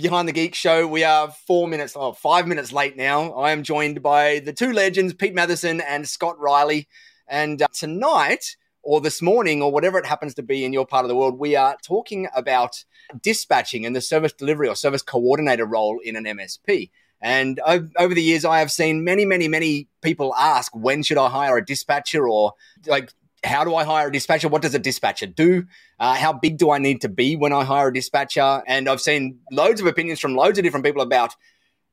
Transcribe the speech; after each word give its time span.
Behind 0.00 0.28
the 0.28 0.32
Geek 0.32 0.54
show. 0.54 0.86
We 0.86 1.02
are 1.02 1.28
four 1.28 1.66
minutes, 1.66 1.94
oh, 1.96 2.12
five 2.12 2.46
minutes 2.46 2.72
late 2.72 2.96
now. 2.96 3.32
I 3.32 3.50
am 3.50 3.64
joined 3.64 4.00
by 4.00 4.38
the 4.38 4.52
two 4.52 4.72
legends, 4.72 5.12
Pete 5.12 5.34
Matheson 5.34 5.80
and 5.80 6.08
Scott 6.08 6.38
Riley. 6.38 6.86
And 7.26 7.60
uh, 7.60 7.66
tonight, 7.72 8.56
or 8.84 9.00
this 9.00 9.20
morning, 9.20 9.60
or 9.60 9.72
whatever 9.72 9.98
it 9.98 10.06
happens 10.06 10.34
to 10.34 10.42
be 10.44 10.64
in 10.64 10.72
your 10.72 10.86
part 10.86 11.04
of 11.04 11.08
the 11.08 11.16
world, 11.16 11.36
we 11.36 11.56
are 11.56 11.76
talking 11.82 12.28
about 12.32 12.84
dispatching 13.20 13.84
and 13.84 13.96
the 13.96 14.00
service 14.00 14.32
delivery 14.32 14.68
or 14.68 14.76
service 14.76 15.02
coordinator 15.02 15.66
role 15.66 15.98
in 16.04 16.14
an 16.14 16.26
MSP. 16.26 16.90
And 17.20 17.58
over 17.66 18.14
the 18.14 18.22
years, 18.22 18.44
I 18.44 18.60
have 18.60 18.70
seen 18.70 19.02
many, 19.02 19.24
many, 19.24 19.48
many 19.48 19.88
people 20.00 20.32
ask, 20.36 20.70
when 20.76 21.02
should 21.02 21.18
I 21.18 21.28
hire 21.28 21.56
a 21.56 21.64
dispatcher? 21.64 22.28
Or 22.28 22.52
like, 22.86 23.12
how 23.44 23.64
do 23.64 23.74
I 23.74 23.84
hire 23.84 24.08
a 24.08 24.12
dispatcher? 24.12 24.48
What 24.48 24.62
does 24.62 24.74
a 24.74 24.78
dispatcher 24.78 25.26
do? 25.26 25.64
Uh, 25.98 26.14
how 26.14 26.32
big 26.32 26.58
do 26.58 26.70
I 26.70 26.78
need 26.78 27.00
to 27.02 27.08
be 27.08 27.36
when 27.36 27.52
I 27.52 27.64
hire 27.64 27.88
a 27.88 27.92
dispatcher? 27.92 28.62
And 28.66 28.88
I've 28.88 29.00
seen 29.00 29.38
loads 29.52 29.80
of 29.80 29.86
opinions 29.86 30.20
from 30.20 30.34
loads 30.34 30.58
of 30.58 30.64
different 30.64 30.84
people 30.84 31.02
about 31.02 31.34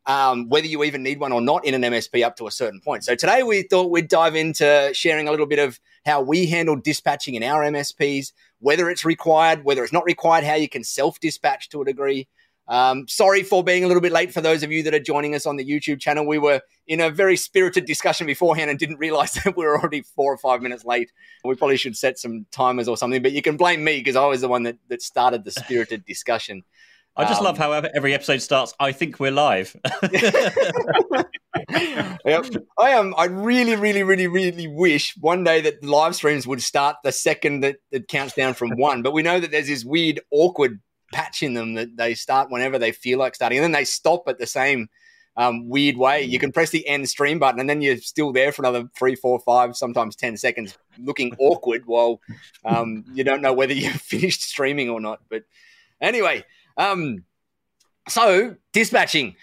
um, 0.08 0.50
whether 0.50 0.68
you 0.68 0.84
even 0.84 1.04
need 1.04 1.20
one 1.20 1.32
or 1.32 1.42
not 1.42 1.66
in 1.66 1.74
an 1.74 1.82
MSP 1.82 2.24
up 2.24 2.36
to 2.38 2.48
a 2.48 2.52
certain 2.52 2.80
point. 2.80 3.04
So 3.04 3.16
today 3.16 3.44
we 3.44 3.64
thought 3.64 3.90
we'd 3.90 4.08
dive 4.08 4.36
into 4.36 4.92
sharing 4.94 5.28
a 5.28 5.32
little 5.32 5.48
bit 5.48 5.60
of 5.60 5.80
how 6.06 6.22
we 6.22 6.46
handle 6.46 6.76
dispatching 6.76 7.36
in 7.36 7.44
our 7.44 7.64
MSPs, 7.64 8.32
whether 8.60 8.90
it's 8.90 9.04
required, 9.04 9.64
whether 9.64 9.84
it's 9.84 9.94
not 9.94 10.06
required, 10.06 10.44
how 10.44 10.56
you 10.56 10.70
can 10.70 10.84
self 10.84 11.20
dispatch 11.20 11.70
to 11.70 11.82
a 11.82 11.86
degree. 11.86 12.28
Um, 12.68 13.08
sorry 13.08 13.44
for 13.44 13.64
being 13.64 13.84
a 13.84 13.88
little 13.88 14.02
bit 14.02 14.12
late 14.12 14.34
for 14.34 14.42
those 14.42 14.64
of 14.64 14.72
you 14.72 14.82
that 14.84 14.94
are 14.94 15.00
joining 15.00 15.36
us 15.36 15.46
on 15.46 15.56
the 15.56 15.66
YouTube 15.66 16.00
channel. 16.00 16.26
We 16.26 16.40
were 16.40 16.62
in 16.88 17.00
a 17.00 17.10
very 17.10 17.38
spirited 17.38 17.86
discussion 17.86 18.26
beforehand 18.26 18.70
and 18.70 18.80
didn't 18.80 18.98
realize 18.98 19.34
that 19.44 19.56
we 19.56 19.66
were 19.66 19.80
already 19.80 20.02
four 20.02 20.34
or 20.34 20.38
five 20.38 20.62
minutes 20.62 20.86
late. 20.86 21.12
We 21.44 21.56
probably 21.56 21.78
should 21.78 21.96
set 21.96 22.18
some 22.18 22.46
timers 22.52 22.88
or 22.88 22.98
something, 22.98 23.22
but 23.22 23.34
you 23.34 23.42
can 23.42 23.58
blame 23.58 23.84
me 23.84 24.00
because 24.00 24.16
I 24.16 24.26
was 24.26 24.42
the 24.42 24.48
one 24.48 24.64
that, 24.64 24.78
that 24.90 25.02
started 25.02 25.44
the 25.44 25.52
spirited 25.52 26.06
discussion. 26.08 26.64
I 27.18 27.24
just 27.24 27.40
um, 27.40 27.46
love 27.46 27.58
how 27.58 27.72
every 27.72 28.14
episode 28.14 28.42
starts. 28.42 28.74
I 28.78 28.92
think 28.92 29.22
we're 29.22 29.32
live. 29.32 29.74
yep. 32.26 32.46
I 32.78 32.90
am. 32.90 33.14
I 33.18 33.26
really, 33.26 33.78
really, 33.78 34.04
really, 34.04 34.28
really 34.28 34.68
wish 34.68 35.16
one 35.22 35.46
day 35.46 35.62
that 35.62 35.82
live 35.82 36.16
streams 36.16 36.46
would 36.46 36.62
start 36.62 36.98
the 37.06 37.14
second 37.14 37.62
that 37.62 37.78
it 37.90 38.10
counts 38.10 38.34
down 38.34 38.54
from 38.54 38.72
one. 38.72 39.02
But 39.02 39.14
we 39.14 39.24
know 39.24 39.40
that 39.40 39.52
there's 39.52 39.68
this 39.68 39.86
weird, 39.86 40.20
awkward 40.30 40.82
patch 41.16 41.42
in 41.42 41.54
them 41.54 41.76
that 41.76 41.96
they 41.96 42.14
start 42.14 42.52
whenever 42.52 42.78
they 42.78 42.92
feel 42.92 43.18
like 43.18 43.36
starting, 43.36 43.58
and 43.58 43.64
then 43.64 43.72
they 43.72 43.86
stop 43.86 44.24
at 44.28 44.38
the 44.38 44.46
same 44.46 44.90
um, 45.38 45.70
weird 45.70 45.96
way. 45.96 46.22
You 46.22 46.40
can 46.40 46.52
press 46.52 46.72
the 46.72 46.86
end 46.86 47.08
stream 47.08 47.40
button, 47.40 47.62
and 47.62 47.70
then 47.70 47.82
you're 47.82 47.98
still 47.98 48.34
there 48.34 48.52
for 48.52 48.64
another 48.64 48.90
three, 49.00 49.16
four, 49.16 49.40
five, 49.40 49.78
sometimes 49.78 50.18
ten 50.18 50.36
seconds, 50.36 50.78
looking 51.00 51.34
awkward 51.40 51.84
while 51.86 52.20
um, 52.66 53.06
you 53.14 53.24
don't 53.24 53.42
know 53.42 53.54
whether 53.54 53.74
you've 53.74 53.94
finished 54.02 54.42
streaming 54.42 54.90
or 54.90 55.00
not. 55.00 55.22
But 55.30 55.44
anyway, 56.02 56.44
um, 56.76 57.24
so 58.10 58.58
dispatching, 58.74 59.38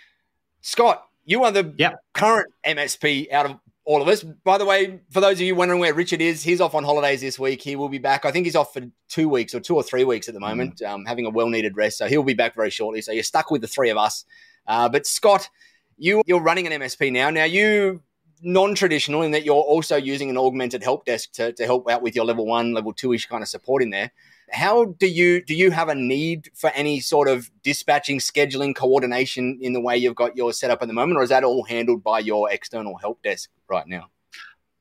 Scott, 0.60 1.06
you 1.24 1.42
are 1.44 1.52
the 1.52 1.74
yep. 1.78 2.02
current 2.12 2.52
MSP 2.66 3.32
out 3.32 3.46
of 3.46 3.58
all 3.84 4.00
of 4.00 4.08
us. 4.08 4.22
By 4.22 4.58
the 4.58 4.64
way, 4.64 5.00
for 5.11 5.20
those 5.20 5.34
of 5.34 5.41
you 5.41 5.55
wondering 5.55 5.80
where 5.80 5.94
Richard 5.94 6.20
is, 6.20 6.42
he's 6.42 6.61
off 6.61 6.75
on 6.75 6.84
holidays 6.84 7.20
this 7.20 7.38
week. 7.38 7.62
He 7.62 7.77
will 7.77 7.89
be 7.89 7.98
back. 7.98 8.24
I 8.24 8.30
think 8.30 8.47
he's 8.47 8.56
off 8.56 8.72
for 8.72 8.83
two 9.08 9.28
weeks 9.28 9.55
or 9.55 9.61
two 9.61 9.74
or 9.74 9.83
three 9.83 10.05
weeks 10.05 10.28
at 10.28 10.34
the 10.34 10.41
mm. 10.41 10.48
moment, 10.48 10.77
mm. 10.77 10.89
um, 10.89 11.05
having 11.05 11.27
a 11.27 11.30
well 11.30 11.48
needed 11.48 11.77
rest. 11.77 11.98
So 11.98 12.06
he'll 12.06 12.22
be 12.22 12.34
back 12.34 12.55
very 12.55 12.70
shortly. 12.70 13.02
So 13.02 13.12
you're 13.12 13.22
stuck 13.22 13.50
with 13.50 13.61
the 13.61 13.69
three 13.69 13.91
of 13.91 13.97
us. 13.97 14.24
Uh, 14.66 14.89
but 14.89 15.06
Scott, 15.06 15.48
you 15.97 16.22
you're 16.27 16.42
running 16.42 16.66
an 16.66 16.80
MSP 16.80 17.12
now. 17.12 17.30
Now 17.30 17.44
you 17.44 18.02
non-traditional 18.44 19.22
in 19.22 19.30
that 19.30 19.44
you're 19.44 19.55
also 19.55 19.96
using 19.96 20.28
an 20.28 20.36
augmented 20.36 20.83
help 20.83 21.05
desk 21.05 21.33
to, 21.33 21.52
to 21.52 21.64
help 21.64 21.89
out 21.89 22.02
with 22.02 22.17
your 22.17 22.24
level 22.24 22.44
one, 22.44 22.72
level 22.72 22.92
two 22.92 23.12
ish 23.12 23.27
kind 23.27 23.42
of 23.42 23.48
support 23.48 23.83
in 23.83 23.91
there 23.91 24.11
how 24.50 24.84
do 24.84 25.06
you 25.06 25.42
do 25.42 25.54
you 25.54 25.70
have 25.70 25.88
a 25.88 25.94
need 25.94 26.50
for 26.54 26.70
any 26.70 27.00
sort 27.00 27.28
of 27.28 27.50
dispatching 27.62 28.18
scheduling 28.18 28.74
coordination 28.74 29.58
in 29.60 29.72
the 29.72 29.80
way 29.80 29.96
you've 29.96 30.14
got 30.14 30.36
your 30.36 30.52
setup 30.52 30.82
at 30.82 30.88
the 30.88 30.94
moment 30.94 31.18
or 31.18 31.22
is 31.22 31.30
that 31.30 31.44
all 31.44 31.64
handled 31.64 32.02
by 32.02 32.18
your 32.18 32.50
external 32.50 32.96
help 32.96 33.22
desk 33.22 33.50
right 33.68 33.86
now 33.86 34.11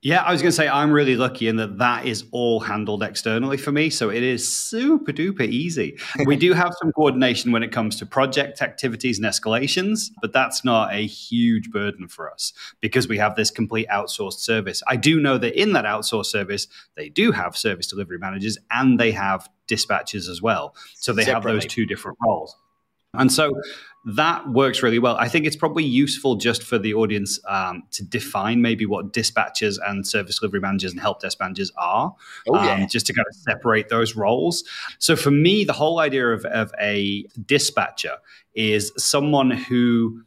yeah, 0.04 0.24
I 0.24 0.31
was 0.31 0.42
going 0.42 0.50
to 0.50 0.56
say 0.56 0.68
I'm 0.68 0.92
really 0.92 1.16
lucky 1.16 1.48
in 1.48 1.58
that 1.58 1.78
that 1.78 2.08
is 2.08 2.25
all 2.31 2.59
handled 2.59 3.03
externally 3.03 3.58
for 3.58 3.72
me. 3.72 3.92
So 3.92 4.09
it 4.09 4.24
is 4.24 4.48
super 4.48 5.14
duper 5.14 5.48
easy. 5.48 6.00
we 6.25 6.36
do 6.36 6.53
have 6.53 6.74
some 6.81 6.92
coordination 6.92 7.52
when 7.52 7.62
it 7.62 7.72
comes 7.72 7.98
to 7.98 8.08
project 8.08 8.64
activities 8.64 9.20
and 9.20 9.28
escalations, 9.28 10.09
but 10.20 10.34
that's 10.34 10.66
not 10.66 10.92
a 10.92 11.06
huge 11.06 11.70
burden 11.70 12.08
for 12.08 12.31
us 12.31 12.52
because 12.80 13.08
we 13.08 13.20
have 13.20 13.36
this 13.36 13.52
complete 13.52 13.88
outsourced 13.90 14.40
service. 14.40 14.81
I 14.88 14.96
do 14.96 15.20
know 15.20 15.38
that 15.38 15.59
in 15.59 15.74
that 15.74 15.86
outsourced 15.86 16.25
service, 16.25 16.68
they 16.96 17.09
do 17.09 17.31
have 17.31 17.56
service 17.56 17.86
delivery 17.86 18.18
managers 18.18 18.58
and 18.72 19.00
they 19.00 19.12
have 19.12 19.50
dispatchers 19.68 20.28
as 20.28 20.42
well. 20.42 20.75
So 20.96 21.14
they 21.14 21.25
Separately. 21.25 21.52
have 21.52 21.62
those 21.62 21.72
two 21.72 21.86
different 21.86 22.18
roles. 22.25 22.56
And 23.14 23.32
so 23.32 23.52
that 24.06 24.50
works 24.50 24.82
really 24.82 25.00
well. 25.00 25.16
I 25.18 25.28
think 25.28 25.46
it's 25.46 25.56
probably 25.56 25.84
useful 25.84 26.36
just 26.36 26.64
for 26.64 26.80
the 26.80 26.94
audience 26.94 27.40
um, 27.48 27.84
to 27.92 28.04
define 28.04 28.62
maybe 28.62 28.86
what 28.86 29.14
dispatchers 29.14 29.78
and 29.86 30.08
service 30.08 30.40
delivery 30.40 30.60
managers 30.60 30.92
and 30.92 31.00
help 31.00 31.22
desk 31.22 31.40
managers 31.40 31.72
are, 31.78 32.16
oh, 32.48 32.64
yeah. 32.64 32.74
um, 32.76 32.88
just 32.90 33.06
to 33.08 33.14
kind 33.14 33.26
of 33.30 33.36
separate 33.36 33.90
those 33.90 34.16
roles. 34.16 34.64
So 34.98 35.16
for 35.16 35.30
me, 35.30 35.64
the 35.64 35.74
whole 35.74 36.00
idea 36.00 36.30
of, 36.30 36.46
of 36.46 36.74
a 36.80 37.26
dispatcher 37.46 38.18
is 38.56 38.92
someone 38.98 39.52
who 39.52 40.24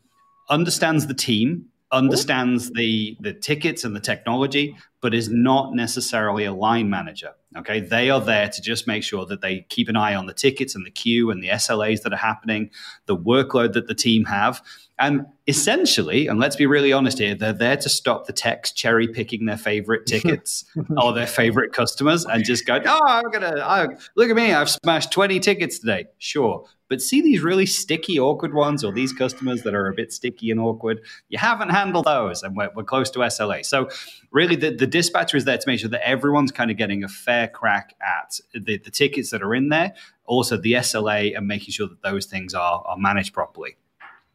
understands 0.49 1.06
the 1.06 1.15
team 1.15 1.66
understands 1.94 2.71
the 2.72 3.16
the 3.21 3.32
tickets 3.32 3.84
and 3.84 3.94
the 3.94 4.00
technology 4.00 4.77
but 5.00 5.15
is 5.15 5.28
not 5.28 5.75
necessarily 5.75 6.44
a 6.44 6.53
line 6.53 6.91
manager 6.91 7.31
okay 7.56 7.81
they 7.81 8.10
are 8.10 8.21
there 8.21 8.49
to 8.49 8.60
just 8.60 8.87
make 8.87 9.03
sure 9.03 9.25
that 9.25 9.41
they 9.41 9.60
keep 9.69 9.88
an 9.88 9.97
eye 9.97 10.15
on 10.15 10.27
the 10.27 10.34
tickets 10.34 10.75
and 10.75 10.84
the 10.84 10.91
queue 10.91 11.31
and 11.31 11.43
the 11.43 11.49
SLAs 11.49 12.03
that 12.03 12.12
are 12.12 12.16
happening 12.16 12.71
the 13.06 13.16
workload 13.16 13.72
that 13.72 13.87
the 13.87 13.94
team 13.94 14.25
have 14.25 14.62
and 14.99 15.27
essentially, 15.49 16.28
and 16.28 16.38
let's 16.38 16.54
be 16.54 16.66
really 16.66 16.93
honest 16.93 17.19
here, 17.19 17.34
they're 17.34 17.53
there 17.53 17.77
to 17.77 17.88
stop 17.88 18.27
the 18.27 18.33
techs 18.33 18.71
cherry 18.71 19.09
picking 19.09 19.44
their 19.44 19.56
favorite 19.56 20.06
tickets 20.06 20.65
or 20.97 21.12
their 21.12 21.27
favorite 21.27 21.72
customers 21.72 22.25
and 22.25 22.44
just 22.44 22.65
go, 22.65 22.81
oh, 22.84 23.00
I'm 23.04 23.31
gonna 23.31 23.56
oh, 23.56 23.88
look 24.15 24.31
at 24.31 24.37
me, 24.37 24.53
I've 24.53 24.71
smashed 24.71 25.10
20 25.12 25.41
tickets 25.41 25.81
today. 25.81 26.06
Sure. 26.19 26.65
But 26.89 27.00
see 27.00 27.22
these 27.22 27.41
really 27.41 27.67
sticky, 27.67 28.19
awkward 28.19 28.55
ones, 28.55 28.84
or 28.84 28.93
these 28.93 29.12
customers 29.12 29.62
that 29.62 29.75
are 29.75 29.89
a 29.89 29.95
bit 29.95 30.12
sticky 30.12 30.50
and 30.50 30.61
awkward. 30.61 31.00
You 31.28 31.39
haven't 31.39 31.71
handled 31.71 32.05
those, 32.05 32.43
and 32.43 32.56
we're, 32.56 32.71
we're 32.75 32.84
close 32.84 33.11
to 33.12 33.21
SLA. 33.21 33.65
So, 33.65 33.89
really, 34.31 34.56
the, 34.56 34.71
the 34.71 34.87
dispatcher 34.87 35.37
is 35.37 35.45
there 35.45 35.59
to 35.59 35.67
make 35.67 35.81
sure 35.81 35.91
that 35.91 36.06
everyone's 36.06 36.53
kind 36.53 36.71
of 36.71 36.77
getting 36.77 37.03
a 37.03 37.09
fair 37.09 37.49
crack 37.49 37.95
at 38.03 38.39
the, 38.53 38.78
the 38.78 38.91
tickets 38.91 39.31
that 39.31 39.43
are 39.43 39.55
in 39.55 39.71
there, 39.71 39.95
also 40.27 40.56
the 40.56 40.75
SLA, 40.75 41.37
and 41.37 41.47
making 41.47 41.72
sure 41.72 41.89
that 41.89 42.03
those 42.03 42.27
things 42.27 42.55
are, 42.55 42.83
are 42.87 42.99
managed 42.99 43.33
properly 43.33 43.77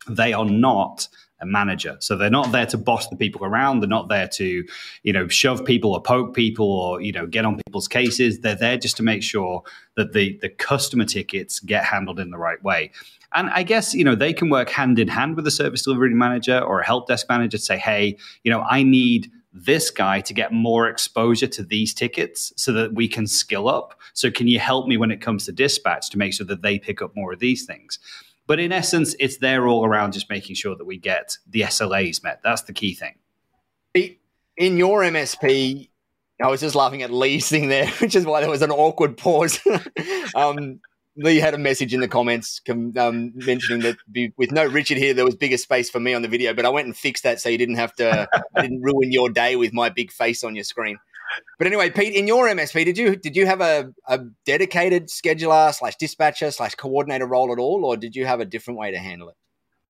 they 0.09 0.33
are 0.33 0.45
not 0.45 1.07
a 1.41 1.45
manager. 1.45 1.97
So 1.99 2.15
they're 2.15 2.29
not 2.29 2.51
there 2.51 2.65
to 2.67 2.77
boss 2.77 3.07
the 3.07 3.15
people 3.15 3.45
around. 3.45 3.79
They're 3.79 3.89
not 3.89 4.09
there 4.09 4.27
to, 4.27 4.63
you 5.03 5.13
know, 5.13 5.27
shove 5.27 5.63
people 5.65 5.93
or 5.93 6.01
poke 6.01 6.35
people 6.35 6.69
or, 6.69 7.01
you 7.01 7.11
know, 7.11 7.25
get 7.25 7.45
on 7.45 7.57
people's 7.57 7.87
cases. 7.87 8.39
They're 8.39 8.55
there 8.55 8.77
just 8.77 8.97
to 8.97 9.03
make 9.03 9.23
sure 9.23 9.63
that 9.95 10.13
the 10.13 10.37
the 10.41 10.49
customer 10.49 11.05
tickets 11.05 11.59
get 11.59 11.83
handled 11.83 12.19
in 12.19 12.29
the 12.29 12.37
right 12.37 12.61
way. 12.63 12.91
And 13.33 13.49
I 13.51 13.63
guess, 13.63 13.93
you 13.93 14.03
know, 14.03 14.15
they 14.15 14.33
can 14.33 14.49
work 14.49 14.69
hand 14.69 14.97
in 14.97 15.07
hand 15.07 15.35
with 15.35 15.45
a 15.45 15.51
service 15.51 15.83
delivery 15.83 16.13
manager 16.13 16.59
or 16.59 16.79
a 16.79 16.85
help 16.85 17.07
desk 17.07 17.27
manager 17.29 17.57
to 17.57 17.63
say, 17.63 17.77
hey, 17.77 18.17
you 18.43 18.51
know, 18.51 18.61
I 18.61 18.81
need 18.83 19.31
this 19.53 19.89
guy 19.89 20.21
to 20.21 20.33
get 20.33 20.51
more 20.51 20.87
exposure 20.87 21.47
to 21.47 21.63
these 21.63 21.93
tickets 21.93 22.53
so 22.55 22.71
that 22.71 22.93
we 22.93 23.07
can 23.07 23.27
skill 23.27 23.67
up. 23.67 23.99
So 24.13 24.31
can 24.31 24.47
you 24.47 24.59
help 24.59 24.87
me 24.87 24.97
when 24.97 25.11
it 25.11 25.21
comes 25.21 25.45
to 25.45 25.51
dispatch 25.51 26.09
to 26.11 26.17
make 26.17 26.33
sure 26.33 26.45
that 26.47 26.61
they 26.61 26.79
pick 26.79 27.01
up 27.01 27.15
more 27.15 27.33
of 27.33 27.39
these 27.39 27.65
things? 27.65 27.99
But 28.49 28.59
in 28.59 28.71
essence, 28.71 29.15
it's 29.19 29.37
there 29.37 29.67
all 29.67 29.85
around 29.85 30.13
just 30.13 30.27
making 30.27 30.55
sure 30.55 30.75
that 30.75 30.83
we 30.83 30.97
get 30.97 31.37
the 31.47 31.61
SLAs 31.61 32.23
met. 32.23 32.41
That's 32.43 32.63
the 32.63 32.73
key 32.73 32.95
thing. 32.95 33.13
In 33.93 34.75
your 34.75 35.01
MSP, 35.01 35.87
I 36.41 36.47
was 36.47 36.59
just 36.59 36.73
laughing 36.73 37.03
at 37.03 37.11
Lee's 37.11 37.47
thing 37.47 37.69
there, 37.69 37.87
which 38.01 38.15
is 38.15 38.25
why 38.25 38.41
there 38.41 38.49
was 38.49 38.63
an 38.63 38.71
awkward 38.71 39.17
pause. 39.17 39.59
um, 40.35 40.79
Lee 41.15 41.37
had 41.37 41.53
a 41.53 41.59
message 41.59 41.93
in 41.93 41.99
the 41.99 42.07
comments 42.07 42.59
um, 42.67 43.33
mentioning 43.35 43.81
that 43.81 43.97
be, 44.11 44.33
with 44.35 44.51
no 44.51 44.65
Richard 44.65 44.97
here, 44.97 45.13
there 45.13 45.25
was 45.25 45.35
bigger 45.35 45.57
space 45.57 45.91
for 45.91 45.99
me 45.99 46.15
on 46.15 46.23
the 46.23 46.27
video, 46.27 46.51
but 46.55 46.65
I 46.65 46.69
went 46.69 46.87
and 46.87 46.97
fixed 46.97 47.21
that 47.25 47.39
so 47.39 47.49
you 47.49 47.57
didn't 47.59 47.75
have 47.75 47.93
to, 47.97 48.27
I 48.55 48.61
didn't 48.63 48.81
ruin 48.81 49.11
your 49.11 49.29
day 49.29 49.57
with 49.57 49.73
my 49.73 49.89
big 49.89 50.11
face 50.11 50.43
on 50.43 50.55
your 50.55 50.63
screen. 50.63 50.97
But 51.57 51.67
anyway, 51.67 51.89
Pete, 51.89 52.13
in 52.13 52.27
your 52.27 52.47
MSP, 52.47 52.85
did 52.85 52.97
you 52.97 53.15
did 53.15 53.35
you 53.35 53.45
have 53.45 53.61
a, 53.61 53.93
a 54.07 54.19
dedicated 54.45 55.07
scheduler 55.07 55.73
slash 55.73 55.95
dispatcher 55.97 56.51
slash 56.51 56.75
coordinator 56.75 57.27
role 57.27 57.51
at 57.51 57.59
all, 57.59 57.85
or 57.85 57.97
did 57.97 58.15
you 58.15 58.25
have 58.25 58.39
a 58.39 58.45
different 58.45 58.79
way 58.79 58.91
to 58.91 58.97
handle 58.97 59.29
it? 59.29 59.35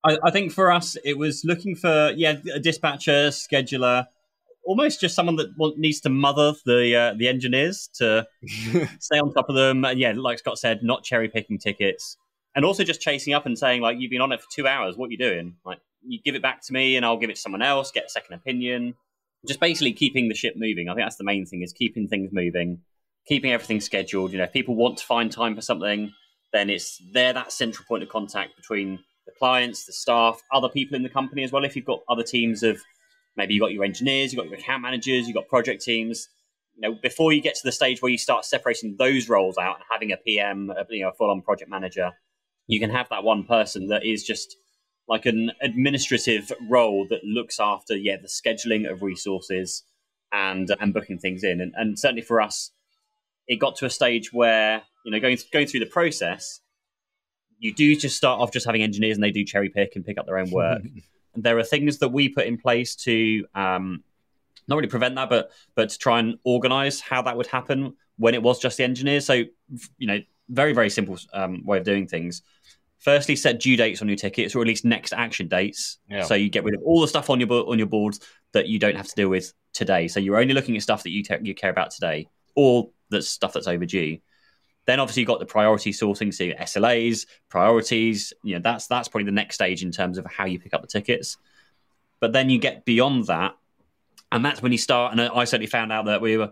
I, 0.04 0.18
I 0.24 0.32
think 0.32 0.52
for 0.52 0.72
us, 0.72 0.98
it 1.04 1.18
was 1.18 1.44
looking 1.46 1.76
for 1.76 2.12
yeah 2.16 2.36
a 2.54 2.60
dispatcher, 2.60 3.30
scheduler, 3.30 4.08
almost 4.66 5.02
just 5.02 5.16
someone 5.16 5.36
that 5.38 5.50
needs 5.78 6.00
to 6.02 6.10
mother 6.10 6.54
the 6.66 6.96
uh, 6.96 7.14
the 7.18 7.28
engineers 7.28 7.90
to 7.96 8.28
stay 9.00 9.20
on 9.20 9.34
top 9.34 9.50
of 9.50 9.56
them. 9.56 9.86
And 9.86 10.00
yeah, 10.00 10.14
like 10.16 10.40
Scott 10.40 10.60
said, 10.60 10.84
not 10.84 11.04
cherry 11.04 11.30
picking 11.30 11.58
tickets, 11.58 12.18
and 12.56 12.66
also 12.66 12.84
just 12.84 13.02
chasing 13.02 13.34
up 13.34 13.46
and 13.46 13.58
saying 13.58 13.82
like, 13.82 13.98
"You've 14.00 14.12
been 14.12 14.22
on 14.22 14.32
it 14.32 14.42
for 14.42 14.48
two 14.54 14.68
hours. 14.68 14.98
What 14.98 15.08
are 15.08 15.12
you 15.12 15.18
doing? 15.18 15.56
Like, 15.66 15.80
you 16.06 16.20
give 16.24 16.36
it 16.36 16.42
back 16.42 16.62
to 16.68 16.74
me, 16.74 16.96
and 16.96 17.06
I'll 17.06 17.18
give 17.18 17.30
it 17.30 17.36
to 17.36 17.42
someone 17.42 17.62
else. 17.62 17.92
Get 17.92 18.06
a 18.06 18.10
second 18.10 18.36
opinion." 18.36 18.96
Just 19.48 19.60
basically 19.60 19.94
keeping 19.94 20.28
the 20.28 20.36
ship 20.36 20.56
moving. 20.58 20.90
I 20.90 20.96
think 20.96 21.06
that's 21.06 21.18
the 21.18 21.24
main 21.24 21.46
thing 21.46 21.62
is 21.62 21.74
keeping 21.74 22.08
things 22.08 22.30
moving, 22.32 22.82
keeping 23.28 23.52
everything 23.52 23.82
scheduled. 23.82 24.32
You 24.32 24.40
know, 24.40 24.44
if 24.46 24.54
people 24.54 24.76
want 24.76 24.98
to 24.98 25.06
find 25.06 25.32
time 25.32 25.56
for 25.56 25.62
something, 25.62 26.14
then 26.52 26.70
it's 26.70 27.02
they're 27.14 27.34
that 27.34 27.52
central 27.52 27.86
point 27.88 28.04
of 28.04 28.10
contact 28.10 28.56
between 28.56 29.00
the 29.26 29.32
clients, 29.38 29.86
the 29.86 29.94
staff, 29.94 30.42
other 30.52 30.70
people 30.70 30.96
in 30.96 31.04
the 31.04 31.10
company 31.10 31.44
as 31.44 31.52
well. 31.52 31.64
If 31.64 31.76
you've 31.76 31.86
got 31.86 32.02
other 32.10 32.24
teams 32.24 32.64
of 32.64 32.82
maybe 33.38 33.54
you've 33.54 33.62
got 33.62 33.72
your 33.72 33.84
engineers, 33.86 34.34
you've 34.34 34.42
got 34.42 34.50
your 34.50 34.60
account 34.60 34.82
managers, 34.82 35.28
you've 35.28 35.36
got 35.36 35.48
project 35.48 35.82
teams. 35.82 36.28
You 36.76 36.90
know, 36.90 36.98
before 37.02 37.34
you 37.34 37.42
get 37.42 37.56
to 37.56 37.62
the 37.64 37.72
stage 37.72 38.02
where 38.02 38.12
you 38.12 38.18
start 38.18 38.46
separating 38.46 38.96
those 38.98 39.30
roles 39.30 39.58
out 39.58 39.76
and 39.76 39.84
having 39.92 40.12
a 40.12 40.18
PM, 40.18 40.72
you 40.90 41.04
know, 41.04 41.10
a 41.10 41.14
full-on 41.14 41.42
project 41.42 41.70
manager, 41.70 42.12
you 42.68 42.80
can 42.80 42.90
have 42.90 43.10
that 43.10 43.24
one 43.24 43.44
person 43.44 43.88
that 43.88 44.06
is 44.06 44.24
just 44.24 44.56
like 45.10 45.26
an 45.26 45.52
administrative 45.62 46.52
role 46.70 47.06
that 47.10 47.24
looks 47.24 47.60
after 47.60 47.98
yeah 47.98 48.16
the 48.16 48.28
scheduling 48.28 48.90
of 48.90 49.02
resources 49.02 49.84
and 50.32 50.74
and 50.80 50.94
booking 50.94 51.18
things 51.18 51.44
in. 51.44 51.60
And, 51.60 51.74
and 51.76 52.00
certainly 52.00 52.22
for 52.22 52.40
us 52.40 52.72
it 53.48 53.58
got 53.58 53.76
to 53.78 53.86
a 53.86 53.90
stage 53.90 54.32
where 54.32 54.84
you 55.04 55.12
know 55.12 55.20
going 55.20 55.38
going 55.52 55.68
through 55.68 55.82
the 55.82 55.88
process 55.88 56.62
you 57.58 57.74
do 57.74 57.96
just 57.96 58.16
start 58.16 58.40
off 58.40 58.54
just 58.54 58.66
having 58.66 58.84
engineers 58.84 59.18
and 59.18 59.24
they 59.24 59.32
do 59.32 59.44
cherry 59.44 59.68
pick 59.68 59.96
and 59.96 60.06
pick 60.06 60.18
up 60.18 60.26
their 60.26 60.38
own 60.38 60.52
work. 60.52 60.82
There 61.36 61.58
are 61.60 61.64
things 61.64 62.00
that 62.00 62.10
we 62.10 62.28
put 62.28 62.48
in 62.48 62.58
place 62.58 62.96
to 62.96 63.46
um, 63.54 64.04
not 64.68 64.76
really 64.78 64.90
prevent 64.90 65.16
that 65.16 65.30
but 65.30 65.52
but 65.76 65.90
to 65.90 65.98
try 65.98 66.20
and 66.20 66.38
organize 66.44 67.00
how 67.00 67.22
that 67.22 67.38
would 67.38 67.46
happen 67.46 67.94
when 68.18 68.34
it 68.34 68.42
was 68.42 68.60
just 68.60 68.78
the 68.78 68.84
engineers. 68.84 69.26
So 69.26 69.44
you 70.00 70.08
know 70.08 70.20
very 70.50 70.74
very 70.74 70.90
simple 70.90 71.18
um, 71.32 71.64
way 71.64 71.78
of 71.78 71.84
doing 71.84 72.08
things 72.08 72.42
firstly 73.00 73.36
set 73.36 73.60
due 73.60 73.78
dates 73.78 74.02
on 74.02 74.08
your 74.08 74.18
tickets 74.18 74.56
or 74.56 74.62
at 74.62 74.68
least 74.68 74.86
next 74.86 75.14
action 75.14 75.48
dates 75.48 76.00
yeah. 76.10 76.24
so 76.24 76.36
you 76.36 76.50
get 76.50 76.64
rid 76.64 76.76
of 76.76 76.82
all 76.84 77.02
the 77.02 77.08
stuff 77.08 77.30
on 77.30 77.40
your 77.40 77.52
on 77.70 77.78
your 77.78 77.88
boards 77.88 78.20
that 78.52 78.68
you 78.68 78.78
don't 78.78 78.96
have 78.96 79.08
to 79.08 79.16
deal 79.16 79.30
with 79.30 79.54
today 79.74 80.08
so 80.08 80.20
you're 80.20 80.38
only 80.38 80.54
looking 80.54 80.76
at 80.76 80.82
stuff 80.82 81.04
that 81.04 81.12
you 81.12 81.24
te- 81.24 81.38
you 81.42 81.56
care 81.56 81.70
about 81.70 81.92
today 81.92 82.28
or 82.56 82.90
that's 83.10 83.30
stuff 83.30 83.54
that's 83.54 83.68
overdue 83.68 84.18
then 84.86 85.00
obviously 85.00 85.22
you've 85.22 85.28
got 85.28 85.40
the 85.40 85.46
priority 85.46 85.92
sorting 85.92 86.32
so 86.32 86.52
slas 86.66 87.26
priorities 87.48 88.34
you 88.44 88.56
know 88.56 88.62
that's 88.62 88.88
that's 88.88 89.08
probably 89.08 89.26
the 89.26 89.32
next 89.32 89.56
stage 89.56 89.84
in 89.84 89.92
terms 89.92 90.18
of 90.18 90.26
how 90.26 90.46
you 90.46 90.60
pick 90.60 90.74
up 90.74 90.82
the 90.82 90.88
tickets 90.88 91.38
but 92.20 92.34
then 92.34 92.50
you 92.50 92.60
get 92.60 92.84
beyond 92.86 93.26
that 93.28 93.56
and 94.32 94.44
that's 94.44 94.62
when 94.62 94.72
you 94.72 94.78
start 94.78 95.12
and 95.12 95.22
i 95.22 95.46
certainly 95.46 95.68
found 95.68 95.92
out 95.92 96.06
that 96.06 96.22
we 96.22 96.36
were 96.36 96.52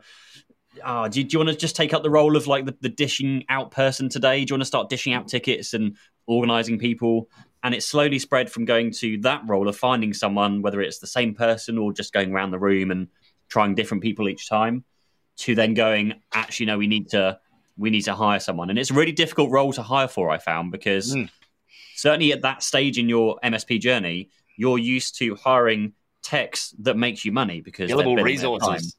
oh, 0.85 1.07
do, 1.07 1.19
you, 1.19 1.25
do 1.25 1.33
you 1.33 1.39
want 1.39 1.49
to 1.49 1.55
just 1.55 1.75
take 1.75 1.93
up 1.93 2.03
the 2.03 2.09
role 2.09 2.35
of 2.35 2.47
like 2.47 2.65
the, 2.65 2.75
the 2.81 2.89
dishing 2.89 3.43
out 3.49 3.71
person 3.71 4.09
today? 4.09 4.43
Do 4.43 4.51
you 4.51 4.55
want 4.55 4.61
to 4.61 4.67
start 4.67 4.89
dishing 4.89 5.13
out 5.13 5.27
tickets 5.27 5.73
and 5.73 5.97
organizing 6.27 6.77
people? 6.77 7.29
And 7.63 7.73
it 7.73 7.83
slowly 7.83 8.19
spread 8.19 8.51
from 8.51 8.65
going 8.65 8.91
to 8.99 9.17
that 9.19 9.41
role 9.45 9.67
of 9.67 9.75
finding 9.75 10.13
someone, 10.13 10.61
whether 10.61 10.81
it's 10.81 10.99
the 10.99 11.07
same 11.07 11.33
person 11.33 11.77
or 11.77 11.91
just 11.91 12.13
going 12.13 12.31
around 12.31 12.51
the 12.51 12.59
room 12.59 12.91
and 12.91 13.07
trying 13.49 13.75
different 13.75 14.03
people 14.03 14.29
each 14.29 14.47
time, 14.47 14.83
to 15.37 15.55
then 15.55 15.73
going, 15.73 16.21
actually, 16.33 16.67
no, 16.67 16.77
we 16.77 16.87
need 16.87 17.09
to 17.09 17.39
we 17.77 17.89
need 17.89 18.01
to 18.01 18.13
hire 18.13 18.39
someone. 18.39 18.69
And 18.69 18.79
it's 18.79 18.91
a 18.91 18.93
really 18.93 19.11
difficult 19.11 19.51
role 19.51 19.71
to 19.73 19.83
hire 19.83 20.07
for, 20.07 20.29
I 20.29 20.39
found, 20.39 20.71
because 20.71 21.15
mm. 21.15 21.29
certainly 21.95 22.31
at 22.31 22.41
that 22.41 22.63
stage 22.63 22.97
in 22.97 23.07
your 23.07 23.39
MSP 23.43 23.79
journey, 23.79 24.29
you're 24.55 24.79
used 24.79 25.17
to 25.19 25.35
hiring 25.35 25.93
techs 26.23 26.71
that 26.79 26.97
makes 26.97 27.23
you 27.23 27.31
money 27.31 27.61
because 27.61 27.91
billable 27.91 28.21
resources. 28.23 28.95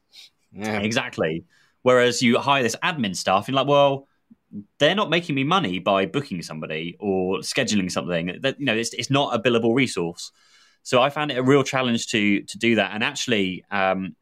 Yeah. 0.51 0.79
Exactly. 0.79 1.43
Whereas 1.81 2.21
you 2.21 2.39
hire 2.39 2.63
this 2.63 2.75
admin 2.83 3.15
staff, 3.15 3.47
you're 3.47 3.55
like, 3.55 3.67
well, 3.67 4.07
they're 4.79 4.95
not 4.95 5.09
making 5.09 5.35
me 5.35 5.43
money 5.43 5.79
by 5.79 6.05
booking 6.05 6.41
somebody 6.41 6.95
or 6.99 7.39
scheduling 7.39 7.91
something. 7.91 8.39
That 8.41 8.59
you 8.59 8.65
know, 8.65 8.75
it's, 8.75 8.93
it's 8.93 9.09
not 9.09 9.35
a 9.35 9.39
billable 9.39 9.75
resource. 9.75 10.31
So 10.83 11.01
I 11.01 11.09
found 11.09 11.31
it 11.31 11.37
a 11.37 11.43
real 11.43 11.63
challenge 11.63 12.07
to 12.07 12.41
to 12.41 12.57
do 12.57 12.75
that. 12.75 12.91
And 12.93 13.03
actually, 13.03 13.63
um, 13.69 14.15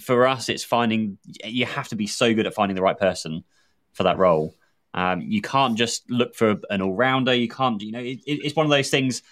for 0.00 0.26
us, 0.26 0.48
it's 0.48 0.64
finding 0.64 1.18
you 1.44 1.66
have 1.66 1.88
to 1.88 1.96
be 1.96 2.06
so 2.06 2.34
good 2.34 2.46
at 2.46 2.54
finding 2.54 2.76
the 2.76 2.82
right 2.82 2.98
person 2.98 3.44
for 3.92 4.04
that 4.04 4.18
role. 4.18 4.54
Um, 4.94 5.22
you 5.22 5.42
can't 5.42 5.76
just 5.76 6.08
look 6.08 6.34
for 6.34 6.56
an 6.70 6.80
all 6.80 6.94
rounder. 6.94 7.34
You 7.34 7.48
can't, 7.48 7.82
you 7.82 7.92
know, 7.92 8.00
it, 8.00 8.20
it's 8.26 8.54
one 8.54 8.64
of 8.64 8.70
those 8.70 8.90
things. 8.90 9.22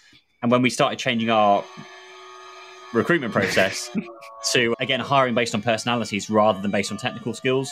And 0.43 0.51
when 0.51 0.61
we 0.61 0.71
started 0.71 0.99
changing 0.99 1.31
our 1.31 1.65
recruitment 2.93 3.33
process 3.33 3.91
to 4.53 4.75
again 4.81 5.01
hiring 5.01 5.35
based 5.35 5.55
on 5.55 5.63
personalities 5.63 6.29
rather 6.29 6.61
than 6.61 6.71
based 6.71 6.93
on 6.93 6.99
technical 6.99 7.35
skills. 7.35 7.71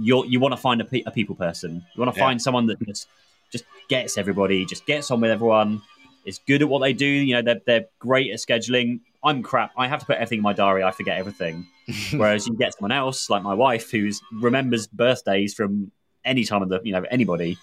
You 0.00 0.24
you 0.26 0.40
want 0.40 0.52
to 0.52 0.56
find 0.56 0.80
a, 0.80 0.84
pe- 0.84 1.02
a 1.06 1.10
people 1.10 1.34
person. 1.34 1.84
You 1.94 2.00
want 2.00 2.14
to 2.14 2.20
find 2.20 2.40
someone 2.40 2.66
that 2.66 2.80
just 2.86 3.08
just 3.50 3.64
gets 3.88 4.18
everybody, 4.18 4.64
just 4.64 4.86
gets 4.86 5.10
on 5.10 5.20
with 5.20 5.30
everyone, 5.30 5.82
is 6.24 6.40
good 6.46 6.62
at 6.62 6.68
what 6.68 6.80
they 6.80 6.92
do. 6.92 7.06
You 7.06 7.34
know, 7.34 7.42
they're 7.42 7.60
they're 7.66 7.86
great 7.98 8.30
at 8.32 8.38
scheduling. 8.38 9.00
I'm 9.24 9.42
crap. 9.42 9.72
I 9.76 9.88
have 9.88 10.00
to 10.00 10.06
put 10.06 10.16
everything 10.16 10.38
in 10.38 10.42
my 10.42 10.52
diary. 10.52 10.84
I 10.84 10.92
forget 10.92 11.18
everything. 11.18 11.66
Whereas 12.12 12.46
you 12.46 12.54
get 12.56 12.74
someone 12.74 12.92
else 12.92 13.28
like 13.30 13.42
my 13.42 13.54
wife 13.54 13.90
who 13.90 14.10
remembers 14.32 14.86
birthdays 14.86 15.54
from 15.54 15.90
any 16.24 16.44
time 16.44 16.62
of 16.62 16.68
the 16.68 16.80
you 16.84 16.92
know 16.92 17.04
anybody. 17.10 17.58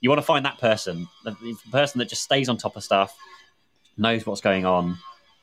You 0.00 0.10
want 0.10 0.18
to 0.18 0.26
find 0.26 0.44
that 0.44 0.58
person, 0.58 1.08
the 1.24 1.34
person 1.72 1.98
that 2.00 2.08
just 2.08 2.22
stays 2.22 2.48
on 2.48 2.58
top 2.58 2.76
of 2.76 2.84
stuff, 2.84 3.16
knows 3.96 4.26
what's 4.26 4.42
going 4.42 4.66
on, 4.66 4.98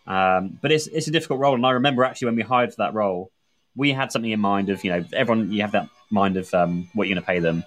um, 0.05 0.59
but 0.61 0.71
it's 0.71 0.87
it's 0.87 1.07
a 1.07 1.11
difficult 1.11 1.39
role, 1.39 1.55
and 1.55 1.65
I 1.65 1.71
remember 1.71 2.03
actually 2.03 2.27
when 2.27 2.35
we 2.35 2.43
hired 2.43 2.71
for 2.71 2.77
that 2.77 2.93
role, 2.93 3.31
we 3.75 3.91
had 3.91 4.11
something 4.11 4.31
in 4.31 4.39
mind 4.39 4.69
of 4.69 4.83
you 4.83 4.91
know 4.91 5.05
everyone 5.13 5.51
you 5.51 5.61
have 5.61 5.71
that 5.71 5.89
mind 6.09 6.37
of 6.37 6.53
um, 6.53 6.87
what 6.93 7.07
you're 7.07 7.15
going 7.15 7.23
to 7.23 7.27
pay 7.27 7.39
them, 7.39 7.63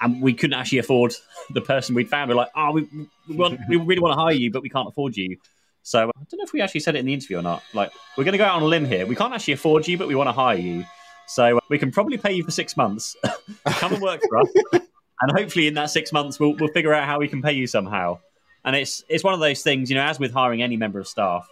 and 0.00 0.20
we 0.22 0.32
couldn't 0.32 0.58
actually 0.58 0.78
afford 0.78 1.14
the 1.50 1.60
person 1.60 1.94
we'd 1.94 2.08
found. 2.08 2.28
We're 2.28 2.36
like, 2.36 2.50
oh, 2.56 2.72
we 2.72 2.88
we, 3.28 3.36
want, 3.36 3.60
we 3.68 3.76
really 3.76 4.00
want 4.00 4.16
to 4.16 4.20
hire 4.20 4.32
you, 4.32 4.50
but 4.50 4.62
we 4.62 4.68
can't 4.68 4.88
afford 4.88 5.16
you. 5.16 5.36
So 5.82 6.08
I 6.08 6.10
don't 6.30 6.38
know 6.38 6.44
if 6.44 6.52
we 6.52 6.60
actually 6.60 6.80
said 6.80 6.96
it 6.96 6.98
in 6.98 7.06
the 7.06 7.14
interview 7.14 7.38
or 7.38 7.42
not. 7.42 7.62
Like, 7.72 7.92
we're 8.16 8.24
going 8.24 8.32
to 8.32 8.38
go 8.38 8.44
out 8.44 8.56
on 8.56 8.62
a 8.62 8.66
limb 8.66 8.86
here. 8.86 9.06
We 9.06 9.14
can't 9.14 9.32
actually 9.32 9.54
afford 9.54 9.86
you, 9.86 9.96
but 9.96 10.08
we 10.08 10.16
want 10.16 10.26
to 10.26 10.32
hire 10.32 10.58
you. 10.58 10.84
So 11.26 11.60
we 11.68 11.78
can 11.78 11.92
probably 11.92 12.16
pay 12.16 12.32
you 12.32 12.42
for 12.42 12.50
six 12.50 12.76
months. 12.76 13.16
Come 13.66 13.92
and 13.92 14.02
work 14.02 14.20
for 14.28 14.38
us, 14.38 14.48
and 14.72 15.38
hopefully 15.38 15.66
in 15.66 15.74
that 15.74 15.90
six 15.90 16.12
months 16.12 16.38
we'll 16.40 16.54
we'll 16.54 16.72
figure 16.72 16.92
out 16.92 17.04
how 17.04 17.18
we 17.18 17.28
can 17.28 17.42
pay 17.42 17.52
you 17.52 17.66
somehow. 17.66 18.18
And 18.64 18.74
it's 18.74 19.04
it's 19.08 19.22
one 19.22 19.34
of 19.34 19.40
those 19.40 19.62
things, 19.62 19.90
you 19.90 19.96
know, 19.96 20.02
as 20.02 20.18
with 20.18 20.32
hiring 20.32 20.62
any 20.62 20.76
member 20.76 20.98
of 20.98 21.06
staff, 21.06 21.48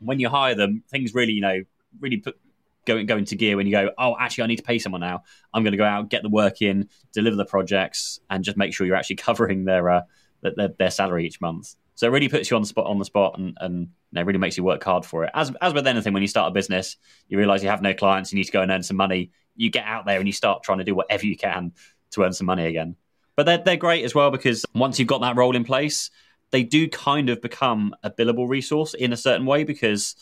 when 0.00 0.18
you 0.18 0.28
hire 0.28 0.54
them, 0.54 0.82
things 0.90 1.14
really, 1.14 1.32
you 1.32 1.40
know, 1.40 1.62
really 2.00 2.18
put 2.18 2.38
go, 2.86 3.04
go 3.04 3.16
into 3.16 3.34
gear 3.34 3.56
when 3.56 3.66
you 3.66 3.72
go, 3.72 3.90
oh, 3.98 4.16
actually, 4.18 4.44
I 4.44 4.46
need 4.46 4.56
to 4.56 4.62
pay 4.62 4.78
someone 4.78 5.02
now. 5.02 5.24
I'm 5.52 5.62
going 5.62 5.72
to 5.72 5.78
go 5.78 5.84
out, 5.84 6.08
get 6.08 6.22
the 6.22 6.28
work 6.28 6.62
in, 6.62 6.88
deliver 7.12 7.36
the 7.36 7.44
projects, 7.44 8.20
and 8.30 8.42
just 8.42 8.56
make 8.56 8.72
sure 8.72 8.86
you're 8.86 8.96
actually 8.96 9.16
covering 9.28 9.64
their 9.64 9.90
uh, 9.90 10.02
their, 10.42 10.68
their 10.78 10.90
salary 10.90 11.26
each 11.26 11.40
month. 11.40 11.74
So 11.96 12.06
it 12.06 12.10
really 12.10 12.28
puts 12.28 12.50
you 12.50 12.56
on 12.56 12.62
the 12.62 12.68
spot 12.68 12.86
on 12.86 12.98
the 12.98 13.04
spot, 13.04 13.38
and 13.38 13.56
and 13.60 13.80
you 13.80 13.88
know, 14.12 14.22
really 14.22 14.38
makes 14.38 14.56
you 14.56 14.64
work 14.64 14.82
hard 14.84 15.04
for 15.04 15.24
it. 15.24 15.30
As 15.34 15.52
as 15.60 15.74
with 15.74 15.86
anything, 15.86 16.12
when 16.12 16.22
you 16.22 16.28
start 16.28 16.50
a 16.50 16.54
business, 16.54 16.96
you 17.28 17.38
realize 17.38 17.62
you 17.62 17.68
have 17.68 17.82
no 17.82 17.94
clients, 17.94 18.32
you 18.32 18.38
need 18.38 18.44
to 18.44 18.52
go 18.52 18.62
and 18.62 18.70
earn 18.70 18.82
some 18.82 18.96
money. 18.96 19.30
You 19.56 19.70
get 19.70 19.84
out 19.84 20.06
there 20.06 20.18
and 20.18 20.26
you 20.26 20.32
start 20.32 20.62
trying 20.62 20.78
to 20.78 20.84
do 20.84 20.94
whatever 20.94 21.26
you 21.26 21.36
can 21.36 21.72
to 22.12 22.22
earn 22.22 22.32
some 22.32 22.46
money 22.46 22.66
again. 22.66 22.96
But 23.34 23.46
they're 23.46 23.58
they're 23.58 23.76
great 23.76 24.04
as 24.04 24.14
well 24.14 24.30
because 24.30 24.64
once 24.74 24.98
you've 24.98 25.08
got 25.08 25.22
that 25.22 25.36
role 25.36 25.56
in 25.56 25.64
place, 25.64 26.10
they 26.50 26.62
do 26.62 26.88
kind 26.88 27.30
of 27.30 27.40
become 27.40 27.94
a 28.02 28.10
billable 28.10 28.48
resource 28.48 28.94
in 28.94 29.12
a 29.12 29.16
certain 29.16 29.46
way 29.46 29.64
because, 29.64 30.16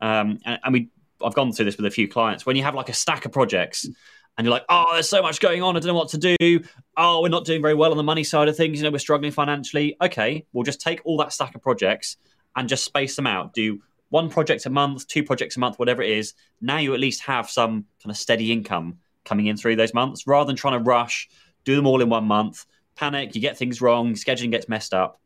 um, 0.00 0.38
and, 0.44 0.60
and 0.64 0.72
we 0.72 0.88
I've 1.22 1.34
gone 1.34 1.52
through 1.52 1.66
this 1.66 1.76
with 1.76 1.86
a 1.86 1.90
few 1.90 2.08
clients. 2.08 2.46
When 2.46 2.56
you 2.56 2.62
have 2.62 2.74
like 2.74 2.88
a 2.88 2.94
stack 2.94 3.24
of 3.24 3.32
projects 3.32 3.84
and 3.84 4.44
you're 4.44 4.52
like, 4.52 4.64
oh, 4.68 4.86
there's 4.92 5.08
so 5.08 5.22
much 5.22 5.40
going 5.40 5.62
on, 5.62 5.76
I 5.76 5.80
don't 5.80 5.88
know 5.88 5.94
what 5.94 6.10
to 6.10 6.36
do. 6.36 6.60
Oh, 6.96 7.22
we're 7.22 7.28
not 7.28 7.44
doing 7.44 7.62
very 7.62 7.74
well 7.74 7.90
on 7.90 7.96
the 7.96 8.02
money 8.02 8.24
side 8.24 8.48
of 8.48 8.56
things. 8.56 8.78
You 8.78 8.84
know, 8.84 8.90
we're 8.90 8.98
struggling 8.98 9.32
financially. 9.32 9.96
Okay, 10.00 10.46
we'll 10.52 10.64
just 10.64 10.80
take 10.80 11.00
all 11.04 11.16
that 11.18 11.32
stack 11.32 11.54
of 11.54 11.62
projects 11.62 12.16
and 12.56 12.68
just 12.68 12.84
space 12.84 13.16
them 13.16 13.26
out. 13.26 13.52
Do 13.52 13.80
one 14.10 14.30
project 14.30 14.66
a 14.66 14.70
month, 14.70 15.06
two 15.06 15.22
projects 15.22 15.56
a 15.56 15.60
month, 15.60 15.78
whatever 15.78 16.02
it 16.02 16.10
is. 16.10 16.34
Now 16.60 16.78
you 16.78 16.94
at 16.94 17.00
least 17.00 17.22
have 17.22 17.50
some 17.50 17.84
kind 18.02 18.10
of 18.10 18.16
steady 18.16 18.52
income 18.52 18.98
coming 19.24 19.46
in 19.46 19.56
through 19.56 19.76
those 19.76 19.92
months 19.92 20.26
rather 20.26 20.46
than 20.46 20.56
trying 20.56 20.78
to 20.78 20.84
rush, 20.84 21.28
do 21.64 21.76
them 21.76 21.86
all 21.86 22.00
in 22.00 22.08
one 22.08 22.24
month, 22.24 22.64
panic, 22.96 23.34
you 23.34 23.40
get 23.40 23.58
things 23.58 23.80
wrong, 23.80 24.14
scheduling 24.14 24.50
gets 24.50 24.68
messed 24.68 24.94
up 24.94 25.20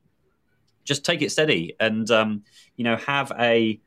just 0.85 1.05
take 1.05 1.23
it 1.23 1.31
steady 1.31 1.77
and 1.81 2.11
um, 2.11 2.43
you 2.77 2.85
know 2.85 2.97
have 2.97 3.33
a 3.39 3.81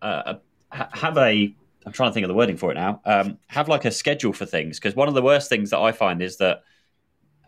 a, 0.00 0.38
have 0.72 1.16
a 1.18 1.54
I'm 1.84 1.92
trying 1.92 2.10
to 2.10 2.14
think 2.14 2.24
of 2.24 2.28
the 2.28 2.34
wording 2.34 2.56
for 2.56 2.70
it 2.70 2.74
now. 2.74 3.00
Um, 3.04 3.38
have 3.48 3.68
like 3.68 3.84
a 3.84 3.90
schedule 3.90 4.32
for 4.32 4.46
things 4.46 4.78
because 4.78 4.94
one 4.94 5.08
of 5.08 5.14
the 5.14 5.22
worst 5.22 5.48
things 5.48 5.70
that 5.70 5.78
I 5.78 5.92
find 5.92 6.22
is 6.22 6.36
that 6.38 6.62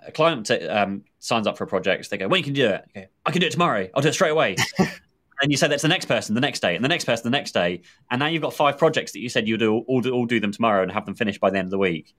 a 0.06 0.12
client 0.12 0.46
t- 0.46 0.66
um, 0.66 1.04
signs 1.20 1.46
up 1.46 1.56
for 1.56 1.64
a 1.64 1.66
project. 1.66 2.10
They 2.10 2.18
go, 2.18 2.28
"When 2.28 2.42
can 2.42 2.54
you 2.54 2.68
do 2.68 2.78
it?" 2.94 3.10
I 3.24 3.30
can 3.30 3.40
do 3.40 3.46
it 3.46 3.52
tomorrow. 3.52 3.88
I'll 3.94 4.02
do 4.02 4.08
it 4.08 4.14
straight 4.14 4.30
away. 4.30 4.56
and 4.78 5.50
you 5.50 5.56
say 5.56 5.68
that's 5.68 5.82
the 5.82 5.88
next 5.88 6.06
person, 6.06 6.34
the 6.34 6.40
next 6.40 6.60
day, 6.60 6.74
and 6.74 6.84
the 6.84 6.88
next 6.88 7.04
person, 7.04 7.24
the 7.24 7.36
next 7.36 7.52
day, 7.52 7.82
and 8.10 8.18
now 8.18 8.26
you've 8.26 8.42
got 8.42 8.54
five 8.54 8.78
projects 8.78 9.12
that 9.12 9.20
you 9.20 9.28
said 9.28 9.48
you 9.48 9.56
do 9.56 9.78
all, 9.86 10.00
do 10.00 10.12
all 10.12 10.26
do 10.26 10.40
them 10.40 10.52
tomorrow 10.52 10.82
and 10.82 10.92
have 10.92 11.06
them 11.06 11.14
finished 11.14 11.40
by 11.40 11.50
the 11.50 11.58
end 11.58 11.66
of 11.66 11.70
the 11.70 11.78
week. 11.78 12.14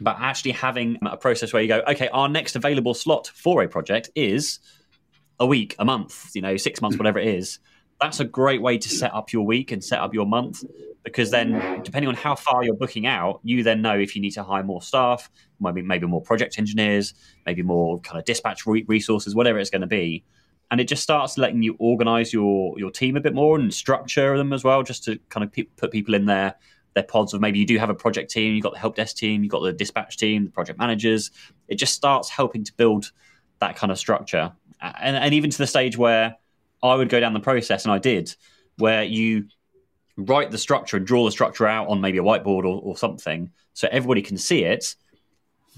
But 0.00 0.16
actually 0.18 0.52
having 0.52 0.98
a 1.02 1.16
process 1.16 1.52
where 1.52 1.62
you 1.62 1.68
go, 1.68 1.82
okay, 1.88 2.08
our 2.08 2.28
next 2.28 2.56
available 2.56 2.94
slot 2.94 3.30
for 3.34 3.62
a 3.62 3.68
project 3.68 4.10
is 4.14 4.58
a 5.38 5.46
week, 5.46 5.74
a 5.78 5.84
month, 5.84 6.30
you 6.34 6.42
know, 6.42 6.56
six 6.56 6.80
months, 6.80 6.98
whatever 6.98 7.18
it 7.18 7.28
is, 7.28 7.58
that's 8.02 8.20
a 8.20 8.24
great 8.24 8.60
way 8.60 8.76
to 8.76 8.88
set 8.88 9.14
up 9.14 9.32
your 9.32 9.46
week 9.46 9.70
and 9.70 9.82
set 9.82 10.00
up 10.00 10.12
your 10.12 10.26
month 10.26 10.64
because 11.04 11.30
then 11.30 11.82
depending 11.82 12.08
on 12.08 12.14
how 12.14 12.34
far 12.34 12.64
you're 12.64 12.74
booking 12.74 13.06
out 13.06 13.40
you 13.42 13.62
then 13.62 13.82
know 13.82 13.98
if 13.98 14.14
you 14.14 14.22
need 14.22 14.30
to 14.30 14.42
hire 14.42 14.62
more 14.62 14.82
staff 14.82 15.30
maybe 15.60 15.82
maybe 15.82 16.06
more 16.06 16.20
project 16.20 16.58
engineers 16.58 17.14
maybe 17.46 17.62
more 17.62 18.00
kind 18.00 18.18
of 18.18 18.24
dispatch 18.24 18.66
resources 18.66 19.34
whatever 19.34 19.58
it's 19.58 19.70
going 19.70 19.80
to 19.80 19.86
be. 19.86 20.24
And 20.70 20.80
it 20.80 20.88
just 20.88 21.02
starts 21.02 21.36
letting 21.36 21.62
you 21.62 21.76
organize 21.78 22.32
your 22.32 22.78
your 22.78 22.90
team 22.90 23.16
a 23.16 23.20
bit 23.20 23.34
more 23.34 23.58
and 23.58 23.72
structure 23.72 24.36
them 24.38 24.52
as 24.52 24.64
well 24.64 24.82
just 24.82 25.04
to 25.04 25.18
kind 25.28 25.44
of 25.44 25.52
pe- 25.52 25.64
put 25.64 25.92
people 25.92 26.14
in 26.14 26.24
there 26.26 26.54
their 26.94 27.02
pods 27.02 27.34
of 27.34 27.40
maybe 27.40 27.58
you 27.58 27.66
do 27.66 27.78
have 27.78 27.90
a 27.90 27.94
project 27.94 28.30
team 28.30 28.54
you've 28.54 28.62
got 28.62 28.72
the 28.72 28.78
help 28.78 28.96
desk 28.96 29.16
team 29.16 29.42
you've 29.42 29.52
got 29.52 29.62
the 29.62 29.72
dispatch 29.72 30.16
team 30.16 30.44
the 30.44 30.50
project 30.50 30.78
managers. 30.78 31.30
It 31.68 31.76
just 31.76 31.94
starts 31.94 32.30
helping 32.30 32.64
to 32.64 32.72
build 32.74 33.12
that 33.60 33.76
kind 33.76 33.92
of 33.92 33.98
structure. 33.98 34.52
And, 34.80 35.16
and 35.16 35.34
even 35.34 35.50
to 35.50 35.58
the 35.58 35.66
stage 35.66 35.96
where 35.96 36.36
I 36.82 36.94
would 36.94 37.08
go 37.08 37.20
down 37.20 37.32
the 37.32 37.40
process, 37.40 37.84
and 37.84 37.92
I 37.92 37.98
did, 37.98 38.34
where 38.78 39.02
you 39.04 39.46
write 40.16 40.50
the 40.50 40.58
structure 40.58 40.96
and 40.96 41.06
draw 41.06 41.24
the 41.24 41.30
structure 41.30 41.66
out 41.66 41.88
on 41.88 42.00
maybe 42.00 42.18
a 42.18 42.22
whiteboard 42.22 42.64
or, 42.64 42.80
or 42.82 42.96
something, 42.96 43.50
so 43.72 43.88
everybody 43.90 44.22
can 44.22 44.36
see 44.36 44.64
it, 44.64 44.94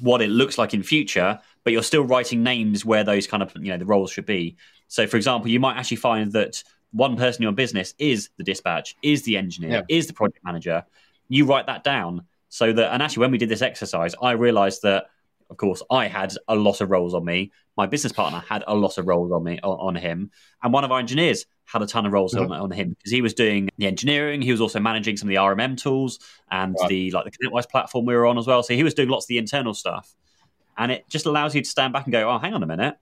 what 0.00 0.20
it 0.20 0.28
looks 0.28 0.58
like 0.58 0.74
in 0.74 0.82
future, 0.82 1.38
but 1.62 1.72
you're 1.72 1.82
still 1.82 2.02
writing 2.02 2.42
names 2.42 2.84
where 2.84 3.04
those 3.04 3.26
kind 3.26 3.42
of 3.42 3.52
you 3.56 3.70
know 3.70 3.78
the 3.78 3.86
roles 3.86 4.10
should 4.10 4.26
be. 4.26 4.56
So, 4.88 5.06
for 5.06 5.16
example, 5.16 5.50
you 5.50 5.60
might 5.60 5.76
actually 5.76 5.98
find 5.98 6.32
that 6.32 6.62
one 6.92 7.16
person 7.16 7.42
in 7.42 7.44
your 7.44 7.52
business 7.52 7.94
is 7.98 8.30
the 8.36 8.44
dispatch, 8.44 8.96
is 9.02 9.22
the 9.22 9.36
engineer, 9.36 9.70
yeah. 9.70 9.82
is 9.88 10.06
the 10.06 10.12
project 10.12 10.44
manager. 10.44 10.84
You 11.28 11.46
write 11.46 11.66
that 11.66 11.82
down 11.84 12.22
so 12.48 12.72
that, 12.72 12.92
and 12.92 13.02
actually, 13.02 13.22
when 13.22 13.32
we 13.32 13.38
did 13.38 13.48
this 13.48 13.62
exercise, 13.62 14.14
I 14.22 14.32
realized 14.32 14.82
that, 14.82 15.06
of 15.50 15.56
course, 15.56 15.82
I 15.90 16.06
had 16.06 16.34
a 16.48 16.54
lot 16.54 16.80
of 16.80 16.90
roles 16.90 17.14
on 17.14 17.24
me. 17.24 17.52
My 17.76 17.86
business 17.86 18.12
partner 18.12 18.42
had 18.48 18.64
a 18.66 18.74
lot 18.74 18.98
of 18.98 19.06
roles 19.06 19.32
on 19.32 19.44
me 19.44 19.58
on, 19.62 19.78
on 19.78 19.94
him, 19.94 20.30
and 20.62 20.72
one 20.72 20.84
of 20.84 20.92
our 20.92 20.98
engineers 20.98 21.46
had 21.64 21.82
a 21.82 21.86
ton 21.86 22.06
of 22.06 22.12
roles 22.12 22.34
mm-hmm. 22.34 22.52
on, 22.52 22.60
on, 22.60 22.70
him 22.70 22.90
because 22.90 23.10
he 23.10 23.22
was 23.22 23.34
doing 23.34 23.68
the 23.78 23.86
engineering. 23.86 24.42
He 24.42 24.52
was 24.52 24.60
also 24.60 24.80
managing 24.80 25.16
some 25.16 25.28
of 25.28 25.30
the 25.30 25.36
RMM 25.36 25.76
tools 25.76 26.18
and 26.50 26.76
right. 26.80 26.88
the 26.88 27.10
like 27.10 27.24
the 27.24 27.30
ConnectWise 27.30 27.68
platform 27.68 28.06
we 28.06 28.14
were 28.14 28.26
on 28.26 28.38
as 28.38 28.46
well. 28.46 28.62
So 28.62 28.74
he 28.74 28.82
was 28.82 28.94
doing 28.94 29.08
lots 29.08 29.24
of 29.24 29.28
the 29.28 29.38
internal 29.38 29.74
stuff, 29.74 30.14
and 30.76 30.92
it 30.92 31.08
just 31.08 31.26
allows 31.26 31.54
you 31.54 31.62
to 31.62 31.68
stand 31.68 31.92
back 31.92 32.04
and 32.04 32.12
go, 32.12 32.30
"Oh, 32.30 32.38
hang 32.38 32.54
on 32.54 32.62
a 32.62 32.66
minute, 32.66 32.96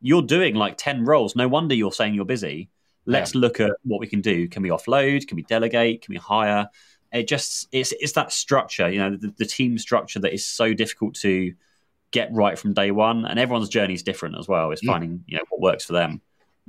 you're 0.00 0.22
doing 0.22 0.54
like 0.54 0.76
ten 0.76 1.04
roles. 1.04 1.36
No 1.36 1.48
wonder 1.48 1.74
you're 1.74 1.92
saying 1.92 2.14
you're 2.14 2.24
busy. 2.24 2.70
Let's 3.04 3.34
yeah. 3.34 3.40
look 3.40 3.60
at 3.60 3.72
what 3.82 4.00
we 4.00 4.06
can 4.06 4.20
do. 4.20 4.48
Can 4.48 4.62
we 4.62 4.68
offload? 4.68 5.26
Can 5.26 5.36
we 5.36 5.42
delegate? 5.42 6.02
Can 6.02 6.12
we 6.12 6.18
hire?" 6.18 6.68
It 7.12 7.28
just 7.28 7.68
it's 7.72 7.92
it's 8.00 8.12
that 8.12 8.32
structure, 8.32 8.88
you 8.88 8.98
know, 8.98 9.16
the, 9.16 9.34
the 9.36 9.44
team 9.44 9.76
structure 9.78 10.18
that 10.20 10.32
is 10.32 10.46
so 10.46 10.72
difficult 10.72 11.14
to 11.16 11.52
get 12.12 12.32
right 12.32 12.58
from 12.58 12.72
day 12.72 12.90
one, 12.90 13.24
and 13.24 13.38
everyone's 13.38 13.68
journey 13.68 13.94
is 13.94 14.02
different 14.02 14.38
as 14.38 14.46
well. 14.46 14.70
It's 14.70 14.84
mm. 14.84 14.88
finding 14.88 15.24
you 15.26 15.38
know 15.38 15.44
what 15.50 15.60
works 15.60 15.84
for 15.84 15.92
them 15.94 16.20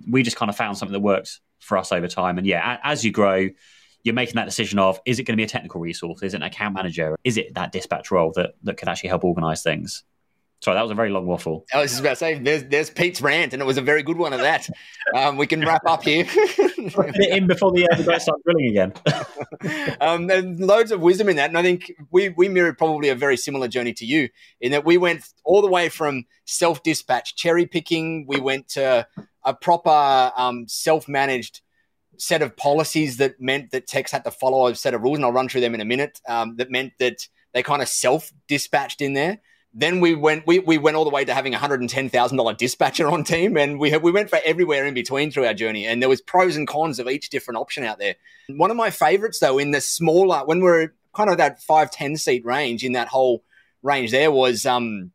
we 0.10 0.24
just 0.24 0.38
kind 0.38 0.50
of 0.50 0.56
found 0.56 0.78
something 0.78 0.94
that 0.94 1.00
works 1.00 1.40
for 1.60 1.78
us 1.78 1.92
over 1.92 2.08
time. 2.08 2.38
And 2.38 2.48
yeah, 2.48 2.80
as 2.84 3.04
you 3.04 3.12
grow, 3.12 3.50
you're 4.04 4.14
making 4.14 4.36
that 4.36 4.46
decision 4.46 4.80
of 4.80 5.00
is 5.06 5.20
it 5.20 5.24
going 5.24 5.38
to 5.38 5.38
be 5.38 5.46
a 5.46 5.48
technical 5.48 5.80
resource? 5.80 6.24
Is 6.24 6.34
it 6.34 6.38
an 6.38 6.44
account 6.44 6.76
manager? 6.76 7.16
Is 7.24 7.38
it 7.38 7.54
that 7.56 7.72
dispatch 7.72 8.12
role 8.12 8.32
that, 8.36 8.56
that 8.64 8.78
can 8.78 8.90
actually 8.90 9.10
help 9.10 9.24
organize 9.24 9.64
things? 9.64 10.04
Sorry, 10.64 10.76
that 10.76 10.82
was 10.82 10.92
a 10.92 10.96
very 10.96 11.10
long 11.10 11.26
waffle. 11.26 11.66
I 11.74 11.82
was 11.82 11.92
just 11.92 12.00
about 12.00 12.12
to 12.12 12.16
say, 12.16 12.40
there's, 12.40 12.64
there's 12.64 12.90
Pete's 12.90 13.22
rant, 13.22 13.52
and 13.52 13.62
it 13.62 13.66
was 13.66 13.78
a 13.78 13.82
very 13.82 14.02
good 14.02 14.16
one 14.16 14.32
of 14.32 14.40
that. 14.40 14.70
Um, 15.14 15.36
we 15.36 15.46
can 15.46 15.60
wrap 15.60 15.86
up 15.86 16.04
here. 16.04 16.26
in 16.78 17.48
before 17.48 17.74
the, 17.74 17.86
uh, 17.92 17.98
the 17.98 18.04
guys 18.06 18.24
start 18.24 18.42
drilling 18.46 18.68
again. 18.68 18.94
um, 20.00 20.28
there's 20.28 20.46
loads 20.62 20.94
of 20.94 21.02
wisdom 21.02 21.28
in 21.28 21.36
that, 21.36 21.50
and 21.50 21.58
I 21.58 21.64
think 21.64 21.92
we 22.12 22.30
we 22.30 22.48
mirrored 22.48 22.78
probably 22.78 23.10
a 23.10 23.16
very 23.16 23.36
similar 23.36 23.68
journey 23.68 23.92
to 23.92 24.06
you 24.06 24.30
in 24.62 24.72
that 24.72 24.86
we 24.86 24.98
went 24.98 25.26
all 25.44 25.62
the 25.62 25.68
way 25.68 25.90
from 25.90 26.24
self 26.46 26.82
dispatch, 26.82 27.36
cherry 27.36 27.66
picking. 27.66 28.26
We 28.26 28.40
went 28.40 28.70
to 28.70 29.06
a 29.44 29.54
proper 29.54 30.32
um, 30.38 30.70
self-managed 30.70 31.60
set 32.18 32.42
of 32.42 32.56
policies 32.56 33.18
that 33.18 33.42
meant 33.42 33.72
that 33.72 33.86
techs 33.86 34.14
had 34.14 34.24
to 34.24 34.32
follow 34.32 34.68
a 34.68 34.76
set 34.76 34.94
of 34.94 35.02
rules, 35.02 35.18
and 35.18 35.26
I'll 35.26 35.34
run 35.34 35.50
through 35.50 35.60
them 35.60 35.76
in 35.76 35.82
a 35.82 35.86
minute. 35.86 36.22
Um, 36.26 36.56
that 36.56 36.72
meant 36.72 36.94
that 37.00 37.28
they 37.54 37.64
kind 37.64 37.82
of 37.82 37.90
self-dispatched 37.90 39.02
in 39.02 39.12
there. 39.12 39.42
Then 39.74 40.00
we 40.00 40.14
went 40.14 40.46
we, 40.46 40.60
we 40.60 40.78
went 40.78 40.96
all 40.96 41.04
the 41.04 41.10
way 41.10 41.26
to 41.26 41.34
having 41.34 41.56
a 41.56 41.58
hundred 41.58 41.82
and 41.82 41.90
ten 41.90 42.08
thousand 42.08 42.38
dollar 42.38 42.54
dispatcher 42.54 43.08
on 43.08 43.24
team, 43.24 43.58
and 43.58 43.80
we 43.80 43.96
we 43.98 44.12
went 44.12 44.30
for 44.30 44.40
everywhere 44.46 44.86
in 44.86 44.94
between 44.94 45.32
through 45.32 45.46
our 45.46 45.54
journey. 45.54 45.86
And 45.88 46.02
there 46.02 46.10
was 46.10 46.22
pros 46.22 46.56
and 46.56 46.68
cons 46.68 47.00
of 47.00 47.08
each 47.08 47.30
different 47.30 47.58
option 47.58 47.84
out 47.84 47.98
there. 47.98 48.16
One 48.50 48.70
of 48.70 48.78
my 48.78 48.92
favorites, 48.92 49.40
though, 49.40 49.58
in 49.58 49.72
the 49.72 49.82
smaller 49.82 50.46
when 50.46 50.62
we're 50.62 50.94
kind 51.16 51.30
of 51.30 51.38
that 51.38 51.62
five 51.62 51.90
ten 51.90 52.18
seat 52.18 52.46
range 52.46 52.84
in 52.84 52.94
that 52.94 53.08
whole 53.08 53.44
range, 53.82 54.12
there 54.12 54.32
was 54.32 54.66
um 54.66 55.12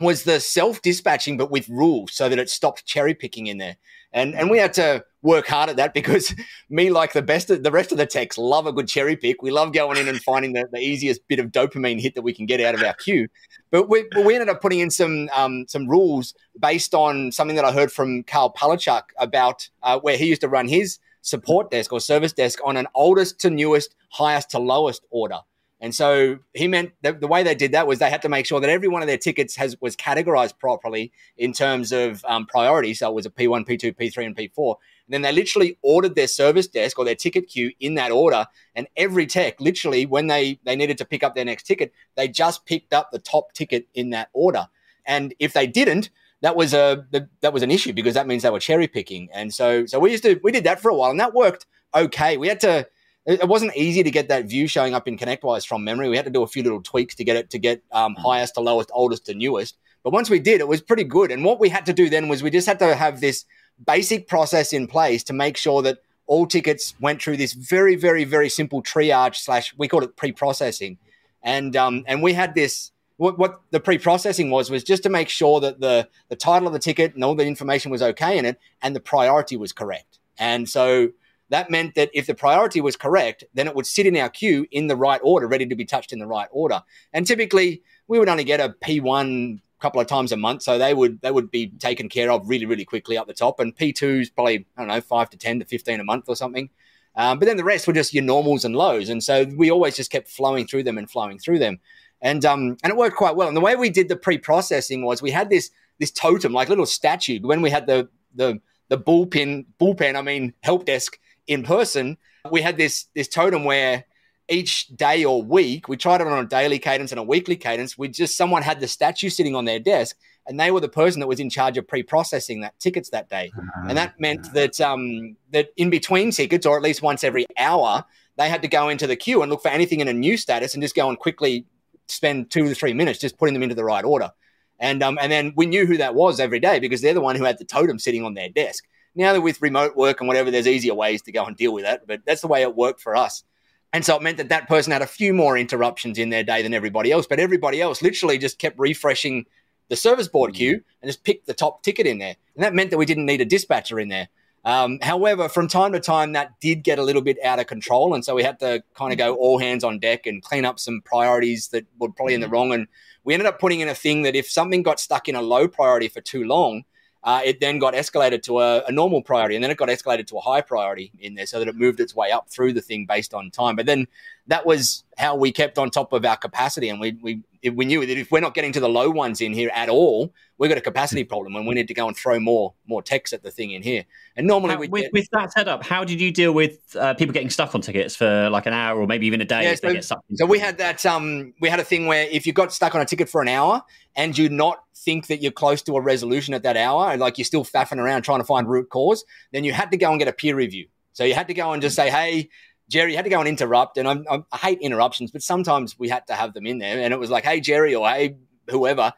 was 0.00 0.24
the 0.24 0.40
self 0.40 0.82
dispatching, 0.82 1.36
but 1.36 1.50
with 1.50 1.68
rules 1.68 2.12
so 2.12 2.28
that 2.28 2.38
it 2.38 2.50
stopped 2.50 2.86
cherry 2.86 3.14
picking 3.14 3.46
in 3.46 3.58
there. 3.58 3.76
And 4.12 4.34
and 4.34 4.50
we 4.50 4.58
had 4.58 4.72
to 4.74 5.04
work 5.22 5.46
hard 5.46 5.70
at 5.70 5.76
that 5.76 5.94
because 5.94 6.34
me, 6.70 6.90
like 6.90 7.12
the 7.12 7.22
best 7.22 7.48
the 7.48 7.70
rest 7.70 7.92
of 7.92 7.98
the 7.98 8.06
techs, 8.06 8.38
love 8.38 8.66
a 8.66 8.72
good 8.72 8.88
cherry 8.88 9.16
pick. 9.16 9.42
We 9.42 9.50
love 9.50 9.72
going 9.72 9.98
in 9.98 10.08
and 10.08 10.20
finding 10.22 10.52
the, 10.52 10.68
the 10.72 10.80
easiest 10.80 11.26
bit 11.28 11.38
of 11.38 11.46
dopamine 11.46 12.00
hit 12.00 12.14
that 12.14 12.22
we 12.22 12.32
can 12.32 12.46
get 12.46 12.60
out 12.60 12.74
of 12.74 12.82
our 12.82 12.94
queue. 12.94 13.28
But 13.70 13.88
we, 13.88 14.06
we 14.24 14.34
ended 14.34 14.48
up 14.48 14.60
putting 14.60 14.80
in 14.80 14.90
some 14.90 15.28
um, 15.34 15.66
some 15.68 15.88
rules 15.88 16.34
based 16.60 16.94
on 16.94 17.32
something 17.32 17.56
that 17.56 17.64
I 17.64 17.72
heard 17.72 17.92
from 17.92 18.24
Karl 18.24 18.52
Palachuk 18.52 19.02
about 19.18 19.68
uh, 19.82 19.98
where 20.00 20.16
he 20.16 20.26
used 20.26 20.40
to 20.40 20.48
run 20.48 20.68
his 20.68 20.98
support 21.22 21.70
desk 21.70 21.92
or 21.92 22.00
service 22.00 22.32
desk 22.32 22.58
on 22.64 22.76
an 22.76 22.86
oldest 22.94 23.40
to 23.40 23.50
newest, 23.50 23.94
highest 24.08 24.50
to 24.50 24.58
lowest 24.58 25.04
order. 25.10 25.40
And 25.80 25.94
so 25.94 26.38
he 26.52 26.68
meant 26.68 26.92
that 27.02 27.20
the 27.20 27.26
way 27.26 27.42
they 27.42 27.54
did 27.54 27.72
that 27.72 27.86
was 27.86 27.98
they 27.98 28.10
had 28.10 28.20
to 28.22 28.28
make 28.28 28.44
sure 28.44 28.60
that 28.60 28.68
every 28.68 28.88
one 28.88 29.00
of 29.00 29.08
their 29.08 29.16
tickets 29.16 29.56
has 29.56 29.80
was 29.80 29.96
categorized 29.96 30.58
properly 30.58 31.10
in 31.38 31.54
terms 31.54 31.90
of 31.90 32.22
um, 32.26 32.46
priority. 32.46 32.92
So 32.92 33.08
it 33.08 33.14
was 33.14 33.24
a 33.24 33.30
P1, 33.30 33.66
P2, 33.66 33.96
P3, 33.96 34.26
and 34.26 34.36
P4. 34.36 34.76
And 35.06 35.14
then 35.14 35.22
they 35.22 35.32
literally 35.32 35.78
ordered 35.82 36.16
their 36.16 36.26
service 36.26 36.68
desk 36.68 36.98
or 36.98 37.06
their 37.06 37.14
ticket 37.14 37.48
queue 37.48 37.72
in 37.80 37.94
that 37.94 38.12
order. 38.12 38.46
And 38.74 38.88
every 38.96 39.26
tech, 39.26 39.58
literally, 39.58 40.04
when 40.04 40.26
they 40.26 40.60
they 40.64 40.76
needed 40.76 40.98
to 40.98 41.06
pick 41.06 41.22
up 41.22 41.34
their 41.34 41.46
next 41.46 41.62
ticket, 41.62 41.92
they 42.14 42.28
just 42.28 42.66
picked 42.66 42.92
up 42.92 43.10
the 43.10 43.18
top 43.18 43.54
ticket 43.54 43.88
in 43.94 44.10
that 44.10 44.28
order. 44.34 44.68
And 45.06 45.34
if 45.38 45.54
they 45.54 45.66
didn't, 45.66 46.10
that 46.42 46.56
was 46.56 46.74
a 46.74 47.06
that 47.40 47.52
was 47.52 47.62
an 47.62 47.70
issue 47.70 47.94
because 47.94 48.14
that 48.14 48.26
means 48.26 48.42
they 48.42 48.50
were 48.50 48.60
cherry 48.60 48.86
picking. 48.86 49.30
And 49.32 49.52
so 49.52 49.86
so 49.86 49.98
we 49.98 50.10
used 50.10 50.24
to 50.24 50.38
we 50.42 50.52
did 50.52 50.64
that 50.64 50.80
for 50.80 50.90
a 50.90 50.94
while, 50.94 51.10
and 51.10 51.20
that 51.20 51.32
worked 51.32 51.66
okay. 51.94 52.36
We 52.36 52.48
had 52.48 52.60
to 52.60 52.86
it, 53.26 53.48
wasn't 53.48 53.76
easy 53.76 54.02
to 54.02 54.10
get 54.10 54.28
that 54.28 54.46
view 54.46 54.66
showing 54.66 54.94
up 54.94 55.06
in 55.06 55.16
ConnectWise 55.16 55.66
from 55.66 55.84
memory. 55.84 56.08
We 56.08 56.16
had 56.16 56.24
to 56.24 56.30
do 56.30 56.42
a 56.42 56.46
few 56.46 56.62
little 56.62 56.82
tweaks 56.82 57.14
to 57.16 57.24
get 57.24 57.36
it 57.36 57.50
to 57.50 57.58
get 57.58 57.82
um, 57.92 58.14
mm. 58.14 58.22
highest 58.22 58.54
to 58.54 58.60
lowest, 58.60 58.90
oldest 58.92 59.26
to 59.26 59.34
newest. 59.34 59.76
But 60.02 60.12
once 60.12 60.30
we 60.30 60.38
did, 60.38 60.60
it 60.60 60.68
was 60.68 60.80
pretty 60.80 61.04
good. 61.04 61.30
And 61.30 61.44
what 61.44 61.60
we 61.60 61.68
had 61.68 61.86
to 61.86 61.92
do 61.92 62.08
then 62.08 62.28
was 62.28 62.42
we 62.42 62.50
just 62.50 62.66
had 62.66 62.78
to 62.78 62.94
have 62.94 63.20
this 63.20 63.44
basic 63.86 64.28
process 64.28 64.72
in 64.72 64.86
place 64.86 65.22
to 65.24 65.32
make 65.32 65.56
sure 65.56 65.82
that 65.82 65.98
all 66.26 66.46
tickets 66.46 66.94
went 67.00 67.20
through 67.20 67.36
this 67.36 67.52
very, 67.52 67.96
very, 67.96 68.24
very 68.24 68.48
simple 68.48 68.82
triage 68.82 69.36
slash 69.36 69.74
we 69.76 69.88
called 69.88 70.04
it 70.04 70.16
pre-processing, 70.16 70.96
and 71.42 71.76
um, 71.76 72.04
and 72.06 72.22
we 72.22 72.32
had 72.32 72.54
this. 72.54 72.92
What, 73.16 73.38
what 73.38 73.60
the 73.70 73.80
pre-processing 73.80 74.48
was 74.48 74.70
was 74.70 74.82
just 74.82 75.02
to 75.02 75.10
make 75.10 75.28
sure 75.28 75.60
that 75.60 75.80
the 75.80 76.08
the 76.28 76.36
title 76.36 76.66
of 76.66 76.72
the 76.72 76.78
ticket 76.78 77.14
and 77.14 77.22
all 77.22 77.34
the 77.34 77.44
information 77.44 77.90
was 77.90 78.00
okay 78.00 78.38
in 78.38 78.46
it, 78.46 78.58
and 78.80 78.96
the 78.96 79.00
priority 79.00 79.58
was 79.58 79.72
correct. 79.72 80.20
And 80.38 80.66
so 80.66 81.10
that 81.50 81.70
meant 81.70 81.96
that 81.96 82.10
if 82.14 82.26
the 82.26 82.34
priority 82.34 82.80
was 82.80 82.96
correct, 82.96 83.44
then 83.54 83.66
it 83.66 83.74
would 83.74 83.86
sit 83.86 84.06
in 84.06 84.16
our 84.16 84.28
queue 84.28 84.66
in 84.70 84.86
the 84.86 84.96
right 84.96 85.20
order, 85.22 85.46
ready 85.46 85.66
to 85.66 85.74
be 85.74 85.84
touched 85.84 86.12
in 86.12 86.18
the 86.18 86.26
right 86.26 86.48
order. 86.50 86.82
And 87.12 87.26
typically, 87.26 87.82
we 88.08 88.18
would 88.18 88.28
only 88.28 88.44
get 88.44 88.60
a 88.60 88.74
P1 88.82 89.58
a 89.58 89.60
couple 89.80 90.00
of 90.00 90.06
times 90.06 90.32
a 90.32 90.36
month, 90.36 90.62
so 90.62 90.78
they 90.78 90.94
would 90.94 91.20
they 91.20 91.30
would 91.30 91.50
be 91.50 91.68
taken 91.68 92.08
care 92.08 92.30
of 92.30 92.48
really 92.48 92.66
really 92.66 92.84
quickly 92.84 93.18
up 93.18 93.26
the 93.26 93.34
top. 93.34 93.60
And 93.60 93.76
P2s 93.76 94.34
probably 94.34 94.66
I 94.76 94.80
don't 94.82 94.88
know 94.88 95.00
five 95.00 95.28
to 95.30 95.36
ten 95.36 95.58
to 95.58 95.64
fifteen 95.64 96.00
a 96.00 96.04
month 96.04 96.24
or 96.28 96.36
something. 96.36 96.70
Um, 97.16 97.40
but 97.40 97.46
then 97.46 97.56
the 97.56 97.64
rest 97.64 97.88
were 97.88 97.92
just 97.92 98.14
your 98.14 98.22
normals 98.22 98.64
and 98.64 98.76
lows, 98.76 99.08
and 99.08 99.22
so 99.22 99.44
we 99.56 99.70
always 99.70 99.96
just 99.96 100.12
kept 100.12 100.28
flowing 100.28 100.66
through 100.66 100.84
them 100.84 100.96
and 100.96 101.10
flowing 101.10 101.40
through 101.40 101.58
them, 101.58 101.80
and 102.22 102.44
um, 102.44 102.76
and 102.84 102.92
it 102.92 102.96
worked 102.96 103.16
quite 103.16 103.34
well. 103.34 103.48
And 103.48 103.56
the 103.56 103.60
way 103.60 103.74
we 103.74 103.90
did 103.90 104.08
the 104.08 104.16
pre-processing 104.16 105.04
was 105.04 105.20
we 105.20 105.32
had 105.32 105.50
this 105.50 105.70
this 105.98 106.12
totem, 106.12 106.52
like 106.52 106.68
little 106.68 106.86
statue, 106.86 107.40
when 107.40 107.60
we 107.60 107.70
had 107.70 107.88
the 107.88 108.08
the 108.34 108.60
the 108.88 108.98
bullpen 108.98 109.66
bullpen, 109.80 110.14
I 110.14 110.22
mean 110.22 110.54
help 110.62 110.84
desk 110.84 111.18
in 111.50 111.64
person, 111.64 112.16
we 112.50 112.62
had 112.62 112.76
this 112.76 113.06
this 113.14 113.28
totem 113.28 113.64
where 113.64 114.04
each 114.48 114.86
day 114.88 115.24
or 115.24 115.42
week, 115.42 115.88
we 115.88 115.96
tried 115.96 116.20
it 116.20 116.26
on 116.26 116.44
a 116.44 116.48
daily 116.48 116.78
cadence 116.78 117.10
and 117.12 117.18
a 117.18 117.22
weekly 117.22 117.56
cadence. 117.56 117.98
We 117.98 118.08
just 118.08 118.36
someone 118.36 118.62
had 118.62 118.80
the 118.80 118.88
statue 118.88 119.28
sitting 119.28 119.54
on 119.56 119.64
their 119.64 119.80
desk, 119.80 120.16
and 120.46 120.58
they 120.58 120.70
were 120.70 120.80
the 120.80 120.88
person 120.88 121.18
that 121.20 121.26
was 121.26 121.40
in 121.40 121.50
charge 121.50 121.76
of 121.76 121.86
pre-processing 121.86 122.60
that 122.60 122.78
tickets 122.78 123.10
that 123.10 123.28
day. 123.28 123.50
And 123.88 123.98
that 123.98 124.18
meant 124.20 124.46
ah. 124.46 124.52
that 124.54 124.80
um, 124.80 125.36
that 125.50 125.70
in 125.76 125.90
between 125.90 126.30
tickets, 126.30 126.64
or 126.66 126.76
at 126.76 126.82
least 126.84 127.02
once 127.02 127.24
every 127.24 127.46
hour, 127.58 128.04
they 128.36 128.48
had 128.48 128.62
to 128.62 128.68
go 128.68 128.88
into 128.88 129.08
the 129.08 129.16
queue 129.16 129.42
and 129.42 129.50
look 129.50 129.62
for 129.62 129.68
anything 129.68 129.98
in 129.98 130.06
a 130.06 130.12
new 130.12 130.36
status 130.36 130.74
and 130.74 130.82
just 130.82 130.94
go 130.94 131.08
and 131.08 131.18
quickly 131.18 131.66
spend 132.06 132.50
two 132.50 132.68
to 132.68 132.74
three 132.76 132.94
minutes 132.94 133.18
just 133.18 133.38
putting 133.38 133.54
them 133.54 133.62
into 133.62 133.74
the 133.74 133.84
right 133.84 134.04
order. 134.04 134.30
And 134.78 135.02
um, 135.02 135.18
and 135.20 135.32
then 135.32 135.52
we 135.56 135.66
knew 135.66 135.84
who 135.84 135.96
that 135.96 136.14
was 136.14 136.38
every 136.38 136.60
day 136.60 136.78
because 136.78 137.00
they're 137.00 137.12
the 137.12 137.20
one 137.20 137.34
who 137.34 137.44
had 137.44 137.58
the 137.58 137.64
totem 137.64 137.98
sitting 137.98 138.24
on 138.24 138.34
their 138.34 138.48
desk. 138.48 138.84
Now 139.14 139.32
that 139.32 139.40
with 139.40 139.60
remote 139.60 139.96
work 139.96 140.20
and 140.20 140.28
whatever, 140.28 140.50
there's 140.50 140.68
easier 140.68 140.94
ways 140.94 141.22
to 141.22 141.32
go 141.32 141.44
and 141.44 141.56
deal 141.56 141.72
with 141.72 141.84
that. 141.84 142.06
But 142.06 142.20
that's 142.24 142.40
the 142.40 142.48
way 142.48 142.62
it 142.62 142.76
worked 142.76 143.00
for 143.00 143.16
us. 143.16 143.44
And 143.92 144.04
so 144.04 144.16
it 144.16 144.22
meant 144.22 144.36
that 144.36 144.50
that 144.50 144.68
person 144.68 144.92
had 144.92 145.02
a 145.02 145.06
few 145.06 145.34
more 145.34 145.58
interruptions 145.58 146.16
in 146.18 146.30
their 146.30 146.44
day 146.44 146.62
than 146.62 146.74
everybody 146.74 147.10
else. 147.10 147.26
But 147.26 147.40
everybody 147.40 147.80
else 147.80 148.02
literally 148.02 148.38
just 148.38 148.58
kept 148.58 148.78
refreshing 148.78 149.46
the 149.88 149.96
service 149.96 150.28
board 150.28 150.54
queue 150.54 150.80
and 151.02 151.08
just 151.08 151.24
picked 151.24 151.46
the 151.46 151.54
top 151.54 151.82
ticket 151.82 152.06
in 152.06 152.18
there. 152.18 152.36
And 152.54 152.62
that 152.64 152.74
meant 152.74 152.90
that 152.90 152.98
we 152.98 153.06
didn't 153.06 153.26
need 153.26 153.40
a 153.40 153.44
dispatcher 153.44 153.98
in 153.98 154.08
there. 154.08 154.28
Um, 154.64 154.98
however, 155.00 155.48
from 155.48 155.68
time 155.68 155.92
to 155.92 156.00
time, 156.00 156.32
that 156.32 156.60
did 156.60 156.84
get 156.84 156.98
a 156.98 157.02
little 157.02 157.22
bit 157.22 157.38
out 157.42 157.58
of 157.58 157.66
control. 157.66 158.14
And 158.14 158.24
so 158.24 158.34
we 158.34 158.42
had 158.42 158.60
to 158.60 158.82
kind 158.94 159.10
of 159.10 159.18
go 159.18 159.34
all 159.34 159.58
hands 159.58 159.82
on 159.82 159.98
deck 159.98 160.26
and 160.26 160.42
clean 160.42 160.64
up 160.64 160.78
some 160.78 161.00
priorities 161.04 161.68
that 161.68 161.86
were 161.98 162.10
probably 162.10 162.34
in 162.34 162.40
the 162.40 162.48
wrong. 162.48 162.72
And 162.72 162.86
we 163.24 163.34
ended 163.34 163.46
up 163.46 163.58
putting 163.58 163.80
in 163.80 163.88
a 163.88 163.94
thing 163.94 164.22
that 164.22 164.36
if 164.36 164.50
something 164.50 164.82
got 164.82 165.00
stuck 165.00 165.28
in 165.28 165.34
a 165.34 165.42
low 165.42 165.66
priority 165.66 166.08
for 166.08 166.20
too 166.20 166.44
long, 166.44 166.84
uh, 167.22 167.42
it 167.44 167.60
then 167.60 167.78
got 167.78 167.94
escalated 167.94 168.42
to 168.42 168.60
a, 168.60 168.82
a, 168.84 168.92
normal 168.92 169.22
priority, 169.22 169.54
and 169.54 169.62
then 169.62 169.70
it 169.70 169.76
got 169.76 169.88
escalated 169.88 170.26
to 170.26 170.36
a 170.36 170.40
high 170.40 170.62
priority 170.62 171.12
in 171.18 171.34
there, 171.34 171.46
so 171.46 171.58
that 171.58 171.68
it 171.68 171.76
moved 171.76 172.00
its 172.00 172.14
way 172.14 172.30
up 172.30 172.48
through 172.48 172.72
the 172.72 172.80
thing 172.80 173.04
based 173.04 173.34
on 173.34 173.50
time. 173.50 173.76
But 173.76 173.86
then 173.86 174.06
that 174.46 174.66
was 174.66 175.04
how 175.16 175.36
we 175.36 175.52
kept 175.52 175.78
on 175.78 175.90
top 175.90 176.12
of 176.12 176.24
our 176.24 176.36
capacity. 176.36 176.88
And 176.88 176.98
we, 176.98 177.16
we, 177.22 177.42
we 177.70 177.84
knew 177.84 178.04
that 178.04 178.18
if 178.18 178.32
we're 178.32 178.40
not 178.40 178.54
getting 178.54 178.72
to 178.72 178.80
the 178.80 178.88
low 178.88 179.10
ones 179.10 179.40
in 179.40 179.52
here 179.52 179.70
at 179.74 179.88
all, 179.88 180.32
we've 180.58 180.68
got 180.68 180.78
a 180.78 180.82
capacity 180.82 181.22
problem 181.24 181.54
and 181.54 181.66
we 181.66 181.74
need 181.74 181.88
to 181.88 181.94
go 181.94 182.08
and 182.08 182.16
throw 182.16 182.40
more 182.40 182.74
more 182.86 183.02
techs 183.02 183.32
at 183.32 183.42
the 183.42 183.50
thing 183.50 183.70
in 183.70 183.82
here. 183.82 184.04
And 184.36 184.46
normally 184.46 184.74
how, 184.74 184.80
with, 184.80 184.90
get, 184.90 185.12
with 185.12 185.28
that 185.32 185.52
setup, 185.52 185.84
how 185.84 186.04
did 186.04 186.20
you 186.20 186.32
deal 186.32 186.52
with 186.52 186.96
uh, 186.98 187.14
people 187.14 187.32
getting 187.32 187.50
stuck 187.50 187.74
on 187.74 187.80
tickets 187.80 188.16
for 188.16 188.50
like 188.50 188.66
an 188.66 188.72
hour 188.72 189.00
or 189.00 189.06
maybe 189.06 189.26
even 189.26 189.40
a 189.40 189.44
day 189.44 189.64
Yeah, 189.64 189.72
if 189.72 189.80
they 189.82 190.00
so-? 190.00 190.20
So 190.34 190.46
we 190.46 190.58
had 190.58 190.78
that. 190.78 191.04
Um, 191.06 191.54
we 191.60 191.68
had 191.68 191.78
a 191.78 191.84
thing 191.84 192.06
where 192.06 192.26
if 192.30 192.46
you 192.46 192.52
got 192.52 192.72
stuck 192.72 192.94
on 192.94 193.00
a 193.00 193.06
ticket 193.06 193.28
for 193.28 193.42
an 193.42 193.48
hour 193.48 193.82
and 194.16 194.36
you're 194.36 194.50
not 194.50 194.84
think 195.04 195.26
that 195.28 195.42
you're 195.42 195.52
close 195.52 195.82
to 195.82 195.96
a 195.96 196.00
resolution 196.00 196.54
at 196.54 196.62
that 196.62 196.76
hour, 196.76 197.16
like 197.16 197.38
you're 197.38 197.44
still 197.44 197.64
faffing 197.64 197.98
around 197.98 198.22
trying 198.22 198.40
to 198.40 198.44
find 198.44 198.68
root 198.68 198.88
cause, 198.90 199.24
then 199.52 199.64
you 199.64 199.72
had 199.72 199.90
to 199.90 199.96
go 199.96 200.10
and 200.10 200.18
get 200.18 200.28
a 200.28 200.32
peer 200.32 200.54
review. 200.54 200.86
So 201.12 201.24
you 201.24 201.34
had 201.34 201.48
to 201.48 201.54
go 201.54 201.72
and 201.72 201.82
just 201.82 201.96
say, 201.96 202.10
"Hey, 202.10 202.50
Jerry," 202.88 203.14
had 203.14 203.24
to 203.24 203.30
go 203.30 203.40
and 203.40 203.48
interrupt. 203.48 203.98
And 203.98 204.08
I'm, 204.08 204.24
I'm, 204.30 204.44
I 204.52 204.56
hate 204.58 204.80
interruptions, 204.80 205.30
but 205.30 205.42
sometimes 205.42 205.98
we 205.98 206.08
had 206.08 206.26
to 206.28 206.34
have 206.34 206.54
them 206.54 206.66
in 206.66 206.78
there. 206.78 207.00
And 207.00 207.12
it 207.12 207.18
was 207.18 207.30
like, 207.30 207.44
"Hey, 207.44 207.60
Jerry," 207.60 207.94
or 207.94 208.08
"Hey, 208.08 208.36
whoever." 208.68 209.12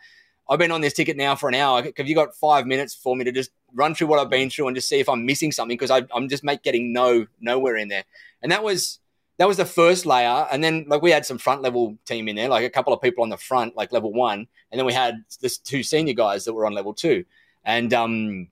I've 0.49 0.59
been 0.59 0.73
on 0.73 0.81
this 0.81 0.93
ticket 0.93 1.17
now 1.17 1.37
for 1.37 1.49
an 1.49 1.55
hour. 1.55 1.83
Have 1.97 2.09
you 2.09 2.15
got 2.15 2.35
five 2.35 2.67
minutes 2.67 2.95
for 2.95 3.17
me 3.17 3.25
to 3.25 3.33
just 3.33 3.51
run 3.73 3.95
through 3.95 4.09
what 4.09 4.19
I've 4.19 4.29
been 4.29 4.51
through 4.51 4.67
and 4.67 4.75
just 4.75 4.89
see 4.89 4.99
if 4.99 5.09
I'm 5.09 5.25
missing 5.25 5.53
something? 5.53 5.77
Because 5.79 5.91
I'm 5.91 6.29
just 6.29 6.45
make, 6.45 6.63
getting 6.63 6.93
no 6.93 7.27
nowhere 7.41 7.77
in 7.77 7.89
there. 7.89 8.05
And 8.43 8.51
that 8.53 8.65
was 8.65 8.99
that 9.43 9.49
was 9.49 9.57
the 9.57 9.67
first 9.67 10.07
layer. 10.07 10.47
And 10.53 10.63
then 10.63 10.85
like 10.87 11.03
we 11.03 11.11
had 11.11 11.27
some 11.27 11.37
front 11.37 11.63
level 11.63 11.99
team 12.05 12.29
in 12.29 12.37
there, 12.37 12.49
like 12.49 12.65
a 12.65 12.71
couple 12.71 12.93
of 12.93 13.01
people 13.01 13.25
on 13.25 13.29
the 13.29 13.37
front, 13.37 13.77
like 13.77 13.91
level 13.91 14.13
one, 14.13 14.47
and 14.71 14.79
then 14.79 14.87
we 14.87 14.93
had 14.93 15.25
this 15.41 15.59
two 15.59 15.83
senior 15.83 16.15
guys 16.15 16.45
that 16.45 16.53
were 16.53 16.65
on 16.65 16.75
level 16.75 16.95
two. 16.95 17.25
And 17.65 17.93
um 17.93 18.47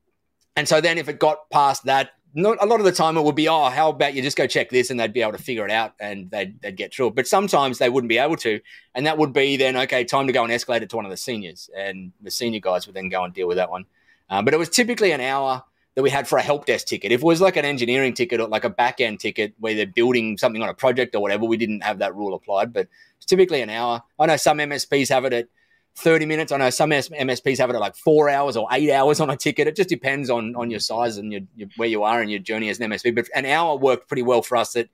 and 0.56 0.66
so 0.66 0.80
then 0.80 0.98
if 0.98 1.08
it 1.08 1.20
got 1.20 1.48
past 1.50 1.84
that, 1.84 2.10
not 2.34 2.60
a 2.60 2.66
lot 2.66 2.80
of 2.80 2.86
the 2.86 2.90
time 2.90 3.16
it 3.16 3.22
would 3.22 3.36
be, 3.36 3.46
oh, 3.46 3.66
how 3.66 3.90
about 3.90 4.14
you 4.14 4.22
just 4.22 4.36
go 4.36 4.48
check 4.48 4.70
this, 4.70 4.90
and 4.90 4.98
they'd 4.98 5.12
be 5.12 5.22
able 5.22 5.30
to 5.30 5.38
figure 5.38 5.64
it 5.64 5.70
out 5.70 5.94
and 6.00 6.28
they'd 6.32 6.60
they'd 6.60 6.76
get 6.76 6.92
through. 6.92 7.12
But 7.12 7.28
sometimes 7.28 7.78
they 7.78 7.88
wouldn't 7.88 8.08
be 8.08 8.18
able 8.18 8.36
to, 8.38 8.58
and 8.96 9.06
that 9.06 9.16
would 9.16 9.32
be 9.32 9.56
then 9.56 9.76
okay, 9.76 10.02
time 10.02 10.26
to 10.26 10.32
go 10.32 10.42
and 10.42 10.52
escalate 10.52 10.82
it 10.82 10.90
to 10.90 10.96
one 10.96 11.04
of 11.04 11.12
the 11.12 11.16
seniors, 11.16 11.70
and 11.76 12.10
the 12.20 12.32
senior 12.32 12.58
guys 12.58 12.88
would 12.88 12.96
then 12.96 13.10
go 13.10 13.22
and 13.22 13.32
deal 13.32 13.46
with 13.46 13.58
that 13.58 13.70
one. 13.70 13.84
Uh, 14.28 14.42
but 14.42 14.54
it 14.54 14.58
was 14.58 14.68
typically 14.68 15.12
an 15.12 15.20
hour 15.20 15.62
that 15.94 16.02
we 16.02 16.10
had 16.10 16.28
for 16.28 16.38
a 16.38 16.42
help 16.42 16.66
desk 16.66 16.86
ticket. 16.86 17.12
If 17.12 17.20
it 17.20 17.24
was 17.24 17.40
like 17.40 17.56
an 17.56 17.64
engineering 17.64 18.14
ticket 18.14 18.40
or 18.40 18.48
like 18.48 18.64
a 18.64 18.70
back 18.70 19.00
end 19.00 19.20
ticket 19.20 19.54
where 19.58 19.74
they're 19.74 19.86
building 19.86 20.38
something 20.38 20.62
on 20.62 20.68
a 20.68 20.74
project 20.74 21.14
or 21.14 21.20
whatever, 21.20 21.44
we 21.44 21.56
didn't 21.56 21.82
have 21.82 21.98
that 21.98 22.14
rule 22.14 22.34
applied, 22.34 22.72
but 22.72 22.88
it's 23.16 23.26
typically 23.26 23.60
an 23.60 23.70
hour. 23.70 24.02
I 24.18 24.26
know 24.26 24.36
some 24.36 24.58
MSPs 24.58 25.08
have 25.08 25.24
it 25.24 25.32
at 25.32 25.48
30 25.96 26.26
minutes. 26.26 26.52
I 26.52 26.56
know 26.56 26.70
some 26.70 26.90
MSPs 26.90 27.58
have 27.58 27.70
it 27.70 27.74
at 27.74 27.80
like 27.80 27.96
four 27.96 28.30
hours 28.30 28.56
or 28.56 28.68
eight 28.72 28.90
hours 28.90 29.20
on 29.20 29.30
a 29.30 29.36
ticket. 29.36 29.66
It 29.66 29.76
just 29.76 29.88
depends 29.88 30.30
on 30.30 30.54
on 30.56 30.70
your 30.70 30.80
size 30.80 31.18
and 31.18 31.32
your, 31.32 31.42
your 31.56 31.68
where 31.76 31.88
you 31.88 32.04
are 32.04 32.22
in 32.22 32.28
your 32.28 32.38
journey 32.38 32.68
as 32.68 32.78
an 32.80 32.90
MSP. 32.90 33.14
But 33.14 33.28
an 33.34 33.46
hour 33.46 33.76
worked 33.76 34.08
pretty 34.08 34.22
well 34.22 34.42
for 34.42 34.56
us. 34.56 34.74
That 34.74 34.88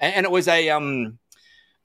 and, 0.00 0.26
it 0.26 0.30
was 0.30 0.48
a 0.48 0.70
um 0.70 1.18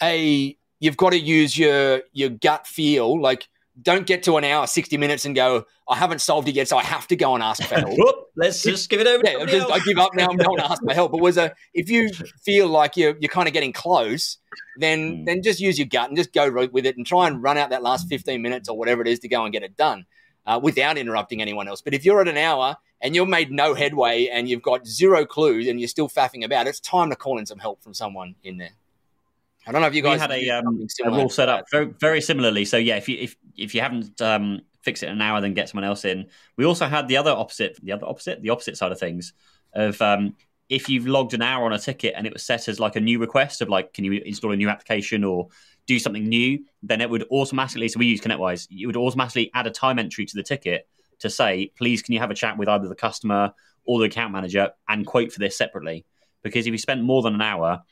a 0.01 0.57
you've 0.79 0.97
got 0.97 1.11
to 1.11 1.19
use 1.19 1.57
your 1.57 2.01
your 2.11 2.29
gut 2.29 2.67
feel. 2.67 3.21
Like 3.21 3.47
don't 3.81 4.07
get 4.07 4.23
to 4.23 4.37
an 4.37 4.43
hour, 4.43 4.65
60 4.65 4.97
minutes 4.97 5.25
and 5.25 5.35
go, 5.35 5.65
I 5.87 5.95
haven't 5.95 6.19
solved 6.21 6.47
it 6.47 6.55
yet, 6.55 6.67
so 6.67 6.77
I 6.77 6.83
have 6.83 7.07
to 7.07 7.15
go 7.15 7.33
and 7.35 7.43
ask 7.43 7.61
for 7.63 7.75
help. 7.75 7.97
Let's 8.35 8.61
just 8.61 8.89
give 8.89 8.99
it 8.99 9.07
over. 9.07 9.23
to 9.23 9.31
Yeah, 9.31 9.45
just, 9.45 9.71
I 9.71 9.79
give 9.79 9.97
up 9.97 10.13
now. 10.15 10.29
I'm 10.29 10.37
going 10.37 10.57
to 10.57 10.71
ask 10.71 10.81
for 10.83 10.93
help. 10.93 11.11
But 11.11 11.21
was 11.21 11.37
a 11.37 11.53
if 11.73 11.89
you 11.89 12.09
feel 12.43 12.67
like 12.67 12.95
you're 12.97 13.15
you're 13.19 13.29
kind 13.29 13.47
of 13.47 13.53
getting 13.53 13.73
close, 13.73 14.37
then 14.77 14.97
Mm. 14.99 15.25
then 15.25 15.41
just 15.43 15.59
use 15.59 15.77
your 15.79 15.87
gut 15.87 16.09
and 16.09 16.17
just 16.17 16.33
go 16.33 16.47
right 16.47 16.71
with 16.71 16.85
it 16.85 16.97
and 16.97 17.05
try 17.05 17.27
and 17.27 17.41
run 17.41 17.57
out 17.57 17.69
that 17.71 17.81
last 17.83 18.07
15 18.09 18.41
minutes 18.41 18.69
or 18.69 18.77
whatever 18.77 19.01
it 19.01 19.07
is 19.07 19.19
to 19.19 19.27
go 19.27 19.43
and 19.43 19.51
get 19.53 19.63
it 19.63 19.75
done 19.75 20.05
uh, 20.45 20.59
without 20.61 20.97
interrupting 20.97 21.41
anyone 21.41 21.67
else. 21.67 21.81
But 21.81 21.93
if 21.93 22.05
you're 22.05 22.21
at 22.21 22.27
an 22.27 22.37
hour 22.37 22.77
and 23.01 23.15
you've 23.15 23.27
made 23.27 23.51
no 23.51 23.73
headway 23.73 24.27
and 24.27 24.47
you've 24.49 24.61
got 24.61 24.85
zero 24.87 25.25
clues 25.25 25.67
and 25.67 25.79
you're 25.79 25.87
still 25.87 26.09
faffing 26.09 26.43
about, 26.43 26.67
it's 26.67 26.79
time 26.79 27.09
to 27.09 27.15
call 27.15 27.37
in 27.39 27.45
some 27.45 27.59
help 27.59 27.81
from 27.83 27.93
someone 27.93 28.35
in 28.43 28.57
there. 28.57 28.71
I 29.67 29.71
don't 29.71 29.81
know 29.81 29.87
if 29.87 29.93
you 29.93 30.01
we 30.01 30.09
guys 30.09 30.21
had 30.21 30.31
a, 30.31 30.49
um, 30.49 30.87
a 31.03 31.11
rule 31.11 31.29
set 31.29 31.49
up 31.49 31.65
very, 31.69 31.85
very 31.85 32.21
similarly. 32.21 32.63
So 32.63 32.77
yeah, 32.77 32.95
if 32.95 33.09
you 33.09 33.17
if 33.19 33.35
if 33.55 33.75
you 33.75 33.81
haven't 33.81 34.21
um, 34.21 34.61
fixed 34.81 35.03
it 35.03 35.07
in 35.07 35.13
an 35.13 35.21
hour, 35.21 35.41
then 35.41 35.53
get 35.53 35.67
someone 35.69 35.83
else 35.83 36.05
in. 36.05 36.27
We 36.55 36.65
also 36.65 36.85
had 36.85 37.07
the 37.07 37.17
other 37.17 37.31
opposite, 37.31 37.77
the 37.83 37.91
other 37.91 38.05
opposite, 38.05 38.41
the 38.41 38.49
opposite 38.49 38.77
side 38.77 38.91
of 38.91 38.99
things 38.99 39.33
of 39.73 40.01
um, 40.01 40.35
if 40.69 40.89
you've 40.89 41.07
logged 41.07 41.33
an 41.33 41.41
hour 41.41 41.65
on 41.65 41.73
a 41.73 41.79
ticket 41.79 42.13
and 42.17 42.25
it 42.25 42.33
was 42.33 42.43
set 42.43 42.67
as 42.67 42.79
like 42.79 42.95
a 42.95 42.99
new 42.99 43.19
request 43.19 43.61
of 43.61 43.69
like, 43.69 43.93
can 43.93 44.03
you 44.03 44.13
install 44.13 44.51
a 44.51 44.55
new 44.55 44.69
application 44.69 45.23
or 45.23 45.47
do 45.85 45.99
something 45.99 46.27
new, 46.27 46.59
then 46.83 46.99
it 46.99 47.09
would 47.09 47.25
automatically. 47.31 47.87
So 47.87 47.99
we 47.99 48.07
use 48.07 48.21
ConnectWise. 48.21 48.67
You 48.69 48.87
would 48.87 48.97
automatically 48.97 49.49
add 49.53 49.67
a 49.67 49.71
time 49.71 49.99
entry 49.99 50.25
to 50.25 50.35
the 50.35 50.43
ticket 50.43 50.87
to 51.19 51.29
say, 51.29 51.71
please, 51.77 52.01
can 52.01 52.13
you 52.13 52.19
have 52.19 52.31
a 52.31 52.35
chat 52.35 52.57
with 52.57 52.67
either 52.67 52.87
the 52.87 52.95
customer 52.95 53.53
or 53.85 53.99
the 53.99 54.05
account 54.05 54.33
manager 54.33 54.71
and 54.89 55.05
quote 55.05 55.31
for 55.31 55.39
this 55.39 55.57
separately? 55.57 56.05
Because 56.43 56.67
if 56.67 56.71
you 56.71 56.77
spent 56.77 57.01
more 57.01 57.21
than 57.21 57.35
an 57.35 57.41
hour 57.41 57.83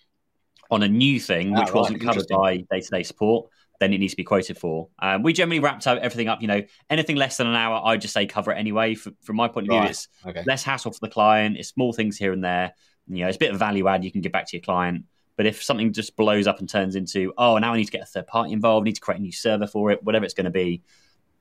on 0.71 0.83
a 0.83 0.87
new 0.87 1.19
thing 1.19 1.53
Ah, 1.53 1.59
which 1.59 1.67
right. 1.67 1.75
wasn't 1.75 2.01
covered 2.01 2.27
by 2.29 2.57
day-to-day 2.71 3.03
support, 3.03 3.49
then 3.79 3.93
it 3.93 3.97
needs 3.99 4.13
to 4.13 4.17
be 4.17 4.23
quoted 4.23 4.57
for. 4.57 4.87
Um, 4.99 5.21
we 5.23 5.33
generally 5.33 5.59
wrapped 5.59 5.85
out 5.85 5.99
everything 5.99 6.27
up. 6.27 6.41
You 6.41 6.47
know, 6.47 6.61
anything 6.89 7.15
less 7.17 7.37
than 7.37 7.47
an 7.47 7.55
hour, 7.55 7.81
I 7.83 7.97
just 7.97 8.13
say 8.13 8.25
cover 8.25 8.51
it 8.51 8.57
anyway. 8.57 8.93
F 8.93 9.07
from 9.21 9.35
my 9.35 9.47
point 9.47 9.67
of 9.67 9.71
view, 9.71 9.79
Right. 9.81 9.89
it's 9.89 10.07
Okay. 10.25 10.43
less 10.45 10.63
hassle 10.63 10.91
for 10.91 10.99
the 11.01 11.09
client. 11.09 11.57
It's 11.57 11.69
small 11.69 11.93
things 11.93 12.17
here 12.17 12.31
and 12.31 12.43
there. 12.43 12.73
You 13.07 13.19
know, 13.23 13.27
it's 13.27 13.35
a 13.35 13.39
bit 13.39 13.51
of 13.51 13.59
value 13.59 13.87
add 13.87 14.03
you 14.03 14.11
can 14.11 14.21
give 14.21 14.31
back 14.31 14.47
to 14.47 14.57
your 14.57 14.63
client. 14.63 15.05
But 15.37 15.45
if 15.45 15.61
something 15.61 15.91
just 15.91 16.15
blows 16.15 16.47
up 16.47 16.59
and 16.59 16.69
turns 16.69 16.95
into, 16.95 17.33
oh, 17.37 17.57
now 17.57 17.73
I 17.73 17.77
need 17.77 17.85
to 17.85 17.91
get 17.91 18.01
a 18.01 18.05
third 18.05 18.25
party 18.25 18.53
involved, 18.53 18.85
I 18.85 18.89
need 18.89 18.95
to 18.95 19.01
create 19.01 19.19
a 19.19 19.21
new 19.21 19.33
server 19.33 19.67
for 19.67 19.91
it, 19.91 20.01
whatever 20.01 20.23
it's 20.23 20.33
going 20.33 20.45
to 20.45 20.51
be, 20.51 20.81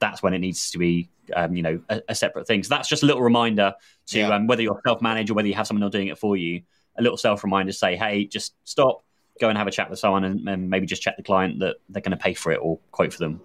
that's 0.00 0.20
when 0.22 0.34
it 0.34 0.40
needs 0.40 0.72
to 0.72 0.78
be, 0.78 1.08
um, 1.34 1.54
you 1.54 1.62
know, 1.62 1.80
a, 1.88 2.02
a 2.08 2.14
separate 2.14 2.46
thing. 2.48 2.64
So 2.64 2.70
that's 2.74 2.88
just 2.88 3.04
a 3.04 3.06
little 3.06 3.22
reminder 3.22 3.72
to 4.08 4.18
Yeah. 4.18 4.34
um, 4.34 4.48
whether 4.48 4.62
you're 4.62 4.80
self 4.84 5.00
managed 5.00 5.30
or 5.30 5.34
whether 5.34 5.46
you 5.46 5.54
have 5.54 5.68
someone 5.68 5.84
else 5.84 5.92
doing 5.92 6.08
it 6.08 6.18
for 6.18 6.36
you. 6.36 6.62
A 6.98 7.02
little 7.02 7.16
self 7.16 7.44
reminder 7.44 7.70
to 7.72 7.78
say, 7.78 7.94
hey, 7.96 8.24
just 8.26 8.54
stop, 8.64 9.04
go 9.40 9.48
and 9.48 9.58
have 9.58 9.66
a 9.66 9.70
chat 9.70 9.90
with 9.90 9.98
someone, 9.98 10.24
and, 10.24 10.48
and 10.48 10.70
maybe 10.70 10.86
just 10.86 11.02
check 11.02 11.16
the 11.16 11.22
client 11.22 11.60
that 11.60 11.76
they're 11.88 12.02
going 12.02 12.16
to 12.16 12.16
pay 12.16 12.34
for 12.34 12.52
it 12.52 12.60
or 12.62 12.78
quote 12.92 13.12
for 13.12 13.18
them. 13.18 13.40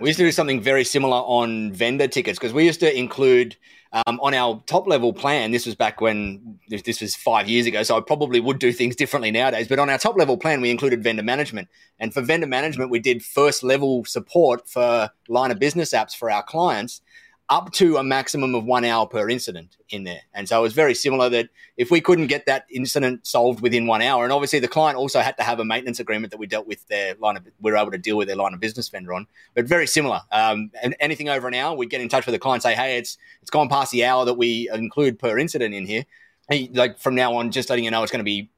We 0.00 0.10
used 0.10 0.18
to 0.18 0.24
do 0.24 0.30
something 0.30 0.60
very 0.60 0.84
similar 0.84 1.16
on 1.16 1.72
vendor 1.72 2.06
tickets 2.06 2.38
because 2.38 2.52
we 2.52 2.64
used 2.64 2.78
to 2.80 2.96
include 2.96 3.56
um, 3.92 4.20
on 4.22 4.32
our 4.32 4.62
top 4.66 4.86
level 4.86 5.12
plan. 5.12 5.50
This 5.50 5.66
was 5.66 5.74
back 5.74 6.00
when 6.00 6.60
this, 6.68 6.82
this 6.82 7.00
was 7.00 7.16
five 7.16 7.48
years 7.48 7.66
ago, 7.66 7.82
so 7.82 7.96
I 7.96 8.00
probably 8.00 8.38
would 8.38 8.60
do 8.60 8.72
things 8.72 8.94
differently 8.94 9.32
nowadays. 9.32 9.66
But 9.66 9.80
on 9.80 9.90
our 9.90 9.98
top 9.98 10.16
level 10.16 10.36
plan, 10.36 10.60
we 10.60 10.70
included 10.70 11.02
vendor 11.02 11.24
management, 11.24 11.68
and 11.98 12.14
for 12.14 12.22
vendor 12.22 12.46
management, 12.46 12.90
we 12.90 13.00
did 13.00 13.24
first 13.24 13.64
level 13.64 14.04
support 14.04 14.68
for 14.68 15.10
line 15.28 15.50
of 15.50 15.58
business 15.58 15.92
apps 15.92 16.16
for 16.16 16.30
our 16.30 16.44
clients 16.44 17.00
up 17.48 17.70
to 17.72 17.96
a 17.98 18.02
maximum 18.02 18.54
of 18.54 18.64
one 18.64 18.84
hour 18.84 19.06
per 19.06 19.28
incident 19.28 19.76
in 19.90 20.04
there. 20.04 20.22
And 20.32 20.48
so 20.48 20.58
it 20.58 20.62
was 20.62 20.72
very 20.72 20.94
similar 20.94 21.28
that 21.28 21.50
if 21.76 21.90
we 21.90 22.00
couldn't 22.00 22.28
get 22.28 22.46
that 22.46 22.66
incident 22.70 23.26
solved 23.26 23.60
within 23.60 23.86
one 23.86 24.00
hour, 24.00 24.24
and 24.24 24.32
obviously 24.32 24.58
the 24.58 24.68
client 24.68 24.96
also 24.96 25.20
had 25.20 25.36
to 25.36 25.42
have 25.42 25.60
a 25.60 25.64
maintenance 25.64 26.00
agreement 26.00 26.30
that 26.30 26.38
we 26.38 26.46
dealt 26.46 26.66
with 26.66 26.86
their 26.86 27.14
line 27.16 27.36
of, 27.36 27.46
we 27.60 27.70
were 27.70 27.76
able 27.76 27.90
to 27.90 27.98
deal 27.98 28.16
with 28.16 28.28
their 28.28 28.36
line 28.36 28.54
of 28.54 28.60
business 28.60 28.88
vendor 28.88 29.12
on, 29.12 29.26
but 29.54 29.66
very 29.66 29.86
similar. 29.86 30.22
Um, 30.30 30.70
and 30.82 30.96
anything 30.98 31.28
over 31.28 31.46
an 31.46 31.54
hour, 31.54 31.76
we'd 31.76 31.90
get 31.90 32.00
in 32.00 32.08
touch 32.08 32.24
with 32.24 32.32
the 32.32 32.38
client, 32.38 32.62
say, 32.62 32.74
hey, 32.74 32.96
it's 32.96 33.18
it's 33.42 33.50
gone 33.50 33.68
past 33.68 33.92
the 33.92 34.04
hour 34.04 34.24
that 34.24 34.34
we 34.34 34.70
include 34.72 35.18
per 35.18 35.38
incident 35.38 35.74
in 35.74 35.84
here. 35.84 36.04
Hey, 36.48 36.70
like 36.72 36.98
from 36.98 37.14
now 37.14 37.34
on, 37.34 37.50
just 37.50 37.68
letting 37.68 37.84
you 37.84 37.90
know 37.90 38.02
it's 38.02 38.12
going 38.12 38.20
to 38.20 38.24
be 38.24 38.50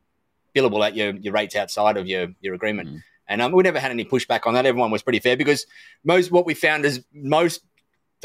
billable 0.54 0.86
at 0.86 0.94
your, 0.94 1.14
your 1.16 1.32
rates 1.32 1.56
outside 1.56 1.96
of 1.96 2.06
your, 2.06 2.28
your 2.40 2.54
agreement. 2.54 2.88
Mm. 2.88 3.02
And 3.26 3.42
um, 3.42 3.52
we 3.52 3.62
never 3.62 3.80
had 3.80 3.90
any 3.90 4.04
pushback 4.04 4.46
on 4.46 4.54
that. 4.54 4.66
Everyone 4.66 4.90
was 4.90 5.02
pretty 5.02 5.18
fair 5.18 5.36
because 5.36 5.66
most 6.04 6.30
what 6.30 6.46
we 6.46 6.54
found 6.54 6.84
is 6.84 7.02
most 7.12 7.62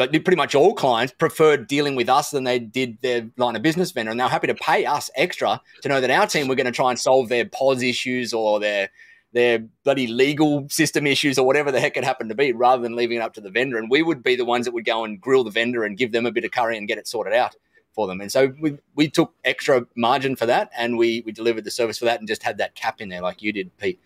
pretty 0.08 0.36
much 0.36 0.56
all 0.56 0.74
clients 0.74 1.14
preferred 1.14 1.68
dealing 1.68 1.96
with 1.96 2.10
us 2.10 2.32
than 2.32 2.44
they 2.44 2.60
did 2.60 2.98
their 3.02 3.30
line 3.38 3.56
of 3.56 3.62
business 3.62 3.92
vendor, 3.92 4.12
and 4.12 4.20
they're 4.20 4.28
happy 4.28 4.48
to 4.48 4.56
pay 4.56 4.86
us 4.86 5.10
extra 5.16 5.62
to 5.82 5.90
know 5.90 6.02
that 6.02 6.10
our 6.10 6.28
team 6.28 6.48
were 6.48 6.56
going 6.56 6.66
to 6.66 6.72
try 6.72 6.90
and 6.90 7.00
solve 7.00 7.30
their 7.30 7.46
POS 7.46 7.82
issues 7.82 8.34
or 8.34 8.60
their 8.60 8.90
their 9.32 9.60
bloody 9.84 10.08
legal 10.08 10.68
system 10.70 11.06
issues 11.06 11.38
or 11.38 11.46
whatever 11.46 11.72
the 11.72 11.80
heck 11.80 11.96
it 11.96 12.04
happened 12.04 12.30
to 12.30 12.36
be, 12.36 12.52
rather 12.52 12.82
than 12.82 12.96
leaving 12.96 13.18
it 13.18 13.22
up 13.22 13.34
to 13.34 13.42
the 13.42 13.52
vendor. 13.52 13.78
And 13.78 13.90
we 13.90 14.02
would 14.02 14.24
be 14.24 14.36
the 14.36 14.46
ones 14.46 14.66
that 14.66 14.74
would 14.74 14.86
go 14.86 15.04
and 15.04 15.22
grill 15.22 15.44
the 15.44 15.52
vendor 15.52 15.84
and 15.84 15.98
give 15.98 16.12
them 16.12 16.26
a 16.26 16.32
bit 16.32 16.46
of 16.46 16.52
curry 16.52 16.78
and 16.78 16.88
get 16.88 16.98
it 16.98 17.08
sorted 17.08 17.34
out 17.34 17.56
for 17.94 18.08
them. 18.08 18.22
And 18.22 18.32
so 18.32 18.54
we, 18.60 18.78
we 18.96 19.08
took 19.08 19.34
extra 19.46 19.86
margin 19.96 20.36
for 20.36 20.46
that, 20.48 20.72
and 20.76 20.98
we 20.98 21.22
we 21.26 21.32
delivered 21.32 21.64
the 21.64 21.72
service 21.72 22.00
for 22.00 22.06
that, 22.06 22.20
and 22.20 22.28
just 22.28 22.44
had 22.44 22.58
that 22.58 22.76
cap 22.76 23.02
in 23.02 23.10
there 23.10 23.22
like 23.22 23.42
you 23.42 23.54
did, 23.54 23.76
Pete. 23.78 24.00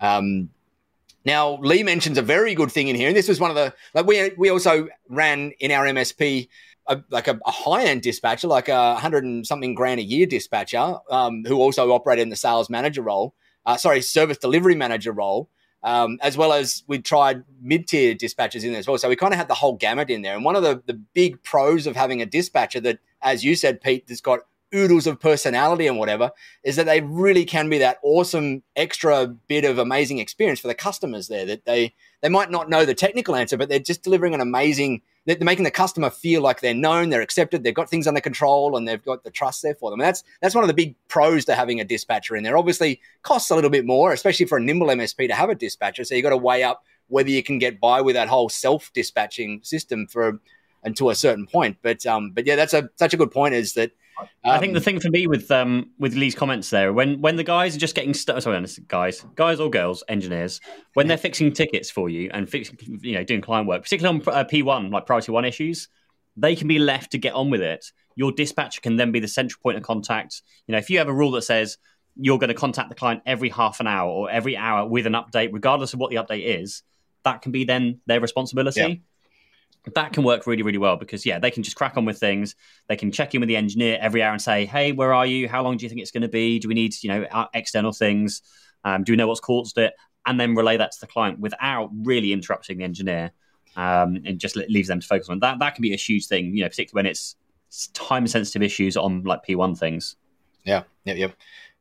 Um, 0.00 0.50
now, 1.24 1.58
Lee 1.58 1.82
mentions 1.82 2.18
a 2.18 2.22
very 2.22 2.54
good 2.54 2.72
thing 2.72 2.88
in 2.88 2.96
here, 2.96 3.08
and 3.08 3.16
this 3.16 3.28
was 3.28 3.38
one 3.38 3.50
of 3.50 3.56
the 3.56 3.72
like 3.94 4.06
we 4.06 4.32
we 4.36 4.50
also 4.50 4.88
ran 5.08 5.52
in 5.60 5.70
our 5.70 5.84
MSP 5.84 6.48
a, 6.86 7.02
like 7.10 7.28
a, 7.28 7.38
a 7.46 7.50
high 7.50 7.84
end 7.84 8.02
dispatcher, 8.02 8.48
like 8.48 8.68
a 8.68 8.96
hundred 8.96 9.24
and 9.24 9.46
something 9.46 9.74
grand 9.74 10.00
a 10.00 10.02
year 10.02 10.26
dispatcher, 10.26 10.96
um, 11.10 11.44
who 11.46 11.56
also 11.56 11.92
operated 11.92 12.22
in 12.22 12.28
the 12.28 12.36
sales 12.36 12.68
manager 12.68 13.02
role, 13.02 13.34
uh, 13.66 13.76
sorry, 13.76 14.00
service 14.02 14.38
delivery 14.38 14.74
manager 14.74 15.12
role, 15.12 15.48
um, 15.82 16.18
as 16.22 16.36
well 16.36 16.52
as 16.52 16.82
we 16.86 16.98
tried 16.98 17.44
mid 17.60 17.86
tier 17.86 18.14
dispatchers 18.14 18.64
in 18.64 18.70
there 18.70 18.80
as 18.80 18.88
well. 18.88 18.98
So 18.98 19.08
we 19.08 19.16
kind 19.16 19.32
of 19.32 19.38
had 19.38 19.48
the 19.48 19.54
whole 19.54 19.74
gamut 19.74 20.10
in 20.10 20.22
there. 20.22 20.34
And 20.34 20.44
one 20.44 20.56
of 20.56 20.62
the 20.62 20.82
the 20.86 20.94
big 20.94 21.42
pros 21.42 21.86
of 21.86 21.96
having 21.96 22.20
a 22.20 22.26
dispatcher 22.26 22.80
that, 22.80 22.98
as 23.20 23.44
you 23.44 23.54
said, 23.54 23.80
Pete, 23.80 24.06
that's 24.06 24.20
got 24.20 24.40
oodles 24.74 25.06
of 25.06 25.20
personality 25.20 25.86
and 25.86 25.98
whatever 25.98 26.30
is 26.64 26.76
that 26.76 26.86
they 26.86 27.00
really 27.00 27.44
can 27.44 27.68
be 27.68 27.78
that 27.78 27.98
awesome 28.02 28.62
extra 28.76 29.26
bit 29.26 29.64
of 29.64 29.78
amazing 29.78 30.18
experience 30.18 30.60
for 30.60 30.68
the 30.68 30.74
customers 30.74 31.28
there 31.28 31.44
that 31.44 31.64
they 31.64 31.94
they 32.20 32.28
might 32.28 32.50
not 32.50 32.70
know 32.70 32.84
the 32.84 32.94
technical 32.94 33.36
answer 33.36 33.56
but 33.56 33.68
they're 33.68 33.78
just 33.78 34.02
delivering 34.02 34.34
an 34.34 34.40
amazing 34.40 35.02
they're 35.24 35.36
making 35.40 35.64
the 35.64 35.70
customer 35.70 36.10
feel 36.10 36.42
like 36.42 36.60
they're 36.60 36.74
known, 36.74 37.10
they're 37.10 37.20
accepted, 37.20 37.62
they've 37.62 37.74
got 37.74 37.88
things 37.88 38.06
under 38.06 38.20
control, 38.20 38.76
and 38.76 38.88
they've 38.88 39.04
got 39.04 39.22
the 39.22 39.30
trust 39.30 39.62
there 39.62 39.74
for 39.74 39.90
them. 39.90 40.00
And 40.00 40.06
that's 40.06 40.24
that's 40.40 40.54
one 40.54 40.64
of 40.64 40.68
the 40.68 40.74
big 40.74 40.96
pros 41.08 41.44
to 41.44 41.54
having 41.54 41.80
a 41.80 41.84
dispatcher 41.84 42.34
in 42.34 42.42
there. 42.42 42.56
Obviously, 42.56 43.00
costs 43.22 43.50
a 43.50 43.54
little 43.54 43.70
bit 43.70 43.86
more, 43.86 44.12
especially 44.12 44.46
for 44.46 44.58
a 44.58 44.60
nimble 44.60 44.88
MSP 44.88 45.28
to 45.28 45.34
have 45.34 45.48
a 45.48 45.54
dispatcher. 45.54 46.04
So 46.04 46.14
you've 46.14 46.24
got 46.24 46.30
to 46.30 46.36
weigh 46.36 46.64
up 46.64 46.84
whether 47.08 47.30
you 47.30 47.42
can 47.42 47.58
get 47.58 47.80
by 47.80 48.00
with 48.00 48.14
that 48.14 48.28
whole 48.28 48.48
self 48.48 48.92
dispatching 48.92 49.60
system 49.62 50.06
for 50.06 50.40
until 50.82 51.10
a 51.10 51.14
certain 51.14 51.46
point. 51.46 51.76
But 51.82 52.04
um, 52.04 52.32
but 52.32 52.46
yeah, 52.46 52.56
that's 52.56 52.74
a 52.74 52.90
such 52.96 53.14
a 53.14 53.16
good 53.16 53.30
point. 53.30 53.54
Is 53.54 53.74
that 53.74 53.92
I 54.44 54.58
think 54.58 54.72
the 54.72 54.78
um, 54.78 54.84
thing 54.84 55.00
for 55.00 55.10
me 55.10 55.26
with 55.26 55.50
um 55.50 55.90
with 55.98 56.14
Lee's 56.14 56.34
comments 56.34 56.70
there, 56.70 56.92
when 56.92 57.20
when 57.20 57.36
the 57.36 57.44
guys 57.44 57.74
are 57.74 57.78
just 57.78 57.94
getting 57.94 58.14
stuck, 58.14 58.40
sorry, 58.42 58.64
guys, 58.88 59.24
guys 59.34 59.60
or 59.60 59.70
girls, 59.70 60.04
engineers, 60.08 60.60
when 60.94 61.06
they're 61.06 61.18
fixing 61.18 61.52
tickets 61.52 61.90
for 61.90 62.08
you 62.08 62.30
and 62.32 62.48
fixing, 62.48 62.76
you 63.02 63.14
know, 63.14 63.24
doing 63.24 63.40
client 63.40 63.68
work, 63.68 63.82
particularly 63.82 64.20
on 64.26 64.34
uh, 64.34 64.44
P 64.44 64.62
one 64.62 64.90
like 64.90 65.06
priority 65.06 65.32
one 65.32 65.44
issues, 65.44 65.88
they 66.36 66.54
can 66.54 66.68
be 66.68 66.78
left 66.78 67.12
to 67.12 67.18
get 67.18 67.34
on 67.34 67.50
with 67.50 67.62
it. 67.62 67.86
Your 68.14 68.32
dispatcher 68.32 68.80
can 68.80 68.96
then 68.96 69.12
be 69.12 69.20
the 69.20 69.28
central 69.28 69.60
point 69.62 69.78
of 69.78 69.82
contact. 69.82 70.42
You 70.66 70.72
know, 70.72 70.78
if 70.78 70.90
you 70.90 70.98
have 70.98 71.08
a 71.08 71.14
rule 71.14 71.30
that 71.32 71.42
says 71.42 71.78
you're 72.14 72.38
going 72.38 72.48
to 72.48 72.54
contact 72.54 72.90
the 72.90 72.94
client 72.94 73.22
every 73.24 73.48
half 73.48 73.80
an 73.80 73.86
hour 73.86 74.10
or 74.10 74.30
every 74.30 74.56
hour 74.56 74.86
with 74.86 75.06
an 75.06 75.14
update, 75.14 75.50
regardless 75.52 75.94
of 75.94 75.98
what 75.98 76.10
the 76.10 76.16
update 76.16 76.60
is, 76.60 76.82
that 77.24 77.40
can 77.40 77.52
be 77.52 77.64
then 77.64 78.00
their 78.06 78.20
responsibility. 78.20 78.80
Yeah 78.80 78.94
that 79.94 80.12
can 80.12 80.22
work 80.22 80.46
really, 80.46 80.62
really 80.62 80.78
well 80.78 80.96
because 80.96 81.26
yeah, 81.26 81.38
they 81.38 81.50
can 81.50 81.62
just 81.62 81.76
crack 81.76 81.96
on 81.96 82.04
with 82.04 82.18
things. 82.18 82.54
They 82.88 82.96
can 82.96 83.10
check 83.10 83.34
in 83.34 83.40
with 83.40 83.48
the 83.48 83.56
engineer 83.56 83.98
every 84.00 84.22
hour 84.22 84.32
and 84.32 84.40
say, 84.40 84.64
"Hey, 84.64 84.92
where 84.92 85.12
are 85.12 85.26
you? 85.26 85.48
How 85.48 85.62
long 85.62 85.76
do 85.76 85.84
you 85.84 85.88
think 85.88 86.00
it's 86.00 86.10
going 86.10 86.22
to 86.22 86.28
be? 86.28 86.58
Do 86.58 86.68
we 86.68 86.74
need 86.74 86.94
you 87.02 87.08
know 87.08 87.48
external 87.54 87.92
things? 87.92 88.42
Um, 88.84 89.04
do 89.04 89.12
we 89.12 89.16
know 89.16 89.26
what's 89.26 89.40
caused 89.40 89.78
it?" 89.78 89.94
And 90.24 90.38
then 90.38 90.54
relay 90.54 90.76
that 90.76 90.92
to 90.92 91.00
the 91.00 91.08
client 91.08 91.40
without 91.40 91.90
really 92.04 92.32
interrupting 92.32 92.78
the 92.78 92.84
engineer, 92.84 93.32
um, 93.76 94.18
and 94.24 94.38
just 94.38 94.56
leaves 94.56 94.88
them 94.88 95.00
to 95.00 95.06
focus 95.06 95.28
on 95.28 95.40
that. 95.40 95.58
That 95.58 95.74
can 95.74 95.82
be 95.82 95.92
a 95.92 95.96
huge 95.96 96.26
thing, 96.26 96.54
you 96.56 96.62
know, 96.62 96.68
particularly 96.68 97.04
when 97.04 97.10
it's 97.10 97.36
time 97.92 98.26
sensitive 98.26 98.62
issues 98.62 98.96
on 98.96 99.24
like 99.24 99.44
P1 99.44 99.78
things. 99.78 100.16
Yeah, 100.64 100.84
yeah, 101.04 101.14
yeah. 101.14 101.28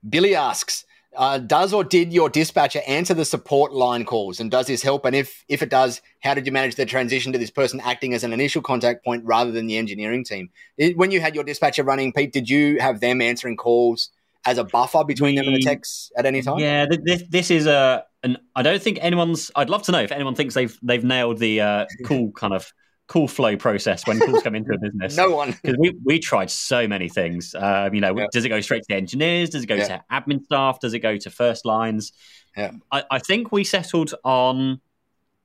Billy 0.10 0.36
asks, 0.36 0.86
uh, 1.15 1.38
does 1.39 1.74
or 1.74 1.84
did 1.84 2.13
your 2.13 2.30
dispatcher 2.30 2.82
answer 2.88 3.13
the 3.13 3.26
support 3.26 3.74
line 3.74 4.06
calls, 4.06 4.39
and 4.39 4.50
does 4.50 4.67
this 4.67 4.82
help? 4.82 5.06
And 5.06 5.15
if 5.15 5.43
if 5.50 5.62
it 5.62 5.69
does, 5.69 6.02
how 6.21 6.34
did 6.34 6.45
you 6.45 6.52
manage 6.52 6.76
the 6.76 6.86
transition 6.86 7.34
to 7.34 7.39
this 7.39 7.52
person 7.52 7.82
acting 7.82 8.13
as 8.13 8.24
an 8.24 8.34
initial 8.34 8.62
contact 8.62 9.04
point 9.04 9.24
rather 9.26 9.52
than 9.52 9.67
the 9.67 9.78
engineering 9.78 10.24
team? 10.24 10.50
It, 10.78 10.97
when 10.97 11.12
you 11.12 11.19
had 11.19 11.36
your 11.36 11.43
dispatcher 11.43 11.84
running, 11.84 12.13
Pete, 12.13 12.32
did 12.32 12.50
you 12.50 12.80
have 12.80 13.02
them 13.02 13.21
answering 13.21 13.58
calls 13.58 14.10
as 14.45 14.58
a 14.58 14.63
buffer 14.63 15.04
between 15.04 15.36
we, 15.36 15.41
them 15.41 15.47
and 15.47 15.56
the 15.56 15.62
techs 15.62 16.12
at 16.17 16.26
any 16.26 16.41
time? 16.41 16.60
Yeah, 16.60 16.86
this, 17.04 17.24
this 17.30 17.52
is 17.52 17.67
a. 17.67 18.06
An, 18.24 18.38
I 18.56 18.62
don't 18.62 18.82
think 18.82 19.00
anyone's. 19.02 19.52
I'd 19.56 19.69
love 19.69 19.84
to 19.84 19.91
know 19.91 20.02
if 20.02 20.12
anyone 20.12 20.36
thinks 20.36 20.54
they've 20.54 20.78
they've 20.82 21.04
nailed 21.04 21.39
the 21.39 21.62
uh, 21.62 21.86
cool 22.06 22.32
kind 22.32 22.54
of 22.54 22.71
call 23.12 23.28
flow 23.28 23.58
process 23.58 24.08
when 24.08 24.19
calls 24.19 24.41
come 24.41 24.56
into 24.56 24.71
a 24.71 24.78
business. 24.82 25.17
no 25.17 25.32
one. 25.32 25.52
Because 25.52 25.78
we, 25.78 25.93
we 26.06 26.17
tried 26.17 26.50
so 26.50 26.88
many 26.88 27.10
things. 27.10 27.54
Uh, 27.54 27.89
you 27.91 28.00
know, 28.00 28.17
yeah. 28.17 28.28
does 28.32 28.45
it 28.45 28.50
go 28.50 28.62
straight 28.62 28.84
to 28.84 28.88
the 28.88 28.95
engineers? 28.95 29.50
Does 29.50 29.63
it 29.63 29.67
go 29.67 29.76
yeah. 29.76 29.88
to 29.88 30.04
admin 30.10 30.41
staff? 30.45 30.80
Does 30.80 30.93
it 30.93 31.00
go 31.00 31.17
to 31.17 31.30
first 31.30 31.65
lines? 31.65 32.13
Yeah. 32.56 32.71
I, 32.89 33.04
I 33.12 33.19
think 33.19 33.52
we 33.52 33.65
settled 33.65 34.13
on 34.24 34.80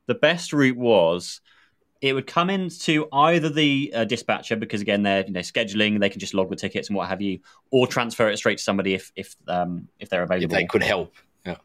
the 0.07 0.14
best 0.14 0.52
route 0.52 0.76
was 0.76 1.40
it 2.00 2.12
would 2.12 2.29
come 2.29 2.50
into 2.50 3.09
either 3.12 3.48
the 3.48 3.90
uh, 3.92 4.05
dispatcher 4.05 4.55
because 4.55 4.81
again 4.81 5.02
they're 5.02 5.24
you 5.26 5.33
know 5.33 5.40
scheduling 5.40 5.98
they 5.98 6.11
can 6.11 6.20
just 6.20 6.35
log 6.35 6.48
the 6.50 6.55
tickets 6.55 6.88
and 6.88 6.96
what 6.96 7.09
have 7.09 7.20
you 7.20 7.40
or 7.72 7.87
transfer 7.88 8.29
it 8.29 8.37
straight 8.37 8.59
to 8.59 8.62
somebody 8.62 8.94
if 8.94 9.11
if 9.16 9.35
um, 9.48 9.88
if 9.98 10.09
they're 10.09 10.22
available 10.22 10.44
if 10.55 10.61
they 10.61 10.66
could 10.66 10.83
help 10.83 11.14
yeah 11.44 11.57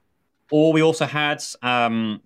or 0.50 0.74
we 0.74 0.82
also 0.82 1.06
had 1.06 1.44
um, 1.62 2.22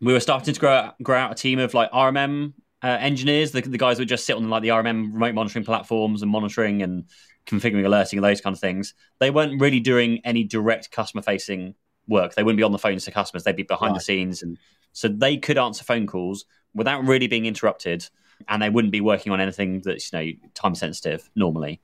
we 0.00 0.12
were 0.14 0.20
starting 0.20 0.54
to 0.54 0.60
grow 0.60 0.90
grow 1.02 1.18
out 1.18 1.32
a 1.32 1.34
team 1.34 1.58
of 1.58 1.74
like 1.74 1.90
RMM 1.90 2.54
uh, 2.82 2.86
engineers, 3.00 3.52
the, 3.52 3.60
the 3.60 3.78
guys 3.78 3.98
that 3.98 4.06
just 4.06 4.24
sit 4.24 4.36
on 4.36 4.48
like 4.48 4.62
the 4.62 4.68
RMM 4.68 5.12
remote 5.12 5.34
monitoring 5.34 5.64
platforms 5.64 6.22
and 6.22 6.30
monitoring 6.30 6.82
and 6.82 7.04
configuring 7.46 7.84
alerting 7.84 8.18
and 8.18 8.24
those 8.24 8.40
kind 8.40 8.54
of 8.54 8.60
things, 8.60 8.94
they 9.18 9.30
weren't 9.30 9.60
really 9.60 9.80
doing 9.80 10.20
any 10.24 10.44
direct 10.44 10.90
customer 10.90 11.22
facing 11.22 11.74
work. 12.08 12.34
They 12.34 12.42
wouldn't 12.42 12.58
be 12.58 12.62
on 12.62 12.72
the 12.72 12.78
phones 12.78 13.04
to 13.04 13.10
customers. 13.10 13.44
They'd 13.44 13.56
be 13.56 13.62
behind 13.62 13.92
right. 13.92 13.98
the 13.98 14.04
scenes, 14.04 14.42
and 14.42 14.58
so 14.92 15.08
they 15.08 15.36
could 15.36 15.58
answer 15.58 15.84
phone 15.84 16.06
calls 16.06 16.44
without 16.74 17.04
really 17.04 17.26
being 17.26 17.46
interrupted, 17.46 18.08
and 18.48 18.62
they 18.62 18.70
wouldn't 18.70 18.92
be 18.92 19.00
working 19.00 19.32
on 19.32 19.40
anything 19.40 19.82
that's 19.84 20.12
you 20.12 20.18
know 20.18 20.32
time 20.54 20.74
sensitive 20.74 21.28
normally. 21.34 21.80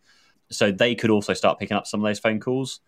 So 0.50 0.70
they 0.70 0.94
could 0.94 1.10
also 1.10 1.34
start 1.34 1.58
picking 1.58 1.76
up 1.76 1.86
some 1.86 2.00
of 2.00 2.08
those 2.08 2.18
phone 2.18 2.40
calls, 2.40 2.80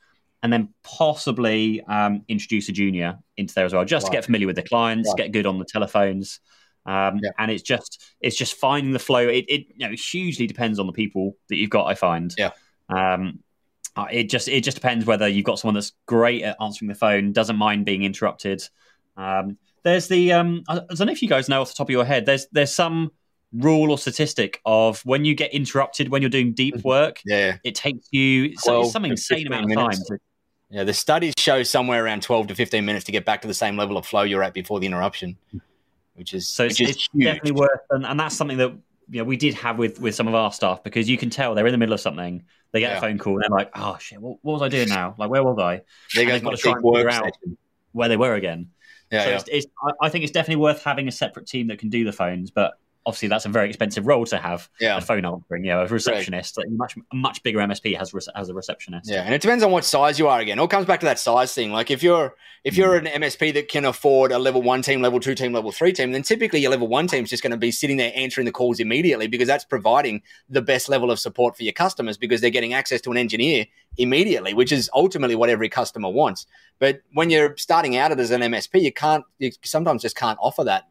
and 0.43 0.53
then 0.53 0.71
possibly 0.83 1.83
um, 1.83 2.23
introduce 2.29 2.69
a 2.69 2.73
junior 2.73 3.19
into 3.37 3.55
there 3.55 3.67
as 3.67 3.75
well, 3.75 3.85
just 3.85 4.05
right. 4.05 4.11
to 4.11 4.17
get 4.17 4.25
familiar 4.25 4.47
with 4.47 4.57
the 4.57 4.63
clients, 4.63 5.09
right. 5.11 5.25
get 5.25 5.33
good 5.33 5.47
on 5.47 5.59
the 5.59 5.65
telephones. 5.65 6.41
Um, 6.89 7.21
yeah. 7.23 7.33
And 7.37 7.51
it's 7.51 7.63
just 7.63 8.03
it's 8.21 8.35
just 8.35 8.55
finding 8.55 8.93
the 8.93 8.99
flow. 8.99 9.29
It, 9.29 9.45
it 9.47 9.67
you 9.77 9.87
know 9.87 9.95
hugely 9.95 10.47
depends 10.47 10.79
on 10.79 10.87
the 10.87 10.93
people 10.93 11.37
that 11.51 11.57
you've 11.57 11.71
got. 11.71 11.85
I 11.87 11.95
find. 11.95 12.35
Yeah. 12.39 12.53
Um, 12.89 13.41
uh, 13.95 14.07
it 14.11 14.31
just 14.31 14.49
it 14.49 14.65
just 14.65 14.77
depends 14.77 15.05
whether 15.05 15.29
you've 15.29 15.45
got 15.45 15.59
someone 15.59 15.75
that's 15.75 15.93
great 16.07 16.43
at 16.43 16.57
answering 16.63 16.89
the 16.89 16.95
phone, 16.95 17.33
doesn't 17.33 17.57
mind 17.57 17.85
being 17.85 18.05
interrupted. 18.05 18.63
Um, 19.19 19.59
there's 19.83 20.09
the 20.09 20.33
um, 20.33 20.63
I 20.67 20.77
don't 20.77 21.07
know 21.07 21.13
if 21.13 21.21
you 21.21 21.29
guys 21.29 21.49
know 21.49 21.61
off 21.61 21.69
the 21.69 21.75
top 21.75 21.89
of 21.89 21.91
your 21.91 22.07
head. 22.07 22.25
There's 22.25 22.47
there's 22.53 22.75
some 22.75 23.11
rule 23.53 23.91
or 23.91 23.99
statistic 23.99 24.61
of 24.65 25.01
when 25.05 25.27
you 25.27 25.35
get 25.35 25.53
interrupted 25.53 26.09
when 26.09 26.23
you're 26.23 26.31
doing 26.31 26.55
deep 26.55 26.77
mm-hmm. 26.77 26.89
work. 26.89 27.21
Yeah, 27.27 27.59
it 27.65 27.75
takes 27.75 28.09
you 28.13 28.55
well, 28.65 28.87
some 28.87 29.05
insane 29.05 29.47
amount 29.47 29.71
of 29.71 29.77
time. 29.77 29.91
To, 30.07 30.19
yeah, 30.71 30.85
the 30.85 30.95
studies 30.95 31.35
show 31.37 31.63
somewhere 31.65 32.03
around 32.03 32.23
12 32.23 32.47
to 32.49 32.55
15 32.55 32.83
minutes 32.83 33.05
to 33.07 33.13
get 33.13 33.27
back 33.27 33.43
to 33.43 33.49
the 33.49 33.55
same 33.55 33.77
level 33.77 33.99
of 33.99 34.07
flow 34.07 34.23
you're 34.23 34.43
at 34.43 34.55
before 34.55 34.81
the 34.81 34.87
interruption 34.87 35.37
which 36.19 36.35
is 36.35 36.47
so 36.49 36.65
which 36.65 36.81
it's, 36.81 36.91
it's 36.91 37.09
definitely 37.17 37.53
worth, 37.53 37.81
and, 37.91 38.05
and 38.05 38.19
that's 38.19 38.37
something 38.37 38.59
that 38.59 38.73
you 39.11 39.19
know 39.19 39.25
we 39.25 39.37
did 39.37 39.55
have 39.55 39.79
with 39.79 40.01
with 40.01 40.15
some 40.15 40.29
of 40.29 40.35
our 40.35 40.53
staff 40.53 40.83
because 40.83 41.09
you 41.09 41.17
can 41.17 41.31
tell 41.31 41.55
they're 41.55 41.67
in 41.67 41.73
the 41.73 41.79
middle 41.79 41.95
of 41.95 42.01
something. 42.01 42.43
They 42.73 42.81
get 42.81 42.91
yeah. 42.91 42.99
a 42.99 43.01
phone 43.01 43.19
call 43.19 43.35
and 43.35 43.45
they're 43.45 43.51
like, 43.51 43.71
"Oh 43.75 43.97
shit, 43.99 44.21
what, 44.21 44.39
what, 44.43 44.55
was 44.55 44.63
I 44.63 44.69
doing 44.69 44.89
now? 44.89 45.15
Like, 45.17 45.31
where 45.31 45.43
was 45.43 45.59
I?" 45.59 45.83
They 46.15 46.27
got 46.27 46.41
to 46.41 46.57
try 46.57 46.73
and 46.73 46.83
figure 46.83 47.09
out 47.09 47.33
where 47.93 48.09
they 48.09 48.17
were 48.17 48.35
again. 48.35 48.71
Yeah, 49.11 49.25
so 49.25 49.31
yeah. 49.31 49.37
It's, 49.37 49.49
it's, 49.49 49.67
I 50.03 50.09
think 50.11 50.25
it's 50.25 50.33
definitely 50.33 50.61
worth 50.61 50.83
having 50.83 51.09
a 51.09 51.13
separate 51.13 51.47
team 51.47 51.69
that 51.69 51.79
can 51.79 51.89
do 51.89 52.05
the 52.05 52.13
phones, 52.13 52.51
but 52.51 52.75
obviously 53.09 53.29
that's 53.29 53.47
a 53.47 53.49
very 53.49 53.69
expensive 53.69 54.07
role 54.07 54.27
to 54.27 54.37
have 54.37 54.69
yeah. 54.79 54.99
a 54.99 55.01
phone 55.01 55.25
answering. 55.25 55.65
You 55.65 55.71
know, 55.71 55.83
a 55.83 55.87
receptionist, 55.87 56.59
right. 56.59 56.67
like 56.69 56.77
much 56.77 56.97
much 57.13 57.43
bigger 57.43 57.59
MSP 57.59 57.97
has 57.97 58.13
has 58.37 58.51
a 58.51 58.55
receptionist. 58.55 59.11
Yeah, 59.11 59.23
and 59.23 59.35
it 59.35 59.41
depends 59.41 59.65
on 59.65 59.73
what 59.73 59.87
size 59.87 60.19
you 60.19 60.29
are. 60.29 60.39
Again, 60.39 60.59
it 60.59 60.61
all 60.61 60.69
comes 60.69 60.87
back 60.87 61.01
to 61.01 61.07
that 61.07 61.19
size 61.19 61.55
thing. 61.55 61.73
Like 61.73 61.91
if 61.91 62.03
you're 62.03 62.35
if 62.65 62.77
you're 62.77 63.01
mm. 63.01 63.15
an 63.15 63.23
MSP 63.23 63.55
that 63.55 63.69
can 63.69 63.87
afford 63.87 64.31
a 64.31 64.39
level 64.39 64.61
one 64.61 64.83
team, 64.83 65.01
level 65.01 65.21
two 65.21 65.35
team, 65.35 65.55
level 65.55 65.73
three 65.73 65.93
team, 65.93 66.13
then 66.13 66.23
typically 66.23 66.61
your 66.61 66.71
level 66.71 66.87
one 66.87 67.07
team 67.07 67.25
is 67.25 67.31
just 67.31 67.43
going 67.43 67.51
to 67.51 67.57
be 67.57 67.71
sitting 67.71 67.97
there 67.97 68.13
answering 68.15 68.45
the 68.45 68.53
calls 68.53 68.79
immediately 68.79 69.27
because 69.27 69.49
that's 69.49 69.65
providing 69.65 70.21
the 70.51 70.61
best 70.61 70.91
level 70.91 71.11
of 71.11 71.19
support 71.19 71.57
for 71.57 71.63
your 71.63 71.73
customers 71.73 72.19
because 72.19 72.43
they're 72.43 72.51
getting 72.51 72.75
access 72.75 73.01
to 73.01 73.11
an 73.11 73.17
engineer 73.17 73.65
immediately, 73.97 74.53
which 74.53 74.71
is 74.71 74.91
ultimately 74.95 75.35
what 75.35 75.49
every 75.49 75.71
customer 75.71 76.11
wants. 76.11 76.47
But 76.79 77.01
when 77.15 77.31
you're 77.31 77.57
starting 77.57 77.97
out 77.97 78.13
as 78.19 78.31
an 78.31 78.43
MSP, 78.43 78.83
you 78.83 78.93
can't 78.93 79.25
you 79.39 79.51
sometimes 79.65 80.03
just 80.03 80.17
can't 80.17 80.39
offer 80.43 80.65
that 80.65 80.85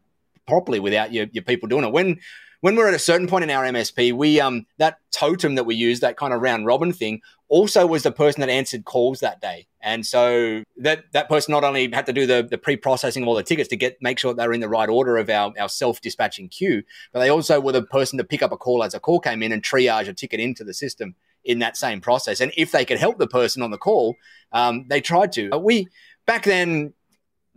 properly 0.48 0.80
without 0.80 1.12
your, 1.12 1.26
your 1.32 1.44
people 1.44 1.68
doing 1.68 1.84
it. 1.84 1.92
When 1.92 2.18
when 2.60 2.74
we're 2.74 2.88
at 2.88 2.94
a 2.94 2.98
certain 2.98 3.28
point 3.28 3.44
in 3.44 3.50
our 3.50 3.64
MSP, 3.64 4.12
we 4.14 4.40
um 4.40 4.66
that 4.78 4.98
totem 5.12 5.54
that 5.54 5.64
we 5.64 5.76
use, 5.76 6.00
that 6.00 6.16
kind 6.16 6.32
of 6.32 6.40
round 6.40 6.66
robin 6.66 6.92
thing, 6.92 7.20
also 7.48 7.86
was 7.86 8.02
the 8.02 8.10
person 8.10 8.40
that 8.40 8.48
answered 8.48 8.84
calls 8.84 9.20
that 9.20 9.40
day. 9.40 9.66
And 9.80 10.04
so 10.04 10.64
that 10.78 11.04
that 11.12 11.28
person 11.28 11.52
not 11.52 11.62
only 11.62 11.90
had 11.92 12.06
to 12.06 12.12
do 12.12 12.26
the, 12.26 12.46
the 12.50 12.58
pre-processing 12.58 13.22
of 13.22 13.28
all 13.28 13.36
the 13.36 13.44
tickets 13.44 13.68
to 13.68 13.76
get 13.76 13.98
make 14.00 14.18
sure 14.18 14.34
they 14.34 14.46
were 14.46 14.54
in 14.54 14.60
the 14.60 14.68
right 14.68 14.88
order 14.88 15.18
of 15.18 15.30
our, 15.30 15.52
our 15.60 15.68
self-dispatching 15.68 16.48
queue, 16.48 16.82
but 17.12 17.20
they 17.20 17.28
also 17.28 17.60
were 17.60 17.72
the 17.72 17.82
person 17.82 18.18
to 18.18 18.24
pick 18.24 18.42
up 18.42 18.50
a 18.50 18.56
call 18.56 18.82
as 18.82 18.94
a 18.94 19.00
call 19.00 19.20
came 19.20 19.42
in 19.42 19.52
and 19.52 19.62
triage 19.62 20.08
a 20.08 20.12
ticket 20.12 20.40
into 20.40 20.64
the 20.64 20.74
system 20.74 21.14
in 21.44 21.60
that 21.60 21.76
same 21.76 22.00
process. 22.00 22.40
And 22.40 22.52
if 22.56 22.72
they 22.72 22.84
could 22.84 22.98
help 22.98 23.18
the 23.18 23.26
person 23.26 23.62
on 23.62 23.70
the 23.70 23.78
call, 23.78 24.16
um, 24.52 24.86
they 24.88 25.00
tried 25.00 25.32
to. 25.32 25.48
But 25.48 25.62
we 25.62 25.88
back 26.26 26.44
then, 26.44 26.92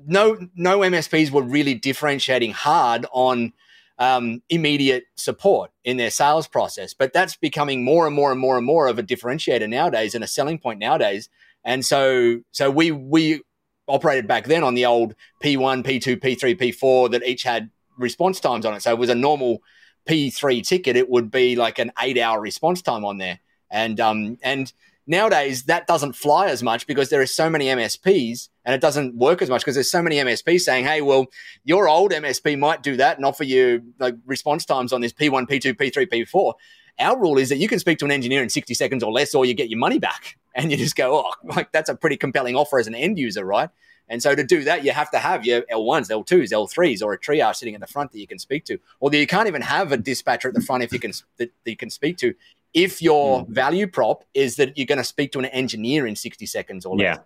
no 0.06 0.38
no 0.56 0.80
MSPs 0.80 1.32
were 1.32 1.44
really 1.44 1.74
differentiating 1.74 2.52
hard 2.52 3.06
on 3.12 3.54
um, 4.02 4.42
immediate 4.50 5.06
support 5.16 5.72
in 5.84 5.98
their 5.98 6.10
sales 6.10 6.48
process. 6.48 6.94
But 6.94 7.14
that's 7.14 7.36
becoming 7.36 7.84
more 7.84 8.08
and 8.08 8.16
more 8.16 8.32
and 8.32 8.42
more 8.42 8.58
and 8.58 8.66
more 8.66 8.88
of 8.88 8.98
a 8.98 9.04
differentiator 9.04 9.70
nowadays 9.70 10.16
and 10.16 10.24
a 10.24 10.28
selling 10.28 10.58
point 10.58 10.80
nowadays. 10.80 11.30
And 11.64 11.86
so, 11.86 12.42
so 12.52 12.72
we 12.72 12.92
we 12.92 13.44
operated 13.88 14.28
back 14.28 14.46
then 14.46 14.64
on 14.64 14.74
the 14.74 14.86
old 14.86 15.14
P1, 15.44 15.84
P2, 15.84 16.20
P3, 16.20 16.58
P4 16.58 17.12
that 17.12 17.24
each 17.24 17.44
had 17.44 17.70
response 17.98 18.40
times 18.40 18.66
on 18.66 18.74
it. 18.74 18.82
So 18.82 18.92
it 18.92 18.98
was 18.98 19.10
a 19.10 19.16
normal 19.16 19.62
P3 20.10 20.66
ticket. 20.66 20.96
It 20.96 21.10
would 21.10 21.30
be 21.30 21.56
like 21.56 21.78
an 21.78 21.92
eight 22.02 22.18
hour 22.18 22.42
response 22.42 22.82
time 22.82 23.06
on 23.06 23.20
there. 23.20 23.40
And 23.70 24.00
um 24.00 24.38
and 24.42 24.74
Nowadays, 25.08 25.64
that 25.64 25.88
doesn't 25.88 26.14
fly 26.14 26.48
as 26.48 26.62
much 26.62 26.86
because 26.86 27.10
there 27.10 27.22
are 27.22 27.26
so 27.28 27.50
many 27.50 27.66
MSPs 27.66 28.50
and 28.66 28.76
it 28.76 28.82
doesn't 28.82 29.16
work 29.16 29.42
as 29.42 29.50
much 29.50 29.62
because 29.62 29.76
there's 29.76 29.90
so 29.90 30.02
many 30.02 30.18
MSPs 30.18 30.62
saying, 30.62 30.86
hey, 30.86 31.02
well, 31.02 31.26
your 31.64 31.90
old 31.90 32.12
MSP 32.12 32.58
might 32.58 32.84
do 32.84 32.96
that 32.98 33.18
and 33.18 33.26
offer 33.26 33.44
you 33.44 33.82
like 34.00 34.16
response 34.26 34.66
times 34.66 34.94
on 34.94 35.02
this 35.02 35.14
P1, 35.14 35.48
P2, 35.48 35.74
P3, 35.74 36.08
P4. 36.08 36.54
Our 37.00 37.20
rule 37.20 37.38
is 37.38 37.50
that 37.50 37.58
you 37.58 37.68
can 37.68 37.80
speak 37.80 37.98
to 38.00 38.06
an 38.06 38.12
engineer 38.12 38.44
in 38.44 38.50
60 38.50 38.74
seconds 38.74 39.04
or 39.04 39.12
less 39.12 39.34
or 39.34 39.46
you 39.46 39.54
get 39.54 39.70
your 39.70 39.80
money 39.80 40.00
back. 40.00 40.38
And 40.54 40.70
you 40.70 40.76
just 40.76 40.98
go, 40.98 41.16
oh, 41.16 41.32
like 41.56 41.72
that's 41.72 41.88
a 41.88 41.96
pretty 41.96 42.18
compelling 42.18 42.58
offer 42.58 42.78
as 42.78 42.86
an 42.86 42.94
end 42.94 43.18
user, 43.18 43.46
right? 43.46 43.70
And 44.12 44.22
so 44.22 44.36
to 44.36 44.44
do 44.44 44.66
that, 44.66 44.84
you 44.84 44.92
have 44.92 45.10
to 45.12 45.20
have 45.20 45.46
your 45.46 45.62
L1s, 45.72 46.12
L2s, 46.12 46.52
L3s, 46.52 47.02
or 47.02 47.14
a 47.14 47.18
triage 47.18 47.56
sitting 47.56 47.74
at 47.76 47.80
the 47.80 47.88
front 47.88 48.12
that 48.12 48.20
you 48.20 48.28
can 48.28 48.38
speak 48.38 48.66
to. 48.66 48.78
Or 49.00 49.14
you 49.14 49.26
can't 49.26 49.48
even 49.48 49.62
have 49.62 49.94
a 49.94 49.98
dispatcher 49.98 50.50
at 50.50 50.54
the 50.54 50.60
front 50.60 50.84
if 50.84 50.92
you 50.92 51.00
can 51.00 51.14
that, 51.38 51.52
you 51.64 51.78
can 51.78 51.90
speak 51.90 52.18
to. 52.18 52.36
If 52.74 53.02
your 53.02 53.46
mm. 53.46 53.50
value 53.50 53.88
prop 53.88 54.24
is 54.34 54.56
that 54.56 54.78
you're 54.78 54.88
going 54.88 54.98
to 54.98 55.04
speak 55.04 55.32
to 55.34 55.40
an 55.40 55.46
engineer 55.46 56.08
in 56.08 56.16
60 56.16 56.46
seconds 56.46 56.86
or 56.86 56.96
less. 56.96 57.20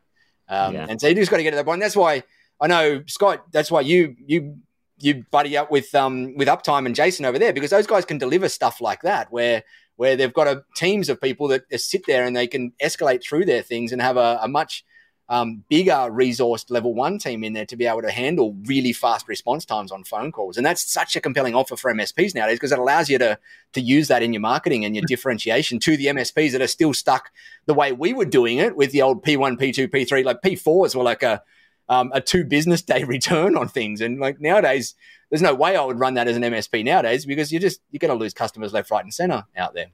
Yeah. 0.49 0.57
Um, 0.57 0.73
yeah. 0.73 0.87
And 0.89 0.99
so 0.99 1.07
you 1.07 1.15
just 1.15 1.31
got 1.31 1.37
to 1.37 1.43
get 1.43 1.51
to 1.51 1.55
that 1.57 1.65
point. 1.65 1.75
And 1.75 1.83
that's 1.83 1.95
why 1.95 2.23
I 2.59 2.67
know 2.67 3.03
Scott. 3.07 3.51
That's 3.51 3.71
why 3.71 3.81
you 3.81 4.15
you 4.25 4.57
you 4.97 5.25
buddy 5.31 5.57
up 5.57 5.71
with 5.71 5.93
um 5.93 6.35
with 6.35 6.47
Uptime 6.47 6.85
and 6.85 6.95
Jason 6.95 7.25
over 7.25 7.37
there 7.37 7.53
because 7.53 7.71
those 7.71 7.87
guys 7.87 8.05
can 8.05 8.17
deliver 8.17 8.47
stuff 8.47 8.79
like 8.79 9.01
that 9.01 9.31
where 9.31 9.63
where 9.97 10.15
they've 10.15 10.33
got 10.33 10.47
a, 10.47 10.63
teams 10.75 11.09
of 11.09 11.21
people 11.21 11.47
that 11.47 11.63
sit 11.79 12.05
there 12.05 12.25
and 12.25 12.35
they 12.35 12.47
can 12.47 12.71
escalate 12.83 13.23
through 13.23 13.45
their 13.45 13.61
things 13.61 13.91
and 13.91 14.01
have 14.01 14.17
a, 14.17 14.39
a 14.41 14.47
much 14.47 14.83
um, 15.27 15.63
bigger 15.69 15.91
resourced 15.91 16.69
level 16.69 16.93
one 16.93 17.17
team 17.17 17.43
in 17.43 17.53
there 17.53 17.65
to 17.65 17.75
be 17.75 17.85
able 17.85 18.03
to 18.03 18.11
handle 18.11 18.55
really 18.65 18.93
fast 18.93 19.27
response 19.27 19.65
times 19.65 19.91
on 19.91 20.03
phone 20.03 20.31
calls. 20.31 20.57
And 20.57 20.65
that's 20.65 20.89
such 20.91 21.15
a 21.15 21.21
compelling 21.21 21.55
offer 21.55 21.75
for 21.75 21.91
MSPs 21.91 22.35
nowadays 22.35 22.57
because 22.57 22.71
it 22.71 22.77
allows 22.77 23.09
you 23.09 23.17
to, 23.17 23.39
to 23.73 23.81
use 23.81 24.07
that 24.09 24.21
in 24.21 24.33
your 24.33 24.41
marketing 24.41 24.85
and 24.85 24.95
your 24.95 25.03
differentiation 25.07 25.79
to 25.79 25.97
the 25.97 26.07
MSPs 26.07 26.51
that 26.51 26.61
are 26.61 26.67
still 26.67 26.93
stuck 26.93 27.31
the 27.65 27.73
way 27.73 27.91
we 27.91 28.13
were 28.13 28.25
doing 28.25 28.59
it 28.59 28.75
with 28.75 28.91
the 28.91 29.01
old 29.01 29.23
P1, 29.23 29.59
P2, 29.59 29.87
P3. 29.87 30.23
Like 30.23 30.41
P4s 30.41 30.95
were 30.95 31.03
like 31.03 31.23
a, 31.23 31.41
um, 31.89 32.11
a 32.13 32.21
two 32.21 32.43
business 32.43 32.83
day 32.83 33.03
return 33.07 33.57
on 33.57 33.67
things. 33.67 34.01
And 34.01 34.19
like 34.19 34.39
nowadays, 34.39 34.93
there's 35.31 35.41
no 35.41 35.55
way 35.55 35.75
I 35.75 35.83
would 35.83 35.99
run 35.99 36.13
that 36.15 36.27
as 36.27 36.37
an 36.37 36.43
MSP 36.43 36.85
nowadays 36.85 37.25
because 37.25 37.51
you're 37.51 37.61
just, 37.61 37.81
you're 37.89 37.99
going 37.99 38.15
to 38.15 38.23
lose 38.23 38.35
customers 38.35 38.73
left, 38.73 38.91
right, 38.91 39.03
and 39.03 39.13
center 39.13 39.43
out 39.57 39.73
there. 39.73 39.87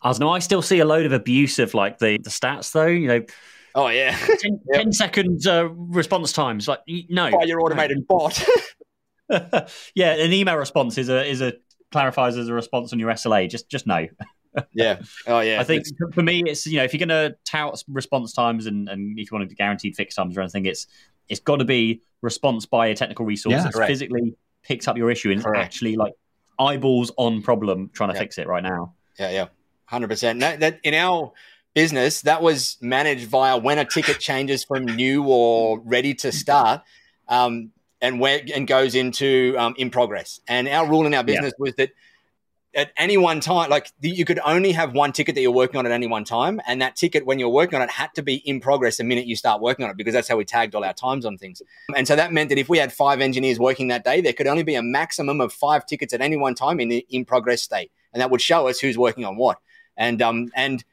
I 0.00 0.08
was 0.08 0.20
no, 0.20 0.30
I 0.30 0.38
still 0.38 0.62
see 0.62 0.78
a 0.78 0.84
load 0.84 1.06
of 1.06 1.12
abuse 1.12 1.58
of 1.58 1.74
like 1.74 1.98
the, 1.98 2.18
the 2.22 2.30
stats 2.30 2.70
though. 2.70 2.86
You 2.86 3.08
know, 3.08 3.24
Oh 3.78 3.86
yeah, 3.88 4.16
10, 4.40 4.60
yep. 4.72 4.82
10 4.82 4.92
seconds 4.92 5.46
uh, 5.46 5.68
response 5.70 6.32
times. 6.32 6.66
Like 6.66 6.80
no, 7.08 7.30
by 7.30 7.44
your 7.44 7.60
automated 7.60 8.08
bot. 8.08 8.44
yeah, 9.94 10.14
an 10.14 10.32
email 10.32 10.56
response 10.56 10.98
is 10.98 11.08
a 11.08 11.24
is 11.24 11.40
a 11.40 11.52
clarifies 11.92 12.36
as 12.36 12.48
a 12.48 12.54
response 12.54 12.92
on 12.92 12.98
your 12.98 13.10
SLA. 13.10 13.48
Just 13.48 13.68
just 13.68 13.86
no. 13.86 14.08
yeah. 14.72 15.00
Oh 15.28 15.38
yeah. 15.38 15.60
I 15.60 15.64
think 15.64 15.82
it's... 15.82 15.92
for 16.12 16.22
me, 16.22 16.42
it's 16.44 16.66
you 16.66 16.78
know 16.78 16.82
if 16.82 16.92
you're 16.92 17.06
going 17.06 17.30
to 17.30 17.36
tout 17.44 17.80
response 17.86 18.32
times 18.32 18.66
and 18.66 18.88
and 18.88 19.16
if 19.16 19.30
you 19.30 19.38
want 19.38 19.48
to 19.48 19.54
guaranteed 19.54 19.94
fix 19.94 20.16
times 20.16 20.36
or 20.36 20.40
anything, 20.40 20.66
it's 20.66 20.88
it's 21.28 21.40
got 21.40 21.56
to 21.56 21.64
be 21.64 22.02
response 22.20 22.66
by 22.66 22.88
a 22.88 22.96
technical 22.96 23.26
resource 23.26 23.52
yeah, 23.52 23.70
that 23.70 23.86
physically 23.86 24.34
picks 24.62 24.88
up 24.88 24.96
your 24.96 25.08
issue 25.08 25.30
and 25.30 25.44
correct. 25.44 25.64
actually 25.64 25.94
like 25.94 26.14
eyeballs 26.58 27.12
on 27.16 27.42
problem 27.42 27.90
trying 27.92 28.08
to 28.08 28.16
yeah. 28.16 28.20
fix 28.20 28.38
it 28.38 28.48
right 28.48 28.64
now. 28.64 28.94
Yeah, 29.20 29.30
yeah, 29.30 29.46
hundred 29.84 30.08
percent. 30.08 30.40
That 30.40 30.80
in 30.82 30.94
our 30.94 31.32
business, 31.78 32.22
that 32.22 32.42
was 32.42 32.76
managed 32.80 33.28
via 33.28 33.56
when 33.56 33.78
a 33.78 33.84
ticket 33.84 34.18
changes 34.28 34.64
from 34.64 34.84
new 34.84 35.22
or 35.22 35.78
ready 35.78 36.12
to 36.12 36.32
start, 36.32 36.82
um, 37.28 37.70
and 38.00 38.18
where 38.18 38.40
and 38.52 38.66
goes 38.66 38.96
into 38.96 39.54
um, 39.56 39.76
in 39.78 39.88
progress. 39.88 40.40
And 40.48 40.66
our 40.66 40.88
rule 40.88 41.06
in 41.06 41.14
our 41.14 41.22
business 41.22 41.52
yeah. 41.56 41.62
was 41.62 41.74
that 41.76 41.90
at 42.74 42.90
any 42.96 43.16
one 43.16 43.38
time, 43.38 43.70
like 43.70 43.92
the, 44.00 44.10
you 44.10 44.24
could 44.24 44.40
only 44.44 44.72
have 44.72 44.92
one 44.92 45.12
ticket 45.12 45.36
that 45.36 45.40
you're 45.40 45.52
working 45.52 45.78
on 45.78 45.86
at 45.86 45.92
any 45.92 46.08
one 46.08 46.24
time, 46.24 46.60
and 46.66 46.82
that 46.82 46.96
ticket 46.96 47.24
when 47.24 47.38
you're 47.38 47.48
working 47.48 47.76
on 47.76 47.82
it 47.82 47.90
had 47.90 48.12
to 48.16 48.22
be 48.22 48.34
in 48.34 48.58
progress 48.58 48.96
the 48.96 49.04
minute 49.04 49.26
you 49.26 49.36
start 49.36 49.62
working 49.62 49.84
on 49.84 49.90
it 49.92 49.96
because 49.96 50.14
that's 50.14 50.26
how 50.26 50.36
we 50.36 50.44
tagged 50.44 50.74
all 50.74 50.84
our 50.84 50.92
times 50.92 51.24
on 51.24 51.38
things. 51.38 51.62
And 51.94 52.08
so 52.08 52.16
that 52.16 52.32
meant 52.32 52.48
that 52.48 52.58
if 52.58 52.68
we 52.68 52.78
had 52.78 52.92
five 52.92 53.20
engineers 53.20 53.60
working 53.60 53.86
that 53.88 54.02
day, 54.02 54.20
there 54.20 54.32
could 54.32 54.48
only 54.48 54.64
be 54.64 54.74
a 54.74 54.82
maximum 54.82 55.40
of 55.40 55.52
five 55.52 55.86
tickets 55.86 56.12
at 56.12 56.20
any 56.20 56.36
one 56.36 56.56
time 56.56 56.80
in 56.80 56.88
the 56.88 57.06
in 57.08 57.24
progress 57.24 57.62
state, 57.62 57.92
and 58.12 58.20
that 58.20 58.32
would 58.32 58.42
show 58.42 58.66
us 58.66 58.80
who's 58.80 58.98
working 58.98 59.24
on 59.24 59.36
what. 59.36 59.58
And 59.96 60.20
um 60.20 60.50
and 60.56 60.84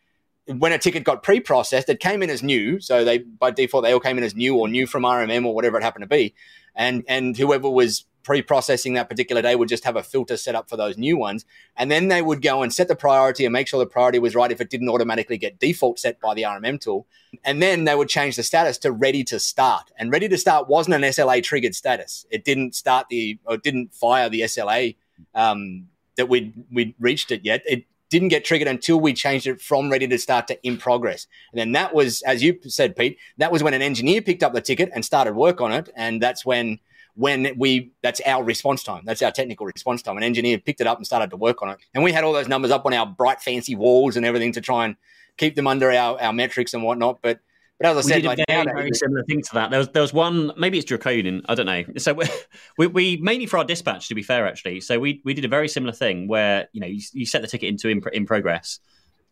when 0.47 0.71
a 0.71 0.77
ticket 0.77 1.03
got 1.03 1.23
pre-processed, 1.23 1.89
it 1.89 1.99
came 1.99 2.21
in 2.21 2.29
as 2.29 2.43
new. 2.43 2.79
So 2.79 3.03
they 3.03 3.19
by 3.19 3.51
default 3.51 3.84
they 3.84 3.93
all 3.93 3.99
came 3.99 4.17
in 4.17 4.23
as 4.23 4.36
new 4.36 4.55
or 4.55 4.67
new 4.67 4.88
from 4.88 5.03
RMM 5.03 5.45
or 5.45 5.55
whatever 5.55 5.77
it 5.77 5.84
happened 5.84 6.03
to 6.03 6.08
be. 6.08 6.36
And 6.75 7.03
and 7.08 7.36
whoever 7.36 7.69
was 7.69 8.05
pre-processing 8.23 8.95
that 8.95 9.08
particular 9.08 9.41
day 9.43 9.55
would 9.55 9.69
just 9.69 9.84
have 9.84 9.95
a 9.95 10.01
filter 10.01 10.36
set 10.36 10.55
up 10.55 10.67
for 10.67 10.75
those 10.75 10.97
new 10.97 11.15
ones. 11.15 11.45
And 11.77 11.91
then 11.91 12.08
they 12.08 12.23
would 12.23 12.41
go 12.41 12.63
and 12.63 12.73
set 12.73 12.88
the 12.88 12.95
priority 12.95 13.45
and 13.45 13.53
make 13.53 13.67
sure 13.67 13.79
the 13.79 13.86
priority 13.86 14.17
was 14.17 14.34
right 14.34 14.51
if 14.51 14.60
it 14.60 14.71
didn't 14.71 14.89
automatically 14.89 15.38
get 15.38 15.60
default 15.60 15.99
set 15.99 16.19
by 16.19 16.34
the 16.34 16.41
RMM 16.41 16.81
tool. 16.81 17.05
And 17.43 17.62
then 17.62 17.84
they 17.84 17.93
would 17.93 18.10
change 18.10 18.36
the 18.36 18.41
status 18.41 18.79
to 18.79 18.91
ready 18.91 19.23
to 19.25 19.39
start. 19.39 19.91
And 19.95 20.12
ready 20.12 20.27
to 20.27 20.39
start 20.39 20.67
wasn't 20.67 20.95
an 20.95 21.03
SLA 21.03 21.43
triggered 21.43 21.75
status. 21.75 22.25
It 22.31 22.43
didn't 22.43 22.73
start 22.73 23.10
the 23.10 23.38
or 23.45 23.58
didn't 23.58 23.93
fire 23.93 24.27
the 24.27 24.41
SLA 24.41 24.95
um, 25.36 25.88
that 26.17 26.27
we'd 26.27 26.53
we'd 26.71 26.95
reached 26.99 27.31
it 27.31 27.45
yet. 27.45 27.62
It 27.67 27.86
didn't 28.10 28.30
get 28.30 28.46
triggered 28.46 28.68
until 28.68 29.00
we 29.00 29.13
changed 29.13 29.48
it 29.48 29.62
from 29.62 29.89
ready 29.89 30.08
to 30.08 30.18
start 30.18 30.48
to 30.48 30.68
in 30.68 30.78
progress. 30.78 31.28
And 31.52 31.60
then 31.60 31.72
that 31.74 31.94
was, 31.94 32.22
as 32.24 32.44
you 32.44 32.60
said, 32.63 32.96
Pete, 32.96 33.18
that 33.38 33.52
was 33.52 33.63
when 33.63 33.74
an 33.74 33.82
engineer 33.82 34.22
picked 34.22 34.44
up 34.44 34.54
the 34.54 34.62
ticket 34.62 34.89
and 34.94 35.04
started 35.04 35.34
work 35.34 35.62
on 35.62 35.72
it. 35.72 35.89
And 35.96 36.22
that's 36.22 36.46
when 36.46 36.80
when 37.15 37.58
we 37.58 37.91
that's 38.04 38.22
our 38.26 38.44
response 38.44 38.84
time. 38.84 39.04
That's 39.06 39.22
our 39.22 39.32
technical 39.32 39.65
response 39.65 40.02
time. 40.02 40.18
An 40.18 40.24
engineer 40.24 40.58
picked 40.58 40.82
it 40.82 40.88
up 40.88 40.98
and 40.98 41.06
started 41.06 41.30
to 41.32 41.38
work 41.38 41.62
on 41.62 41.70
it. 41.70 41.78
And 41.94 42.04
we 42.04 42.12
had 42.12 42.24
all 42.24 42.34
those 42.34 42.48
numbers 42.48 42.72
up 42.72 42.86
on 42.86 42.94
our 42.94 43.06
bright 43.06 43.41
fancy 43.41 43.76
walls 43.76 44.18
and 44.18 44.26
everything 44.26 44.52
to 44.54 44.62
try 44.62 44.86
and 44.86 44.96
keep 45.38 45.56
them 45.56 45.68
under 45.68 45.91
our, 45.91 46.22
our 46.22 46.34
metrics 46.34 46.74
and 46.74 46.84
whatnot. 46.84 47.20
But 47.22 47.39
but 47.80 47.88
as 47.90 47.96
I 47.96 47.98
we 47.98 48.04
said, 48.04 48.22
did 48.22 48.28
like, 48.28 48.40
a 48.40 48.46
very, 48.48 48.66
very 48.74 48.92
similar 48.94 49.24
thing 49.24 49.42
to 49.42 49.54
that. 49.54 49.70
There 49.70 49.80
was 49.80 49.90
there 49.90 50.02
was 50.02 50.14
one, 50.14 50.52
maybe 50.58 50.78
it's 50.78 50.86
draconian, 50.86 51.42
I 51.50 51.56
don't 51.56 51.66
know. 51.66 51.84
So 51.98 52.14
we, 52.14 52.26
we, 52.78 52.88
we, 52.88 53.18
mainly 53.18 53.46
for 53.48 53.58
our 53.58 53.66
dispatch, 53.66 54.08
to 54.08 54.16
be 54.16 54.24
fair, 54.24 54.48
actually. 54.48 54.82
So 54.82 55.00
we 55.00 55.22
we 55.26 55.34
did 55.34 55.44
a 55.44 55.50
very 55.50 55.68
similar 55.68 55.92
thing 55.92 56.28
where 56.28 56.70
you 56.72 56.80
know 56.80 56.88
you, 56.88 57.02
you 57.12 57.26
set 57.26 57.42
the 57.42 57.48
ticket 57.48 57.70
into 57.70 57.90
in, 57.90 58.02
in 58.14 58.26
progress, 58.26 58.80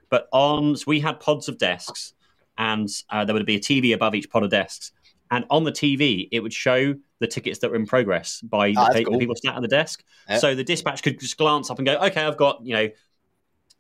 but 0.09 0.27
on 0.33 0.75
so 0.75 0.83
we 0.87 0.99
had 0.99 1.19
pods 1.19 1.47
of 1.47 1.57
desks, 1.57 2.13
and 2.57 2.89
uh, 3.09 3.23
there 3.23 3.33
would 3.33 3.45
be 3.45 3.55
a 3.55 3.61
TV 3.61 3.93
above 3.93 4.13
each 4.13 4.29
pod 4.29 4.43
of 4.43 4.49
desks, 4.49 4.91
and 5.31 5.45
on 5.49 5.63
the 5.63 5.71
TV 5.71 6.27
it 6.33 6.41
would 6.41 6.53
show 6.53 6.95
the 7.19 7.27
tickets 7.27 7.59
that 7.59 7.69
were 7.69 7.77
in 7.77 7.85
progress 7.85 8.41
by 8.41 8.73
oh, 8.75 8.93
the, 8.93 9.05
cool. 9.05 9.13
the, 9.13 9.19
people 9.19 9.35
sat 9.35 9.55
at 9.55 9.61
the 9.61 9.69
desk. 9.69 10.03
Yep. 10.27 10.39
So 10.41 10.55
the 10.55 10.65
dispatch 10.65 11.01
could 11.01 11.17
just 11.17 11.37
glance 11.37 11.69
up 11.69 11.79
and 11.79 11.85
go, 11.85 11.95
okay, 11.95 12.21
I've 12.21 12.37
got 12.37 12.65
you 12.65 12.73
know 12.73 12.89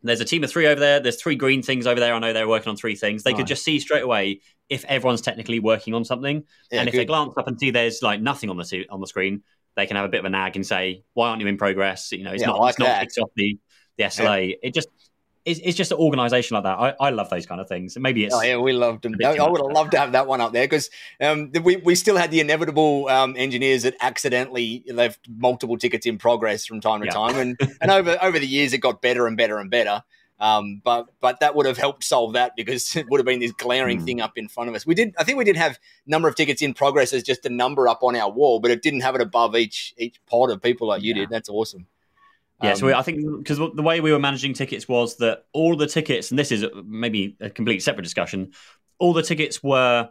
there's 0.03 0.21
a 0.21 0.25
team 0.25 0.43
of 0.43 0.51
three 0.51 0.67
over 0.67 0.79
there. 0.79 0.99
There's 0.99 1.21
three 1.21 1.35
green 1.35 1.61
things 1.61 1.87
over 1.87 1.99
there. 1.99 2.13
I 2.13 2.19
know 2.19 2.33
they're 2.33 2.47
working 2.47 2.69
on 2.69 2.75
three 2.75 2.95
things. 2.95 3.23
They 3.23 3.31
nice. 3.31 3.39
could 3.39 3.47
just 3.47 3.63
see 3.63 3.79
straight 3.79 4.03
away 4.03 4.41
if 4.69 4.83
everyone's 4.85 5.21
technically 5.21 5.59
working 5.59 5.93
on 5.93 6.03
something. 6.03 6.43
Yeah, 6.71 6.79
and 6.79 6.89
if 6.89 6.93
good. 6.93 6.99
they 7.01 7.05
glance 7.05 7.33
up 7.37 7.47
and 7.47 7.59
see 7.59 7.71
there's 7.71 8.01
like 8.01 8.21
nothing 8.21 8.49
on 8.49 8.57
the 8.57 8.85
on 8.89 8.99
the 8.99 9.07
screen, 9.07 9.43
they 9.75 9.85
can 9.85 9.95
have 9.95 10.05
a 10.05 10.09
bit 10.09 10.19
of 10.19 10.25
a 10.25 10.29
nag 10.29 10.55
and 10.55 10.65
say, 10.65 11.03
"Why 11.13 11.29
aren't 11.29 11.41
you 11.41 11.47
in 11.47 11.57
progress?" 11.57 12.11
You 12.11 12.23
know, 12.23 12.31
it's 12.31 12.41
yeah, 12.41 12.47
not 12.47 12.59
like 12.59 12.71
it's 12.71 12.79
not 12.79 12.99
kicked 12.99 13.17
off 13.19 13.29
the 13.35 13.57
the 13.97 14.03
SLA. 14.05 14.49
Yeah. 14.49 14.55
It 14.63 14.73
just 14.73 14.89
it's, 15.45 15.59
it's 15.63 15.77
just 15.77 15.91
an 15.91 15.97
organization 15.97 16.55
like 16.55 16.63
that. 16.63 16.79
I, 16.79 16.95
I 16.99 17.09
love 17.09 17.29
those 17.29 17.45
kind 17.45 17.59
of 17.59 17.67
things. 17.67 17.97
Maybe 17.99 18.25
it's 18.25 18.33
oh, 18.33 18.41
yeah, 18.41 18.57
we 18.57 18.73
loved 18.73 19.03
them. 19.03 19.15
I, 19.23 19.37
I 19.37 19.49
would 19.49 19.61
have 19.61 19.71
loved 19.71 19.91
to 19.91 19.99
have 19.99 20.13
that 20.13 20.27
one 20.27 20.41
up 20.41 20.53
there 20.53 20.65
because 20.65 20.89
um, 21.21 21.51
we 21.63 21.77
we 21.77 21.95
still 21.95 22.17
had 22.17 22.31
the 22.31 22.39
inevitable 22.39 23.07
um, 23.09 23.35
engineers 23.37 23.83
that 23.83 23.95
accidentally 24.01 24.83
left 24.87 25.27
multiple 25.29 25.77
tickets 25.77 26.05
in 26.05 26.17
progress 26.17 26.65
from 26.65 26.79
time 26.81 27.01
to 27.01 27.07
yeah. 27.07 27.11
time, 27.11 27.37
and 27.37 27.59
and 27.81 27.91
over 27.91 28.17
over 28.21 28.39
the 28.39 28.47
years 28.47 28.73
it 28.73 28.79
got 28.79 29.01
better 29.01 29.27
and 29.27 29.37
better 29.37 29.57
and 29.57 29.69
better. 29.69 30.03
Um, 30.39 30.81
but 30.83 31.07
but 31.19 31.39
that 31.41 31.55
would 31.55 31.65
have 31.65 31.77
helped 31.77 32.03
solve 32.03 32.33
that 32.33 32.55
because 32.55 32.95
it 32.95 33.09
would 33.09 33.19
have 33.19 33.25
been 33.25 33.39
this 33.39 33.51
glaring 33.53 34.01
mm. 34.01 34.05
thing 34.05 34.21
up 34.21 34.37
in 34.37 34.47
front 34.47 34.69
of 34.69 34.75
us. 34.75 34.85
We 34.85 34.95
did, 34.95 35.13
I 35.17 35.23
think, 35.23 35.37
we 35.37 35.43
did 35.43 35.57
have 35.57 35.79
number 36.05 36.27
of 36.27 36.35
tickets 36.35 36.61
in 36.61 36.73
progress 36.73 37.13
as 37.13 37.23
just 37.23 37.45
a 37.45 37.49
number 37.49 37.87
up 37.87 38.03
on 38.03 38.15
our 38.15 38.31
wall, 38.31 38.59
but 38.59 38.71
it 38.71 38.81
didn't 38.81 39.01
have 39.01 39.15
it 39.15 39.21
above 39.21 39.55
each 39.55 39.93
each 39.97 40.19
pod 40.25 40.51
of 40.51 40.61
people 40.61 40.87
like 40.87 41.01
you 41.01 41.13
yeah. 41.13 41.21
did. 41.21 41.29
That's 41.29 41.49
awesome. 41.49 41.87
Yeah, 42.63 42.71
um, 42.71 42.77
so 42.77 42.85
we, 42.87 42.93
I 42.93 43.01
think 43.01 43.19
because 43.39 43.57
the 43.57 43.81
way 43.81 43.99
we 43.99 44.11
were 44.11 44.19
managing 44.19 44.53
tickets 44.53 44.87
was 44.87 45.17
that 45.17 45.45
all 45.51 45.75
the 45.75 45.87
tickets, 45.87 46.31
and 46.31 46.39
this 46.39 46.51
is 46.51 46.65
maybe 46.85 47.35
a 47.41 47.49
complete 47.49 47.83
separate 47.83 48.03
discussion, 48.03 48.53
all 48.99 49.13
the 49.13 49.21
tickets 49.21 49.61
were 49.61 50.09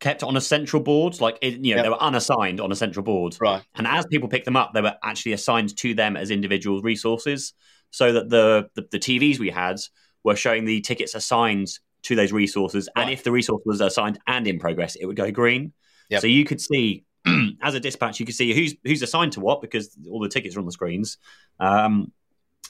kept 0.00 0.22
on 0.22 0.36
a 0.36 0.40
central 0.40 0.82
board, 0.82 1.20
like 1.20 1.38
it, 1.40 1.54
you 1.64 1.74
know, 1.74 1.76
yep. 1.76 1.84
they 1.84 1.88
were 1.88 2.02
unassigned 2.02 2.60
on 2.60 2.70
a 2.72 2.76
central 2.76 3.02
board. 3.02 3.36
Right. 3.40 3.62
And 3.76 3.86
as 3.86 4.04
people 4.06 4.28
picked 4.28 4.44
them 4.44 4.56
up, 4.56 4.74
they 4.74 4.82
were 4.82 4.96
actually 5.02 5.32
assigned 5.32 5.76
to 5.78 5.94
them 5.94 6.16
as 6.16 6.30
individual 6.30 6.82
resources 6.82 7.54
so 7.90 8.12
that 8.12 8.28
the, 8.28 8.68
the, 8.74 8.88
the 8.90 8.98
TVs 8.98 9.38
we 9.38 9.50
had 9.50 9.78
were 10.22 10.36
showing 10.36 10.64
the 10.64 10.80
tickets 10.80 11.14
assigned 11.14 11.68
to 12.02 12.14
those 12.14 12.32
resources, 12.32 12.88
right. 12.94 13.02
and 13.02 13.12
if 13.12 13.24
the 13.24 13.32
resource 13.32 13.62
was 13.64 13.80
assigned 13.80 14.18
and 14.26 14.46
in 14.46 14.58
progress, 14.58 14.96
it 14.96 15.06
would 15.06 15.16
go 15.16 15.30
green. 15.30 15.72
Yep. 16.10 16.20
So 16.20 16.26
you 16.26 16.44
could 16.44 16.60
see, 16.60 17.04
as 17.62 17.74
a 17.74 17.80
dispatch, 17.80 18.20
you 18.20 18.26
can 18.26 18.34
see 18.34 18.54
who's 18.54 18.74
who's 18.84 19.02
assigned 19.02 19.32
to 19.32 19.40
what 19.40 19.60
because 19.60 19.96
all 20.10 20.20
the 20.20 20.28
tickets 20.28 20.56
are 20.56 20.60
on 20.60 20.66
the 20.66 20.72
screens. 20.72 21.18
Um, 21.60 22.12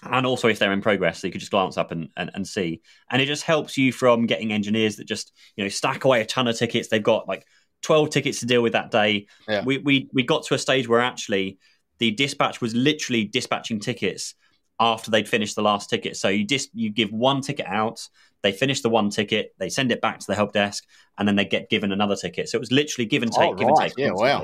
and 0.02 0.26
also 0.26 0.48
if 0.48 0.58
they're 0.58 0.72
in 0.72 0.82
progress, 0.82 1.20
so 1.20 1.26
you 1.26 1.32
could 1.32 1.40
just 1.40 1.50
glance 1.50 1.78
up 1.78 1.90
and, 1.90 2.10
and, 2.16 2.30
and, 2.34 2.46
see. 2.46 2.82
And 3.10 3.22
it 3.22 3.26
just 3.26 3.44
helps 3.44 3.78
you 3.78 3.92
from 3.92 4.26
getting 4.26 4.52
engineers 4.52 4.96
that 4.96 5.06
just, 5.06 5.32
you 5.56 5.64
know, 5.64 5.68
stack 5.68 6.04
away 6.04 6.20
a 6.20 6.26
ton 6.26 6.48
of 6.48 6.58
tickets. 6.58 6.88
They've 6.88 7.02
got 7.02 7.26
like 7.26 7.46
12 7.82 8.10
tickets 8.10 8.40
to 8.40 8.46
deal 8.46 8.62
with 8.62 8.72
that 8.74 8.90
day. 8.90 9.26
Yeah. 9.48 9.64
We, 9.64 9.78
we, 9.78 10.08
we 10.12 10.22
got 10.22 10.44
to 10.44 10.54
a 10.54 10.58
stage 10.58 10.86
where 10.86 11.00
actually 11.00 11.58
the 11.98 12.10
dispatch 12.10 12.60
was 12.60 12.74
literally 12.74 13.24
dispatching 13.24 13.80
tickets 13.80 14.34
after 14.78 15.10
they'd 15.10 15.28
finished 15.28 15.56
the 15.56 15.62
last 15.62 15.88
ticket. 15.88 16.16
So 16.16 16.28
you 16.28 16.44
just 16.44 16.70
you 16.74 16.90
give 16.90 17.10
one 17.10 17.40
ticket 17.40 17.66
out, 17.66 18.06
they 18.46 18.52
finish 18.52 18.80
the 18.80 18.88
one 18.88 19.10
ticket, 19.10 19.54
they 19.58 19.68
send 19.68 19.90
it 19.90 20.00
back 20.00 20.20
to 20.20 20.26
the 20.28 20.36
help 20.36 20.52
desk, 20.52 20.84
and 21.18 21.26
then 21.26 21.34
they 21.34 21.44
get 21.44 21.68
given 21.68 21.90
another 21.90 22.14
ticket. 22.14 22.48
So 22.48 22.56
it 22.56 22.60
was 22.60 22.70
literally 22.70 23.06
give 23.06 23.24
and 23.24 23.32
take, 23.32 23.50
oh, 23.50 23.54
give 23.54 23.66
right. 23.66 23.82
and 23.82 23.90
take. 23.90 23.98
Yeah, 23.98 24.12
wow. 24.12 24.42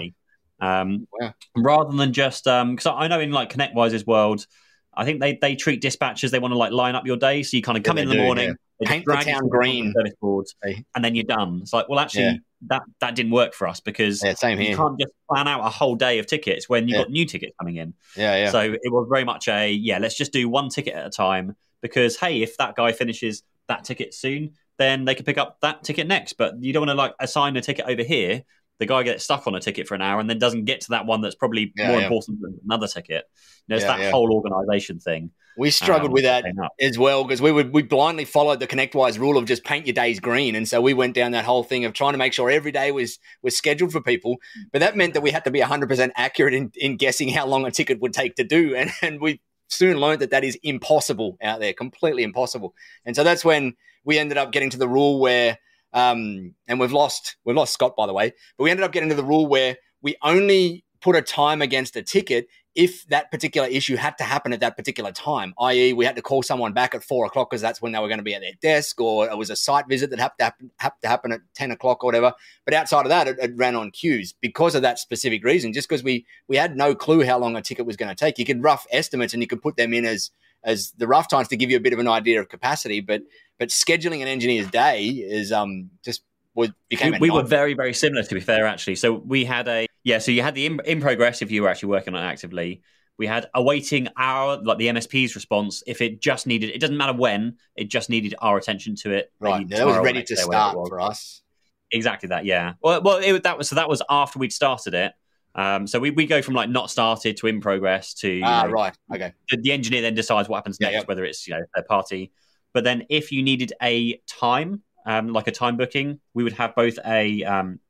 Um, 0.61 1.07
wow. 1.21 1.33
Rather 1.57 1.97
than 1.97 2.13
just 2.13 2.45
because 2.45 2.87
um, 2.87 2.99
I 2.99 3.07
know 3.07 3.21
in 3.21 3.31
like 3.31 3.53
ConnectWise's 3.53 4.05
world, 4.05 4.45
I 4.93 5.05
think 5.05 5.21
they 5.21 5.39
they 5.41 5.55
treat 5.55 5.81
dispatchers 5.81 6.31
they 6.31 6.41
want 6.41 6.53
to 6.53 6.59
like 6.59 6.73
line 6.73 6.97
up 6.97 7.07
your 7.07 7.17
day. 7.17 7.45
So 7.45 7.57
you 7.57 7.63
kind 7.63 7.79
of 7.79 7.85
come 7.85 7.97
yeah, 7.97 8.03
in 8.03 8.09
the 8.09 8.15
do, 8.17 8.23
morning, 8.23 8.57
yeah. 8.81 8.89
Paint 8.89 9.05
the 9.07 9.15
town 9.15 9.49
green. 9.49 9.93
service 9.97 10.15
board, 10.21 10.47
Hey. 10.63 10.85
and 10.97 11.05
then 11.05 11.15
you're 11.15 11.25
done. 11.25 11.61
It's 11.63 11.73
like, 11.73 11.89
well, 11.89 12.01
actually, 12.01 12.25
Yeah. 12.25 12.37
that 12.69 12.83
that 13.01 13.15
didn't 13.15 13.33
work 13.33 13.55
for 13.55 13.69
us 13.69 13.79
because 13.79 14.23
Yeah, 14.23 14.35
same 14.35 14.59
you 14.61 14.69
here. 14.69 14.77
can't 14.77 14.99
just 14.99 15.13
plan 15.31 15.47
out 15.47 15.65
a 15.65 15.71
whole 15.71 15.95
day 15.95 16.19
of 16.19 16.27
tickets 16.27 16.69
when 16.69 16.89
you've 16.89 16.99
got 16.99 17.11
new 17.11 17.25
tickets 17.25 17.55
coming 17.59 17.77
in. 17.77 17.95
Yeah, 18.17 18.37
yeah. 18.37 18.51
So 18.51 18.61
it 18.61 18.93
was 18.93 19.07
very 19.09 19.25
much 19.25 19.49
a 19.49 19.71
yeah, 19.71 19.99
let's 19.99 20.17
just 20.17 20.33
do 20.33 20.49
one 20.49 20.69
ticket 20.69 20.95
at 20.95 21.07
a 21.07 21.11
time 21.11 21.57
because 21.81 22.17
hey, 22.17 22.43
if 22.43 22.57
that 22.59 22.75
guy 22.75 22.93
finishes 22.93 23.43
that 23.69 23.85
ticket 23.85 24.15
soon, 24.15 24.53
then 24.79 25.05
they 25.05 25.15
can 25.15 25.25
pick 25.25 25.39
up 25.39 25.59
that 25.63 25.83
ticket 25.85 26.07
next. 26.07 26.35
But 26.35 26.55
you 26.63 26.73
don't 26.73 26.83
want 26.83 26.91
to 26.91 26.95
like 26.95 27.15
assign 27.21 27.57
a 27.57 27.61
ticket 27.61 27.87
over 27.89 28.03
here. 28.03 28.43
The 28.79 28.87
guy 28.87 29.03
gets 29.05 29.23
stuck 29.23 29.47
on 29.47 29.55
a 29.55 29.61
ticket 29.61 29.87
for 29.87 29.95
an 29.95 30.03
hour 30.03 30.19
and 30.19 30.29
then 30.29 30.39
doesn't 30.39 30.65
get 30.65 30.81
to 30.83 30.91
that 30.91 31.07
one 31.07 31.21
that's 31.21 31.37
probably 31.37 31.73
Yeah, 31.77 31.89
more 31.89 31.99
yeah. 31.99 32.05
important 32.07 32.41
than 32.41 32.59
another 32.65 32.89
ticket. 32.89 33.25
You 33.69 33.75
know, 33.75 33.77
it's 33.77 33.85
that 33.85 34.01
whole 34.11 34.33
organization 34.33 34.99
thing. 34.99 35.31
we 35.57 35.71
struggled 35.71 36.09
um, 36.09 36.13
with 36.13 36.25
that 36.25 36.45
as 36.81 36.99
well 36.99 37.23
because 37.23 37.41
we 37.41 37.53
would 37.53 37.73
we 37.73 37.83
blindly 37.83 38.25
followed 38.25 38.59
the 38.59 38.67
ConnectWise 38.67 39.19
rule 39.19 39.37
of 39.37 39.45
just 39.45 39.63
paint 39.65 39.87
your 39.87 39.95
days 39.95 40.19
green, 40.19 40.57
and 40.57 40.67
so 40.67 40.81
we 40.81 40.95
went 40.95 41.15
down 41.15 41.33
that 41.33 41.45
whole 41.45 41.63
thing 41.63 41.85
of 41.85 41.93
trying 41.93 42.13
to 42.13 42.19
make 42.19 42.33
sure 42.33 42.51
every 42.51 42.73
day 42.73 42.91
was 42.91 43.19
was 43.43 43.57
scheduled 43.57 43.93
for 43.93 44.01
people. 44.01 44.39
But 44.73 44.81
that 44.81 44.97
meant 44.97 45.15
that 45.15 45.21
we 45.21 45.31
had 45.31 45.45
to 45.45 45.51
be 45.53 45.61
hundred 45.61 45.89
percent 45.89 46.13
accurate 46.17 46.55
in, 46.55 46.73
in 46.75 46.97
guessing 46.97 47.29
how 47.29 47.47
long 47.47 47.67
a 47.67 47.71
ticket 47.71 48.01
would 48.01 48.15
take 48.15 48.35
to 48.37 48.45
do, 48.45 48.75
and 48.75 48.91
and 49.03 49.21
we 49.21 49.41
soon 49.73 49.99
learned 49.99 50.21
that 50.21 50.31
that 50.31 50.45
is 50.45 50.59
impossible 50.63 51.37
out 51.43 51.61
there, 51.61 51.73
completely 51.73 52.23
impossible. 52.23 52.75
And 53.05 53.17
so 53.17 53.25
that's 53.25 53.45
when 53.45 53.75
we 54.05 54.19
ended 54.19 54.39
up 54.39 54.53
getting 54.53 54.71
to 54.71 54.79
the 54.79 54.89
rule 54.89 55.21
where, 55.21 55.59
um, 55.93 56.55
and 56.69 56.81
we've 56.81 56.93
lost 56.93 57.37
we've 57.45 57.57
lost 57.57 57.75
Scott 57.75 57.97
by 57.97 58.07
the 58.07 58.13
way, 58.13 58.33
but 58.57 58.65
we 58.65 58.71
ended 58.71 58.85
up 58.85 58.93
getting 58.93 59.09
to 59.09 59.15
the 59.15 59.25
rule 59.25 59.47
where 59.47 59.77
we 60.03 60.17
only 60.23 60.85
put 61.01 61.17
a 61.17 61.23
time 61.23 61.61
against 61.61 61.97
a 61.97 62.03
ticket 62.03 62.47
if 62.75 63.07
that 63.09 63.31
particular 63.31 63.69
issue 63.69 63.97
had 63.97 64.17
to 64.19 64.25
happen 64.25 64.53
at 64.53 64.61
that 64.61 64.77
particular 64.77 65.13
time, 65.13 65.53
i.e., 65.61 65.93
we 65.93 66.05
had 66.05 66.17
to 66.17 66.23
call 66.23 66.43
someone 66.43 66.73
back 66.73 66.95
at 66.95 67.05
four 67.05 67.27
o'clock 67.27 67.51
because 67.51 67.61
that's 67.61 67.83
when 67.83 67.93
they 67.93 67.99
were 67.99 68.09
going 68.09 68.19
to 68.19 68.25
be 68.25 68.35
at 68.35 68.41
their 68.41 68.55
desk, 68.63 69.01
or 69.01 69.29
it 69.29 69.37
was 69.37 69.51
a 69.51 69.57
site 69.57 69.87
visit 69.89 70.11
that 70.11 70.19
had 70.19 70.33
to 70.39 70.45
happen, 70.45 70.71
had 70.79 70.93
to 71.03 71.09
happen 71.09 71.33
at 71.33 71.41
10 71.55 71.71
o'clock 71.71 72.03
or 72.03 72.09
whatever. 72.09 72.33
But 72.65 72.75
outside 72.75 73.05
of 73.05 73.11
that, 73.11 73.29
it, 73.29 73.39
it 73.41 73.53
ran 73.57 73.77
on 73.77 73.91
queues 73.91 74.33
because 74.41 74.75
of 74.75 74.83
that 74.83 74.99
specific 74.99 75.45
reason, 75.45 75.73
just 75.73 75.89
because 75.89 76.03
we, 76.03 76.25
we 76.49 76.57
had 76.57 76.77
no 76.77 76.95
clue 76.95 77.25
how 77.25 77.39
long 77.39 77.57
a 77.57 77.63
ticket 77.63 77.85
was 77.85 77.97
going 77.97 78.09
to 78.09 78.15
take. 78.15 78.39
You 78.39 78.47
could 78.47 78.63
rough 78.63 78.87
estimates 78.91 79.35
and 79.35 79.43
you 79.43 79.47
could 79.47 79.63
put 79.63 79.77
them 79.77 79.93
in 79.93 80.07
as, 80.07 80.31
as 80.65 80.93
the 80.97 81.07
rough 81.07 81.29
times 81.29 81.49
to 81.49 81.57
give 81.57 81.71
you 81.71 81.77
a 81.77 81.81
bit 81.81 81.93
of 81.93 81.99
an 81.99 82.09
idea 82.09 82.41
of 82.41 82.49
capacity, 82.49 83.01
but 83.01 83.23
but 83.59 83.69
scheduling 83.69 84.23
an 84.23 84.29
engineer's 84.29 84.69
day 84.71 85.05
is 85.07 85.53
um 85.53 85.91
just 86.05 86.23
was 86.55 86.71
became 86.89 87.13
we, 87.13 87.19
we 87.19 87.31
were 87.31 87.43
very 87.43 87.75
very 87.75 87.95
similar 87.95 88.23
to 88.23 88.35
be 88.35 88.41
fair 88.41 88.67
actually 88.67 88.95
so 88.95 89.15
we 89.15 89.45
had 89.45 89.67
a 89.69 89.87
yeah 90.05 90.19
so 90.19 90.31
you 90.31 90.43
had 90.43 90.55
the 90.55 90.67
in, 90.67 90.81
in 90.85 91.01
progress 91.01 91.43
if 91.43 91.51
you 91.51 91.63
were 91.63 91.69
actually 91.69 91.89
working 91.89 92.15
on 92.15 92.23
it 92.23 92.27
actively 92.27 92.83
we 93.19 93.27
had 93.27 93.47
awaiting 93.55 94.09
our 94.17 94.63
like 94.63 94.79
the 94.79 94.89
msp's 94.89 95.35
response 95.35 95.83
if 95.87 96.01
it 96.01 96.21
just 96.21 96.47
needed 96.47 96.71
it 96.71 96.79
doesn't 96.79 96.97
matter 96.97 97.13
when 97.15 97.57
it 97.77 97.89
just 97.89 98.11
needed 98.11 98.35
our 98.41 98.59
attention 98.59 98.95
to 98.97 99.13
it 99.13 99.33
right. 99.41 99.67
Yeah, 99.69 99.79
that 99.79 99.87
was 99.87 99.99
ready 99.99 100.23
to 100.23 100.33
it 100.35 100.39
start 100.39 100.75
for 100.89 101.01
us. 101.01 101.43
exactly 101.91 102.29
that 102.29 102.45
yeah 102.45 102.75
well, 102.83 103.01
well 103.03 103.17
it, 103.19 103.43
that 103.45 103.57
was 103.57 103.69
so 103.69 103.77
that 103.77 103.89
was 103.89 104.03
after 104.11 104.39
we'd 104.39 104.53
started 104.53 104.95
it 104.95 105.13
um, 105.55 105.87
so 105.87 106.01
we, 106.01 106.11
we 106.11 106.25
go 106.27 106.41
from 106.41 106.55
like 106.55 106.71
not 106.71 106.91
started 106.91 107.37
to 107.37 107.47
in 107.47 107.61
progress 107.61 108.15
to 108.15 108.41
Ah, 108.43 108.63
know, 108.63 108.71
right. 108.71 108.97
Okay. 109.15 109.35
the, 109.51 109.59
the 109.59 109.71
engineer 109.73 110.01
then 110.01 110.15
decides 110.15 110.49
what 110.49 110.57
happens 110.57 110.79
Yeah, 110.81 110.89
next, 110.89 111.03
yeah. 111.03 111.07
whether 111.07 111.25
it's 111.27 111.47
you 111.47 111.53
know 111.55 111.61
third 111.77 111.87
party. 111.87 112.33
But 112.73 112.85
then 112.85 113.05
if 113.11 113.31
you 113.33 113.43
needed 113.43 113.75
a 113.83 114.19
time, 114.27 114.83
um, 115.07 115.29
like 115.29 115.47
a 115.49 115.53
time 115.53 115.77
booking, 115.77 116.21
we 116.35 116.45
would 116.45 116.53
have 116.55 116.75
both 116.75 116.99
a 117.05 117.43
um, 117.45 117.81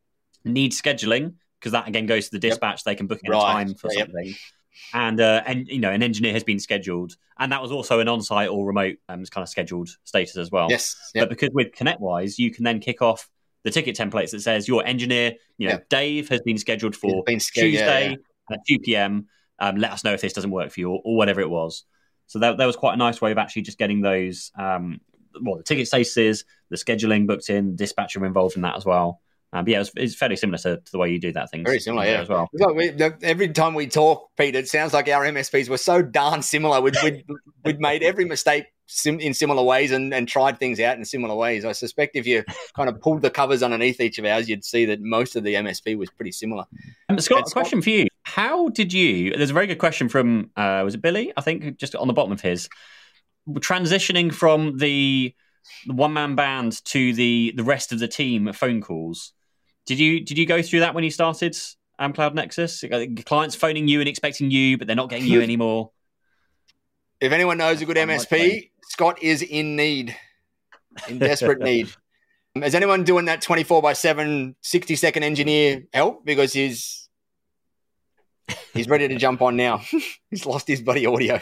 need 0.44 0.72
scheduling 0.72 1.34
because 1.58 1.72
that 1.72 1.88
again 1.88 2.06
goes 2.06 2.28
to 2.28 2.38
the 2.38 2.46
Yep. 2.46 2.52
dispatch. 2.54 2.84
They 2.84 2.94
can 2.94 3.06
book 3.06 3.20
in 3.22 3.30
Right. 3.30 3.50
a 3.50 3.52
time 3.52 3.74
for 3.74 3.92
yep. 3.92 4.06
something, 4.08 4.34
and 4.92 5.20
uh, 5.20 5.42
and 5.46 5.68
you 5.68 5.78
know 5.78 5.90
an 5.90 6.02
engineer 6.02 6.32
has 6.32 6.44
been 6.44 6.58
scheduled, 6.58 7.16
and 7.38 7.52
that 7.52 7.62
was 7.62 7.70
also 7.72 8.00
an 8.00 8.08
on-site 8.08 8.48
or 8.48 8.66
remote 8.66 8.96
um, 9.08 9.24
kind 9.26 9.42
of 9.42 9.48
scheduled 9.48 9.90
status 10.04 10.36
as 10.36 10.50
well. 10.50 10.68
Yes. 10.70 10.96
But 11.14 11.28
because 11.28 11.50
with 11.52 11.72
ConnectWise, 11.72 12.38
you 12.38 12.50
can 12.50 12.64
then 12.64 12.80
kick 12.80 13.02
off 13.02 13.28
the 13.64 13.70
ticket 13.70 13.96
templates 13.96 14.32
that 14.32 14.40
says 14.40 14.66
your 14.66 14.84
engineer, 14.84 15.34
you 15.56 15.68
know, 15.68 15.74
Yeah. 15.74 15.80
Dave 15.88 16.28
has 16.30 16.40
been 16.40 16.58
scheduled 16.58 16.96
for 16.96 17.22
been 17.24 17.38
scheduled, 17.38 17.74
yeah, 17.74 17.80
Tuesday 17.80 18.10
yeah. 18.50 18.56
at 18.56 18.60
2 18.68 18.78
p.m. 18.80 19.26
Um, 19.60 19.76
let 19.76 19.92
us 19.92 20.02
know 20.02 20.12
if 20.12 20.20
this 20.20 20.32
doesn't 20.32 20.50
work 20.50 20.72
for 20.72 20.80
you 20.80 20.90
or, 20.90 21.00
or 21.04 21.16
whatever 21.16 21.40
it 21.40 21.48
was. 21.48 21.84
So 22.26 22.40
that, 22.40 22.56
that 22.58 22.66
was 22.66 22.74
quite 22.74 22.94
a 22.94 22.96
nice 22.96 23.20
way 23.20 23.30
of 23.30 23.38
actually 23.38 23.62
just 23.62 23.78
getting 23.78 24.00
those, 24.00 24.50
um, 24.58 25.00
well, 25.40 25.56
the 25.56 25.62
ticket 25.62 25.86
statuses, 25.86 26.44
the 26.70 26.76
scheduling 26.76 27.26
booked 27.26 27.50
in, 27.50 27.76
dispatcher 27.76 28.24
involved 28.24 28.56
in 28.56 28.62
that 28.62 28.76
as 28.76 28.84
well. 28.84 29.20
Um, 29.54 29.64
but 29.64 29.72
yeah, 29.72 29.80
it's, 29.80 29.90
it's 29.96 30.14
fairly 30.14 30.36
similar 30.36 30.58
to, 30.58 30.78
to 30.78 30.92
the 30.92 30.98
way 30.98 31.10
you 31.10 31.18
do 31.18 31.32
that 31.32 31.50
thing. 31.50 31.64
Very 31.64 31.78
similar, 31.78 32.06
yeah. 32.06 32.22
as 32.22 32.28
well. 32.28 32.48
Like 32.54 32.74
we, 32.74 32.88
the, 32.88 33.18
every 33.22 33.48
time 33.48 33.74
we 33.74 33.86
talk, 33.86 34.30
Pete, 34.36 34.54
it 34.54 34.68
sounds 34.68 34.94
like 34.94 35.08
our 35.08 35.24
MSPs 35.26 35.68
were 35.68 35.76
so 35.76 36.00
darn 36.00 36.40
similar. 36.40 36.80
We'd, 36.80 36.96
we'd, 37.02 37.24
we'd 37.64 37.78
made 37.78 38.02
every 38.02 38.24
mistake 38.24 38.64
sim- 38.86 39.20
in 39.20 39.34
similar 39.34 39.62
ways 39.62 39.90
and, 39.90 40.14
and 40.14 40.26
tried 40.26 40.58
things 40.58 40.80
out 40.80 40.96
in 40.96 41.04
similar 41.04 41.34
ways. 41.34 41.66
I 41.66 41.72
suspect 41.72 42.16
if 42.16 42.26
you 42.26 42.44
kind 42.74 42.88
of 42.88 42.98
pulled 43.02 43.20
the 43.20 43.30
covers 43.30 43.62
underneath 43.62 44.00
each 44.00 44.18
of 44.18 44.24
ours, 44.24 44.48
you'd 44.48 44.64
see 44.64 44.86
that 44.86 45.02
most 45.02 45.36
of 45.36 45.44
the 45.44 45.54
MSP 45.54 45.98
was 45.98 46.08
pretty 46.10 46.32
similar. 46.32 46.64
Um, 47.10 47.20
Scott, 47.20 47.38
And 47.38 47.46
a 47.48 47.50
question 47.50 47.82
for 47.82 47.90
you. 47.90 48.06
How 48.22 48.70
did 48.70 48.94
you? 48.94 49.36
There's 49.36 49.50
a 49.50 49.54
very 49.54 49.66
good 49.66 49.78
question 49.78 50.08
from 50.08 50.50
uh, 50.56 50.80
was 50.82 50.94
it 50.94 51.02
Billy? 51.02 51.30
I 51.36 51.42
think 51.42 51.76
just 51.76 51.94
on 51.94 52.06
the 52.06 52.14
bottom 52.14 52.32
of 52.32 52.40
his 52.40 52.70
transitioning 53.48 54.32
from 54.32 54.78
the, 54.78 55.34
the 55.86 55.94
one 55.94 56.12
man 56.12 56.34
band 56.34 56.84
to 56.86 57.12
the 57.14 57.52
the 57.56 57.64
rest 57.64 57.92
of 57.92 57.98
the 57.98 58.08
team 58.08 58.52
phone 58.52 58.80
calls. 58.80 59.32
Did 59.86 59.98
you 59.98 60.20
did 60.20 60.38
you 60.38 60.46
go 60.46 60.62
through 60.62 60.80
that 60.80 60.94
when 60.94 61.04
you 61.04 61.10
started 61.10 61.56
AmCloud 62.00 62.34
Nexus? 62.34 62.84
Clients 63.24 63.54
phoning 63.54 63.88
you 63.88 64.00
and 64.00 64.08
expecting 64.08 64.50
you, 64.50 64.78
but 64.78 64.86
they're 64.86 64.96
not 64.96 65.10
getting 65.10 65.26
you 65.26 65.42
anymore. 65.42 65.90
If 67.20 67.32
anyone 67.32 67.58
knows 67.58 67.80
a 67.80 67.84
good 67.84 67.96
MSP. 67.96 68.70
Scott 68.92 69.22
is 69.22 69.42
in 69.42 69.76
need, 69.76 70.16
in 71.08 71.18
desperate 71.18 71.58
need. 71.62 71.88
Is 72.56 72.74
anyone 72.74 73.04
doing 73.04 73.24
that 73.24 73.40
24 73.40 73.80
by 73.80 73.94
7, 73.94 74.54
60 74.60 74.96
second 74.96 75.22
engineer 75.22 75.84
help? 75.94 76.26
Because 76.26 76.52
he's 76.52 77.08
he's 78.74 78.88
ready 78.88 79.08
to 79.08 79.16
jump 79.16 79.40
on 79.40 79.56
now. 79.56 79.78
he's 80.30 80.44
lost 80.44 80.68
his 80.68 80.82
buddy 80.82 81.06
audio. 81.06 81.40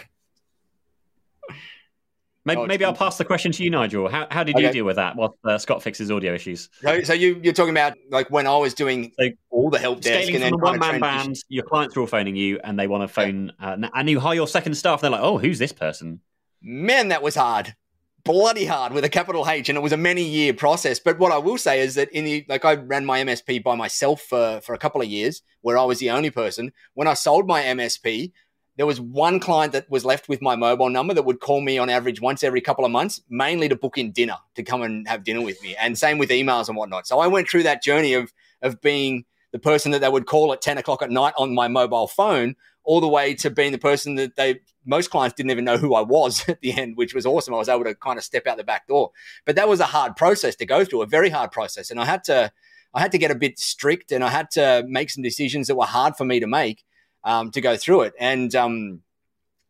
Maybe, 2.45 2.61
Oh, 2.61 2.67
maybe 2.67 2.85
I'll 2.85 2.95
pass 2.95 3.19
the 3.19 3.25
question 3.25 3.53
to 3.53 3.63
you, 3.65 3.71
Nigel. 3.71 4.09
How, 4.09 4.27
how 4.31 4.45
did 4.45 4.59
you 4.59 4.73
deal 4.73 4.85
with 4.85 4.97
that 4.97 5.15
while 5.15 5.37
uh, 5.45 5.59
Scott 5.59 5.83
fixes 5.83 6.11
audio 6.11 6.35
issues? 6.35 6.71
So, 6.81 7.03
so 7.03 7.13
you, 7.13 7.39
you're 7.43 7.53
talking 7.53 7.73
about 7.73 7.99
like 8.11 8.31
when 8.31 8.47
I 8.47 8.57
was 8.57 8.73
doing 8.73 9.13
So, 9.19 9.29
all 9.51 9.69
the 9.69 9.79
help 9.79 10.01
desk 10.01 10.23
Scaling 10.23 10.37
and 10.37 10.45
then 10.45 10.61
one 10.61 10.79
man 10.79 11.01
band, 11.01 11.37
your 11.49 11.65
clients 11.65 11.97
are 11.97 12.01
all 12.01 12.07
phoning 12.07 12.37
you 12.37 12.59
and 12.65 12.79
they 12.79 12.87
want 12.87 13.03
to 13.03 13.09
phone, 13.09 13.53
uh, 13.61 13.77
and 13.95 14.09
you 14.09 14.21
hire 14.21 14.35
your 14.35 14.49
second 14.49 14.75
staff. 14.75 15.03
They're 15.03 15.11
like, 15.11 15.21
oh, 15.21 15.37
who's 15.39 15.59
this 15.59 15.73
person? 15.73 16.21
Man, 16.63 17.09
that 17.09 17.23
was 17.23 17.35
hard. 17.35 17.75
Bloody 18.25 18.67
hard 18.67 18.93
with 18.93 19.05
a 19.05 19.09
capital 19.09 19.49
H, 19.49 19.69
and 19.69 19.79
it 19.79 19.81
was 19.83 19.93
a 19.93 19.97
many 19.97 20.23
year 20.23 20.53
process. 20.53 20.99
But 20.99 21.19
what 21.19 21.33
I 21.33 21.39
will 21.39 21.57
say 21.57 21.81
is 21.81 21.95
that 21.95 22.11
in 22.11 22.25
the 22.25 22.45
like 22.49 22.65
I 22.65 22.75
ran 22.75 23.05
my 23.05 23.23
MSP 23.23 23.63
by 23.63 23.75
myself 23.75 24.23
for 24.23 24.61
for 24.63 24.75
a 24.75 24.79
couple 24.79 25.01
of 25.01 25.09
years, 25.09 25.43
where 25.61 25.79
I 25.79 25.85
was 25.85 25.99
the 25.99 26.11
only 26.11 26.31
person. 26.31 26.73
When 26.95 27.09
I 27.09 27.15
sold 27.15 27.47
my 27.47 27.63
MSP, 27.63 28.33
there 28.81 28.87
was 28.87 28.99
one 28.99 29.41
client 29.41 29.75
that 29.75 29.91
was 29.91 30.07
left 30.07 30.27
with 30.27 30.41
my 30.41 30.57
mobile 30.57 30.89
number 30.89 31.13
that 31.13 31.27
would 31.27 31.39
call 31.39 31.61
me 31.61 31.77
on 31.77 31.91
average 31.91 32.19
once 32.19 32.43
every 32.43 32.63
couple 32.63 32.83
of 32.83 32.91
months, 32.91 33.21
mainly 33.29 33.69
to 33.69 33.77
book 33.77 33.99
in 33.99 34.11
dinner 34.11 34.39
to 34.55 34.63
come 34.63 34.81
and 34.81 35.07
have 35.07 35.23
dinner 35.23 35.43
with 35.43 35.63
me, 35.63 35.77
and 35.77 35.99
same 35.99 36.17
with 36.17 36.31
emails 36.31 36.67
and 36.67 36.79
whatnot. 36.79 37.07
So 37.07 37.19
I 37.19 37.27
went 37.27 37.47
through 37.47 37.65
that 37.65 37.83
journey 37.83 38.15
of 38.15 38.33
of 38.63 38.81
being 38.81 39.27
the 39.53 39.59
person 39.59 39.93
that 39.93 40.01
they 40.01 40.09
would 40.09 40.25
call 40.25 40.51
at 40.55 40.63
ten 40.63 40.79
o'clock 40.79 41.03
at 41.03 41.11
night 41.11 41.35
on 41.37 41.55
my 41.55 41.69
mobile 41.69 42.07
phone, 42.07 42.57
all 42.83 43.03
the 43.03 43.07
way 43.07 43.35
to 43.35 43.51
being 43.51 43.73
the 43.73 43.77
person 43.77 44.15
that 44.15 44.37
they 44.37 44.61
most 44.87 45.11
clients 45.11 45.37
didn't 45.37 45.51
even 45.51 45.67
know 45.67 45.77
who 45.77 45.95
I 45.95 46.01
was 46.01 46.43
at 46.49 46.63
the 46.63 46.73
end, 46.73 46.97
which 46.97 47.13
was 47.13 47.27
awesome. 47.27 47.53
I 47.53 47.59
was 47.59 47.69
able 47.69 47.85
to 47.85 47.95
kind 47.95 48.17
of 48.17 48.25
step 48.25 48.47
out 48.47 48.57
the 48.57 48.65
back 48.65 48.89
door. 48.89 49.11
But 49.45 49.57
that 49.57 49.69
was 49.69 49.81
a 49.81 49.85
hard 49.85 50.17
process 50.17 50.57
to 50.57 50.65
go 50.65 50.87
through, 50.87 51.03
a 51.03 51.07
very 51.07 51.29
hard 51.29 51.53
process. 51.53 51.91
And 51.91 52.01
I 52.01 52.07
had 52.07 52.25
to 52.25 52.51
I 52.95 53.03
had 53.03 53.13
to 53.13 53.19
get 53.19 53.31
a 53.31 53.35
bit 53.35 53.59
strict 53.59 54.11
and 54.11 54.25
I 54.25 54.31
had 54.31 54.51
to 54.53 54.85
make 54.89 55.11
some 55.11 55.23
decisions 55.23 55.67
that 55.67 55.75
were 55.75 55.85
hard 55.85 56.17
for 56.17 56.25
me 56.25 56.41
to 56.41 56.47
make 56.47 56.83
um, 57.25 57.51
to 57.53 57.61
go 57.61 57.77
through 57.77 58.03
it. 58.03 58.15
And 58.19 58.55
um, 58.55 59.01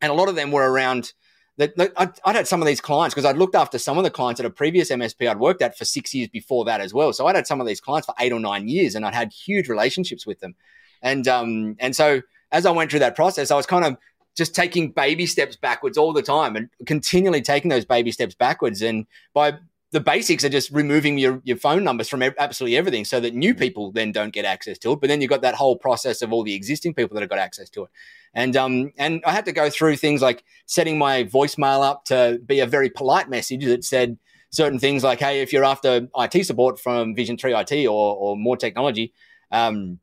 and 0.00 0.10
a 0.10 0.14
lot 0.14 0.28
of 0.28 0.34
them 0.34 0.50
were 0.50 0.70
around 0.70 1.12
that 1.60 1.74
I'd, 1.96 2.12
I'd 2.24 2.36
had 2.36 2.48
some 2.48 2.62
of 2.62 2.66
these 2.66 2.80
clients 2.80 3.14
because 3.14 3.26
I'd 3.26 3.36
looked 3.36 3.54
after 3.54 3.78
some 3.78 3.98
of 3.98 4.04
the 4.04 4.10
clients 4.10 4.40
at 4.40 4.46
a 4.46 4.50
previous 4.50 4.90
MSP 4.90 5.28
I'd 5.28 5.38
worked 5.38 5.60
at 5.60 5.76
for 5.76 5.84
six 5.84 6.14
years 6.14 6.28
before 6.28 6.64
that 6.64 6.80
as 6.80 6.94
well. 6.94 7.12
So 7.12 7.26
I'd 7.26 7.36
had 7.36 7.46
some 7.46 7.60
of 7.60 7.66
these 7.66 7.82
clients 7.82 8.06
for 8.06 8.14
eight 8.18 8.32
or 8.32 8.40
nine 8.40 8.66
years 8.66 8.94
and 8.94 9.04
I'd 9.04 9.14
had 9.14 9.30
huge 9.32 9.68
relationships 9.68 10.26
with 10.26 10.40
them. 10.40 10.54
And 11.02 11.28
um, 11.28 11.76
and 11.78 11.94
so 11.94 12.22
as 12.50 12.64
I 12.64 12.70
went 12.70 12.90
through 12.90 13.00
that 13.00 13.14
process, 13.14 13.50
I 13.50 13.56
was 13.56 13.66
kind 13.66 13.84
of 13.84 13.96
just 14.36 14.54
taking 14.54 14.90
baby 14.92 15.26
steps 15.26 15.56
backwards 15.56 15.98
all 15.98 16.12
the 16.12 16.22
time 16.22 16.56
and 16.56 16.70
continually 16.86 17.42
taking 17.42 17.68
those 17.68 17.84
baby 17.84 18.10
steps 18.10 18.34
backwards. 18.34 18.80
And 18.80 19.06
by 19.34 19.58
the 19.92 20.00
basics 20.00 20.44
are 20.44 20.48
just 20.48 20.70
removing 20.70 21.18
your, 21.18 21.40
your 21.44 21.56
phone 21.56 21.82
numbers 21.82 22.08
from 22.08 22.22
absolutely 22.22 22.76
everything 22.76 23.04
so 23.04 23.18
that 23.18 23.34
new 23.34 23.54
people 23.54 23.90
then 23.90 24.12
don't 24.12 24.32
get 24.32 24.44
access 24.44 24.78
to 24.78 24.92
it. 24.92 25.00
But 25.00 25.08
then 25.08 25.20
you've 25.20 25.30
got 25.30 25.42
that 25.42 25.56
whole 25.56 25.76
process 25.76 26.22
of 26.22 26.32
all 26.32 26.44
the 26.44 26.54
existing 26.54 26.94
people 26.94 27.14
that 27.14 27.22
have 27.22 27.30
got 27.30 27.40
access 27.40 27.68
to 27.70 27.84
it. 27.84 27.90
And 28.32 28.56
um, 28.56 28.92
and 28.96 29.20
I 29.26 29.32
had 29.32 29.44
to 29.46 29.52
go 29.52 29.68
through 29.68 29.96
things 29.96 30.22
like 30.22 30.44
setting 30.66 30.96
my 30.96 31.24
voicemail 31.24 31.82
up 31.82 32.04
to 32.06 32.40
be 32.46 32.60
a 32.60 32.66
very 32.66 32.88
polite 32.88 33.28
message 33.28 33.64
that 33.64 33.84
said 33.84 34.16
certain 34.50 34.78
things 34.78 35.02
like, 35.02 35.18
hey, 35.18 35.42
if 35.42 35.52
you're 35.52 35.64
after 35.64 36.08
IT 36.16 36.46
support 36.46 36.78
from 36.78 37.14
Vision 37.16 37.36
3 37.36 37.54
IT 37.54 37.86
or, 37.86 38.16
or 38.16 38.36
more 38.36 38.56
technology, 38.56 39.12
um, 39.50 39.98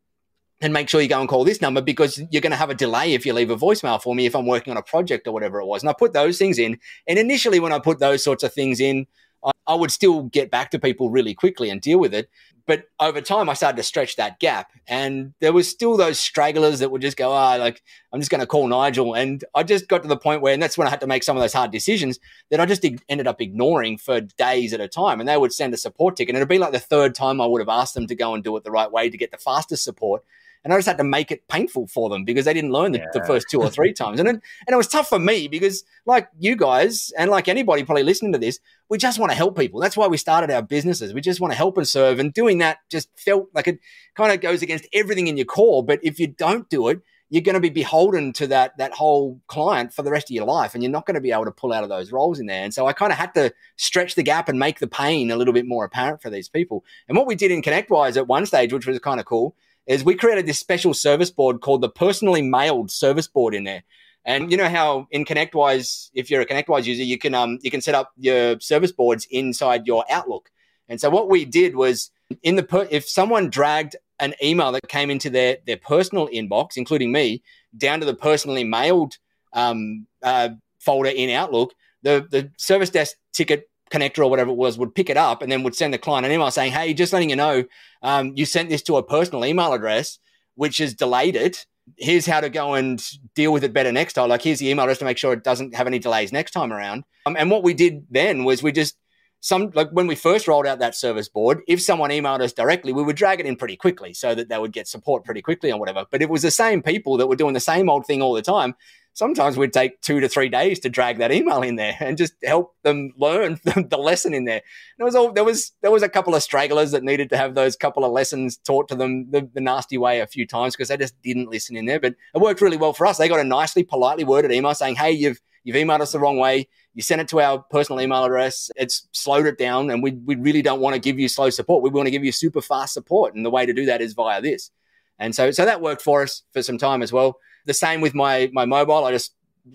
and 0.60 0.74
make 0.74 0.90
sure 0.90 1.00
you 1.02 1.08
go 1.08 1.20
and 1.20 1.30
call 1.30 1.44
this 1.44 1.62
number 1.62 1.82
because 1.82 2.20
you're 2.32 2.42
going 2.42 2.52
to 2.52 2.58
have 2.58 2.70
a 2.70 2.76
delay 2.76 3.14
if 3.14 3.26
you 3.26 3.34
leave 3.34 3.52
a 3.52 3.56
voicemail 3.56 4.02
for 4.02 4.16
me 4.16 4.26
if 4.26 4.36
I'm 4.36 4.48
working 4.48 4.72
on 4.72 4.78
a 4.78 4.82
project 4.82 5.28
or 5.28 5.32
whatever 5.32 5.60
it 5.62 5.66
was. 5.66 5.84
And 5.84 5.90
I 5.90 5.94
put 5.94 6.14
those 6.14 6.38
things 6.38 6.58
in. 6.58 6.80
And 7.08 7.20
initially, 7.20 7.60
when 7.60 7.72
I 7.72 7.80
put 7.80 8.00
those 8.00 8.24
sorts 8.24 8.44
of 8.44 8.54
things 8.54 8.80
in, 8.80 9.06
I, 9.48 9.52
I 9.68 9.76
would 9.76 9.92
still 9.92 10.24
get 10.24 10.52
back 10.52 10.72
to 10.72 10.80
people 10.80 11.10
really 11.10 11.34
quickly 11.34 11.70
and 11.70 11.82
deal 11.82 12.00
with 12.00 12.14
it. 12.14 12.30
But 12.68 12.84
over 13.00 13.22
time, 13.22 13.48
I 13.48 13.54
started 13.54 13.78
to 13.78 13.84
stretch 13.84 14.18
that 14.18 14.42
gap, 14.42 14.74
and 14.90 15.34
there 15.40 15.54
was 15.54 15.70
still 15.70 15.96
those 15.96 16.20
stragglers 16.20 16.80
that 16.80 16.92
would 16.92 17.02
just 17.02 17.16
go, 17.16 17.32
"Ah, 17.32 17.56
oh, 17.56 17.60
like 17.60 17.82
I'm 18.12 18.20
just 18.20 18.30
going 18.30 18.42
to 18.42 18.46
call 18.46 18.68
Nigel." 18.68 19.14
And 19.14 19.42
I 19.56 19.64
just 19.64 19.88
got 19.88 20.02
to 20.04 20.10
the 20.10 20.18
point 20.18 20.42
where, 20.42 20.54
and 20.54 20.62
that's 20.62 20.78
when 20.78 20.86
I 20.86 20.90
had 20.90 21.00
to 21.00 21.08
make 21.08 21.24
some 21.24 21.38
of 21.38 21.42
those 21.42 21.54
hard 21.54 21.72
decisions 21.72 22.20
that 22.52 22.60
I 22.60 22.66
just 22.66 22.86
ended 23.08 23.26
up 23.26 23.40
ignoring 23.42 23.98
for 23.98 24.20
days 24.20 24.74
at 24.74 24.82
a 24.82 24.90
time. 24.90 25.22
And 25.22 25.30
they 25.30 25.38
would 25.38 25.54
send 25.54 25.74
a 25.74 25.78
support 25.78 26.18
ticket, 26.18 26.36
and 26.36 26.40
it'd 26.40 26.50
be 26.50 26.60
like 26.60 26.74
the 26.74 26.80
third 26.80 27.16
time 27.16 27.40
I 27.40 27.46
would 27.46 27.62
have 27.62 27.70
asked 27.70 27.94
them 27.94 28.08
to 28.08 28.16
go 28.16 28.34
and 28.34 28.44
do 28.44 28.58
it 28.58 28.66
the 28.66 28.72
right 28.72 28.92
way 28.92 29.10
to 29.10 29.18
get 29.18 29.32
the 29.32 29.38
fastest 29.38 29.86
support, 29.86 30.26
and 30.64 30.74
I 30.74 30.78
just 30.78 30.88
had 30.88 30.98
to 30.98 31.04
make 31.04 31.32
it 31.32 31.48
painful 31.48 31.88
for 31.88 32.10
them 32.10 32.24
because 32.24 32.46
they 32.46 32.54
didn't 32.54 32.72
learn 32.72 32.92
the, 32.92 33.00
yeah. 33.00 33.06
the 33.14 33.24
first 33.26 33.48
two 33.50 33.62
or 33.62 33.70
three 33.70 33.94
times. 33.94 34.20
And 34.20 34.28
it, 34.28 34.36
and 34.36 34.74
it 34.74 34.76
was 34.76 34.88
tough 34.88 35.10
for 35.10 35.20
me 35.20 35.48
because, 35.48 35.84
like 36.06 36.30
you 36.40 36.56
guys, 36.56 37.12
and 37.18 37.30
like 37.32 37.48
anybody 37.48 37.84
probably 37.84 38.04
listening 38.04 38.34
to 38.34 38.40
this, 38.40 38.60
we 38.90 38.98
just 38.98 39.20
want 39.20 39.32
to 39.32 39.36
help 39.36 39.58
people. 39.58 39.80
That's 39.80 39.98
why 39.98 40.08
we 40.08 40.18
started 40.18 40.52
our 40.52 40.62
businesses. 40.62 41.14
We 41.14 41.22
just 41.22 41.40
want 41.40 41.52
to 41.52 41.58
help 41.58 41.78
and 41.78 41.88
serve. 41.88 42.20
And 42.20 42.34
doing 42.34 42.60
that 42.60 42.80
just 42.90 43.10
felt 43.18 43.48
like 43.54 43.68
it 43.68 43.80
kind 44.16 44.32
of 44.32 44.42
goes 44.42 44.62
against 44.62 44.88
everything 44.94 45.28
in 45.28 45.38
your 45.38 45.46
core. 45.46 45.84
But 45.84 46.00
if 46.04 46.20
you 46.20 46.28
don't 46.28 46.70
do 46.70 46.90
it, 46.90 47.02
you're 47.30 47.42
going 47.42 47.56
to 47.56 47.60
be 47.60 47.70
beholden 47.70 48.32
to 48.34 48.48
that 48.48 48.78
that 48.78 48.94
whole 48.94 49.40
client 49.48 49.94
for 49.94 50.02
the 50.02 50.12
rest 50.12 50.30
of 50.30 50.36
your 50.36 50.46
life 50.46 50.74
and 50.74 50.84
you're 50.84 50.92
not 50.92 51.06
going 51.06 51.16
to 51.16 51.22
be 51.22 51.32
able 51.32 51.46
to 51.46 51.52
pull 51.52 51.74
out 51.74 51.84
of 51.84 51.90
those 51.90 52.12
roles 52.12 52.40
in 52.40 52.46
there 52.46 52.64
and 52.64 52.74
so 52.74 52.88
i 52.88 52.94
kind 52.94 53.12
of 53.12 53.18
had 53.18 53.34
to 53.34 53.54
stretch 53.76 54.16
the 54.16 54.24
gap 54.24 54.48
and 54.50 54.58
make 54.60 54.80
the 54.80 54.88
pain 54.88 55.30
a 55.32 55.36
little 55.36 55.54
bit 55.54 55.66
more 55.66 55.86
apparent 55.86 56.22
for 56.22 56.30
these 56.30 56.50
people 56.50 56.84
and 57.08 57.18
what 57.18 57.28
we 57.28 57.36
did 57.36 57.52
in 57.52 57.62
connectwise 57.62 58.18
at 58.18 58.28
one 58.28 58.46
stage 58.46 58.72
which 58.72 58.88
was 58.88 58.98
kind 59.00 59.20
of 59.20 59.26
cool 59.26 59.56
is 59.88 60.04
we 60.04 60.16
created 60.16 60.46
this 60.46 60.60
special 60.60 60.94
service 60.94 61.32
board 61.32 61.62
called 61.62 61.82
the 61.82 61.90
personally 61.90 62.42
mailed 62.42 62.92
service 62.92 63.28
board 63.28 63.56
in 63.56 63.64
there. 63.64 63.84
And 64.26 64.52
you 64.52 64.58
know 64.58 64.68
how 64.68 65.08
in 65.12 65.24
ConnectWise, 65.24 66.10
if 66.14 66.30
you're 66.30 66.42
a 66.42 66.46
ConnectWise 66.46 66.84
user, 66.84 67.04
you 67.04 67.18
can 67.18 67.34
um 67.34 67.60
you 67.62 67.72
can 67.72 67.82
set 67.82 67.96
up 67.96 68.12
your 68.18 68.60
service 68.60 68.92
boards 68.92 69.26
inside 69.32 69.88
your 69.88 70.04
Outlook. 70.10 70.52
And 70.90 71.00
so 71.00 71.10
what 71.10 71.30
we 71.30 71.46
did 71.46 71.76
was 71.76 72.12
in 72.44 72.58
the 72.58 72.64
per- 72.64 72.88
if 72.92 73.08
someone 73.08 73.50
dragged 73.50 73.96
an 74.20 74.34
email 74.44 74.72
that 74.74 74.88
came 74.90 75.10
into 75.10 75.30
their 75.30 75.58
their 75.66 75.78
personal 75.78 76.28
inbox, 76.28 76.76
including 76.76 77.12
me, 77.12 77.42
down 77.78 78.02
to 78.02 78.06
the 78.06 78.14
personally 78.14 78.66
mailed 78.66 79.18
um, 79.54 80.06
uh, 80.22 80.50
folder 80.80 81.10
in 81.10 81.30
Outlook, 81.30 81.74
the 82.04 82.28
the 82.30 82.52
service 82.58 82.90
desk 82.90 83.16
ticket 83.32 83.67
connector 83.92 84.20
or 84.20 84.30
whatever 84.30 84.52
it 84.52 84.58
was 84.58 84.78
would 84.78 84.96
pick 84.96 85.10
it 85.10 85.18
up 85.18 85.42
and 85.42 85.52
then 85.52 85.64
would 85.64 85.76
send 85.76 85.94
the 85.94 85.98
client 85.98 86.26
an 86.26 86.32
email 86.32 86.52
saying, 86.52 86.72
"Hey, 86.72 86.94
just 86.94 87.14
letting 87.14 87.30
you 87.30 87.36
know, 87.36 87.64
um, 88.02 88.34
you 88.36 88.46
sent 88.46 88.70
this 88.70 88.82
to 88.84 88.98
a 88.98 89.04
personal 89.04 89.46
email 89.46 89.74
address, 89.74 90.20
which 90.56 90.78
has 90.78 90.94
delayed 90.94 91.36
it. 91.36 91.66
Here's 91.98 92.26
how 92.26 92.42
to 92.42 92.50
go 92.50 92.74
and 92.74 93.02
deal 93.34 93.54
with 93.54 93.64
it 93.64 93.74
better 93.74 93.92
next 93.92 94.14
time. 94.14 94.30
Like, 94.30 94.42
here's 94.42 94.60
the 94.60 94.70
email 94.70 94.84
address 94.84 95.00
to 95.00 95.06
make 95.06 95.18
sure 95.18 95.34
it 95.34 95.44
doesn't 95.44 95.76
have 95.76 95.88
any 95.88 96.00
delays 96.00 96.32
next 96.32 96.52
time 96.52 96.72
around." 96.74 97.04
Um, 97.26 97.36
and 97.38 97.50
what 97.50 97.64
we 97.64 97.74
did 97.74 98.06
then 98.10 98.44
was 98.44 98.62
we 98.62 98.72
just 98.72 98.98
some 99.40 99.72
like 99.76 99.90
when 99.92 100.08
we 100.08 100.16
first 100.16 100.48
rolled 100.48 100.66
out 100.66 100.80
that 100.80 100.96
service 100.96 101.30
board, 101.30 101.62
if 101.68 101.82
someone 101.82 102.10
emailed 102.10 102.42
us 102.42 102.54
directly, 102.54 102.92
we 102.92 103.04
would 103.04 103.16
drag 103.16 103.40
it 103.40 103.46
in 103.46 103.56
pretty 103.56 103.76
quickly 103.76 104.14
so 104.14 104.34
that 104.34 104.50
they 104.50 104.58
would 104.58 104.74
get 104.74 104.88
support 104.88 105.24
pretty 105.24 105.42
quickly 105.42 105.72
or 105.72 105.80
whatever. 105.80 106.06
But 106.10 106.22
it 106.22 106.30
was 106.30 106.42
the 106.42 106.52
same 106.52 106.82
people 106.82 107.18
that 107.18 107.28
were 107.28 107.36
doing 107.36 107.54
the 107.54 107.60
same 107.60 107.90
old 107.90 108.06
thing 108.06 108.22
all 108.22 108.34
the 108.34 108.42
time 108.42 108.76
sometimes 109.18 109.58
we'd 109.58 109.74
take 109.74 110.00
two 110.02 110.20
to 110.20 110.30
three 110.30 110.48
days 110.48 110.78
to 110.80 110.90
drag 110.90 111.18
that 111.18 111.32
email 111.32 111.64
in 111.64 111.76
there 111.76 111.98
and 112.00 112.20
just 112.20 112.34
help 112.44 112.76
them 112.84 113.12
learn 113.18 113.60
the 113.64 113.98
lesson 113.98 114.32
in 114.32 114.46
there. 114.46 114.58
And 114.58 115.00
it 115.00 115.04
was 115.04 115.16
all 115.16 115.32
there 115.32 115.44
was 115.44 115.72
there 115.82 115.90
was 115.90 116.04
a 116.04 116.10
couple 116.10 116.36
of 116.36 116.44
stragglers 116.44 116.92
that 116.92 117.04
needed 117.04 117.32
to 117.32 117.38
have 117.38 117.56
those 117.56 117.76
couple 117.76 118.06
of 118.06 118.12
lessons 118.12 118.58
taught 118.58 118.88
to 118.90 118.96
them 118.96 119.30
the, 119.32 119.50
the 119.56 119.60
nasty 119.60 119.98
way 119.98 120.20
a 120.20 120.28
few 120.28 120.46
times 120.46 120.76
because 120.76 120.90
they 120.90 120.98
just 120.98 121.20
didn't 121.24 121.50
listen 121.50 121.76
in 121.76 121.88
there. 121.88 122.00
But 122.00 122.14
it 122.36 122.42
worked 122.42 122.62
really 122.62 122.78
well 122.78 122.94
for 122.94 123.08
us. 123.08 123.18
They 123.18 123.28
got 123.28 123.40
a 123.40 123.44
nicely, 123.44 123.84
politely 123.84 124.24
worded 124.24 124.52
email 124.52 124.76
saying, 124.76 124.98
"Hey, 124.98 125.12
you've 125.12 125.42
you've 125.64 125.76
emailed 125.76 126.02
us 126.02 126.12
the 126.12 126.20
wrong 126.20 126.38
way. 126.38 126.68
You 126.94 127.02
sent 127.02 127.20
it 127.20 127.28
to 127.30 127.42
our 127.42 127.60
personal 127.72 128.00
email 128.00 128.24
address. 128.24 128.70
It's 128.76 129.08
slowed 129.14 129.48
it 129.48 129.58
down, 129.58 129.90
and 129.90 130.04
we 130.04 130.12
we 130.12 130.36
really 130.36 130.62
don't 130.62 130.80
want 130.80 130.94
to 130.94 131.02
give 131.02 131.18
you 131.18 131.28
slow 131.28 131.50
support. 131.50 131.82
We 131.82 131.90
want 131.90 132.06
to 132.06 132.12
give 132.12 132.24
you 132.24 132.32
super 132.32 132.62
fast 132.62 132.94
support, 132.94 133.34
and 133.34 133.44
the 133.44 133.50
way 133.50 133.66
to 133.66 133.74
do 133.74 133.88
that 133.88 134.00
is 134.00 134.14
via 134.14 134.44
this." 134.44 134.70
And 135.18 135.34
so 135.34 135.50
so 135.50 135.66
that 135.66 135.82
worked 135.82 136.04
for 136.04 136.22
us 136.22 136.44
for 136.54 136.62
some 136.62 136.78
time 136.78 137.02
as 137.02 137.12
well. 137.12 137.40
The 137.68 137.74
same 137.76 138.02
with 138.02 138.16
my 138.16 138.50
my 138.52 138.66
mobile. 138.66 139.06
I 139.06 139.12
just 139.12 139.34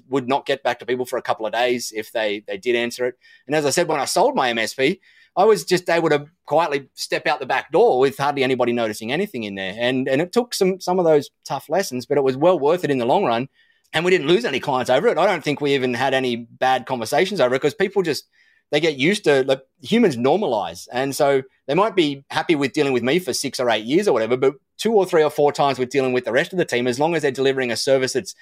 would 0.08 0.28
not 0.28 0.46
get 0.46 0.62
back 0.62 0.78
to 0.80 0.86
people 0.86 1.06
for 1.06 1.18
a 1.18 1.22
couple 1.22 1.46
of 1.46 1.52
days 1.52 1.92
if 1.94 2.10
they 2.12 2.42
they 2.46 2.56
did 2.56 2.74
answer 2.74 3.06
it. 3.06 3.14
And 3.46 3.54
as 3.54 3.64
I 3.64 3.70
said, 3.70 3.88
when 3.88 4.00
I 4.00 4.06
sold 4.06 4.34
my 4.34 4.52
MSP, 4.52 4.98
I 5.36 5.44
was 5.44 5.64
just 5.64 5.88
able 5.88 6.10
to 6.10 6.26
quietly 6.46 6.88
step 6.94 7.26
out 7.26 7.40
the 7.40 7.46
back 7.46 7.72
door 7.72 7.98
with 7.98 8.18
hardly 8.18 8.42
anybody 8.42 8.72
noticing 8.72 9.12
anything 9.12 9.44
in 9.44 9.54
there. 9.54 9.74
And 9.78 10.08
and 10.08 10.20
it 10.20 10.32
took 10.32 10.54
some 10.54 10.80
some 10.80 10.98
of 10.98 11.04
those 11.04 11.30
tough 11.44 11.68
lessons, 11.68 12.06
but 12.06 12.18
it 12.18 12.24
was 12.24 12.36
well 12.36 12.58
worth 12.58 12.84
it 12.84 12.90
in 12.90 12.98
the 12.98 13.06
long 13.06 13.24
run. 13.24 13.48
And 13.94 14.04
we 14.04 14.10
didn't 14.10 14.26
lose 14.26 14.46
any 14.46 14.58
clients 14.58 14.90
over 14.90 15.08
it. 15.08 15.18
I 15.18 15.26
don't 15.26 15.44
think 15.44 15.60
we 15.60 15.74
even 15.74 15.92
had 15.92 16.14
any 16.14 16.36
bad 16.36 16.86
conversations 16.86 17.40
over 17.40 17.54
it 17.54 17.58
because 17.58 17.74
people 17.74 18.02
just 18.02 18.26
they 18.72 18.80
get 18.80 18.96
used 18.96 19.24
to 19.24 19.44
like 19.44 19.60
humans 19.82 20.16
normalize. 20.16 20.88
And 20.90 21.14
so 21.14 21.42
they 21.66 21.74
might 21.74 21.94
be 21.94 22.24
happy 22.30 22.54
with 22.54 22.72
dealing 22.72 22.94
with 22.94 23.02
me 23.02 23.18
for 23.18 23.34
six 23.34 23.60
or 23.60 23.68
eight 23.68 23.84
years 23.84 24.08
or 24.08 24.12
whatever, 24.12 24.36
but 24.36 24.54
two 24.78 24.94
or 24.94 25.04
three 25.04 25.22
or 25.22 25.30
four 25.30 25.52
times 25.52 25.78
with 25.78 25.90
dealing 25.90 26.14
with 26.14 26.24
the 26.24 26.32
rest 26.32 26.52
of 26.52 26.58
the 26.58 26.64
team, 26.64 26.86
as 26.86 26.98
long 26.98 27.14
as 27.14 27.20
they're 27.20 27.30
delivering 27.30 27.70
a 27.70 27.76
service 27.76 28.14
that's 28.14 28.34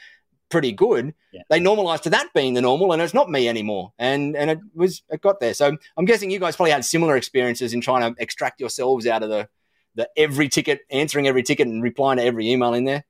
pretty 0.48 0.70
good, 0.70 1.14
yeah. 1.32 1.42
they 1.50 1.58
normalize 1.58 2.00
to 2.02 2.10
that 2.10 2.28
being 2.32 2.54
the 2.54 2.62
normal, 2.62 2.92
and 2.92 3.02
it's 3.02 3.12
not 3.12 3.28
me 3.28 3.48
anymore. 3.48 3.92
And 3.98 4.36
and 4.36 4.50
it 4.50 4.60
was 4.72 5.02
it 5.10 5.20
got 5.20 5.40
there. 5.40 5.52
So 5.52 5.76
I'm 5.96 6.04
guessing 6.04 6.30
you 6.30 6.38
guys 6.38 6.54
probably 6.54 6.70
had 6.70 6.84
similar 6.84 7.16
experiences 7.16 7.74
in 7.74 7.80
trying 7.80 8.14
to 8.14 8.22
extract 8.22 8.60
yourselves 8.60 9.08
out 9.08 9.24
of 9.24 9.30
the 9.30 9.48
the 9.96 10.08
every 10.16 10.48
ticket, 10.48 10.82
answering 10.90 11.26
every 11.26 11.42
ticket, 11.42 11.66
and 11.66 11.82
replying 11.82 12.18
to 12.18 12.24
every 12.24 12.48
email 12.48 12.72
in 12.74 12.84
there. 12.84 13.04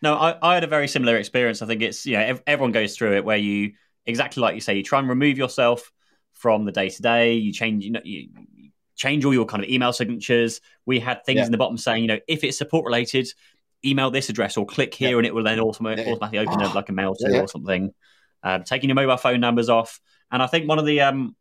No, 0.00 0.14
I, 0.14 0.36
I 0.42 0.54
had 0.54 0.64
a 0.64 0.68
very 0.68 0.88
similar 0.88 1.16
experience. 1.18 1.60
I 1.60 1.66
think 1.66 1.82
it's 1.82 2.06
you 2.06 2.16
know 2.16 2.38
everyone 2.46 2.72
goes 2.72 2.96
through 2.96 3.16
it 3.16 3.24
where 3.26 3.36
you 3.36 3.72
exactly 4.06 4.40
like 4.40 4.54
you 4.54 4.62
say 4.62 4.76
you 4.76 4.82
try 4.82 4.98
and 4.98 5.10
remove 5.10 5.36
yourself 5.36 5.92
from 6.42 6.64
the 6.64 6.72
day 6.72 6.88
to 6.88 7.02
day. 7.02 7.34
You 7.34 7.52
change 7.52 7.84
you 7.84 7.92
know 7.92 8.00
you 8.04 8.28
change 8.96 9.24
all 9.24 9.32
your 9.32 9.46
kind 9.46 9.62
of 9.62 9.70
email 9.70 9.92
signatures. 9.92 10.60
We 10.84 10.98
had 10.98 11.24
things 11.24 11.38
yeah. 11.38 11.46
in 11.46 11.52
the 11.52 11.58
bottom 11.58 11.78
saying 11.78 12.02
you 12.02 12.08
know 12.08 12.18
if 12.26 12.42
it's 12.44 12.58
support 12.58 12.84
related, 12.84 13.28
email 13.84 14.10
this 14.10 14.28
address 14.28 14.56
or 14.56 14.66
click 14.66 14.94
here 14.94 15.18
and 15.18 15.26
it 15.26 15.34
will 15.34 15.44
then 15.44 15.60
automatically, 15.60 16.12
automatically 16.12 16.38
open 16.38 16.62
up 16.62 16.74
like 16.74 16.88
a 16.88 16.92
mail 16.92 17.14
to 17.14 17.40
or 17.40 17.48
something. 17.48 17.92
Um, 18.42 18.64
taking 18.64 18.88
your 18.88 18.96
mobile 18.96 19.16
phone 19.16 19.40
numbers 19.40 19.68
off. 19.68 20.00
And 20.30 20.42
I 20.42 20.46
think 20.46 20.68
one 20.68 20.78
of 20.78 20.86
the, 20.86 21.00
um, 21.02 21.36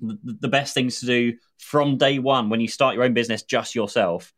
the, 0.00 0.36
the 0.40 0.48
best 0.48 0.74
things 0.74 1.00
to 1.00 1.06
do 1.06 1.34
from 1.58 1.96
day 1.96 2.18
one 2.18 2.50
when 2.50 2.60
you 2.60 2.68
start 2.68 2.94
your 2.94 3.04
own 3.04 3.14
business 3.14 3.42
just 3.42 3.74
yourself, 3.74 4.34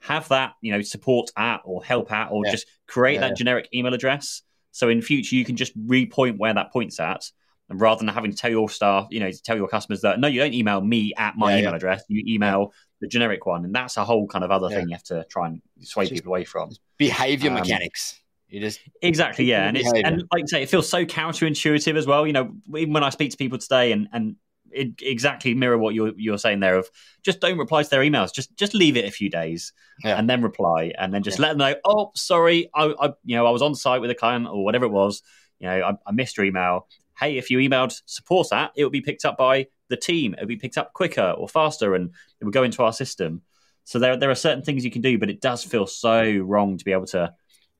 have 0.00 0.28
that, 0.28 0.52
you 0.60 0.72
know, 0.72 0.82
support 0.82 1.30
at 1.36 1.60
or 1.64 1.82
help 1.82 2.12
at 2.12 2.30
or 2.30 2.44
yeah. 2.44 2.52
just 2.52 2.66
create 2.86 3.14
yeah, 3.14 3.20
that 3.20 3.36
generic 3.36 3.68
email 3.74 3.94
address. 3.94 4.42
So 4.70 4.88
in 4.88 5.02
future 5.02 5.34
you 5.34 5.44
can 5.44 5.56
just 5.56 5.76
repoint 5.76 6.38
where 6.38 6.54
that 6.54 6.72
points 6.72 7.00
at. 7.00 7.24
And 7.70 7.80
rather 7.80 8.00
than 8.00 8.08
having 8.08 8.32
to 8.32 8.36
tell 8.36 8.50
your 8.50 8.68
staff, 8.68 9.06
you 9.10 9.20
know, 9.20 9.30
to 9.30 9.42
tell 9.42 9.56
your 9.56 9.68
customers 9.68 10.00
that 10.00 10.18
no, 10.18 10.26
you 10.26 10.40
don't 10.40 10.52
email 10.52 10.80
me 10.80 11.14
at 11.16 11.36
my 11.36 11.58
email 11.58 11.72
address, 11.72 12.02
you 12.08 12.24
email 12.26 12.74
the 13.00 13.06
generic 13.06 13.46
one, 13.46 13.64
and 13.64 13.74
that's 13.74 13.96
a 13.96 14.04
whole 14.04 14.26
kind 14.26 14.44
of 14.44 14.50
other 14.50 14.68
yeah. 14.70 14.76
thing 14.76 14.88
you 14.88 14.94
have 14.94 15.04
to 15.04 15.24
try 15.30 15.46
and 15.46 15.62
sway 15.80 16.04
just, 16.04 16.14
people 16.14 16.32
away 16.32 16.44
from. 16.44 16.70
Behavior 16.98 17.50
um, 17.50 17.54
mechanics. 17.54 18.20
You 18.48 18.60
just 18.60 18.80
exactly, 19.00 19.44
yeah, 19.44 19.68
and 19.68 19.76
it's 19.76 19.90
and 19.92 20.24
like 20.32 20.42
I 20.42 20.46
say, 20.46 20.62
it 20.62 20.68
feels 20.68 20.88
so 20.88 21.04
counterintuitive 21.04 21.96
as 21.96 22.06
well. 22.06 22.26
You 22.26 22.32
know, 22.32 22.52
even 22.76 22.92
when 22.92 23.04
I 23.04 23.10
speak 23.10 23.30
to 23.30 23.36
people 23.36 23.58
today, 23.58 23.92
and 23.92 24.08
and 24.12 24.34
it 24.72 24.94
exactly 25.00 25.54
mirror 25.54 25.78
what 25.78 25.94
you're 25.94 26.12
you're 26.16 26.38
saying 26.38 26.60
there 26.60 26.76
of 26.76 26.88
just 27.22 27.40
don't 27.40 27.58
reply 27.58 27.84
to 27.84 27.90
their 27.90 28.02
emails, 28.02 28.34
just 28.34 28.56
just 28.56 28.74
leave 28.74 28.96
it 28.96 29.04
a 29.04 29.10
few 29.10 29.30
days 29.30 29.72
yeah. 30.02 30.18
and 30.18 30.28
then 30.28 30.42
reply, 30.42 30.92
and 30.98 31.14
then 31.14 31.22
just 31.22 31.38
yeah. 31.38 31.46
let 31.46 31.48
them 31.50 31.58
know. 31.58 31.74
Oh, 31.84 32.10
sorry, 32.16 32.68
I, 32.74 32.92
I 33.00 33.06
you 33.24 33.36
know 33.36 33.46
I 33.46 33.50
was 33.50 33.62
on 33.62 33.76
site 33.76 34.00
with 34.00 34.10
a 34.10 34.16
client 34.16 34.48
or 34.48 34.64
whatever 34.64 34.84
it 34.84 34.90
was. 34.90 35.22
You 35.60 35.68
know, 35.68 35.82
I, 35.82 35.92
I 36.06 36.12
missed 36.12 36.36
your 36.36 36.46
email. 36.46 36.88
Hey, 37.20 37.36
if 37.36 37.50
you 37.50 37.58
emailed 37.58 38.00
support 38.06 38.48
at, 38.52 38.72
it 38.76 38.84
would 38.84 38.92
be 38.92 39.00
picked 39.00 39.24
up 39.24 39.36
by 39.36 39.66
the 39.88 39.96
team. 39.96 40.34
It 40.34 40.40
would 40.40 40.48
be 40.48 40.56
picked 40.56 40.78
up 40.78 40.92
quicker 40.94 41.34
or 41.36 41.48
faster, 41.48 41.94
and 41.94 42.10
it 42.40 42.44
would 42.44 42.54
go 42.54 42.62
into 42.62 42.82
our 42.82 42.92
system. 42.92 43.42
So 43.84 43.98
there, 43.98 44.16
there 44.16 44.30
are 44.30 44.36
certain 44.36 44.62
things 44.62 44.84
you 44.84 44.90
can 44.90 45.02
do, 45.02 45.18
but 45.18 45.30
it 45.30 45.40
does 45.40 45.64
feel 45.64 45.86
so 45.86 46.38
wrong 46.38 46.78
to 46.78 46.84
be 46.84 46.92
able 46.92 47.06
to 47.06 47.32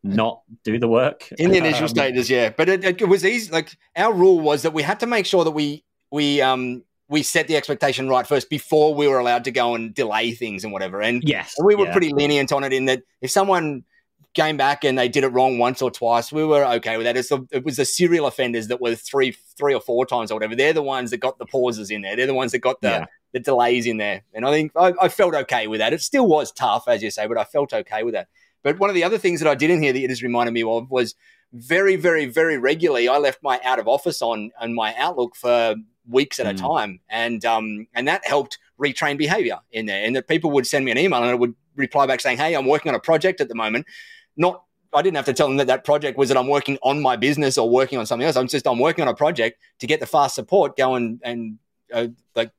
not 0.02 0.42
do 0.64 0.78
the 0.78 0.88
work 0.88 1.30
in 1.38 1.50
the 1.50 1.58
initial 1.58 1.84
um, 1.84 1.88
stages. 1.88 2.30
Yeah, 2.30 2.50
but 2.50 2.68
it, 2.68 2.84
it, 2.84 3.08
was 3.08 3.24
easy. 3.24 3.50
Like 3.52 3.76
our 3.96 4.12
rule 4.12 4.40
was 4.40 4.62
that 4.62 4.72
we 4.72 4.82
had 4.82 5.00
to 5.00 5.06
make 5.06 5.26
sure 5.26 5.44
that 5.44 5.50
we 5.50 5.84
we 6.10 6.40
um 6.40 6.82
we 7.08 7.22
set 7.22 7.48
the 7.48 7.56
expectation 7.56 8.08
right 8.08 8.26
first 8.26 8.48
before 8.48 8.94
we 8.94 9.08
were 9.08 9.18
allowed 9.18 9.44
to 9.44 9.50
go 9.50 9.74
and 9.74 9.94
delay 9.94 10.32
things 10.32 10.64
and 10.64 10.72
whatever. 10.72 11.02
And 11.02 11.22
yes, 11.24 11.54
we 11.62 11.74
were 11.74 11.86
yeah. 11.86 11.92
pretty 11.92 12.12
lenient 12.12 12.52
on 12.52 12.64
it 12.64 12.72
in 12.72 12.86
that 12.86 13.02
if 13.20 13.30
someone 13.30 13.84
came 14.34 14.56
back 14.56 14.84
and 14.84 14.96
they 14.96 15.08
did 15.08 15.24
it 15.24 15.28
wrong 15.28 15.58
once 15.58 15.82
or 15.82 15.90
twice, 15.90 16.32
we 16.32 16.44
were 16.44 16.64
okay 16.64 16.96
with 16.96 17.06
that. 17.06 17.14
The, 17.14 17.46
it 17.50 17.64
was 17.64 17.76
the 17.76 17.84
serial 17.84 18.26
offenders 18.26 18.68
that 18.68 18.80
were 18.80 18.94
three, 18.94 19.32
three 19.58 19.74
or 19.74 19.80
four 19.80 20.06
times 20.06 20.30
or 20.30 20.34
whatever. 20.34 20.54
They're 20.54 20.72
the 20.72 20.82
ones 20.82 21.10
that 21.10 21.18
got 21.18 21.38
the 21.38 21.46
pauses 21.46 21.90
in 21.90 22.02
there. 22.02 22.16
They're 22.16 22.26
the 22.26 22.34
ones 22.34 22.52
that 22.52 22.60
got 22.60 22.80
the, 22.80 22.88
yeah. 22.88 23.06
the 23.32 23.40
delays 23.40 23.86
in 23.86 23.96
there. 23.96 24.22
And 24.32 24.46
I 24.46 24.50
think 24.50 24.72
I, 24.76 24.92
I, 25.00 25.08
felt 25.08 25.34
okay 25.34 25.66
with 25.66 25.80
that. 25.80 25.92
It 25.92 26.00
still 26.00 26.26
was 26.26 26.52
tough, 26.52 26.86
as 26.86 27.02
you 27.02 27.10
say, 27.10 27.26
but 27.26 27.38
I 27.38 27.44
felt 27.44 27.72
okay 27.72 28.02
with 28.02 28.14
that. 28.14 28.28
But 28.62 28.78
one 28.78 28.90
of 28.90 28.94
the 28.94 29.04
other 29.04 29.18
things 29.18 29.40
that 29.40 29.48
I 29.48 29.54
did 29.54 29.70
in 29.70 29.82
here 29.82 29.92
that 29.92 30.02
it 30.02 30.10
has 30.10 30.22
reminded 30.22 30.52
me 30.52 30.62
of 30.62 30.90
was 30.90 31.14
very, 31.52 31.96
very, 31.96 32.26
very 32.26 32.58
regularly. 32.58 33.08
I 33.08 33.18
left 33.18 33.42
my 33.42 33.60
out 33.64 33.78
of 33.78 33.88
office 33.88 34.22
on 34.22 34.50
on 34.60 34.74
my 34.74 34.94
Outlook 34.96 35.34
for 35.34 35.74
weeks 36.08 36.38
at 36.38 36.46
mm. 36.46 36.50
a 36.50 36.54
time, 36.54 37.00
and 37.08 37.44
um, 37.44 37.86
and 37.94 38.06
that 38.06 38.24
helped 38.26 38.58
retrain 38.78 39.18
behavior 39.18 39.58
in 39.72 39.86
there. 39.86 40.04
And 40.04 40.14
that 40.16 40.28
people 40.28 40.50
would 40.52 40.66
send 40.66 40.84
me 40.84 40.90
an 40.90 40.98
email 40.98 41.20
and 41.20 41.30
I 41.30 41.34
would 41.34 41.54
reply 41.76 42.06
back 42.06 42.20
saying, 42.20 42.38
"Hey, 42.38 42.54
I'm 42.54 42.66
working 42.66 42.90
on 42.90 42.94
a 42.94 43.00
project 43.00 43.40
at 43.40 43.48
the 43.48 43.54
moment." 43.54 43.86
Not 44.40 44.64
I 44.92 45.02
didn't 45.02 45.16
have 45.16 45.26
to 45.26 45.32
tell 45.32 45.46
them 45.46 45.58
that 45.58 45.68
that 45.68 45.84
project 45.84 46.18
was 46.18 46.30
that 46.30 46.36
I'm 46.36 46.48
working 46.48 46.76
on 46.82 47.00
my 47.00 47.14
business 47.14 47.56
or 47.56 47.70
working 47.70 47.98
on 47.98 48.06
something 48.06 48.26
else. 48.26 48.36
I'm 48.36 48.48
just 48.48 48.66
I'm 48.66 48.80
working 48.80 49.02
on 49.02 49.08
a 49.08 49.14
project 49.14 49.60
to 49.78 49.86
get 49.86 50.00
the 50.00 50.06
fast 50.06 50.34
support 50.34 50.76
going 50.76 51.20
and 51.22 51.58
uh, 51.92 52.08
like 52.34 52.50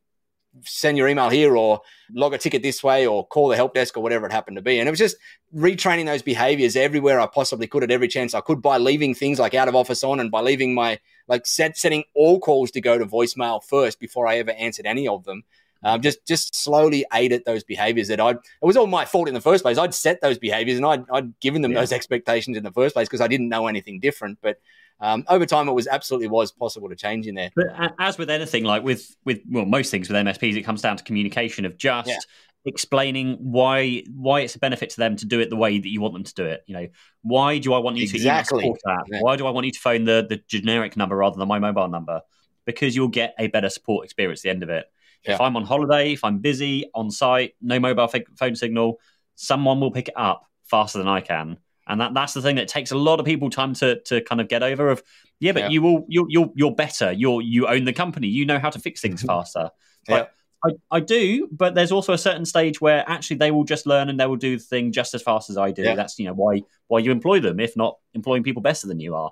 send 0.64 0.98
your 0.98 1.08
email 1.08 1.30
here 1.30 1.56
or 1.56 1.82
log 2.14 2.34
a 2.34 2.38
ticket 2.38 2.62
this 2.62 2.84
way 2.84 3.08
or 3.08 3.26
call 3.28 3.50
the 3.50 3.56
help 3.56 3.74
desk 3.74 3.98
or 3.98 4.04
whatever 4.04 4.26
it 4.26 4.32
happened 4.32 4.56
to 4.58 4.62
be. 4.62 4.80
And 4.80 4.88
it 4.88 4.92
was 4.92 5.00
just 5.00 5.18
retraining 5.54 6.06
those 6.06 6.22
behaviors 6.22 6.76
everywhere 6.76 7.20
I 7.20 7.28
possibly 7.28 7.68
could 7.68 7.84
at 7.84 7.92
every 7.92 8.08
chance 8.08 8.34
I 8.34 8.42
could 8.42 8.62
by 8.62 8.78
leaving 8.78 9.14
things 9.14 9.40
like 9.40 9.54
out 9.54 9.68
of 9.68 9.76
office 9.76 10.04
on 10.04 10.20
and 10.20 10.32
by 10.32 10.42
leaving 10.42 10.74
my 10.74 11.00
like 11.28 11.46
set, 11.46 11.78
setting 11.78 12.04
all 12.16 12.40
calls 12.40 12.72
to 12.72 12.82
go 12.82 12.98
to 12.98 13.06
voicemail 13.06 13.62
first 13.64 14.00
before 14.00 14.28
I 14.28 14.38
ever 14.38 14.52
answered 14.52 14.86
any 14.86 15.08
of 15.08 15.26
them. 15.26 15.44
Um, 15.84 16.02
just 16.02 16.26
just 16.28 16.56
slowly 16.56 17.06
ate 17.12 17.32
at 17.32 17.46
those 17.46 17.64
behaviors 17.64 18.08
that 18.10 18.20
I 18.20 18.32
it 18.32 18.40
was 18.62 18.78
all 18.78 18.86
my 18.86 19.06
fault 19.06 19.28
in 19.28 19.34
the 19.34 19.42
first 19.42 19.64
place. 19.64 19.78
I'd 19.78 19.94
set 19.96 20.22
those 20.22 20.38
behaviors 20.38 20.78
and 20.78 20.86
I'd, 20.86 21.06
I'd 21.12 21.40
given 21.40 21.64
them 21.64 21.72
yeah. 21.72 21.80
those 21.80 21.92
expectations 21.92 22.56
in 22.56 22.64
the 22.64 22.72
first 22.72 22.94
place 22.94 23.08
because 23.08 23.22
I 23.22 23.28
didn't 23.28 23.50
know 23.50 23.68
anything 23.68 24.00
different. 24.00 24.38
But 24.42 24.58
um, 25.02 25.26
over 25.28 25.48
time, 25.48 25.68
it 25.68 25.74
was 25.74 25.88
absolutely 25.88 26.28
was 26.28 26.52
possible 26.52 26.88
to 26.88 26.96
change 26.96 27.26
in 27.26 27.34
there. 27.34 27.50
But 27.56 27.96
as 28.00 28.20
with 28.20 28.30
anything, 28.30 28.64
like 28.64 28.84
with 28.84 29.16
with 29.26 29.42
well, 29.50 29.66
most 29.66 29.90
things 29.90 30.08
with 30.08 30.16
MSPs, 30.16 30.56
it 30.56 30.62
comes 30.62 30.82
down 30.82 30.98
to 30.98 31.04
communication 31.04 31.66
of 31.66 31.78
just 31.78 32.10
yeah. 32.10 32.18
explaining 32.66 33.38
why 33.40 34.04
why 34.14 34.42
it's 34.42 34.56
a 34.56 34.60
benefit 34.60 34.92
to 34.92 34.98
them 34.98 35.16
to 35.16 35.26
do 35.26 35.40
it 35.40 35.50
the 35.50 35.56
way 35.56 35.80
that 35.80 35.90
you 35.90 36.00
want 36.00 36.14
them 36.14 36.24
to 36.24 36.34
do 36.36 36.46
it. 36.46 36.64
You 36.68 36.76
know, 36.76 36.88
why 37.24 37.58
do 37.58 37.74
I 37.74 37.80
want 37.80 37.98
you 37.98 38.04
exactly. 38.04 38.60
to 38.60 38.66
email 38.66 38.76
support 38.76 38.80
that? 38.86 39.16
Yeah. 39.16 39.22
Why 39.22 39.36
do 39.36 39.48
I 39.48 39.50
want 39.50 39.66
you 39.66 39.72
to 39.72 39.80
phone 39.80 40.04
the 40.04 40.28
the 40.30 40.40
generic 40.48 40.96
number 40.96 41.16
rather 41.16 41.38
than 41.40 41.48
my 41.48 41.58
mobile 41.58 41.88
number? 41.88 42.22
Because 42.66 42.96
you'll 42.96 43.08
get 43.08 43.34
a 43.40 43.48
better 43.48 43.70
support 43.70 44.06
experience 44.06 44.42
at 44.42 44.44
the 44.44 44.50
end 44.52 44.62
of 44.62 44.70
it. 44.70 44.86
Yeah. 45.26 45.36
If 45.36 45.42
I'm 45.42 45.56
on 45.56 45.64
holiday, 45.64 46.14
if 46.14 46.24
I'm 46.24 46.40
busy 46.40 46.90
on 46.96 47.12
site, 47.12 47.54
no 47.62 47.80
mobile 47.80 48.12
phone 48.38 48.56
signal, 48.56 49.00
someone 49.36 49.80
will 49.80 49.92
pick 49.92 50.08
it 50.08 50.16
up 50.18 50.46
faster 50.64 50.98
than 50.98 51.08
I 51.08 51.22
can 51.22 51.58
and 51.88 52.00
that 52.00 52.14
that's 52.14 52.34
the 52.34 52.42
thing 52.42 52.56
that 52.56 52.68
takes 52.68 52.92
a 52.92 52.98
lot 52.98 53.20
of 53.20 53.26
people 53.26 53.50
time 53.50 53.74
to 53.76 54.00
to 54.02 54.22
kind 54.22 54.40
of 54.40 54.48
get 54.48 54.64
over. 54.64 54.90
Of 54.90 55.04
yeah, 55.40 55.52
but 55.52 55.64
yeah. 55.64 55.70
you 55.70 55.82
will 55.82 56.06
you're, 56.08 56.26
you're 56.30 56.52
you're 56.56 56.76
better. 56.76 57.12
You're 57.12 57.42
you 57.42 57.68
own 57.68 57.86
the 57.86 57.94
company. 57.94 58.28
You 58.28 58.46
know 58.46 58.60
how 58.60 58.70
to 58.70 58.80
fix 58.80 59.02
things 59.02 59.20
mm-hmm. 59.20 59.28
faster. 59.28 59.70
yeah. 60.08 60.26
I, 60.64 60.70
I 60.92 61.00
do, 61.00 61.50
but 61.52 61.74
there's 61.74 61.92
also 61.92 62.14
a 62.14 62.20
certain 62.20 62.46
stage 62.46 62.80
where 62.80 63.04
actually 63.10 63.38
they 63.38 63.50
will 63.50 63.64
just 63.64 63.88
learn 63.88 64.10
and 64.10 64.20
they 64.20 64.28
will 64.28 64.36
do 64.36 64.58
the 64.58 64.64
thing 64.64 64.92
just 64.92 65.16
as 65.16 65.24
fast 65.24 65.50
as 65.50 65.58
I 65.58 65.72
do. 65.72 65.82
Yeah. 65.82 65.96
That's 65.96 66.20
you 66.20 66.26
know 66.26 66.34
why 66.34 66.62
why 66.88 67.00
you 67.00 67.12
employ 67.12 67.40
them, 67.40 67.60
if 67.60 67.76
not 67.76 67.98
employing 68.14 68.44
people 68.44 68.62
better 68.62 68.86
than 68.86 69.00
you 69.00 69.16
are, 69.16 69.32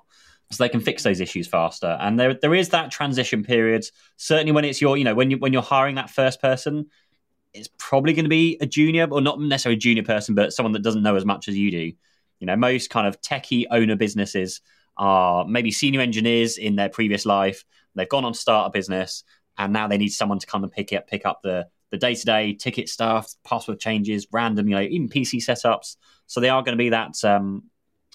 so 0.50 0.64
they 0.64 0.68
can 0.68 0.80
fix 0.80 1.02
those 1.02 1.20
issues 1.20 1.46
faster. 1.46 1.96
And 2.00 2.18
there 2.18 2.34
there 2.34 2.54
is 2.54 2.70
that 2.70 2.90
transition 2.90 3.44
period. 3.44 3.84
Certainly 4.16 4.52
when 4.52 4.64
it's 4.64 4.80
your 4.80 4.96
you 4.96 5.04
know 5.04 5.14
when 5.14 5.30
you 5.30 5.38
when 5.38 5.52
you're 5.52 5.62
hiring 5.62 5.94
that 5.94 6.10
first 6.10 6.40
person, 6.40 6.86
it's 7.54 7.68
probably 7.78 8.12
going 8.12 8.24
to 8.24 8.30
be 8.30 8.58
a 8.60 8.66
junior 8.66 9.06
or 9.10 9.20
not 9.20 9.40
necessarily 9.40 9.76
a 9.76 9.80
junior 9.80 10.02
person, 10.02 10.34
but 10.34 10.52
someone 10.52 10.72
that 10.72 10.82
doesn't 10.82 11.02
know 11.02 11.16
as 11.16 11.24
much 11.24 11.48
as 11.48 11.56
you 11.56 11.70
do. 11.70 11.92
You 12.40 12.46
know, 12.46 12.56
most 12.56 12.90
kind 12.90 13.06
of 13.06 13.20
techie 13.20 13.66
owner 13.70 13.96
businesses 13.96 14.60
are 14.96 15.44
maybe 15.44 15.70
senior 15.70 16.00
engineers 16.00 16.58
in 16.58 16.76
their 16.76 16.88
previous 16.88 17.24
life. 17.24 17.64
They've 17.94 18.08
gone 18.08 18.24
on 18.24 18.32
to 18.32 18.38
start 18.38 18.68
a 18.68 18.70
business, 18.70 19.24
and 19.56 19.72
now 19.72 19.88
they 19.88 19.98
need 19.98 20.08
someone 20.10 20.38
to 20.38 20.46
come 20.46 20.64
and 20.64 20.72
pick 20.72 20.92
up 20.92 21.06
pick 21.06 21.26
up 21.26 21.42
the 21.42 21.68
the 21.90 21.98
day 21.98 22.14
to 22.14 22.24
day 22.24 22.54
ticket 22.54 22.88
stuff, 22.88 23.34
password 23.44 23.80
changes, 23.80 24.26
random, 24.32 24.68
you 24.68 24.74
know, 24.74 24.82
even 24.82 25.08
PC 25.08 25.38
setups. 25.38 25.96
So 26.26 26.40
they 26.40 26.48
are 26.48 26.62
going 26.62 26.76
to 26.76 26.82
be 26.82 26.90
that 26.90 27.22
um, 27.24 27.64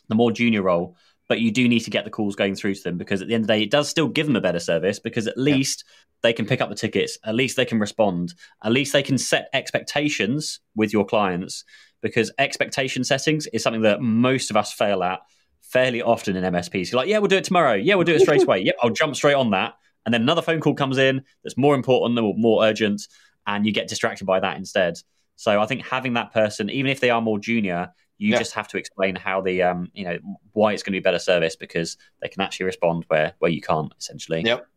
the 0.07 0.15
more 0.15 0.31
junior 0.31 0.61
role. 0.61 0.95
But 1.27 1.39
you 1.39 1.51
do 1.51 1.67
need 1.67 1.79
to 1.81 1.89
get 1.89 2.05
the 2.05 2.11
calls 2.11 2.35
going 2.35 2.55
through 2.55 2.75
to 2.75 2.83
them 2.83 2.97
because 2.97 3.21
at 3.21 3.27
the 3.27 3.33
end 3.33 3.43
of 3.43 3.47
the 3.47 3.53
day, 3.53 3.63
it 3.63 3.71
does 3.71 3.89
still 3.89 4.07
give 4.07 4.27
them 4.27 4.35
a 4.35 4.41
better 4.41 4.59
service 4.59 4.99
because 4.99 5.25
at 5.27 5.37
least 5.37 5.83
yeah. 5.85 5.91
they 6.21 6.33
can 6.33 6.45
pick 6.45 6.61
up 6.61 6.69
the 6.69 6.75
tickets, 6.75 7.17
at 7.23 7.33
least 7.33 7.57
they 7.57 7.65
can 7.65 7.79
respond, 7.79 8.35
at 8.63 8.71
least 8.71 8.93
they 8.93 9.01
can 9.01 9.17
set 9.17 9.49
expectations 9.51 10.59
with 10.75 10.93
your 10.93 11.05
clients 11.05 11.63
because 12.01 12.31
expectation 12.37 13.03
settings 13.03 13.47
is 13.47 13.63
something 13.63 13.81
that 13.81 14.01
most 14.01 14.51
of 14.51 14.57
us 14.57 14.71
fail 14.71 15.03
at 15.03 15.21
fairly 15.61 16.01
often 16.01 16.35
in 16.35 16.43
MSPs. 16.53 16.91
You're 16.91 17.01
like, 17.01 17.09
yeah, 17.09 17.17
we'll 17.17 17.27
do 17.27 17.37
it 17.37 17.43
tomorrow. 17.43 17.73
Yeah, 17.73 17.95
we'll 17.95 18.05
do 18.05 18.13
it 18.13 18.21
straight 18.21 18.43
away. 18.47 18.61
Yep, 18.61 18.75
I'll 18.83 18.91
jump 18.91 19.15
straight 19.15 19.33
on 19.33 19.51
that. 19.51 19.73
And 20.05 20.13
then 20.13 20.21
another 20.21 20.43
phone 20.43 20.59
call 20.59 20.75
comes 20.75 20.99
in 20.99 21.23
that's 21.43 21.57
more 21.57 21.73
important, 21.73 22.19
or 22.19 22.35
more 22.37 22.63
urgent, 22.63 23.01
and 23.47 23.65
you 23.65 23.71
get 23.71 23.87
distracted 23.87 24.25
by 24.25 24.39
that 24.39 24.57
instead. 24.57 24.99
So 25.35 25.59
I 25.59 25.65
think 25.65 25.85
having 25.85 26.13
that 26.13 26.31
person, 26.31 26.69
even 26.69 26.91
if 26.91 26.99
they 26.99 27.09
are 27.09 27.21
more 27.21 27.39
junior, 27.39 27.89
you 28.17 28.31
yeah. 28.31 28.37
just 28.37 28.53
have 28.53 28.67
to 28.69 28.77
explain 28.77 29.15
how 29.15 29.41
the 29.41 29.61
um, 29.63 29.91
you 29.93 30.05
know, 30.05 30.17
why 30.53 30.73
it's 30.73 30.83
going 30.83 30.93
to 30.93 30.99
be 30.99 31.03
better 31.03 31.19
service 31.19 31.55
because 31.55 31.97
they 32.21 32.27
can 32.27 32.41
actually 32.41 32.65
respond 32.65 33.05
where 33.07 33.33
where 33.39 33.51
you 33.51 33.61
can't 33.61 33.93
essentially. 33.99 34.41
Yep. 34.43 34.67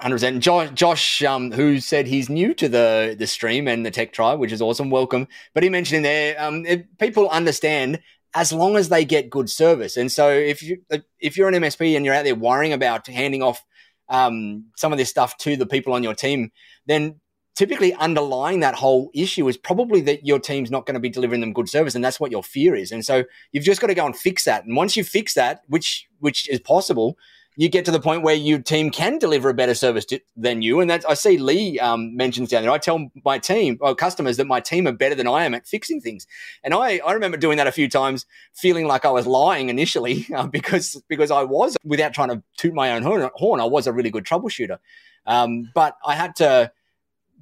Hundred 0.00 0.16
percent. 0.16 0.42
Josh, 0.42 0.70
Josh 0.70 1.22
um, 1.24 1.52
who 1.52 1.78
said 1.78 2.06
he's 2.06 2.30
new 2.30 2.54
to 2.54 2.68
the 2.68 3.14
the 3.18 3.26
stream 3.26 3.68
and 3.68 3.84
the 3.84 3.90
tech 3.90 4.12
tribe, 4.12 4.38
which 4.38 4.52
is 4.52 4.62
awesome. 4.62 4.90
Welcome. 4.90 5.28
But 5.52 5.62
he 5.62 5.68
mentioned 5.68 5.98
in 5.98 6.02
there, 6.04 6.42
um, 6.42 6.64
people 6.98 7.28
understand 7.28 8.00
as 8.34 8.52
long 8.52 8.76
as 8.76 8.88
they 8.88 9.04
get 9.04 9.28
good 9.28 9.50
service. 9.50 9.96
And 9.96 10.10
so 10.10 10.30
if 10.30 10.62
you 10.62 10.82
if 11.18 11.36
you're 11.36 11.48
an 11.48 11.54
MSP 11.54 11.96
and 11.96 12.04
you're 12.04 12.14
out 12.14 12.24
there 12.24 12.34
worrying 12.34 12.72
about 12.72 13.06
handing 13.06 13.42
off 13.42 13.64
um, 14.08 14.66
some 14.76 14.92
of 14.92 14.98
this 14.98 15.10
stuff 15.10 15.36
to 15.38 15.56
the 15.56 15.66
people 15.66 15.92
on 15.92 16.02
your 16.02 16.14
team, 16.14 16.50
then 16.86 17.20
typically 17.60 17.92
underlying 17.96 18.60
that 18.60 18.74
whole 18.74 19.10
issue 19.12 19.46
is 19.46 19.58
probably 19.58 20.00
that 20.00 20.24
your 20.26 20.38
team's 20.38 20.70
not 20.70 20.86
going 20.86 20.94
to 20.94 21.00
be 21.00 21.10
delivering 21.10 21.42
them 21.42 21.52
good 21.52 21.68
service 21.68 21.94
and 21.94 22.02
that's 22.02 22.18
what 22.18 22.30
your 22.30 22.42
fear 22.42 22.74
is 22.74 22.90
and 22.90 23.04
so 23.04 23.22
you've 23.52 23.64
just 23.64 23.82
got 23.82 23.88
to 23.88 23.94
go 23.94 24.06
and 24.06 24.16
fix 24.16 24.46
that 24.46 24.64
and 24.64 24.74
once 24.76 24.96
you 24.96 25.04
fix 25.04 25.34
that 25.34 25.60
which 25.68 26.08
which 26.20 26.48
is 26.48 26.58
possible 26.58 27.18
you 27.56 27.68
get 27.68 27.84
to 27.84 27.90
the 27.90 28.00
point 28.00 28.22
where 28.22 28.34
your 28.34 28.60
team 28.60 28.88
can 28.88 29.18
deliver 29.18 29.50
a 29.50 29.54
better 29.54 29.74
service 29.74 30.06
to, 30.06 30.18
than 30.34 30.62
you. 30.62 30.80
And 30.80 30.88
that's, 30.88 31.04
I 31.04 31.12
see 31.12 31.36
Lee 31.36 31.78
um, 31.78 32.16
mentions 32.16 32.48
down 32.48 32.62
there. 32.62 32.70
I 32.70 32.78
tell 32.78 33.10
my 33.22 33.38
team, 33.38 33.76
or 33.82 33.94
customers, 33.94 34.38
that 34.38 34.46
my 34.46 34.60
team 34.60 34.86
are 34.86 34.92
better 34.92 35.14
than 35.14 35.26
I 35.26 35.44
am 35.44 35.52
at 35.52 35.66
fixing 35.66 36.00
things. 36.00 36.26
And 36.64 36.72
I, 36.72 37.00
I 37.04 37.12
remember 37.12 37.36
doing 37.36 37.58
that 37.58 37.66
a 37.66 37.72
few 37.72 37.86
times, 37.86 38.24
feeling 38.54 38.86
like 38.86 39.04
I 39.04 39.10
was 39.10 39.26
lying 39.26 39.68
initially 39.68 40.26
uh, 40.34 40.46
because 40.46 41.02
because 41.08 41.30
I 41.30 41.42
was, 41.42 41.76
without 41.84 42.14
trying 42.14 42.30
to 42.30 42.42
toot 42.56 42.72
my 42.72 42.92
own 42.92 43.02
horn, 43.02 43.60
I 43.60 43.64
was 43.64 43.86
a 43.86 43.92
really 43.92 44.10
good 44.10 44.24
troubleshooter. 44.24 44.78
Um, 45.26 45.70
but 45.74 45.98
I 46.06 46.14
had 46.14 46.36
to 46.36 46.72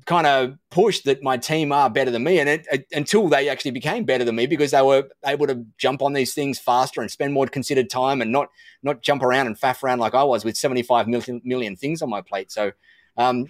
kind 0.08 0.26
of 0.26 0.56
push 0.70 1.00
that 1.00 1.22
my 1.22 1.36
team 1.36 1.70
are 1.70 1.90
better 1.90 2.10
than 2.10 2.24
me, 2.24 2.40
and 2.40 2.48
it, 2.48 2.66
it, 2.72 2.86
until 2.92 3.28
they 3.28 3.50
actually 3.50 3.72
became 3.72 4.04
better 4.04 4.24
than 4.24 4.36
me 4.36 4.46
because 4.46 4.70
they 4.70 4.80
were 4.80 5.06
able 5.26 5.46
to 5.46 5.66
jump 5.76 6.00
on 6.00 6.14
these 6.14 6.32
things 6.32 6.58
faster 6.58 7.02
and 7.02 7.10
spend 7.10 7.34
more 7.34 7.46
considered 7.46 7.90
time 7.90 8.22
and 8.22 8.32
not 8.32 8.48
not 8.82 9.02
jump 9.02 9.22
around 9.22 9.46
and 9.46 9.60
faff 9.60 9.82
around 9.82 9.98
like 9.98 10.14
I 10.14 10.24
was 10.24 10.46
with 10.46 10.56
seventy 10.56 10.82
five 10.82 11.08
million 11.08 11.42
million 11.44 11.76
things 11.76 12.00
on 12.00 12.08
my 12.08 12.22
plate. 12.22 12.50
So 12.50 12.72
um, 13.18 13.46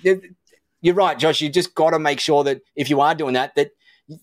you're 0.81 0.95
right, 0.95 1.17
Josh. 1.17 1.41
You 1.41 1.49
just 1.49 1.77
got 1.77 1.91
to 1.91 2.01
make 2.01 2.19
sure 2.19 2.43
that 2.43 2.61
if 2.75 2.91
you 2.91 3.01
are 3.01 3.15
doing 3.15 3.35
that, 3.35 3.55
that 3.55 3.71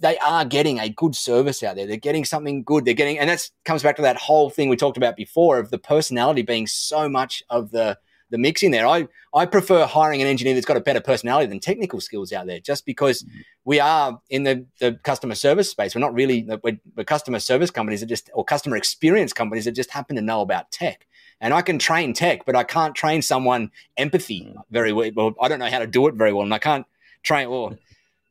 they 0.02 0.18
are 0.18 0.44
getting 0.44 0.80
a 0.80 0.90
good 0.90 1.16
service 1.16 1.64
out 1.64 1.78
there. 1.78 1.88
They're 1.88 1.96
getting 1.96 2.26
something 2.26 2.64
good. 2.64 2.84
They're 2.84 2.94
getting, 2.94 3.18
and 3.18 3.30
that 3.30 3.50
comes 3.64 3.82
back 3.82 3.96
to 3.96 4.02
that 4.02 4.18
whole 4.18 4.50
thing 4.50 4.68
we 4.68 4.76
talked 4.76 4.98
about 4.98 5.16
before 5.16 5.58
of 5.58 5.70
the 5.70 5.78
personality 5.78 6.42
being 6.42 6.68
so 6.68 7.08
much 7.08 7.44
of 7.50 7.72
the 7.72 7.98
the 8.36 8.42
mix 8.42 8.64
in 8.64 8.72
there. 8.72 8.86
I 8.86 9.08
I 9.34 9.46
prefer 9.46 9.86
hiring 9.86 10.22
an 10.22 10.28
engineer 10.28 10.54
that's 10.54 10.66
got 10.66 10.76
a 10.76 10.82
better 10.82 11.00
personality 11.00 11.48
than 11.48 11.60
technical 11.60 12.02
skills 12.02 12.34
out 12.34 12.48
there, 12.48 12.60
just 12.60 12.86
because 12.86 13.24
mm-hmm. 13.24 13.40
we 13.64 13.80
are 13.80 14.20
in 14.30 14.44
the, 14.44 14.66
the 14.80 15.00
customer 15.04 15.36
service 15.36 15.70
space. 15.70 15.96
We're 15.96 16.02
not 16.02 16.14
really 16.14 16.46
we're, 16.64 16.78
we're, 16.96 17.06
customer 17.06 17.40
service 17.40 17.72
companies 17.72 18.02
that 18.02 18.08
just 18.08 18.30
or 18.34 18.44
customer 18.44 18.76
experience 18.76 19.32
companies 19.32 19.64
that 19.66 19.72
just 19.72 19.92
happen 19.92 20.18
to 20.18 20.22
know 20.22 20.42
about 20.42 20.70
tech. 20.72 21.08
And 21.40 21.54
I 21.54 21.62
can 21.62 21.80
train 21.80 22.14
tech, 22.14 22.46
but 22.46 22.56
I 22.56 22.64
can't 22.64 22.94
train 22.94 23.22
someone 23.22 23.72
empathy 23.98 24.42
mm. 24.42 24.56
very 24.70 24.92
well. 24.92 25.10
well 25.16 25.34
I 25.42 25.48
don't 25.48 25.60
know 25.60 25.70
how 25.70 25.80
to 25.80 25.88
do 25.88 26.08
it 26.08 26.16
very 26.16 26.34
well, 26.34 26.44
and 26.44 26.54
I 26.54 26.60
can't 26.60 26.86
train. 27.24 27.50
Well, 27.50 27.78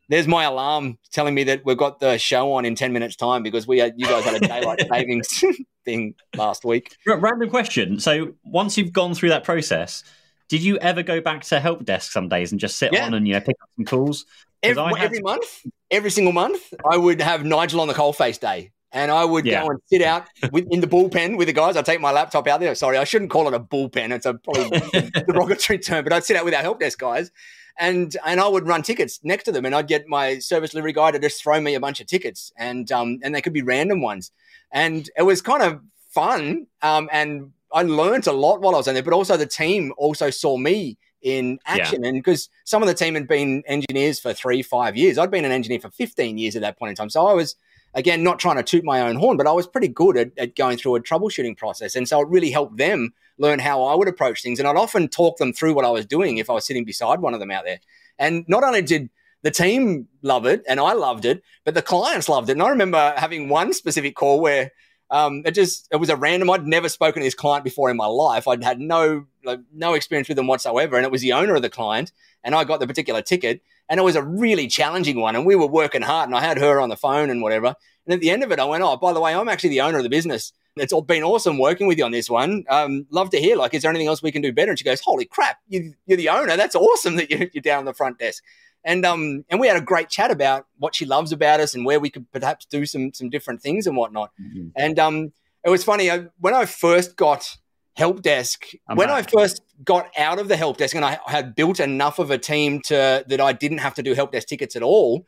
there's 0.08 0.26
my 0.26 0.44
alarm 0.44 0.98
telling 1.12 1.34
me 1.34 1.44
that 1.44 1.64
we've 1.64 1.76
got 1.76 2.00
the 2.00 2.18
show 2.18 2.52
on 2.52 2.64
in 2.64 2.74
10 2.74 2.92
minutes 2.92 3.16
time 3.16 3.42
because 3.42 3.66
we 3.66 3.78
had, 3.78 3.94
you 3.96 4.06
guys 4.06 4.24
had 4.24 4.42
a 4.42 4.46
daylight 4.46 4.86
savings 4.92 5.44
thing 5.84 6.14
last 6.36 6.64
week. 6.64 6.96
Random 7.06 7.48
question. 7.48 7.98
So 8.00 8.34
once 8.44 8.76
you've 8.76 8.92
gone 8.92 9.14
through 9.14 9.30
that 9.30 9.44
process, 9.44 10.04
did 10.48 10.62
you 10.62 10.76
ever 10.78 11.02
go 11.02 11.20
back 11.20 11.42
to 11.44 11.60
help 11.60 11.84
desk 11.84 12.12
some 12.12 12.28
days 12.28 12.52
and 12.52 12.60
just 12.60 12.76
sit 12.76 12.92
yeah. 12.92 13.06
on 13.06 13.14
and 13.14 13.26
you 13.26 13.34
know 13.34 13.40
pick 13.40 13.56
up 13.62 13.68
some 13.76 13.84
calls? 13.84 14.26
Every, 14.62 14.98
every 14.98 15.20
month, 15.20 15.66
every 15.90 16.10
single 16.10 16.32
month, 16.32 16.72
I 16.90 16.96
would 16.96 17.20
have 17.20 17.44
Nigel 17.44 17.80
on 17.80 17.88
the 17.88 17.94
coalface 17.94 18.40
day. 18.40 18.70
And 18.92 19.10
I 19.10 19.24
would 19.24 19.44
yeah. 19.44 19.62
go 19.62 19.70
and 19.70 19.80
sit 19.86 20.02
out 20.02 20.28
with, 20.52 20.68
in 20.70 20.80
the 20.80 20.86
bullpen 20.86 21.36
with 21.36 21.48
the 21.48 21.52
guys. 21.52 21.76
I'd 21.76 21.84
take 21.84 22.00
my 22.00 22.12
laptop 22.12 22.46
out 22.46 22.60
there. 22.60 22.74
Sorry, 22.76 22.96
I 22.96 23.02
shouldn't 23.02 23.30
call 23.30 23.48
it 23.48 23.54
a 23.54 23.58
bullpen. 23.58 24.12
It's 24.12 24.24
a 24.24 24.34
probably 24.34 25.10
derogatory 25.26 25.80
term, 25.80 26.04
but 26.04 26.12
I'd 26.12 26.24
sit 26.24 26.36
out 26.36 26.44
with 26.44 26.54
our 26.54 26.62
help 26.62 26.78
desk 26.78 27.00
guys 27.00 27.32
and 27.78 28.16
and 28.24 28.40
I 28.40 28.48
would 28.48 28.66
run 28.66 28.82
tickets 28.82 29.20
next 29.22 29.44
to 29.44 29.52
them, 29.52 29.64
and 29.64 29.74
I'd 29.74 29.88
get 29.88 30.06
my 30.08 30.38
service 30.38 30.70
delivery 30.70 30.92
guy 30.92 31.10
to 31.10 31.18
just 31.18 31.42
throw 31.42 31.60
me 31.60 31.74
a 31.74 31.80
bunch 31.80 32.00
of 32.00 32.06
tickets, 32.06 32.52
and 32.56 32.90
um, 32.92 33.18
and 33.22 33.34
they 33.34 33.42
could 33.42 33.52
be 33.52 33.62
random 33.62 34.00
ones, 34.00 34.30
and 34.72 35.08
it 35.16 35.22
was 35.22 35.42
kind 35.42 35.62
of 35.62 35.80
fun, 36.10 36.66
um, 36.82 37.08
and 37.12 37.52
I 37.72 37.82
learned 37.82 38.26
a 38.26 38.32
lot 38.32 38.60
while 38.60 38.74
I 38.74 38.78
was 38.78 38.88
in 38.88 38.94
there, 38.94 39.02
but 39.02 39.12
also 39.12 39.36
the 39.36 39.46
team 39.46 39.92
also 39.96 40.30
saw 40.30 40.56
me 40.56 40.96
in 41.22 41.58
action, 41.66 42.02
yeah. 42.02 42.10
and 42.10 42.18
because 42.18 42.48
some 42.64 42.82
of 42.82 42.88
the 42.88 42.94
team 42.94 43.14
had 43.14 43.26
been 43.26 43.62
engineers 43.66 44.20
for 44.20 44.32
three, 44.32 44.62
five 44.62 44.96
years, 44.96 45.18
I'd 45.18 45.30
been 45.30 45.44
an 45.44 45.52
engineer 45.52 45.80
for 45.80 45.90
fifteen 45.90 46.38
years 46.38 46.54
at 46.56 46.62
that 46.62 46.78
point 46.78 46.90
in 46.90 46.96
time, 46.96 47.10
so 47.10 47.26
I 47.26 47.32
was 47.32 47.56
again 47.94 48.22
not 48.22 48.38
trying 48.38 48.56
to 48.56 48.62
toot 48.62 48.84
my 48.84 49.00
own 49.00 49.16
horn, 49.16 49.36
but 49.36 49.46
I 49.46 49.52
was 49.52 49.66
pretty 49.66 49.88
good 49.88 50.16
at, 50.16 50.32
at 50.36 50.56
going 50.56 50.76
through 50.76 50.96
a 50.96 51.00
troubleshooting 51.00 51.56
process, 51.56 51.96
and 51.96 52.08
so 52.08 52.20
it 52.20 52.28
really 52.28 52.50
helped 52.50 52.76
them 52.76 53.14
learn 53.38 53.58
how 53.58 53.82
I 53.82 53.94
would 53.94 54.08
approach 54.08 54.42
things. 54.42 54.58
And 54.58 54.68
I'd 54.68 54.76
often 54.76 55.08
talk 55.08 55.38
them 55.38 55.52
through 55.52 55.74
what 55.74 55.84
I 55.84 55.90
was 55.90 56.06
doing 56.06 56.38
if 56.38 56.48
I 56.48 56.52
was 56.52 56.66
sitting 56.66 56.84
beside 56.84 57.20
one 57.20 57.34
of 57.34 57.40
them 57.40 57.50
out 57.50 57.64
there. 57.64 57.80
And 58.18 58.44
not 58.48 58.62
only 58.62 58.82
did 58.82 59.10
the 59.42 59.50
team 59.50 60.08
love 60.22 60.46
it 60.46 60.62
and 60.68 60.80
I 60.80 60.92
loved 60.92 61.24
it, 61.24 61.42
but 61.64 61.74
the 61.74 61.82
clients 61.82 62.28
loved 62.28 62.48
it. 62.48 62.52
And 62.52 62.62
I 62.62 62.68
remember 62.68 63.12
having 63.16 63.48
one 63.48 63.72
specific 63.72 64.14
call 64.14 64.40
where 64.40 64.70
um, 65.10 65.42
it 65.44 65.52
just 65.52 65.86
it 65.92 65.96
was 65.96 66.08
a 66.08 66.16
random. 66.16 66.50
I'd 66.50 66.66
never 66.66 66.88
spoken 66.88 67.20
to 67.20 67.26
this 67.26 67.34
client 67.34 67.62
before 67.62 67.90
in 67.90 67.96
my 67.96 68.06
life. 68.06 68.48
I'd 68.48 68.64
had 68.64 68.80
no 68.80 69.26
like, 69.44 69.60
no 69.72 69.94
experience 69.94 70.28
with 70.28 70.36
them 70.36 70.46
whatsoever. 70.46 70.96
And 70.96 71.04
it 71.04 71.12
was 71.12 71.20
the 71.20 71.34
owner 71.34 71.54
of 71.54 71.62
the 71.62 71.70
client, 71.70 72.12
and 72.42 72.54
I 72.54 72.64
got 72.64 72.80
the 72.80 72.86
particular 72.86 73.20
ticket, 73.20 73.62
and 73.88 74.00
it 74.00 74.02
was 74.02 74.16
a 74.16 74.22
really 74.22 74.66
challenging 74.66 75.20
one. 75.20 75.36
And 75.36 75.46
we 75.46 75.56
were 75.56 75.66
working 75.66 76.02
hard, 76.02 76.28
and 76.28 76.36
I 76.36 76.40
had 76.40 76.58
her 76.58 76.80
on 76.80 76.88
the 76.88 76.96
phone 76.96 77.30
and 77.30 77.42
whatever. 77.42 77.74
And 78.06 78.14
at 78.14 78.20
the 78.20 78.30
end 78.30 78.42
of 78.42 78.52
it, 78.52 78.60
I 78.60 78.64
went, 78.64 78.82
"Oh, 78.82 78.96
by 78.96 79.12
the 79.12 79.20
way, 79.20 79.34
I'm 79.34 79.48
actually 79.48 79.70
the 79.70 79.80
owner 79.80 79.98
of 79.98 80.04
the 80.04 80.10
business. 80.10 80.52
It's 80.76 80.92
all 80.92 81.02
been 81.02 81.22
awesome 81.22 81.58
working 81.58 81.86
with 81.86 81.98
you 81.98 82.04
on 82.04 82.10
this 82.10 82.28
one. 82.28 82.64
Um, 82.68 83.06
love 83.10 83.30
to 83.30 83.40
hear. 83.40 83.56
Like, 83.56 83.74
is 83.74 83.82
there 83.82 83.90
anything 83.90 84.08
else 84.08 84.22
we 84.22 84.32
can 84.32 84.42
do 84.42 84.52
better?" 84.52 84.70
And 84.70 84.78
she 84.78 84.84
goes, 84.84 85.00
"Holy 85.00 85.24
crap, 85.24 85.58
you, 85.68 85.94
are 86.10 86.16
the 86.16 86.28
owner. 86.28 86.56
That's 86.56 86.74
awesome 86.74 87.16
that 87.16 87.30
you're, 87.30 87.48
you're 87.52 87.62
down 87.62 87.84
the 87.84 87.94
front 87.94 88.18
desk." 88.18 88.42
And 88.84 89.04
um, 89.06 89.44
and 89.48 89.60
we 89.60 89.68
had 89.68 89.76
a 89.76 89.80
great 89.80 90.10
chat 90.10 90.30
about 90.30 90.66
what 90.78 90.94
she 90.94 91.06
loves 91.06 91.32
about 91.32 91.60
us 91.60 91.74
and 91.74 91.86
where 91.86 91.98
we 91.98 92.10
could 92.10 92.30
perhaps 92.32 92.66
do 92.66 92.84
some 92.84 93.12
some 93.14 93.30
different 93.30 93.62
things 93.62 93.86
and 93.86 93.96
whatnot. 93.96 94.30
Mm-hmm. 94.40 94.68
And 94.76 94.98
um, 94.98 95.32
it 95.64 95.70
was 95.70 95.82
funny 95.82 96.10
I, 96.10 96.26
when 96.38 96.54
I 96.54 96.66
first 96.66 97.16
got 97.16 97.56
help 97.96 98.22
desk 98.22 98.66
I'm 98.88 98.96
when. 98.96 99.08
I 99.08 99.22
first 99.22 99.62
got 99.82 100.10
out 100.16 100.38
of 100.38 100.48
the 100.48 100.56
help 100.56 100.76
desk 100.76 100.94
and 100.94 101.04
I 101.04 101.18
had 101.26 101.54
built 101.54 101.80
enough 101.80 102.18
of 102.18 102.30
a 102.30 102.38
team 102.38 102.80
to 102.82 103.24
that 103.26 103.40
I 103.40 103.52
didn't 103.52 103.78
have 103.78 103.94
to 103.94 104.02
do 104.02 104.14
help 104.14 104.32
desk 104.32 104.48
tickets 104.48 104.76
at 104.76 104.82
all. 104.82 105.26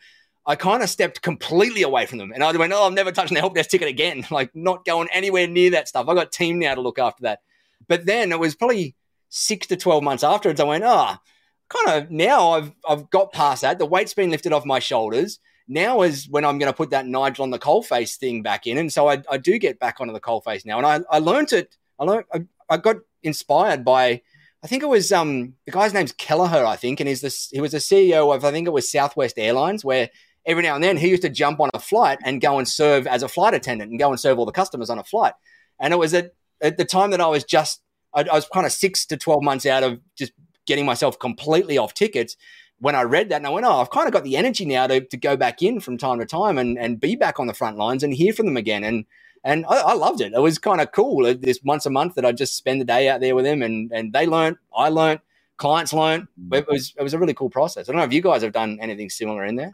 I 0.49 0.55
kind 0.55 0.83
of 0.83 0.89
stepped 0.89 1.23
completely 1.23 1.83
away 1.83 2.07
from 2.07 2.19
them 2.19 2.31
and 2.33 2.45
I 2.45 2.57
went, 2.57 2.73
oh, 2.73 2.87
I'm 2.87 2.95
never 2.95 3.11
touching 3.11 3.35
the 3.35 3.41
help 3.41 3.55
desk 3.55 3.71
ticket 3.71 3.89
again. 3.89 4.25
Like 4.31 4.55
not 4.55 4.85
going 4.85 5.09
anywhere 5.13 5.49
near 5.49 5.71
that 5.71 5.89
stuff. 5.89 6.09
I 6.09 6.15
got 6.15 6.31
team 6.31 6.59
now 6.59 6.75
to 6.75 6.81
look 6.81 6.99
after 6.99 7.23
that. 7.23 7.41
But 7.89 8.07
then 8.07 8.31
it 8.31 8.39
was 8.39 8.55
probably 8.55 8.95
six 9.29 9.67
to 9.69 9.77
12 9.77 10.03
months 10.03 10.23
afterwards. 10.23 10.61
I 10.61 10.65
went, 10.65 10.85
ah, 10.85 11.19
oh, 11.19 11.29
kind 11.69 12.03
of 12.03 12.11
now 12.11 12.51
I've, 12.51 12.73
I've 12.89 13.11
got 13.11 13.33
past 13.33 13.63
that. 13.63 13.79
The 13.79 13.87
weight's 13.87 14.15
been 14.15 14.31
lifted 14.31 14.53
off 14.53 14.65
my 14.65 14.79
shoulders. 14.79 15.41
Now 15.69 16.03
is 16.03 16.29
when 16.29 16.45
I'm 16.45 16.59
going 16.59 16.71
to 16.71 16.77
put 16.77 16.91
that 16.91 17.07
Nigel 17.07 17.43
on 17.43 17.51
the 17.51 17.59
coalface 17.59 18.17
thing 18.17 18.43
back 18.43 18.69
in. 18.69 18.79
And 18.79 18.93
so 18.93 19.09
I, 19.09 19.23
I 19.29 19.39
do 19.39 19.59
get 19.59 19.81
back 19.81 20.01
onto 20.01 20.13
the 20.13 20.21
coalface 20.21 20.65
now. 20.65 20.79
And 20.79 20.87
I, 20.87 21.01
I 21.11 21.19
learned 21.19 21.53
it. 21.53 21.77
I 21.99 22.05
learned, 22.05 22.27
I, 22.33 22.45
I 22.69 22.77
got 22.77 22.97
inspired 23.25 23.85
by 23.85 24.23
I 24.63 24.67
think 24.67 24.83
it 24.83 24.89
was 24.89 25.13
um 25.13 25.55
the 25.65 25.73
guy's 25.73 25.95
name's 25.95 26.13
Kelleher, 26.13 26.65
I 26.65 26.77
think, 26.77 27.01
and 27.01 27.09
he's 27.09 27.49
he 27.51 27.61
was 27.61 27.73
the 27.73 27.79
CEO 27.79 28.35
of 28.35 28.45
I 28.45 28.51
think 28.51 28.67
it 28.67 28.73
was 28.73 28.91
Southwest 28.91 29.39
Airlines, 29.39 29.85
where 29.85 30.11
every 30.45 30.63
now 30.63 30.75
and 30.75 30.85
then 30.85 30.97
he 30.97 31.09
used 31.09 31.23
to 31.23 31.29
jump 31.29 31.61
on 31.61 31.71
a 31.75 31.81
flight 31.81 32.19
and 32.25 32.41
go 32.41 32.59
and 32.59 32.67
serve 32.67 33.07
as 33.07 33.23
a 33.23 33.29
flight 33.29 33.55
attendant 33.55 33.91
and 33.91 33.99
go 33.99 34.11
and 34.11 34.21
serve 34.21 34.39
all 34.39 34.47
the 34.47 34.53
customers 34.53 34.91
on 34.91 34.99
a 34.99 35.05
flight. 35.05 35.35
And 35.81 35.93
it 35.93 35.97
was 35.97 36.15
at, 36.15 36.33
at 36.61 36.77
the 36.77 36.85
time 36.85 37.11
that 37.11 37.21
I 37.21 37.27
was 37.27 37.45
just 37.45 37.83
I, 38.15 38.23
I 38.23 38.35
was 38.35 38.47
kind 38.53 38.67
of 38.67 38.73
six 38.73 39.07
to 39.07 39.17
twelve 39.17 39.43
months 39.43 39.67
out 39.67 39.83
of 39.83 40.01
just 40.17 40.33
getting 40.67 40.87
myself 40.87 41.19
completely 41.19 41.79
off 41.79 41.95
tickets. 41.95 42.37
When 42.79 42.95
I 42.95 43.03
read 43.03 43.31
that 43.31 43.37
and 43.37 43.47
I 43.47 43.51
went, 43.51 43.65
oh, 43.65 43.81
I've 43.81 43.91
kind 43.91 44.07
of 44.07 44.13
got 44.13 44.25
the 44.25 44.37
energy 44.37 44.67
now 44.67 44.87
to, 44.87 45.01
to 45.01 45.17
go 45.17 45.35
back 45.35 45.63
in 45.63 45.81
from 45.81 45.97
time 45.97 46.19
to 46.19 46.27
time 46.27 46.59
and, 46.59 46.79
and 46.79 47.01
be 47.01 47.17
back 47.17 47.41
on 47.41 47.47
the 47.47 47.55
front 47.55 47.79
lines 47.79 48.03
and 48.03 48.13
hear 48.13 48.35
from 48.35 48.45
them 48.45 48.59
again. 48.59 48.85
And 48.85 49.07
and 49.47 49.65
I, 49.67 49.77
I, 49.77 49.95
loved 49.95 50.21
it. 50.21 50.33
It 50.33 50.41
was 50.41 50.59
kind 50.59 50.81
of 50.81 50.91
cool. 50.91 51.23
This 51.37 51.61
once 51.63 51.87
a 51.87 51.91
month 51.91 52.17
that 52.17 52.27
I 52.27 52.33
just 52.33 52.57
spend 52.57 52.81
the 52.81 52.85
day 52.85 53.09
out 53.09 53.21
there 53.21 53.35
with 53.35 53.45
them, 53.45 53.63
and 53.63 53.91
and 53.93 54.13
they 54.13 54.27
learned, 54.27 54.57
I 54.77 54.89
learned, 54.89 55.21
clients 55.57 55.93
learned. 55.93 56.27
Mm. 56.49 56.59
It 56.59 56.67
was 56.67 56.93
it 56.99 57.03
was 57.03 57.15
a 57.15 57.19
really 57.19 57.33
cool 57.33 57.49
process. 57.49 57.89
I 57.89 57.93
don't 57.93 58.01
know 58.01 58.05
if 58.05 58.13
you 58.13 58.21
guys 58.21 58.43
have 58.43 58.53
done 58.53 58.79
anything 58.81 59.09
similar 59.09 59.45
in 59.45 59.55
there. 59.55 59.71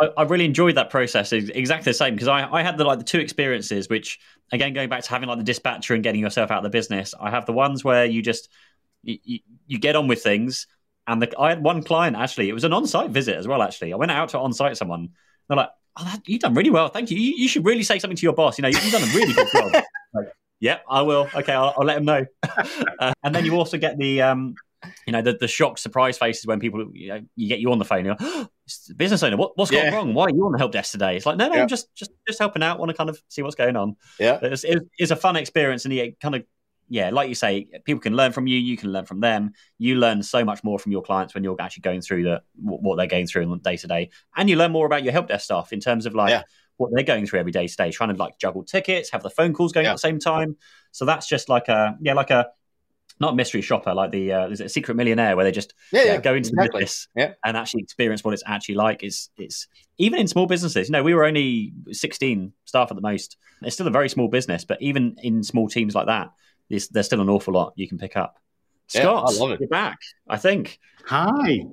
I, 0.00 0.10
I 0.16 0.22
really 0.22 0.44
enjoyed 0.44 0.76
that 0.76 0.90
process. 0.90 1.32
It's 1.32 1.50
exactly 1.50 1.90
the 1.90 1.94
same 1.94 2.14
because 2.14 2.28
I, 2.28 2.48
I 2.50 2.62
had 2.62 2.78
the 2.78 2.84
like 2.84 2.98
the 2.98 3.04
two 3.04 3.18
experiences, 3.18 3.88
which 3.88 4.20
again 4.52 4.72
going 4.72 4.88
back 4.88 5.02
to 5.02 5.10
having 5.10 5.28
like 5.28 5.38
the 5.38 5.44
dispatcher 5.44 5.94
and 5.94 6.04
getting 6.04 6.20
yourself 6.20 6.52
out 6.52 6.58
of 6.58 6.64
the 6.64 6.70
business. 6.70 7.12
I 7.20 7.30
have 7.30 7.46
the 7.46 7.52
ones 7.52 7.82
where 7.82 8.04
you 8.04 8.22
just 8.22 8.48
you, 9.02 9.40
you 9.66 9.78
get 9.78 9.96
on 9.96 10.06
with 10.06 10.22
things. 10.22 10.68
And 11.08 11.22
the, 11.22 11.38
I 11.38 11.50
had 11.50 11.62
one 11.62 11.82
client 11.82 12.16
actually. 12.16 12.48
It 12.48 12.52
was 12.52 12.64
an 12.64 12.72
on-site 12.72 13.10
visit 13.10 13.36
as 13.36 13.46
well. 13.46 13.62
Actually, 13.62 13.92
I 13.92 13.96
went 13.96 14.10
out 14.12 14.30
to 14.30 14.38
on-site 14.38 14.76
someone. 14.76 15.10
They're 15.48 15.56
like, 15.56 15.70
oh, 15.96 16.04
that, 16.04 16.22
you've 16.26 16.40
done 16.40 16.54
really 16.54 16.70
well. 16.70 16.88
Thank 16.88 17.10
you. 17.10 17.18
you. 17.18 17.34
you. 17.36 17.48
should 17.48 17.64
really 17.64 17.82
say 17.82 17.98
something 17.98 18.16
to 18.16 18.22
your 18.22 18.34
boss. 18.34 18.58
You 18.58 18.62
know, 18.62 18.68
you've 18.68 18.92
done 18.92 19.02
a 19.02 19.14
really 19.14 19.32
good 19.32 19.48
job. 19.52 19.72
like, 20.14 20.28
yeah, 20.60 20.78
I 20.88 21.02
will. 21.02 21.28
Okay, 21.34 21.52
I'll, 21.52 21.74
I'll 21.76 21.86
let 21.86 21.98
him 21.98 22.04
know. 22.04 22.24
uh, 22.98 23.12
and 23.22 23.34
then 23.34 23.44
you 23.44 23.56
also 23.56 23.78
get 23.78 23.98
the, 23.98 24.22
um, 24.22 24.54
you 25.06 25.12
know, 25.12 25.22
the, 25.22 25.34
the 25.34 25.48
shock 25.48 25.78
surprise 25.78 26.18
faces 26.18 26.46
when 26.46 26.60
people, 26.60 26.86
you 26.92 27.08
know, 27.08 27.20
you 27.34 27.48
get 27.48 27.60
you 27.60 27.72
on 27.72 27.78
the 27.78 27.84
phone. 27.84 28.04
You're, 28.04 28.16
oh, 28.18 28.48
business 28.96 29.22
owner, 29.22 29.36
what, 29.36 29.56
what's 29.56 29.72
yeah. 29.72 29.90
gone 29.90 29.94
wrong? 29.94 30.14
Why 30.14 30.24
are 30.24 30.30
you 30.30 30.44
on 30.46 30.52
the 30.52 30.58
help 30.58 30.72
desk 30.72 30.92
today? 30.92 31.16
It's 31.16 31.26
like, 31.26 31.36
no, 31.36 31.48
no, 31.48 31.54
yeah. 31.54 31.62
I'm 31.62 31.68
just, 31.68 31.94
just, 31.94 32.12
just 32.26 32.38
helping 32.38 32.62
out. 32.62 32.78
Want 32.78 32.90
to 32.90 32.96
kind 32.96 33.10
of 33.10 33.20
see 33.28 33.42
what's 33.42 33.56
going 33.56 33.76
on. 33.76 33.96
Yeah, 34.18 34.38
it's, 34.42 34.64
it's 34.98 35.10
a 35.10 35.16
fun 35.16 35.36
experience, 35.36 35.84
and 35.84 35.94
it 35.94 36.20
kind 36.20 36.34
of 36.34 36.44
yeah, 36.88 37.10
like 37.10 37.28
you 37.28 37.34
say, 37.34 37.68
people 37.84 38.00
can 38.00 38.14
learn 38.14 38.32
from 38.32 38.46
you. 38.46 38.58
You 38.58 38.76
can 38.76 38.92
learn 38.92 39.04
from 39.04 39.20
them. 39.20 39.52
You 39.78 39.96
learn 39.96 40.22
so 40.22 40.44
much 40.44 40.62
more 40.62 40.78
from 40.78 40.92
your 40.92 41.02
clients 41.02 41.34
when 41.34 41.42
you're 41.42 41.56
actually 41.60 41.82
going 41.82 42.00
through 42.00 42.22
the 42.24 42.42
what 42.54 42.96
they're 42.96 43.06
going 43.06 43.26
through 43.26 43.58
day 43.60 43.76
to 43.76 43.86
day, 43.86 44.10
and 44.36 44.48
you 44.48 44.56
learn 44.56 44.72
more 44.72 44.86
about 44.86 45.02
your 45.02 45.12
help 45.12 45.28
desk 45.28 45.44
staff 45.44 45.72
in 45.72 45.80
terms 45.80 46.06
of 46.06 46.14
like 46.14 46.30
yeah. 46.30 46.42
what 46.76 46.90
they're 46.94 47.04
going 47.04 47.26
through 47.26 47.40
every 47.40 47.52
day 47.52 47.66
to 47.66 47.76
day, 47.76 47.90
trying 47.90 48.10
to 48.10 48.16
like 48.16 48.38
juggle 48.38 48.62
tickets, 48.62 49.10
have 49.10 49.22
the 49.22 49.30
phone 49.30 49.52
calls 49.52 49.72
going 49.72 49.84
yeah. 49.84 49.90
at 49.90 49.94
the 49.94 50.00
same 50.00 50.18
time. 50.18 50.56
So 50.92 51.04
that's 51.04 51.28
just 51.28 51.48
like 51.48 51.68
a 51.68 51.96
yeah, 52.00 52.14
like 52.14 52.30
a 52.30 52.48
not 53.18 53.34
mystery 53.34 53.62
shopper 53.62 53.94
like 53.94 54.10
the 54.10 54.32
uh, 54.32 54.48
is 54.48 54.60
it 54.60 54.66
a 54.66 54.68
secret 54.68 54.94
millionaire 54.94 55.36
where 55.36 55.44
they 55.44 55.52
just 55.52 55.74
yeah, 55.92 56.04
yeah, 56.04 56.16
go 56.18 56.34
into 56.34 56.50
exactly. 56.50 56.80
business 56.82 57.08
and 57.44 57.56
actually 57.56 57.82
experience 57.82 58.22
what 58.22 58.34
it's 58.34 58.42
actually 58.46 58.74
like 58.74 59.02
is 59.02 59.30
it's 59.38 59.68
even 59.98 60.20
in 60.20 60.28
small 60.28 60.46
businesses 60.46 60.88
you 60.88 60.92
know 60.92 61.02
we 61.02 61.14
were 61.14 61.24
only 61.24 61.72
16 61.90 62.52
staff 62.64 62.90
at 62.90 62.94
the 62.94 63.00
most 63.00 63.36
it's 63.62 63.74
still 63.74 63.86
a 63.86 63.90
very 63.90 64.08
small 64.08 64.28
business 64.28 64.64
but 64.64 64.80
even 64.82 65.16
in 65.22 65.42
small 65.42 65.68
teams 65.68 65.94
like 65.94 66.06
that 66.06 66.28
there's, 66.68 66.88
there's 66.88 67.06
still 67.06 67.20
an 67.20 67.28
awful 67.28 67.54
lot 67.54 67.72
you 67.76 67.88
can 67.88 67.98
pick 67.98 68.16
up. 68.16 68.38
Scott, 68.88 69.24
yeah, 69.28 69.36
I 69.36 69.40
love 69.40 69.50
it. 69.52 69.60
you're 69.60 69.68
back. 69.68 69.98
I 70.28 70.36
think. 70.36 70.78
Hi. 71.06 71.64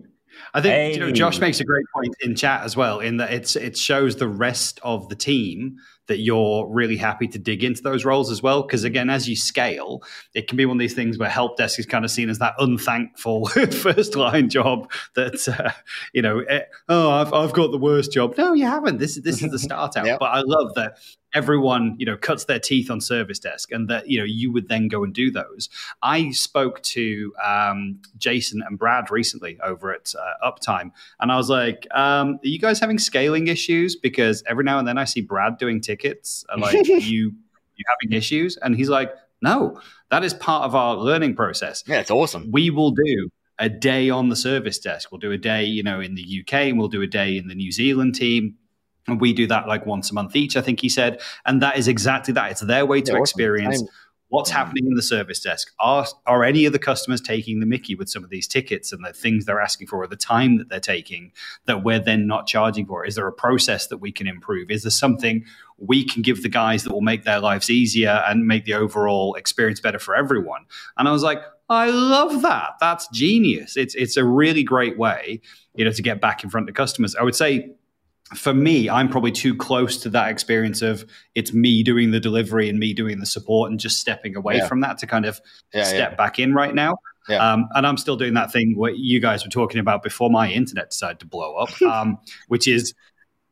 I 0.54 0.62
think 0.62 0.74
hey. 0.74 0.94
you 0.94 1.00
know 1.00 1.12
Josh 1.12 1.39
makes 1.39 1.60
a 1.60 1.64
great 1.64 1.86
point 1.94 2.16
in 2.22 2.36
chat 2.36 2.64
as 2.64 2.76
well, 2.76 3.00
in 3.00 3.18
that 3.18 3.32
it's 3.32 3.56
it 3.56 3.78
shows 3.78 4.16
the 4.16 4.28
rest 4.28 4.80
of 4.82 5.10
the 5.10 5.16
team 5.16 5.78
that 6.08 6.20
you're 6.20 6.68
really 6.68 6.97
happy 6.97 7.28
to 7.28 7.39
dig 7.39 7.64
into 7.64 7.82
those 7.82 8.06
roles 8.06 8.32
as 8.32 8.41
well. 8.41 8.62
Because 8.62 8.84
again, 8.84 9.10
as 9.10 9.28
you 9.28 9.36
scale, 9.36 10.04
it 10.34 10.47
can 10.47 10.58
be 10.58 10.66
one 10.66 10.78
of 10.78 10.80
these 10.80 10.93
things 10.93 11.18
where 11.18 11.30
help 11.30 11.58
desk 11.58 11.80
is 11.80 11.86
kind 11.86 12.04
of 12.04 12.12
seen 12.12 12.30
as 12.30 12.39
that 12.39 12.56
unthankful 12.60 13.45
first 13.72 14.16
line 14.16 14.49
job 14.49 14.91
that 15.16 15.47
uh, 15.47 15.72
you 16.14 16.22
know, 16.22 16.39
it, 16.39 16.47
eh, 16.49 16.62
oh, 16.89 17.10
I've, 17.10 17.34
I've 17.34 17.54
got 17.54 17.72
the 17.72 17.78
worst 17.78 18.12
job. 18.12 18.36
No, 18.38 18.54
you 18.54 18.66
haven't. 18.66 18.97
This 18.97 19.20
this 19.22 19.41
is 19.41 19.51
the 19.51 19.60
start 19.74 19.97
out. 19.97 20.06
yep. 20.06 20.20
But 20.20 20.32
I 20.32 20.41
love 20.41 20.74
that 20.76 20.97
everyone 21.34 21.95
you 21.97 22.06
know 22.06 22.16
cuts 22.16 22.45
their 22.45 22.60
teeth 22.60 22.89
on 22.91 23.01
service 23.01 23.39
desk 23.39 23.72
and 23.72 23.89
that 23.89 24.08
you 24.10 24.18
know 24.18 24.24
you 24.24 24.51
would 24.51 24.70
then 24.70 24.88
go 24.88 25.04
and 25.04 25.14
do 25.14 25.32
those 25.32 25.70
i 26.01 26.30
spoke 26.32 26.82
to 26.82 27.34
um, 27.43 27.99
jason 28.18 28.64
and 28.68 28.78
brad 28.78 29.10
recently 29.10 29.58
over 29.64 29.93
at 29.93 30.14
uh, 30.16 30.49
uptime 30.51 30.91
and 31.20 31.32
i 31.32 31.36
was 31.36 31.49
like 31.49 31.88
um, 31.91 32.39
are 32.43 32.47
you 32.47 32.60
guys 32.60 32.80
having 32.80 32.99
scaling 32.99 33.47
issues 33.47 33.95
because 33.95 34.43
every 34.47 34.64
now 34.64 34.80
and 34.80 34.88
then 34.88 34.97
i 34.97 35.04
see 35.04 35.22
brad 35.22 35.58
doing 35.58 35.82
tickets 35.96 36.46
uh, 36.50 36.58
like 36.60 36.88
you 36.88 37.34
you 37.76 37.86
having 37.88 38.16
issues? 38.16 38.58
And 38.58 38.76
he's 38.76 38.89
like 38.89 39.14
no 39.41 39.80
that 40.10 40.24
is 40.24 40.34
part 40.34 40.64
of 40.64 40.76
our 40.76 40.96
learning 40.96 41.36
process. 41.36 41.84
Yeah 41.88 42.00
it's 42.00 42.12
awesome. 42.12 42.52
We 42.52 42.70
will 42.70 42.91
do 42.91 43.30
a 43.60 43.70
day 43.70 44.10
on 44.10 44.30
the 44.30 44.36
service 44.36 44.80
desk. 44.80 45.12
We'll 45.12 45.20
do 45.20 45.32
a 45.32 45.38
day 45.38 45.66
you 45.66 45.84
know 45.84 46.00
in 46.00 46.16
the 46.16 46.41
uk 46.41 46.54
and 46.54 46.78
we'll 46.78 46.88
do 46.88 47.02
a 47.02 47.08
day 47.08 47.38
in 47.38 47.48
the 47.48 47.56
new 47.56 47.72
zealand 47.72 48.16
team. 48.16 48.56
And 49.08 49.20
we 49.20 49.34
do 49.34 49.48
that 49.48 49.68
like 49.68 49.86
once 49.86 50.12
a 50.12 50.14
month 50.14 50.34
each, 50.34 50.56
I 50.56 50.62
think 50.62 50.80
he 50.80 50.88
said. 50.88 51.22
And 51.46 51.62
that 51.62 51.78
is 51.78 51.89
exactly 51.89 52.34
that. 52.36 52.52
It's 52.52 52.62
their 52.62 52.86
way 52.86 53.02
to 53.02 53.12
yeah, 53.12 53.20
experience 53.20 53.84
what's 54.34 54.50
mm. 54.50 54.56
happening 54.56 54.88
in 54.88 54.96
the 54.96 55.02
service 55.04 55.40
desk. 55.40 55.72
Are, 55.80 56.08
are 56.26 56.44
any 56.44 56.66
of 56.66 56.74
the 56.74 56.80
customers 56.80 57.22
taking 57.22 57.60
the 57.60 57.68
Mickey 57.68 57.94
with 57.94 58.10
some 58.10 58.24
of 58.24 58.32
these 58.32 58.48
tickets 58.48 58.92
and 58.92 59.06
the 59.06 59.14
things 59.14 59.46
they're 59.46 59.62
asking 59.62 59.88
for, 59.88 60.02
or 60.02 60.08
the 60.08 60.16
time 60.16 60.58
that 60.58 60.70
they're 60.70 60.80
taking 60.80 61.32
that 61.66 61.84
we're 61.84 62.00
then 62.00 62.26
not 62.26 62.48
charging 62.48 62.88
for? 62.88 63.06
Is 63.06 63.14
there 63.14 63.28
a 63.28 63.32
process 63.32 63.88
that 63.88 63.98
we 63.98 64.12
can 64.12 64.26
improve? 64.26 64.72
Is 64.72 64.82
there 64.82 64.90
something 64.90 65.46
we 65.78 66.04
can 66.04 66.24
give 66.24 66.42
the 66.42 66.50
guys 66.50 66.84
that 66.84 66.92
will 66.92 67.02
make 67.02 67.26
their 67.26 67.40
lives 67.40 67.70
easier 67.70 68.24
and 68.28 68.48
make 68.48 68.66
the 68.66 68.74
overall 68.74 69.36
experience 69.36 69.80
better 69.80 70.00
for 70.00 70.16
everyone? 70.16 70.66
And 70.98 71.08
I 71.08 71.12
was 71.12 71.22
like, 71.22 71.44
I 71.70 71.92
love 71.92 72.42
that. 72.42 72.72
That's 72.80 73.08
genius. 73.10 73.78
It's 73.78 73.94
it's 73.94 74.18
a 74.18 74.26
really 74.26 74.64
great 74.64 74.98
way, 74.98 75.42
you 75.76 75.86
know, 75.86 75.92
to 75.92 76.02
get 76.02 76.22
back 76.22 76.44
in 76.44 76.50
front 76.50 76.68
of 76.68 76.76
customers. 76.76 77.16
I 77.16 77.22
would 77.22 77.36
say 77.36 77.70
for 78.36 78.53
me, 78.53 78.89
I'm 78.89 79.09
probably 79.09 79.32
too 79.32 79.55
close 79.55 79.97
to 79.97 80.09
that 80.09 80.30
experience 80.30 80.82
of 80.82 81.05
it's 81.36 81.53
me 81.53 81.84
doing 81.84 82.11
the 82.11 82.19
delivery 82.19 82.69
and 82.69 82.80
me 82.80 82.93
doing 82.93 83.19
the 83.19 83.26
support 83.26 83.69
and 83.69 83.80
just 83.80 83.99
stepping 83.99 84.36
away 84.36 84.57
yeah. 84.57 84.67
from 84.67 84.82
that 84.82 84.97
to 84.99 85.07
kind 85.07 85.26
of 85.26 85.39
yeah, 85.74 85.84
step 85.84 86.11
yeah. 86.11 86.15
back 86.15 86.39
in 86.39 86.53
right 86.53 86.74
now. 86.74 86.97
Um, 87.30 87.69
and 87.74 87.88
I'm 87.88 87.97
still 87.97 88.17
doing 88.17 88.34
that 88.34 88.51
thing 88.51 88.74
what 88.76 88.97
you 88.97 89.19
guys 89.19 89.45
were 89.45 89.49
talking 89.49 89.80
about 89.80 90.03
before 90.03 90.30
my 90.30 90.51
internet 90.51 90.89
decided 90.89 91.19
to 91.21 91.26
blow 91.26 91.55
up, 91.55 91.82
um, 91.82 92.17
which 92.47 92.67
is 92.67 92.93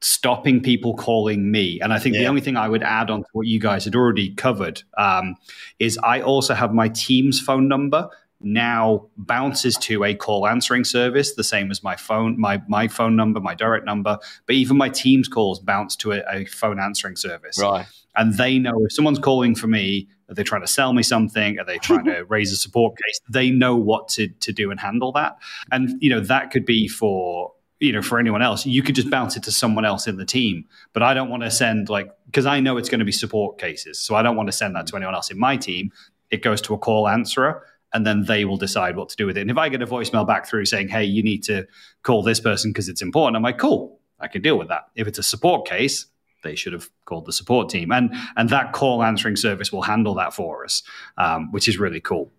stopping 0.02 0.62
people 0.62 0.96
calling 0.96 1.52
me. 1.52 1.80
And 1.80 1.94
I 1.94 2.00
think 2.00 2.16
the 2.16 2.26
only 2.26 2.42
thing 2.42 2.58
I 2.58 2.68
would 2.68 2.84
add 2.84 3.10
on 3.10 3.22
to 3.22 3.28
what 3.34 3.46
you 3.46 3.60
guys 3.60 3.86
had 3.86 3.96
already 3.96 4.34
covered 4.34 4.82
um, 4.98 5.36
is 5.80 5.98
I 6.04 6.22
also 6.22 6.54
have 6.54 6.74
my 6.74 6.90
team's 6.90 7.40
phone 7.40 7.68
number 7.68 8.10
now 8.44 9.08
bounces 9.18 9.76
to 9.78 10.04
a 10.04 10.16
call 10.16 10.48
answering 10.48 10.84
service, 10.84 11.36
the 11.36 11.44
same 11.44 11.72
as 11.72 11.84
my 11.84 11.96
phone, 11.96 12.40
my 12.40 12.62
my 12.68 12.88
phone 12.88 13.16
number, 13.16 13.40
my 13.40 13.56
direct 13.56 13.86
number, 13.86 14.18
but 14.46 14.56
even 14.56 14.78
my 14.78 14.90
Teams 14.90 15.28
calls 15.28 15.60
bounce 15.60 15.96
to 15.98 16.14
a, 16.14 16.24
a 16.30 16.46
phone 16.46 16.80
answering 16.80 17.16
service. 17.16 17.60
Right. 17.60 17.86
And 18.16 18.38
they 18.38 18.60
know 18.60 18.74
if 18.84 18.94
someone's 18.94 19.20
calling 19.20 19.56
for 19.56 19.68
me, 19.68 20.08
are 20.30 20.34
they 20.34 20.44
trying 20.44 20.62
to 20.62 20.68
sell 20.68 20.94
me 20.94 21.04
something? 21.04 21.60
Are 21.60 21.66
they 21.66 21.78
trying 21.78 22.06
to 22.06 22.24
raise 22.30 22.52
a 22.52 22.58
support 22.58 22.98
case? 22.98 23.20
They 23.30 23.52
know 23.52 23.76
what 23.76 24.08
to 24.10 24.28
to 24.28 24.52
do 24.52 24.72
and 24.72 24.80
handle 24.80 25.12
that. 25.14 25.38
And 25.72 26.02
you 26.02 26.10
know 26.10 26.20
that 26.22 26.52
could 26.52 26.66
be 26.66 26.88
for 26.88 27.54
you 27.82 27.92
know 27.92 28.02
for 28.02 28.20
anyone 28.20 28.42
else 28.42 28.66
you 28.66 28.82
could 28.84 28.96
just 28.96 29.10
bounce 29.10 29.36
it 29.36 29.44
to 29.44 29.52
someone 29.52 29.84
else 29.84 30.08
in 30.08 30.16
the 30.16 30.26
team 30.26 30.64
but 30.94 31.02
i 31.02 31.14
don't 31.14 31.30
want 31.30 31.42
to 31.42 31.50
send 31.52 31.90
like 31.90 32.12
because 32.28 32.46
i 32.46 32.60
know 32.60 32.78
it's 32.78 32.88
going 32.88 33.00
to 33.00 33.06
be 33.06 33.12
support 33.12 33.58
cases 33.58 34.00
so 34.00 34.14
i 34.16 34.22
don't 34.22 34.36
want 34.36 34.48
to 34.48 34.54
send 34.54 34.76
that 34.76 34.86
to 34.86 34.96
anyone 34.96 35.16
else 35.16 35.32
in 35.32 35.38
my 35.38 35.58
team 35.58 35.92
it 36.30 36.44
goes 36.44 36.62
to 36.62 36.74
a 36.74 36.78
call 36.78 37.10
answerer 37.10 37.66
and 37.94 38.06
then 38.06 38.24
they 38.26 38.46
will 38.46 38.58
decide 38.58 38.96
what 38.96 39.10
to 39.10 39.16
do 39.16 39.26
with 39.26 39.38
it. 39.38 39.42
And 39.42 39.52
if 39.52 39.58
I 39.58 39.70
get 39.70 39.82
a 39.82 39.88
voicemail 39.88 40.26
back 40.26 40.48
through 40.48 40.66
saying, 40.66 40.90
"Hey, 40.90 41.04
you 41.06 41.24
need 41.24 41.44
to 41.44 41.68
call 42.04 42.24
this 42.24 42.40
person 42.40 42.72
because 42.72 42.90
it's 42.90 43.02
important," 43.02 43.36
I'm 43.36 43.44
like, 43.44 43.58
"Cool, 43.58 44.00
I 44.20 44.28
can 44.28 44.42
deal 44.42 44.58
with 44.58 44.70
that." 44.70 44.88
If 44.96 45.08
it's 45.08 45.20
a 45.20 45.24
support 45.24 45.68
case, 45.68 46.06
they 46.44 46.56
should 46.56 46.74
have 46.74 46.90
called 47.06 47.26
the 47.26 47.34
support 47.34 47.70
team, 47.70 47.92
and 47.92 48.14
and 48.36 48.50
that 48.50 48.74
call 48.74 49.04
answering 49.04 49.36
service 49.36 49.72
will 49.72 49.84
handle 49.84 50.14
that 50.16 50.34
for 50.34 50.64
us, 50.64 50.84
um, 51.18 51.52
which 51.52 51.68
is 51.68 51.78
really 51.78 52.00
cool. 52.00 52.32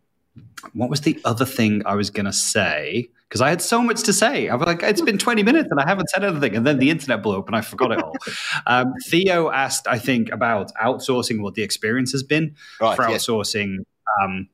What 0.73 0.89
was 0.89 1.03
the 1.03 1.21
other 1.25 1.45
thing 1.45 1.83
I 1.85 1.95
was 1.95 2.11
going 2.11 2.25
to 2.27 2.33
say? 2.33 3.11
Because 3.29 3.41
I 3.41 3.51
had 3.51 3.61
so 3.61 3.83
much 3.83 4.03
to 4.05 4.13
say. 4.13 4.49
I 4.49 4.55
was 4.55 4.67
like, 4.67 4.83
it's 4.83 5.01
been 5.01 5.19
20 5.19 5.43
minutes 5.43 5.69
and 5.71 5.79
I 5.79 5.87
haven't 5.87 6.09
said 6.09 6.25
anything. 6.25 6.57
And 6.57 6.67
then 6.67 6.79
the 6.79 6.91
internet 6.91 7.23
blew 7.23 7.39
up 7.39 7.47
and 7.49 7.57
I 7.57 7.61
forgot 7.61 7.93
it 7.93 8.03
all. 8.03 8.15
um, 8.67 8.95
Theo 9.07 9.51
asked, 9.51 9.87
I 9.87 9.99
think, 9.99 10.31
about 10.31 10.73
outsourcing, 10.83 11.43
what 11.43 11.55
the 11.55 11.63
experience 11.63 12.13
has 12.13 12.23
been 12.23 12.55
right, 12.81 12.97
for 12.97 13.03
outsourcing. 13.03 13.79
Um, 14.23 14.49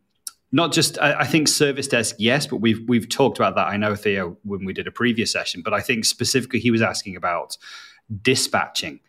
not 0.51 0.73
just, 0.73 0.99
I, 0.99 1.21
I, 1.21 1.25
think 1.25 1.49
service 1.49 1.89
desk, 1.89 2.17
yes, 2.19 2.47
but 2.47 2.57
we've 2.57 2.81
we've 2.89 3.09
talked 3.09 3.39
about 3.39 3.55
that. 3.57 3.67
I 3.67 3.77
know 3.77 3.95
Theo 3.95 4.39
when 4.45 4.65
we 4.65 4.73
did 4.73 4.87
a 4.87 4.91
previous 4.91 5.31
session, 5.31 5.63
but 5.63 5.75
I 5.75 5.81
think 5.81 6.05
specifically 6.05 6.59
he 6.61 6.71
was 6.71 6.81
asking 6.81 7.17
about 7.17 7.59
dispatching 8.23 9.01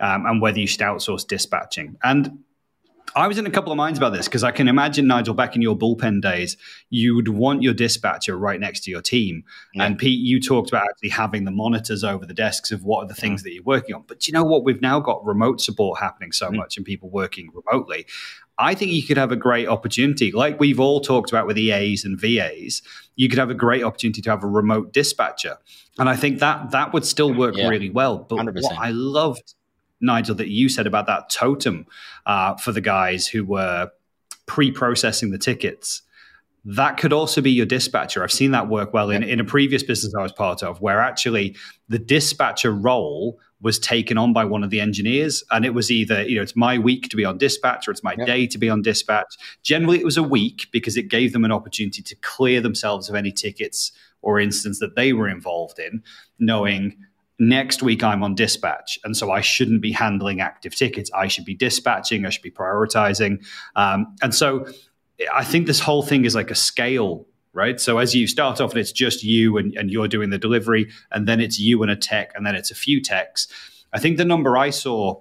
um, 0.00 0.26
and 0.26 0.42
whether 0.42 0.58
you 0.58 0.66
should 0.66 0.80
outsource 0.80 1.26
dispatching. 1.26 1.96
And 2.02 2.44
I 3.14 3.26
was 3.26 3.38
in 3.38 3.46
a 3.46 3.50
couple 3.50 3.72
of 3.72 3.76
minds 3.76 3.98
about 3.98 4.12
this 4.12 4.26
because 4.26 4.44
I 4.44 4.50
can 4.50 4.68
imagine, 4.68 5.06
Nigel, 5.06 5.34
back 5.34 5.56
in 5.56 5.62
your 5.62 5.76
bullpen 5.76 6.20
days, 6.20 6.56
you 6.90 7.14
would 7.14 7.28
want 7.28 7.62
your 7.62 7.74
dispatcher 7.74 8.36
right 8.36 8.60
next 8.60 8.80
to 8.84 8.90
your 8.90 9.00
team. 9.00 9.44
Yeah. 9.74 9.84
And 9.84 9.98
Pete, 9.98 10.20
you 10.20 10.40
talked 10.40 10.68
about 10.68 10.84
actually 10.90 11.10
having 11.10 11.44
the 11.44 11.50
monitors 11.50 12.04
over 12.04 12.26
the 12.26 12.34
desks 12.34 12.70
of 12.70 12.84
what 12.84 13.04
are 13.04 13.08
the 13.08 13.14
things 13.14 13.42
that 13.44 13.52
you're 13.52 13.62
working 13.62 13.94
on. 13.94 14.04
But 14.06 14.26
you 14.26 14.32
know 14.32 14.44
what? 14.44 14.64
We've 14.64 14.82
now 14.82 15.00
got 15.00 15.24
remote 15.24 15.60
support 15.60 15.98
happening 15.98 16.32
so 16.32 16.50
mm 16.50 16.58
much 16.58 16.76
and 16.76 16.84
people 16.84 17.08
working 17.08 17.50
remotely. 17.54 18.04
I 18.58 18.74
think 18.74 18.92
you 18.92 19.02
could 19.02 19.16
have 19.16 19.30
a 19.30 19.36
great 19.36 19.68
opportunity, 19.68 20.32
like 20.32 20.58
we've 20.58 20.80
all 20.80 21.00
talked 21.00 21.30
about 21.30 21.46
with 21.46 21.56
EAs 21.56 22.04
and 22.04 22.20
VAs. 22.20 22.82
You 23.16 23.28
could 23.28 23.38
have 23.38 23.50
a 23.50 23.54
great 23.54 23.84
opportunity 23.84 24.20
to 24.22 24.30
have 24.30 24.42
a 24.42 24.48
remote 24.48 24.92
dispatcher, 24.92 25.58
and 25.98 26.08
I 26.08 26.16
think 26.16 26.40
that 26.40 26.72
that 26.72 26.92
would 26.92 27.04
still 27.04 27.32
work 27.32 27.56
yeah. 27.56 27.68
really 27.68 27.90
well. 27.90 28.18
But 28.18 28.38
100%. 28.38 28.62
what 28.62 28.78
I 28.78 28.90
loved 28.90 29.54
Nigel, 30.00 30.34
that 30.36 30.48
you 30.48 30.68
said 30.68 30.86
about 30.86 31.06
that 31.06 31.30
totem 31.30 31.86
uh, 32.26 32.56
for 32.56 32.72
the 32.72 32.80
guys 32.80 33.26
who 33.26 33.44
were 33.44 33.90
pre-processing 34.46 35.30
the 35.30 35.38
tickets. 35.38 36.02
That 36.64 36.96
could 36.96 37.12
also 37.12 37.40
be 37.40 37.50
your 37.50 37.66
dispatcher. 37.66 38.22
I've 38.22 38.32
seen 38.32 38.50
that 38.50 38.68
work 38.68 38.92
well 38.92 39.10
in, 39.10 39.22
in 39.22 39.40
a 39.40 39.44
previous 39.44 39.82
business 39.82 40.14
I 40.14 40.22
was 40.22 40.32
part 40.32 40.62
of, 40.62 40.80
where 40.80 41.00
actually 41.00 41.56
the 41.88 41.98
dispatcher 41.98 42.72
role 42.72 43.38
was 43.60 43.78
taken 43.78 44.16
on 44.16 44.32
by 44.32 44.44
one 44.44 44.62
of 44.62 44.70
the 44.70 44.80
engineers, 44.80 45.42
and 45.50 45.64
it 45.64 45.74
was 45.74 45.90
either 45.90 46.22
you 46.22 46.36
know 46.36 46.42
it's 46.42 46.56
my 46.56 46.78
week 46.78 47.08
to 47.08 47.16
be 47.16 47.24
on 47.24 47.38
dispatch 47.38 47.88
or 47.88 47.90
it's 47.90 48.04
my 48.04 48.14
day 48.14 48.46
to 48.46 48.58
be 48.58 48.68
on 48.68 48.82
dispatch. 48.82 49.36
Generally, 49.62 49.98
it 49.98 50.04
was 50.04 50.16
a 50.16 50.22
week 50.22 50.66
because 50.72 50.96
it 50.96 51.08
gave 51.08 51.32
them 51.32 51.44
an 51.44 51.52
opportunity 51.52 52.02
to 52.02 52.14
clear 52.16 52.60
themselves 52.60 53.08
of 53.08 53.14
any 53.14 53.32
tickets 53.32 53.92
or 54.22 54.40
instance 54.40 54.78
that 54.80 54.96
they 54.96 55.12
were 55.12 55.28
involved 55.28 55.78
in, 55.78 56.02
knowing 56.38 56.96
next 57.38 57.82
week 57.82 58.02
I'm 58.02 58.22
on 58.22 58.34
dispatch. 58.34 58.98
And 59.04 59.16
so 59.16 59.30
I 59.30 59.40
shouldn't 59.40 59.80
be 59.80 59.92
handling 59.92 60.40
active 60.40 60.74
tickets. 60.74 61.10
I 61.14 61.28
should 61.28 61.44
be 61.44 61.54
dispatching, 61.54 62.26
I 62.26 62.30
should 62.30 62.42
be 62.42 62.50
prioritizing. 62.50 63.44
Um, 63.76 64.14
and 64.22 64.34
so 64.34 64.66
I 65.34 65.44
think 65.44 65.66
this 65.66 65.80
whole 65.80 66.02
thing 66.02 66.24
is 66.24 66.34
like 66.34 66.50
a 66.50 66.56
scale, 66.56 67.26
right? 67.52 67.80
So 67.80 67.98
as 67.98 68.14
you 68.14 68.26
start 68.26 68.60
off 68.60 68.72
and 68.72 68.80
it's 68.80 68.92
just 68.92 69.22
you 69.22 69.56
and, 69.56 69.76
and 69.76 69.90
you're 69.90 70.08
doing 70.08 70.30
the 70.30 70.38
delivery, 70.38 70.90
and 71.10 71.26
then 71.26 71.40
it's 71.40 71.58
you 71.58 71.82
and 71.82 71.90
a 71.90 71.96
tech, 71.96 72.32
and 72.34 72.46
then 72.46 72.54
it's 72.54 72.70
a 72.70 72.74
few 72.74 73.00
techs. 73.00 73.48
I 73.92 73.98
think 73.98 74.16
the 74.16 74.24
number 74.24 74.56
I 74.56 74.70
saw 74.70 75.20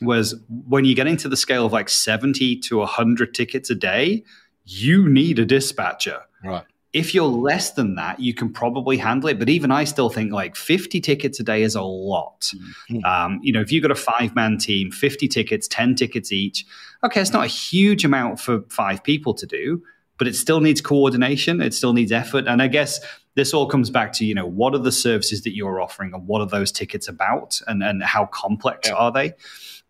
was 0.00 0.36
when 0.48 0.84
you 0.84 0.94
get 0.94 1.08
into 1.08 1.28
the 1.28 1.36
scale 1.36 1.66
of 1.66 1.72
like 1.72 1.88
70 1.88 2.60
to 2.60 2.78
100 2.78 3.34
tickets 3.34 3.70
a 3.70 3.74
day, 3.74 4.24
you 4.64 5.08
need 5.08 5.38
a 5.38 5.44
dispatcher. 5.44 6.22
Right 6.44 6.64
if 6.92 7.14
you're 7.14 7.26
less 7.26 7.72
than 7.72 7.96
that, 7.96 8.18
you 8.18 8.32
can 8.32 8.50
probably 8.52 8.96
handle 8.96 9.28
it. 9.28 9.38
But 9.38 9.48
even 9.48 9.70
I 9.70 9.84
still 9.84 10.08
think 10.08 10.32
like 10.32 10.56
50 10.56 11.00
tickets 11.00 11.38
a 11.38 11.42
day 11.42 11.62
is 11.62 11.74
a 11.74 11.82
lot. 11.82 12.50
Mm-hmm. 12.90 13.04
Um, 13.04 13.40
you 13.42 13.52
know, 13.52 13.60
if 13.60 13.70
you've 13.70 13.82
got 13.82 13.90
a 13.90 13.94
five 13.94 14.34
man 14.34 14.58
team, 14.58 14.90
50 14.90 15.28
tickets, 15.28 15.68
10 15.68 15.96
tickets 15.96 16.32
each, 16.32 16.64
okay, 17.04 17.20
it's 17.20 17.32
not 17.32 17.44
a 17.44 17.48
huge 17.48 18.04
amount 18.04 18.40
for 18.40 18.62
five 18.70 19.04
people 19.04 19.34
to 19.34 19.46
do, 19.46 19.82
but 20.18 20.26
it 20.26 20.34
still 20.34 20.60
needs 20.60 20.80
coordination. 20.80 21.60
It 21.60 21.72
still 21.72 21.92
needs 21.92 22.12
effort. 22.12 22.46
And 22.46 22.60
I 22.60 22.66
guess 22.68 23.00
this 23.34 23.54
all 23.54 23.66
comes 23.66 23.88
back 23.88 24.12
to, 24.14 24.24
you 24.24 24.34
know, 24.34 24.46
what 24.46 24.74
are 24.74 24.78
the 24.78 24.92
services 24.92 25.42
that 25.42 25.54
you're 25.54 25.80
offering 25.80 26.12
and 26.12 26.26
what 26.26 26.42
are 26.42 26.46
those 26.46 26.72
tickets 26.72 27.08
about 27.08 27.60
and, 27.66 27.82
and 27.82 28.02
how 28.02 28.26
complex 28.26 28.88
yeah. 28.88 28.94
are 28.94 29.12
they? 29.12 29.32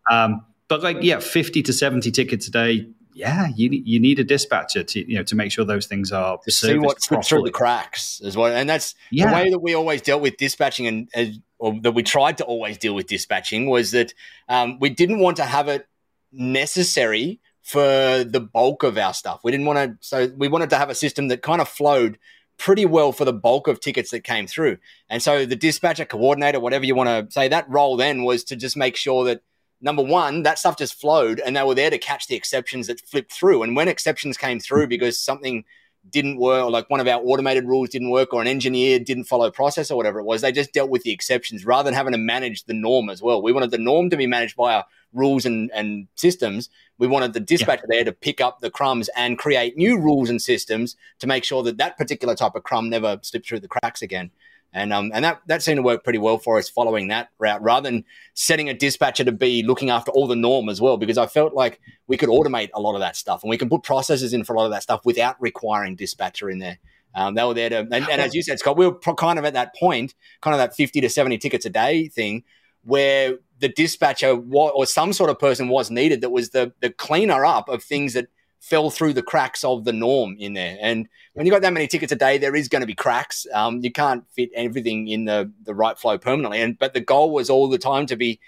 Um, 0.09 0.45
but 0.67 0.83
like, 0.83 0.97
yeah, 1.01 1.19
50 1.19 1.63
to 1.63 1.73
70 1.73 2.11
tickets 2.11 2.47
a 2.47 2.51
day, 2.51 2.87
yeah, 3.11 3.47
you 3.53 3.69
you 3.71 3.99
need 3.99 4.19
a 4.19 4.23
dispatcher 4.23 4.81
to 4.81 5.11
you 5.11 5.17
know 5.17 5.23
to 5.23 5.35
make 5.35 5.51
sure 5.51 5.65
those 5.65 5.87
things 5.87 6.11
are 6.11 6.37
to 6.45 6.51
see 6.51 6.77
what 6.77 7.01
slips 7.01 7.27
through 7.27 7.41
the 7.41 7.51
cracks 7.51 8.21
as 8.23 8.37
well. 8.37 8.55
And 8.55 8.69
that's 8.69 8.95
yeah. 9.11 9.27
the 9.27 9.33
way 9.33 9.49
that 9.49 9.59
we 9.59 9.73
always 9.73 10.01
dealt 10.01 10.21
with 10.21 10.37
dispatching, 10.37 10.87
and, 10.87 11.09
and 11.13 11.41
or 11.57 11.77
that 11.81 11.91
we 11.91 12.03
tried 12.03 12.37
to 12.37 12.45
always 12.45 12.77
deal 12.77 12.95
with 12.95 13.07
dispatching 13.07 13.69
was 13.69 13.91
that 13.91 14.13
um, 14.47 14.79
we 14.79 14.89
didn't 14.89 15.19
want 15.19 15.35
to 15.37 15.43
have 15.43 15.67
it 15.67 15.85
necessary 16.31 17.41
for 17.61 18.23
the 18.23 18.39
bulk 18.39 18.83
of 18.83 18.97
our 18.97 19.13
stuff. 19.13 19.41
We 19.43 19.51
didn't 19.51 19.65
want 19.65 19.77
to, 19.77 20.07
so 20.07 20.31
we 20.35 20.47
wanted 20.47 20.69
to 20.71 20.77
have 20.77 20.89
a 20.89 20.95
system 20.95 21.27
that 21.27 21.41
kind 21.41 21.61
of 21.61 21.69
flowed 21.69 22.17
pretty 22.57 22.85
well 22.85 23.11
for 23.11 23.25
the 23.25 23.33
bulk 23.33 23.67
of 23.67 23.79
tickets 23.79 24.11
that 24.11 24.23
came 24.23 24.45
through. 24.45 24.77
And 25.09 25.23
so 25.23 25.45
the 25.45 25.55
dispatcher 25.55 26.05
coordinator, 26.05 26.59
whatever 26.59 26.85
you 26.85 26.95
want 26.95 27.09
to 27.29 27.31
say, 27.31 27.47
that 27.47 27.69
role 27.69 27.95
then 27.95 28.23
was 28.23 28.43
to 28.45 28.55
just 28.55 28.75
make 28.75 28.95
sure 28.95 29.23
that 29.25 29.41
number 29.81 30.03
one, 30.03 30.43
that 30.43 30.59
stuff 30.59 30.77
just 30.77 30.99
flowed 30.99 31.39
and 31.39 31.55
they 31.55 31.63
were 31.63 31.75
there 31.75 31.89
to 31.89 31.97
catch 31.97 32.27
the 32.27 32.35
exceptions 32.35 32.87
that 32.87 32.99
flipped 32.99 33.31
through. 33.31 33.63
And 33.63 33.75
when 33.75 33.87
exceptions 33.87 34.37
came 34.37 34.59
through 34.59 34.87
because 34.87 35.19
something 35.19 35.63
didn't 36.09 36.37
work, 36.37 36.65
or 36.65 36.71
like 36.71 36.89
one 36.89 36.99
of 36.99 37.07
our 37.07 37.21
automated 37.21 37.65
rules 37.65 37.89
didn't 37.89 38.09
work, 38.09 38.33
or 38.33 38.41
an 38.41 38.47
engineer 38.47 38.99
didn't 38.99 39.25
follow 39.25 39.51
process 39.51 39.91
or 39.91 39.97
whatever 39.97 40.19
it 40.19 40.25
was, 40.25 40.41
they 40.41 40.51
just 40.51 40.73
dealt 40.73 40.89
with 40.89 41.03
the 41.03 41.11
exceptions 41.11 41.65
rather 41.65 41.87
than 41.87 41.93
having 41.93 42.13
to 42.13 42.17
manage 42.17 42.65
the 42.65 42.73
norm 42.73 43.09
as 43.09 43.21
well. 43.21 43.41
We 43.41 43.51
wanted 43.51 43.71
the 43.71 43.77
norm 43.77 44.09
to 44.09 44.17
be 44.17 44.27
managed 44.27 44.55
by 44.55 44.75
our 44.75 44.85
rules 45.13 45.45
and, 45.45 45.71
and 45.73 46.07
systems. 46.15 46.69
We 46.97 47.07
wanted 47.07 47.33
the 47.33 47.39
dispatcher 47.39 47.85
yeah. 47.89 47.97
there 47.97 48.05
to 48.05 48.11
pick 48.11 48.41
up 48.41 48.59
the 48.59 48.69
crumbs 48.69 49.09
and 49.15 49.37
create 49.37 49.77
new 49.77 49.99
rules 49.99 50.29
and 50.29 50.41
systems 50.41 50.95
to 51.19 51.27
make 51.27 51.43
sure 51.43 51.63
that 51.63 51.77
that 51.77 51.97
particular 51.97 52.35
type 52.35 52.55
of 52.55 52.63
crumb 52.63 52.89
never 52.89 53.19
slipped 53.21 53.47
through 53.47 53.61
the 53.61 53.67
cracks 53.67 54.01
again. 54.01 54.31
And 54.71 54.93
um, 54.93 55.11
and 55.13 55.25
that 55.25 55.41
that 55.47 55.63
seemed 55.63 55.77
to 55.77 55.81
work 55.81 56.03
pretty 56.03 56.19
well 56.19 56.37
for 56.37 56.59
us 56.59 56.69
following 56.69 57.07
that 57.07 57.29
route, 57.39 57.61
rather 57.63 57.89
than 57.89 58.05
setting 58.35 58.69
a 58.69 58.73
dispatcher 58.73 59.23
to 59.23 59.31
be 59.31 59.63
looking 59.63 59.89
after 59.89 60.11
all 60.11 60.27
the 60.27 60.35
norm 60.35 60.69
as 60.69 60.79
well. 60.79 60.97
Because 60.97 61.17
I 61.17 61.25
felt 61.25 61.53
like 61.55 61.79
we 62.07 62.17
could 62.17 62.29
automate 62.29 62.69
a 62.75 62.79
lot 62.79 62.93
of 62.93 62.99
that 62.99 63.15
stuff, 63.15 63.41
and 63.41 63.49
we 63.49 63.57
can 63.57 63.67
put 63.67 63.81
processes 63.81 64.31
in 64.31 64.43
for 64.43 64.53
a 64.53 64.57
lot 64.57 64.65
of 64.65 64.71
that 64.71 64.83
stuff 64.83 65.01
without 65.05 65.41
requiring 65.41 65.95
dispatcher 65.95 66.49
in 66.49 66.59
there. 66.59 66.77
Um, 67.15 67.33
they 67.33 67.43
were 67.43 67.55
there 67.55 67.69
to, 67.69 67.79
and, 67.79 67.93
and, 67.93 68.21
as 68.21 68.35
you 68.35 68.43
said, 68.43 68.59
Scott, 68.59 68.77
we 68.77 68.85
were 68.85 68.93
kind 68.99 69.39
of 69.39 69.45
at 69.45 69.53
that 69.53 69.75
point, 69.75 70.13
kind 70.41 70.53
of 70.53 70.59
that 70.59 70.75
fifty 70.75 71.01
to 71.01 71.09
seventy 71.09 71.39
tickets 71.39 71.65
a 71.65 71.71
day 71.71 72.07
thing, 72.07 72.43
where 72.83 73.39
the 73.59 73.69
dispatcher 73.69 74.39
or 74.51 74.85
some 74.85 75.13
sort 75.13 75.31
of 75.31 75.39
person 75.39 75.67
was 75.67 75.89
needed 75.89 76.21
that 76.21 76.29
was 76.29 76.51
the 76.51 76.71
the 76.79 76.91
cleaner 76.91 77.43
up 77.43 77.67
of 77.69 77.83
things 77.83 78.13
that 78.13 78.27
fell 78.59 78.89
through 78.89 79.13
the 79.13 79.23
cracks 79.23 79.63
of 79.63 79.85
the 79.85 79.93
norm 79.93 80.35
in 80.37 80.53
there. 80.53 80.77
And 80.81 81.07
when 81.33 81.45
you 81.45 81.51
got 81.51 81.61
that 81.61 81.73
many 81.73 81.87
tickets 81.87 82.11
a 82.11 82.15
day, 82.15 82.37
there 82.37 82.55
is 82.55 82.67
going 82.67 82.81
to 82.81 82.87
be 82.87 82.95
cracks. 82.95 83.47
Um, 83.53 83.79
you 83.81 83.91
can't 83.91 84.25
fit 84.31 84.49
everything 84.53 85.07
in 85.07 85.25
the 85.25 85.51
the 85.63 85.73
right 85.73 85.97
flow 85.97 86.17
permanently. 86.17 86.61
And 86.61 86.77
but 86.77 86.93
the 86.93 87.01
goal 87.01 87.31
was 87.31 87.49
all 87.49 87.69
the 87.69 87.77
time 87.77 88.05
to 88.07 88.15
be 88.15 88.39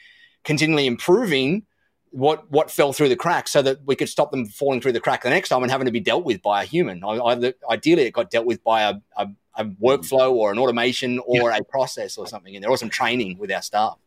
continually 0.44 0.88
improving 0.88 1.64
what 2.12 2.50
what 2.52 2.70
fell 2.70 2.92
through 2.92 3.10
the 3.10 3.16
cracks 3.16 3.52
so 3.52 3.62
that 3.62 3.80
we 3.86 3.96
could 3.96 4.10
stop 4.10 4.32
them 4.32 4.46
falling 4.46 4.82
through 4.82 4.92
the 4.92 5.00
crack 5.00 5.24
the 5.24 5.30
next 5.30 5.50
time 5.50 5.64
and 5.64 5.72
having 5.72 5.86
to 5.86 5.92
be 5.92 6.00
dealt 6.00 6.26
with 6.26 6.42
by 6.42 6.64
a 6.64 6.66
human. 6.66 7.04
I, 7.04 7.54
ideally, 7.70 8.04
it 8.04 8.12
got 8.12 8.30
dealt 8.30 8.46
with 8.46 8.64
by 8.64 8.82
a, 8.82 8.96
a, 9.16 9.30
a 9.56 9.66
workflow 9.66 10.32
or 10.32 10.52
an 10.52 10.60
automation 10.60 11.20
or 11.20 11.52
yeah. 11.52 11.58
a 11.58 11.64
process 11.64 12.18
or 12.18 12.28
something. 12.28 12.54
And 12.54 12.62
there 12.62 12.70
was 12.70 12.82
some 12.82 12.90
training 12.90 13.38
with 13.38 13.52
our 13.52 13.62
staff. 13.62 13.98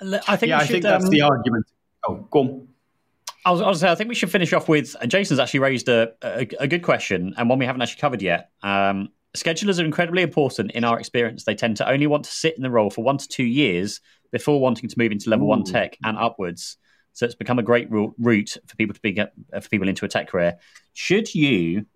I 0.00 0.36
think 0.36 0.50
yeah, 0.50 0.58
I 0.58 0.64
should, 0.64 0.72
think 0.72 0.82
that's 0.82 1.04
um, 1.04 1.10
the 1.10 1.22
argument. 1.22 1.66
Oh, 2.06 2.16
go 2.30 2.40
on. 2.40 2.68
I 3.44 3.50
was, 3.50 3.60
I 3.60 3.68
was 3.68 3.80
say, 3.80 3.90
I 3.90 3.94
think 3.94 4.08
we 4.08 4.14
should 4.14 4.30
finish 4.30 4.52
off 4.52 4.68
with 4.68 4.96
uh, 5.00 5.06
Jason's 5.06 5.38
actually 5.38 5.60
raised 5.60 5.88
a, 5.88 6.12
a, 6.22 6.48
a, 6.60 6.66
good 6.66 6.82
question 6.82 7.34
and 7.36 7.48
one 7.48 7.58
we 7.58 7.66
haven't 7.66 7.82
actually 7.82 8.00
covered 8.00 8.22
yet. 8.22 8.50
Um, 8.62 9.10
schedulers 9.36 9.80
are 9.80 9.84
incredibly 9.84 10.22
important 10.22 10.70
in 10.72 10.84
our 10.84 10.98
experience. 10.98 11.44
They 11.44 11.54
tend 11.54 11.76
to 11.78 11.88
only 11.88 12.06
want 12.06 12.24
to 12.24 12.30
sit 12.30 12.56
in 12.56 12.62
the 12.62 12.70
role 12.70 12.90
for 12.90 13.04
one 13.04 13.18
to 13.18 13.28
two 13.28 13.44
years 13.44 14.00
before 14.32 14.60
wanting 14.60 14.88
to 14.88 14.98
move 14.98 15.12
into 15.12 15.28
level 15.28 15.46
Ooh. 15.46 15.50
one 15.50 15.64
tech 15.64 15.96
and 16.02 16.16
upwards. 16.16 16.78
So 17.12 17.26
it's 17.26 17.34
become 17.34 17.58
a 17.58 17.62
great 17.62 17.88
route 17.90 18.56
for 18.66 18.76
people 18.76 18.94
to 18.94 19.00
be 19.00 19.20
uh, 19.20 19.26
for 19.60 19.68
people 19.68 19.88
into 19.88 20.04
a 20.04 20.08
tech 20.08 20.28
career. 20.28 20.56
Should 20.94 21.34
you 21.34 21.86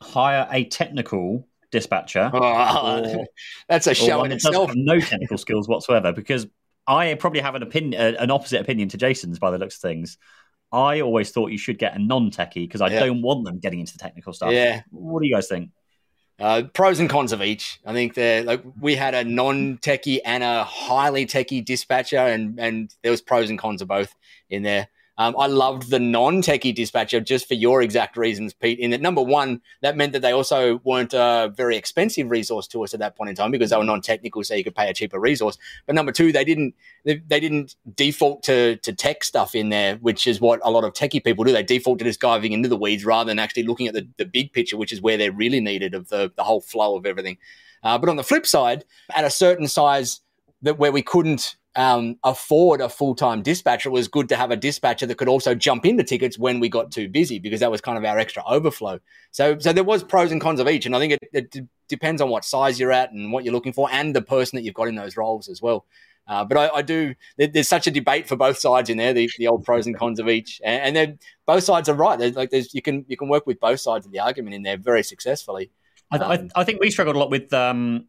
hire 0.00 0.46
a 0.50 0.64
technical 0.64 1.48
dispatcher? 1.72 2.30
Oh, 2.34 3.18
or, 3.18 3.26
that's 3.68 3.86
a 3.86 3.94
show 3.94 4.22
in 4.24 4.32
itself. 4.32 4.70
No 4.74 5.00
technical 5.00 5.38
skills 5.38 5.68
whatsoever, 5.68 6.12
because 6.12 6.46
I 6.86 7.14
probably 7.14 7.40
have 7.40 7.56
an 7.56 7.62
opinion, 7.62 8.00
uh, 8.00 8.16
an 8.20 8.30
opposite 8.30 8.60
opinion 8.60 8.88
to 8.90 8.96
Jason's 8.96 9.38
by 9.38 9.50
the 9.50 9.58
looks 9.58 9.76
of 9.76 9.80
things. 9.80 10.18
I 10.76 11.00
always 11.00 11.30
thought 11.30 11.52
you 11.52 11.58
should 11.58 11.78
get 11.78 11.96
a 11.96 11.98
non-techie 11.98 12.54
because 12.54 12.82
I 12.82 12.88
yeah. 12.88 13.00
don't 13.00 13.22
want 13.22 13.46
them 13.46 13.58
getting 13.58 13.80
into 13.80 13.94
the 13.94 13.98
technical 13.98 14.34
stuff. 14.34 14.52
Yeah. 14.52 14.82
What 14.90 15.22
do 15.22 15.26
you 15.26 15.34
guys 15.34 15.48
think? 15.48 15.70
Uh, 16.38 16.64
pros 16.74 17.00
and 17.00 17.08
cons 17.08 17.32
of 17.32 17.42
each. 17.42 17.80
I 17.86 17.94
think 17.94 18.12
they're 18.12 18.44
like 18.44 18.62
we 18.78 18.94
had 18.94 19.14
a 19.14 19.24
non-techie 19.24 20.20
and 20.22 20.44
a 20.44 20.64
highly 20.64 21.24
techie 21.24 21.64
dispatcher, 21.64 22.18
and 22.18 22.60
and 22.60 22.94
there 23.02 23.10
was 23.10 23.22
pros 23.22 23.48
and 23.48 23.58
cons 23.58 23.80
of 23.80 23.88
both 23.88 24.14
in 24.50 24.62
there. 24.62 24.88
Um, 25.18 25.34
I 25.38 25.46
loved 25.46 25.90
the 25.90 25.98
non-techie 25.98 26.74
dispatcher 26.74 27.20
just 27.20 27.48
for 27.48 27.54
your 27.54 27.80
exact 27.80 28.18
reasons, 28.18 28.52
Pete. 28.52 28.78
In 28.78 28.90
that, 28.90 29.00
number 29.00 29.22
one, 29.22 29.62
that 29.80 29.96
meant 29.96 30.12
that 30.12 30.20
they 30.20 30.32
also 30.32 30.80
weren't 30.84 31.14
a 31.14 31.50
very 31.56 31.76
expensive 31.76 32.30
resource 32.30 32.66
to 32.68 32.84
us 32.84 32.92
at 32.92 33.00
that 33.00 33.16
point 33.16 33.30
in 33.30 33.36
time 33.36 33.50
because 33.50 33.70
they 33.70 33.76
were 33.76 33.84
non-technical, 33.84 34.44
so 34.44 34.54
you 34.54 34.64
could 34.64 34.74
pay 34.74 34.90
a 34.90 34.94
cheaper 34.94 35.18
resource. 35.18 35.56
But 35.86 35.94
number 35.94 36.12
two, 36.12 36.32
they 36.32 36.44
didn't 36.44 36.74
they, 37.04 37.16
they 37.26 37.40
didn't 37.40 37.76
default 37.94 38.42
to 38.44 38.76
to 38.76 38.92
tech 38.92 39.24
stuff 39.24 39.54
in 39.54 39.70
there, 39.70 39.96
which 39.96 40.26
is 40.26 40.40
what 40.40 40.60
a 40.62 40.70
lot 40.70 40.84
of 40.84 40.92
techie 40.92 41.24
people 41.24 41.44
do. 41.44 41.52
They 41.52 41.62
default 41.62 41.98
to 42.00 42.04
just 42.04 42.20
diving 42.20 42.52
into 42.52 42.68
the 42.68 42.76
weeds 42.76 43.04
rather 43.04 43.28
than 43.28 43.38
actually 43.38 43.62
looking 43.62 43.86
at 43.86 43.94
the, 43.94 44.06
the 44.18 44.26
big 44.26 44.52
picture, 44.52 44.76
which 44.76 44.92
is 44.92 45.00
where 45.00 45.16
they're 45.16 45.32
really 45.32 45.60
needed 45.60 45.94
of 45.94 46.08
the 46.08 46.30
the 46.36 46.44
whole 46.44 46.60
flow 46.60 46.96
of 46.96 47.06
everything. 47.06 47.38
Uh, 47.82 47.96
but 47.96 48.08
on 48.08 48.16
the 48.16 48.24
flip 48.24 48.46
side, 48.46 48.84
at 49.14 49.24
a 49.24 49.30
certain 49.30 49.68
size 49.68 50.20
that 50.62 50.78
where 50.78 50.92
we 50.92 51.02
couldn't 51.02 51.56
um, 51.76 52.16
afford 52.24 52.80
a 52.80 52.88
full 52.88 53.14
time 53.14 53.42
dispatcher, 53.42 53.90
it 53.90 53.92
was 53.92 54.08
good 54.08 54.28
to 54.30 54.36
have 54.36 54.50
a 54.50 54.56
dispatcher 54.56 55.06
that 55.06 55.18
could 55.18 55.28
also 55.28 55.54
jump 55.54 55.84
into 55.84 56.02
tickets 56.02 56.38
when 56.38 56.58
we 56.58 56.70
got 56.70 56.90
too 56.90 57.08
busy 57.08 57.38
because 57.38 57.60
that 57.60 57.70
was 57.70 57.82
kind 57.82 57.98
of 57.98 58.04
our 58.04 58.18
extra 58.18 58.42
overflow. 58.46 58.98
So, 59.30 59.58
so 59.58 59.72
there 59.72 59.84
was 59.84 60.02
pros 60.02 60.32
and 60.32 60.40
cons 60.40 60.58
of 60.58 60.68
each, 60.68 60.86
and 60.86 60.96
I 60.96 60.98
think 60.98 61.12
it, 61.12 61.20
it 61.32 61.50
d- 61.50 61.66
depends 61.88 62.22
on 62.22 62.30
what 62.30 62.46
size 62.46 62.80
you're 62.80 62.92
at 62.92 63.12
and 63.12 63.30
what 63.30 63.44
you're 63.44 63.52
looking 63.52 63.74
for, 63.74 63.88
and 63.92 64.16
the 64.16 64.22
person 64.22 64.56
that 64.56 64.62
you've 64.62 64.74
got 64.74 64.88
in 64.88 64.94
those 64.94 65.16
roles 65.18 65.48
as 65.48 65.60
well. 65.60 65.84
Uh, 66.26 66.44
but 66.44 66.56
I, 66.56 66.78
I 66.78 66.82
do. 66.82 67.14
There, 67.36 67.46
there's 67.46 67.68
such 67.68 67.86
a 67.86 67.90
debate 67.90 68.26
for 68.26 68.36
both 68.36 68.58
sides 68.58 68.88
in 68.88 68.96
there, 68.96 69.12
the, 69.12 69.30
the 69.38 69.46
old 69.46 69.64
pros 69.64 69.86
and 69.86 69.96
cons 69.96 70.18
of 70.18 70.28
each, 70.28 70.60
and, 70.64 70.82
and 70.82 70.96
then 70.96 71.18
both 71.44 71.62
sides 71.62 71.90
are 71.90 71.94
right. 71.94 72.18
There's, 72.18 72.36
like 72.36 72.50
there's 72.50 72.72
you 72.74 72.80
can 72.80 73.04
you 73.06 73.18
can 73.18 73.28
work 73.28 73.46
with 73.46 73.60
both 73.60 73.80
sides 73.80 74.06
of 74.06 74.12
the 74.12 74.20
argument 74.20 74.54
in 74.54 74.62
there 74.62 74.78
very 74.78 75.02
successfully. 75.02 75.70
Um, 76.10 76.22
I, 76.22 76.26
I, 76.26 76.48
I, 76.56 76.64
think 76.64 76.80
we 76.80 76.90
struggled 76.90 77.16
a 77.16 77.18
lot 77.18 77.30
with 77.30 77.52
um, 77.52 78.06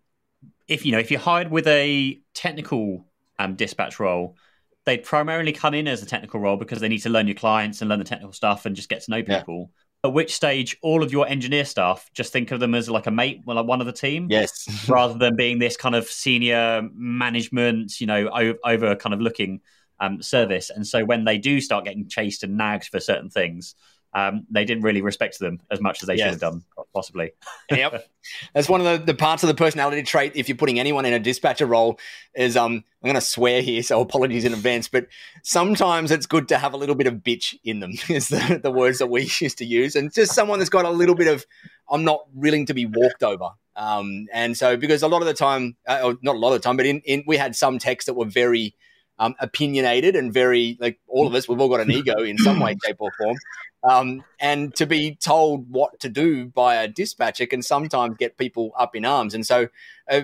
if 0.67 0.85
you 0.85 0.93
know 0.93 0.99
if 0.99 1.11
you're 1.11 1.19
hired 1.19 1.51
with 1.51 1.67
a 1.67 2.21
technical 2.33 3.06
um, 3.39 3.55
dispatch 3.55 3.99
role, 3.99 4.37
they'd 4.85 5.03
primarily 5.03 5.51
come 5.51 5.73
in 5.73 5.87
as 5.87 6.01
a 6.01 6.05
technical 6.05 6.39
role 6.39 6.57
because 6.57 6.79
they 6.79 6.87
need 6.87 6.99
to 6.99 7.09
learn 7.09 7.27
your 7.27 7.35
clients 7.35 7.81
and 7.81 7.89
learn 7.89 7.99
the 7.99 8.05
technical 8.05 8.33
stuff 8.33 8.65
and 8.65 8.75
just 8.75 8.89
get 8.89 9.01
to 9.03 9.11
know 9.11 9.21
people. 9.21 9.71
Yeah. 10.03 10.09
At 10.09 10.13
which 10.13 10.33
stage, 10.33 10.77
all 10.81 11.03
of 11.03 11.11
your 11.11 11.27
engineer 11.27 11.65
staff 11.65 12.09
just 12.13 12.31
think 12.31 12.51
of 12.51 12.59
them 12.59 12.73
as 12.73 12.89
like 12.89 13.07
a 13.07 13.11
mate, 13.11 13.41
well, 13.45 13.57
like 13.57 13.65
one 13.65 13.81
of 13.81 13.87
the 13.87 13.93
team, 13.93 14.27
yes, 14.29 14.85
rather 14.87 15.17
than 15.17 15.35
being 15.35 15.59
this 15.59 15.75
kind 15.75 15.95
of 15.95 16.05
senior 16.05 16.87
management, 16.93 17.99
you 17.99 18.07
know, 18.07 18.29
over, 18.29 18.57
over 18.63 18.95
kind 18.95 19.13
of 19.13 19.19
looking 19.19 19.59
um, 19.99 20.21
service. 20.21 20.69
And 20.69 20.85
so 20.85 21.03
when 21.03 21.25
they 21.25 21.37
do 21.37 21.59
start 21.59 21.83
getting 21.83 22.07
chased 22.07 22.43
and 22.43 22.57
nagged 22.57 22.87
for 22.87 22.99
certain 22.99 23.29
things, 23.29 23.75
um, 24.13 24.45
they 24.49 24.65
didn't 24.65 24.83
really 24.83 25.01
respect 25.01 25.37
them 25.39 25.59
as 25.69 25.81
much 25.81 26.01
as 26.01 26.07
they 26.07 26.15
yes. 26.15 26.25
should 26.25 26.31
have 26.31 26.39
done, 26.39 26.63
possibly. 26.93 27.31
yep, 27.71 28.09
that's 28.53 28.69
one 28.69 28.81
of 28.81 28.85
the, 28.85 29.05
the 29.05 29.17
parts 29.17 29.43
of 29.43 29.47
the 29.47 29.53
personality 29.53 30.01
trait. 30.03 30.31
If 30.35 30.47
you're 30.47 30.57
putting 30.57 30.79
anyone 30.79 31.05
in 31.05 31.13
a 31.13 31.19
dispatcher 31.19 31.65
role, 31.65 31.99
is 32.33 32.57
um, 32.57 32.83
I'm 33.03 33.07
going 33.07 33.15
to 33.15 33.21
swear 33.21 33.61
here, 33.61 33.83
so 33.83 34.01
apologies 34.01 34.45
in 34.45 34.53
advance. 34.53 34.87
But 34.87 35.07
sometimes 35.43 36.11
it's 36.11 36.25
good 36.25 36.47
to 36.47 36.57
have 36.57 36.73
a 36.73 36.77
little 36.77 36.95
bit 36.95 37.07
of 37.07 37.15
bitch 37.15 37.55
in 37.63 37.79
them. 37.79 37.93
Is 38.09 38.29
the, 38.29 38.59
the 38.61 38.71
words 38.71 38.99
that 38.99 39.07
we 39.07 39.21
used 39.39 39.57
to 39.59 39.65
use, 39.65 39.95
and 39.95 40.13
just 40.13 40.33
someone 40.33 40.59
that's 40.59 40.69
got 40.69 40.85
a 40.85 40.89
little 40.89 41.15
bit 41.15 41.27
of 41.27 41.45
I'm 41.89 42.03
not 42.03 42.25
willing 42.33 42.65
to 42.67 42.73
be 42.73 42.85
walked 42.85 43.23
over. 43.23 43.51
Um, 43.75 44.25
and 44.33 44.57
so 44.57 44.75
because 44.75 45.03
a 45.03 45.07
lot 45.07 45.21
of 45.21 45.27
the 45.27 45.33
time, 45.35 45.75
uh, 45.87 46.15
not 46.23 46.35
a 46.35 46.39
lot 46.39 46.49
of 46.49 46.55
the 46.55 46.59
time, 46.67 46.77
but 46.77 46.87
in, 46.87 47.01
in 47.01 47.23
we 47.27 47.37
had 47.37 47.55
some 47.55 47.77
texts 47.77 48.07
that 48.07 48.15
were 48.15 48.25
very 48.25 48.73
um, 49.19 49.35
opinionated 49.39 50.15
and 50.15 50.33
very 50.33 50.77
like 50.79 50.99
all 51.07 51.27
of 51.27 51.33
us, 51.33 51.47
we've 51.47 51.59
all 51.59 51.69
got 51.69 51.79
an 51.79 51.91
ego 51.91 52.23
in 52.23 52.37
some 52.37 52.59
way, 52.59 52.75
shape, 52.85 52.97
or 52.99 53.11
form. 53.17 53.37
Um, 53.83 54.23
and 54.39 54.75
to 54.75 54.85
be 54.85 55.15
told 55.15 55.69
what 55.69 55.99
to 56.01 56.09
do 56.09 56.47
by 56.47 56.75
a 56.75 56.87
dispatcher 56.87 57.45
can 57.45 57.61
sometimes 57.61 58.17
get 58.17 58.37
people 58.37 58.71
up 58.77 58.95
in 58.95 59.05
arms. 59.05 59.33
And 59.33 59.45
so, 59.45 59.69
uh, 60.09 60.21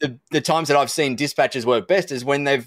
the, 0.00 0.18
the 0.30 0.40
times 0.40 0.68
that 0.68 0.76
I've 0.76 0.90
seen 0.90 1.16
dispatchers 1.16 1.64
work 1.64 1.86
best 1.86 2.12
is 2.12 2.24
when 2.24 2.44
they've 2.44 2.66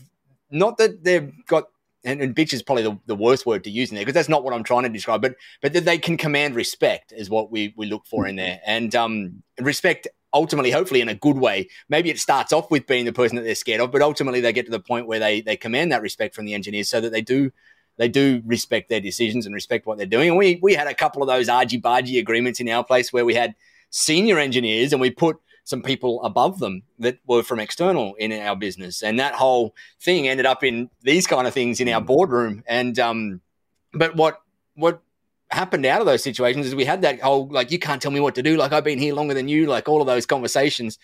not 0.49 0.77
that 0.77 1.03
they've 1.03 1.31
got 1.47 1.65
and, 2.05 2.21
and 2.21 2.35
bitch 2.35 2.53
is 2.53 2.61
probably 2.61 2.83
the, 2.83 2.99
the 3.05 3.15
worst 3.15 3.45
word 3.45 3.63
to 3.63 3.69
use 3.69 3.89
in 3.89 3.95
there 3.95 4.03
because 4.03 4.13
that's 4.13 4.29
not 4.29 4.43
what 4.43 4.53
I'm 4.53 4.63
trying 4.63 4.83
to 4.83 4.89
describe, 4.89 5.21
but 5.21 5.35
but 5.61 5.73
that 5.73 5.85
they 5.85 5.97
can 5.97 6.17
command 6.17 6.55
respect 6.55 7.13
is 7.15 7.29
what 7.29 7.51
we 7.51 7.73
we 7.77 7.85
look 7.85 8.05
for 8.05 8.27
in 8.27 8.35
there, 8.35 8.61
and 8.65 8.93
um, 8.95 9.43
respect 9.59 10.07
ultimately, 10.33 10.71
hopefully, 10.71 11.01
in 11.01 11.09
a 11.09 11.15
good 11.15 11.37
way. 11.37 11.69
Maybe 11.89 12.09
it 12.09 12.19
starts 12.19 12.51
off 12.51 12.71
with 12.71 12.87
being 12.87 13.05
the 13.05 13.13
person 13.13 13.35
that 13.35 13.43
they're 13.43 13.55
scared 13.55 13.81
of, 13.81 13.91
but 13.91 14.01
ultimately 14.01 14.41
they 14.41 14.53
get 14.53 14.65
to 14.65 14.71
the 14.71 14.79
point 14.79 15.07
where 15.07 15.19
they 15.19 15.41
they 15.41 15.55
command 15.55 15.91
that 15.91 16.01
respect 16.01 16.35
from 16.35 16.45
the 16.45 16.53
engineers 16.53 16.89
so 16.89 16.99
that 17.01 17.11
they 17.11 17.21
do 17.21 17.51
they 17.97 18.07
do 18.07 18.41
respect 18.45 18.89
their 18.89 18.99
decisions 18.99 19.45
and 19.45 19.53
respect 19.53 19.85
what 19.85 19.97
they're 19.97 20.07
doing. 20.07 20.29
And 20.29 20.37
we 20.37 20.59
we 20.61 20.73
had 20.73 20.87
a 20.87 20.95
couple 20.95 21.21
of 21.21 21.27
those 21.27 21.49
argy 21.49 21.79
bargy 21.79 22.19
agreements 22.19 22.59
in 22.59 22.69
our 22.69 22.83
place 22.83 23.13
where 23.13 23.25
we 23.25 23.35
had 23.35 23.55
senior 23.89 24.39
engineers 24.39 24.91
and 24.91 25.01
we 25.01 25.11
put 25.11 25.37
some 25.65 25.81
people 25.81 26.21
above 26.23 26.59
them 26.59 26.83
that 26.99 27.19
were 27.25 27.43
from 27.43 27.59
external 27.59 28.15
in 28.15 28.33
our 28.33 28.55
business, 28.55 29.01
and 29.01 29.19
that 29.19 29.33
whole 29.33 29.75
thing 30.01 30.27
ended 30.27 30.45
up 30.45 30.63
in 30.63 30.89
these 31.03 31.25
kind 31.25 31.47
of 31.47 31.53
things 31.53 31.79
in 31.79 31.87
our 31.87 32.01
boardroom. 32.01 32.63
And 32.67 32.99
um, 32.99 33.41
but 33.93 34.15
what 34.15 34.41
what 34.75 35.01
happened 35.53 35.85
out 35.85 35.99
of 35.99 36.05
those 36.05 36.23
situations 36.23 36.65
is 36.65 36.75
we 36.75 36.85
had 36.85 37.01
that 37.03 37.21
whole 37.21 37.47
like 37.49 37.71
you 37.71 37.79
can't 37.79 38.01
tell 38.01 38.11
me 38.11 38.19
what 38.19 38.35
to 38.35 38.43
do, 38.43 38.57
like 38.57 38.71
I've 38.71 38.83
been 38.83 38.99
here 38.99 39.13
longer 39.13 39.33
than 39.33 39.47
you, 39.47 39.67
like 39.67 39.87
all 39.87 40.01
of 40.01 40.07
those 40.07 40.25
conversations, 40.25 40.97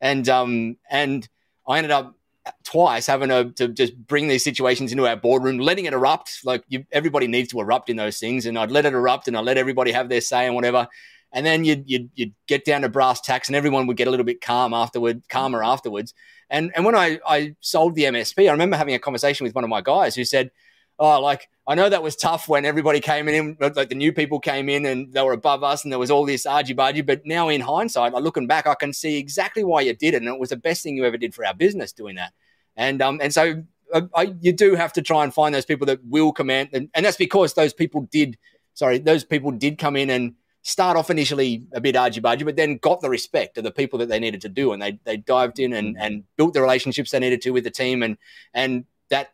and 0.00 0.28
um 0.28 0.76
and 0.90 1.28
I 1.66 1.78
ended 1.78 1.90
up 1.90 2.14
twice 2.62 3.06
having 3.06 3.30
to, 3.30 3.50
to 3.52 3.68
just 3.68 3.96
bring 3.96 4.28
these 4.28 4.44
situations 4.44 4.92
into 4.92 5.06
our 5.06 5.16
boardroom, 5.16 5.58
letting 5.58 5.86
it 5.86 5.92
erupt. 5.92 6.40
Like 6.44 6.64
you, 6.68 6.84
everybody 6.92 7.26
needs 7.26 7.50
to 7.50 7.60
erupt 7.60 7.88
in 7.88 7.96
those 7.96 8.18
things, 8.18 8.46
and 8.46 8.58
I'd 8.58 8.70
let 8.70 8.84
it 8.86 8.92
erupt 8.92 9.28
and 9.28 9.36
I'd 9.36 9.44
let 9.44 9.58
everybody 9.58 9.92
have 9.92 10.08
their 10.08 10.20
say 10.20 10.46
and 10.46 10.54
whatever. 10.54 10.88
And 11.32 11.44
then 11.44 11.64
you'd, 11.64 11.90
you'd, 11.90 12.10
you'd 12.14 12.34
get 12.46 12.64
down 12.64 12.82
to 12.82 12.88
brass 12.88 13.20
tacks, 13.20 13.48
and 13.48 13.56
everyone 13.56 13.86
would 13.88 13.96
get 13.96 14.06
a 14.06 14.10
little 14.10 14.24
bit 14.24 14.40
calm 14.40 14.72
afterward, 14.72 15.28
calmer 15.28 15.64
afterwards. 15.64 16.14
And 16.50 16.70
and 16.76 16.84
when 16.84 16.94
I 16.94 17.18
I 17.26 17.56
sold 17.60 17.94
the 17.94 18.04
MSP, 18.04 18.48
I 18.48 18.52
remember 18.52 18.76
having 18.76 18.94
a 18.94 18.98
conversation 18.98 19.44
with 19.44 19.54
one 19.54 19.64
of 19.64 19.70
my 19.70 19.80
guys 19.80 20.14
who 20.14 20.24
said, 20.24 20.50
"Oh, 20.98 21.20
like 21.20 21.48
I 21.66 21.74
know 21.74 21.88
that 21.88 22.02
was 22.02 22.16
tough 22.16 22.48
when 22.48 22.64
everybody 22.64 23.00
came 23.00 23.28
in, 23.28 23.56
like 23.60 23.88
the 23.88 23.94
new 23.94 24.12
people 24.12 24.38
came 24.38 24.68
in 24.68 24.84
and 24.84 25.12
they 25.12 25.22
were 25.22 25.32
above 25.32 25.64
us, 25.64 25.82
and 25.82 25.92
there 25.92 25.98
was 25.98 26.10
all 26.10 26.26
this 26.26 26.44
argy 26.46 26.74
bargy. 26.74 27.04
But 27.04 27.24
now 27.24 27.48
in 27.48 27.60
hindsight, 27.60 28.12
looking 28.14 28.46
back, 28.46 28.66
I 28.66 28.74
can 28.74 28.92
see 28.92 29.18
exactly 29.18 29.64
why 29.64 29.80
you 29.82 29.94
did 29.94 30.14
it, 30.14 30.18
and 30.18 30.28
it 30.28 30.38
was 30.38 30.50
the 30.50 30.56
best 30.56 30.82
thing 30.82 30.96
you 30.96 31.04
ever 31.04 31.16
did 31.16 31.34
for 31.34 31.44
our 31.44 31.54
business 31.54 31.92
doing 31.92 32.16
that. 32.16 32.32
And 32.76 33.00
um, 33.00 33.20
and 33.22 33.32
so 33.32 33.62
uh, 33.92 34.02
I, 34.14 34.34
you 34.40 34.52
do 34.52 34.74
have 34.74 34.92
to 34.94 35.02
try 35.02 35.24
and 35.24 35.32
find 35.32 35.54
those 35.54 35.64
people 35.64 35.86
that 35.86 36.00
will 36.04 36.32
command, 36.32 36.70
and, 36.72 36.88
and 36.94 37.06
that's 37.06 37.16
because 37.16 37.54
those 37.54 37.72
people 37.72 38.08
did, 38.10 38.36
sorry, 38.74 38.98
those 38.98 39.24
people 39.24 39.50
did 39.50 39.78
come 39.78 39.96
in 39.96 40.10
and 40.10 40.34
start 40.62 40.96
off 40.96 41.10
initially 41.10 41.66
a 41.72 41.80
bit 41.80 41.94
argy 41.94 42.20
bargy, 42.20 42.44
but 42.44 42.56
then 42.56 42.78
got 42.78 43.00
the 43.00 43.10
respect 43.10 43.58
of 43.58 43.64
the 43.64 43.70
people 43.70 43.98
that 43.98 44.08
they 44.08 44.18
needed 44.18 44.40
to 44.40 44.48
do, 44.48 44.72
and 44.72 44.82
they 44.82 44.98
they 45.04 45.16
dived 45.16 45.58
in 45.58 45.72
and, 45.72 45.96
and 45.98 46.24
built 46.36 46.54
the 46.54 46.60
relationships 46.60 47.10
they 47.10 47.20
needed 47.20 47.40
to 47.42 47.50
with 47.50 47.64
the 47.64 47.70
team, 47.70 48.02
and 48.02 48.18
and 48.52 48.84
that 49.10 49.33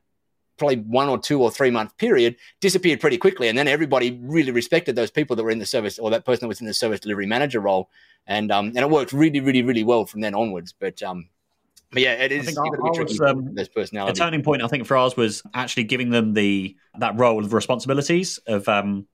probably 0.60 0.76
one 0.76 1.08
or 1.08 1.18
two 1.18 1.42
or 1.42 1.50
three 1.50 1.70
month 1.70 1.96
period 1.96 2.36
disappeared 2.60 3.00
pretty 3.00 3.18
quickly, 3.18 3.48
and 3.48 3.58
then 3.58 3.66
everybody 3.66 4.20
really 4.22 4.52
respected 4.52 4.94
those 4.94 5.10
people 5.10 5.34
that 5.34 5.42
were 5.42 5.50
in 5.50 5.58
the 5.58 5.66
service 5.66 5.98
or 5.98 6.10
that 6.10 6.24
person 6.24 6.42
that 6.42 6.48
was 6.48 6.60
in 6.60 6.66
the 6.68 6.74
service 6.74 7.00
delivery 7.00 7.26
manager 7.26 7.58
role, 7.58 7.90
and 8.28 8.52
um 8.52 8.68
and 8.68 8.78
it 8.78 8.90
worked 8.90 9.12
really 9.12 9.40
really 9.40 9.62
really 9.62 9.82
well 9.82 10.06
from 10.06 10.20
then 10.20 10.34
onwards, 10.34 10.72
but 10.72 11.02
um 11.02 11.28
but 11.92 12.02
yeah, 12.02 12.12
it 12.12 12.30
is. 12.30 12.42
I 12.42 12.52
think 12.52 12.98
was, 12.98 13.20
um, 13.20 13.54
this 13.54 13.68
personality. 13.68 14.12
A 14.12 14.24
turning 14.24 14.42
point, 14.42 14.62
I 14.62 14.68
think, 14.68 14.86
for 14.86 14.96
ours 14.96 15.16
was 15.16 15.42
actually 15.54 15.84
giving 15.84 16.10
them 16.10 16.34
the 16.34 16.76
that 16.98 17.18
role 17.18 17.44
of 17.44 17.52
responsibilities 17.52 18.38
of, 18.46 18.68
um, 18.68 19.08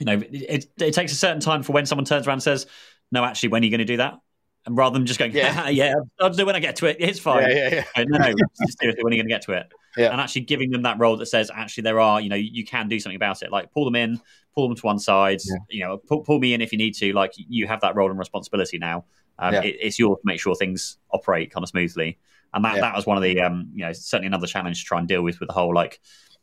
you 0.00 0.06
know, 0.06 0.20
it, 0.32 0.66
it 0.78 0.92
takes 0.92 1.12
a 1.12 1.14
certain 1.14 1.40
time 1.40 1.62
for 1.62 1.72
when 1.72 1.86
someone 1.86 2.04
turns 2.04 2.26
around 2.26 2.36
and 2.36 2.42
says, 2.42 2.66
"No, 3.12 3.22
actually, 3.24 3.50
when 3.50 3.62
are 3.62 3.64
you 3.64 3.70
going 3.70 3.78
to 3.78 3.84
do 3.84 3.98
that?" 3.98 4.18
And 4.66 4.76
rather 4.76 4.94
than 4.98 5.06
just 5.06 5.20
going, 5.20 5.32
"Yeah, 5.32 5.68
yeah, 5.68 5.94
I'll 6.20 6.30
do 6.30 6.42
it 6.42 6.46
when 6.46 6.56
I 6.56 6.60
get 6.60 6.76
to 6.76 6.86
it. 6.86 6.96
It's 6.98 7.20
fine." 7.20 7.48
Yeah, 7.48 7.68
yeah, 7.68 7.84
yeah. 7.96 8.04
no, 8.08 8.18
no, 8.18 8.34
seriously, 8.80 9.04
when 9.04 9.12
are 9.12 9.16
you 9.16 9.22
going 9.22 9.28
to 9.28 9.34
get 9.34 9.42
to 9.42 9.52
it? 9.52 9.72
Yeah. 9.96 10.12
And 10.12 10.20
actually 10.20 10.42
giving 10.42 10.70
them 10.70 10.82
that 10.82 10.98
role 10.98 11.16
that 11.16 11.26
says, 11.26 11.50
actually, 11.52 11.82
there 11.82 12.00
are, 12.00 12.20
you 12.20 12.28
know, 12.28 12.36
you 12.36 12.64
can 12.64 12.88
do 12.88 13.00
something 13.00 13.16
about 13.16 13.42
it. 13.42 13.50
Like 13.50 13.72
pull 13.72 13.84
them 13.84 13.96
in, 13.96 14.20
pull 14.54 14.68
them 14.68 14.76
to 14.76 14.86
one 14.86 14.98
side. 14.98 15.40
Yeah. 15.44 15.56
You 15.68 15.84
know, 15.84 15.98
pull, 15.98 16.20
pull 16.20 16.38
me 16.38 16.54
in 16.54 16.60
if 16.60 16.72
you 16.72 16.78
need 16.78 16.94
to. 16.96 17.12
Like 17.12 17.32
you 17.36 17.66
have 17.66 17.80
that 17.80 17.96
role 17.96 18.10
and 18.10 18.18
responsibility 18.18 18.78
now. 18.78 19.04
Um, 19.38 19.54
yeah. 19.54 19.62
it, 19.62 19.76
it's 19.80 19.98
yours 19.98 20.18
to 20.18 20.22
make 20.24 20.40
sure 20.40 20.54
things 20.54 20.98
operate 21.12 21.50
kind 21.50 21.64
of 21.64 21.68
smoothly. 21.68 22.18
And 22.52 22.64
that, 22.64 22.80
that 22.80 22.96
was 22.96 23.06
one 23.06 23.16
of 23.16 23.22
the, 23.22 23.40
um, 23.40 23.70
you 23.74 23.84
know, 23.84 23.92
certainly 23.92 24.26
another 24.26 24.46
challenge 24.46 24.80
to 24.80 24.84
try 24.84 24.98
and 24.98 25.06
deal 25.06 25.22
with 25.22 25.38
with 25.38 25.48
the 25.48 25.52
whole 25.52 25.74
like 25.74 26.00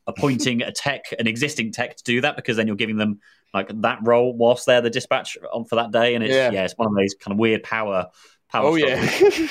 appointing 0.07 0.61
a 0.61 0.71
tech, 0.71 1.05
an 1.19 1.27
existing 1.27 1.71
tech 1.71 1.97
to 1.97 2.03
do 2.03 2.21
that, 2.21 2.37
because 2.37 2.55
then 2.55 2.65
you're 2.65 2.77
giving 2.77 2.95
them 2.95 3.19
like 3.53 3.69
that 3.81 3.99
role 4.03 4.33
whilst 4.35 4.65
they're 4.65 4.81
the 4.81 4.89
dispatch 4.89 5.37
on 5.53 5.65
for 5.65 5.75
that 5.75 5.91
day. 5.91 6.15
And 6.15 6.23
it's, 6.23 6.33
yeah, 6.33 6.49
yeah 6.51 6.63
it's 6.63 6.77
one 6.77 6.87
of 6.87 6.95
those 6.95 7.13
kind 7.19 7.33
of 7.33 7.39
weird 7.39 7.63
power. 7.63 8.07
power 8.49 8.67
oh, 8.69 8.75
yeah. 8.75 9.09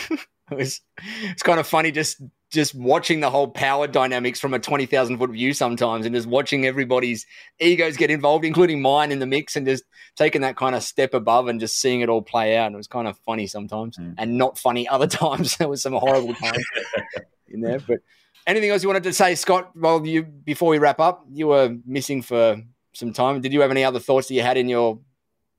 it's, 0.59 0.81
it's 1.25 1.43
kind 1.43 1.61
of 1.61 1.67
funny 1.67 1.91
just 1.91 2.21
just 2.51 2.75
watching 2.75 3.21
the 3.21 3.29
whole 3.29 3.49
power 3.49 3.87
dynamics 3.87 4.39
from 4.39 4.55
a 4.55 4.59
20,000 4.59 5.19
foot 5.19 5.31
view 5.31 5.53
sometimes 5.53 6.07
and 6.07 6.15
just 6.15 6.29
watching 6.29 6.65
everybody's 6.65 7.27
egos 7.59 7.97
get 7.97 8.11
involved, 8.11 8.45
including 8.45 8.81
mine 8.81 9.11
in 9.11 9.19
the 9.19 9.27
mix, 9.27 9.57
and 9.57 9.67
just 9.67 9.83
taking 10.17 10.43
that 10.43 10.57
kind 10.57 10.75
of 10.75 10.83
step 10.83 11.13
above 11.13 11.49
and 11.49 11.59
just 11.59 11.81
seeing 11.81 12.01
it 12.01 12.09
all 12.09 12.23
play 12.23 12.57
out. 12.57 12.67
And 12.67 12.75
it 12.75 12.79
was 12.79 12.87
kind 12.87 13.09
of 13.09 13.19
funny 13.19 13.47
sometimes 13.47 13.97
mm. 13.97 14.15
and 14.17 14.39
not 14.39 14.59
funny 14.59 14.89
other 14.89 15.07
times. 15.09 15.57
there 15.57 15.69
was 15.69 15.83
some 15.83 15.95
horrible 15.95 16.35
times 16.35 16.65
in 17.49 17.61
there. 17.61 17.81
But 17.81 17.99
anything 18.47 18.71
else 18.71 18.83
you 18.83 18.89
wanted 18.89 19.05
to 19.05 19.13
say, 19.13 19.35
Scott, 19.35 19.73
well, 19.75 20.07
you 20.07 20.23
before 20.23 20.71
we 20.71 20.79
wrap 20.79 21.01
up, 21.01 21.27
you 21.33 21.49
were 21.49 21.77
missing 21.85 22.23
for 22.23 22.63
some 22.93 23.13
time. 23.13 23.41
Did 23.41 23.53
you 23.53 23.61
have 23.61 23.71
any 23.71 23.85
other 23.85 24.01
thoughts 24.01 24.29
that 24.29 24.35
you 24.35 24.43
had 24.43 24.57
in 24.57 24.69
your 24.69 25.01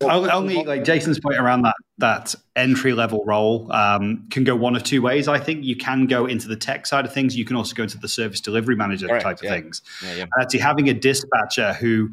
only 0.01 0.63
like 0.63 0.83
Jason's 0.83 1.19
point 1.19 1.37
around 1.37 1.63
that 1.63 1.75
that 1.97 2.35
entry 2.55 2.93
level 2.93 3.23
role 3.25 3.71
um, 3.71 4.27
can 4.29 4.43
go 4.43 4.55
one 4.55 4.75
of 4.75 4.83
two 4.83 5.01
ways. 5.01 5.27
I 5.27 5.39
think 5.39 5.63
you 5.63 5.75
can 5.75 6.05
go 6.05 6.25
into 6.25 6.47
the 6.47 6.55
tech 6.55 6.85
side 6.85 7.05
of 7.05 7.13
things. 7.13 7.35
You 7.35 7.45
can 7.45 7.55
also 7.55 7.73
go 7.73 7.83
into 7.83 7.97
the 7.97 8.07
service 8.07 8.39
delivery 8.39 8.75
manager 8.75 9.07
Correct, 9.07 9.23
type 9.23 9.37
of 9.37 9.43
yeah. 9.43 9.49
things. 9.49 9.81
Yeah, 10.03 10.13
yeah. 10.15 10.25
Actually, 10.39 10.59
having 10.59 10.89
a 10.89 10.93
dispatcher 10.93 11.73
who, 11.73 12.09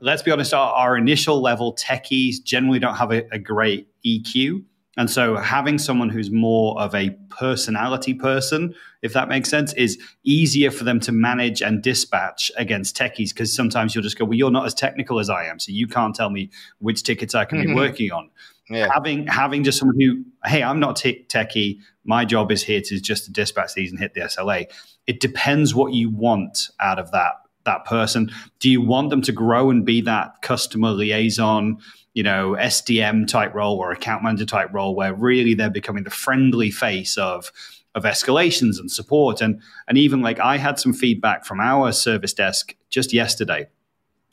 let's 0.00 0.22
be 0.22 0.30
honest, 0.30 0.54
our, 0.54 0.72
our 0.72 0.96
initial 0.96 1.40
level 1.40 1.74
techies 1.74 2.42
generally 2.42 2.78
don't 2.78 2.96
have 2.96 3.12
a, 3.12 3.24
a 3.32 3.38
great 3.38 3.88
EQ. 4.04 4.64
And 4.96 5.10
so 5.10 5.36
having 5.36 5.78
someone 5.78 6.08
who's 6.08 6.30
more 6.30 6.80
of 6.80 6.94
a 6.94 7.10
personality 7.28 8.14
person, 8.14 8.74
if 9.02 9.12
that 9.12 9.28
makes 9.28 9.50
sense, 9.50 9.74
is 9.74 9.98
easier 10.24 10.70
for 10.70 10.84
them 10.84 11.00
to 11.00 11.12
manage 11.12 11.60
and 11.60 11.82
dispatch 11.82 12.50
against 12.56 12.96
techies 12.96 13.28
because 13.30 13.54
sometimes 13.54 13.94
you'll 13.94 14.02
just 14.02 14.18
go, 14.18 14.24
well, 14.24 14.34
you're 14.34 14.50
not 14.50 14.64
as 14.64 14.72
technical 14.74 15.18
as 15.20 15.28
I 15.28 15.44
am, 15.44 15.58
so 15.58 15.70
you 15.70 15.86
can't 15.86 16.14
tell 16.14 16.30
me 16.30 16.50
which 16.78 17.02
tickets 17.02 17.34
I 17.34 17.44
can 17.44 17.60
be 17.60 17.66
Mhm. 17.68 17.76
working 17.76 18.10
on. 18.10 18.30
Yeah. 18.70 18.88
Having 18.92 19.26
having 19.28 19.62
just 19.64 19.78
someone 19.78 19.96
who, 20.00 20.24
hey, 20.48 20.62
I'm 20.62 20.80
not 20.80 20.96
tech 20.96 21.28
techie. 21.28 21.78
My 22.04 22.24
job 22.24 22.50
is 22.50 22.62
here 22.64 22.80
to 22.80 22.98
just 23.00 23.26
to 23.26 23.32
dispatch 23.32 23.74
these 23.74 23.90
and 23.90 24.00
hit 24.00 24.14
the 24.14 24.22
SLA. 24.22 24.66
It 25.06 25.20
depends 25.20 25.74
what 25.74 25.92
you 25.92 26.10
want 26.10 26.70
out 26.80 26.98
of 26.98 27.10
that 27.12 27.34
that 27.64 27.84
person. 27.84 28.30
Do 28.60 28.70
you 28.70 28.80
want 28.80 29.10
them 29.10 29.22
to 29.22 29.32
grow 29.32 29.70
and 29.70 29.84
be 29.84 30.00
that 30.02 30.40
customer 30.40 30.90
liaison? 30.90 31.78
You 32.16 32.22
know, 32.22 32.56
SDM 32.58 33.28
type 33.28 33.54
role 33.54 33.76
or 33.76 33.92
account 33.92 34.24
manager 34.24 34.46
type 34.46 34.72
role 34.72 34.96
where 34.96 35.12
really 35.12 35.52
they're 35.52 35.68
becoming 35.68 36.04
the 36.04 36.10
friendly 36.10 36.70
face 36.70 37.18
of 37.18 37.52
of 37.94 38.04
escalations 38.04 38.80
and 38.80 38.90
support. 38.90 39.42
And 39.42 39.60
and 39.86 39.98
even 39.98 40.22
like 40.22 40.40
I 40.40 40.56
had 40.56 40.80
some 40.80 40.94
feedback 40.94 41.44
from 41.44 41.60
our 41.60 41.92
service 41.92 42.32
desk 42.32 42.74
just 42.88 43.12
yesterday. 43.12 43.66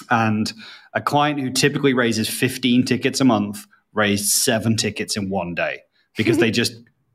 And 0.09 0.53
a 0.93 1.01
client 1.01 1.41
who 1.41 1.51
typically 1.51 1.93
raises 1.93 2.29
15 2.29 2.85
tickets 2.85 3.19
a 3.19 3.25
month 3.25 3.65
raised 3.91 4.31
seven 4.31 4.77
tickets 4.77 5.17
in 5.17 5.29
one 5.29 5.53
day 5.53 5.81
because 6.15 6.37
they 6.37 6.51
just 6.61 6.73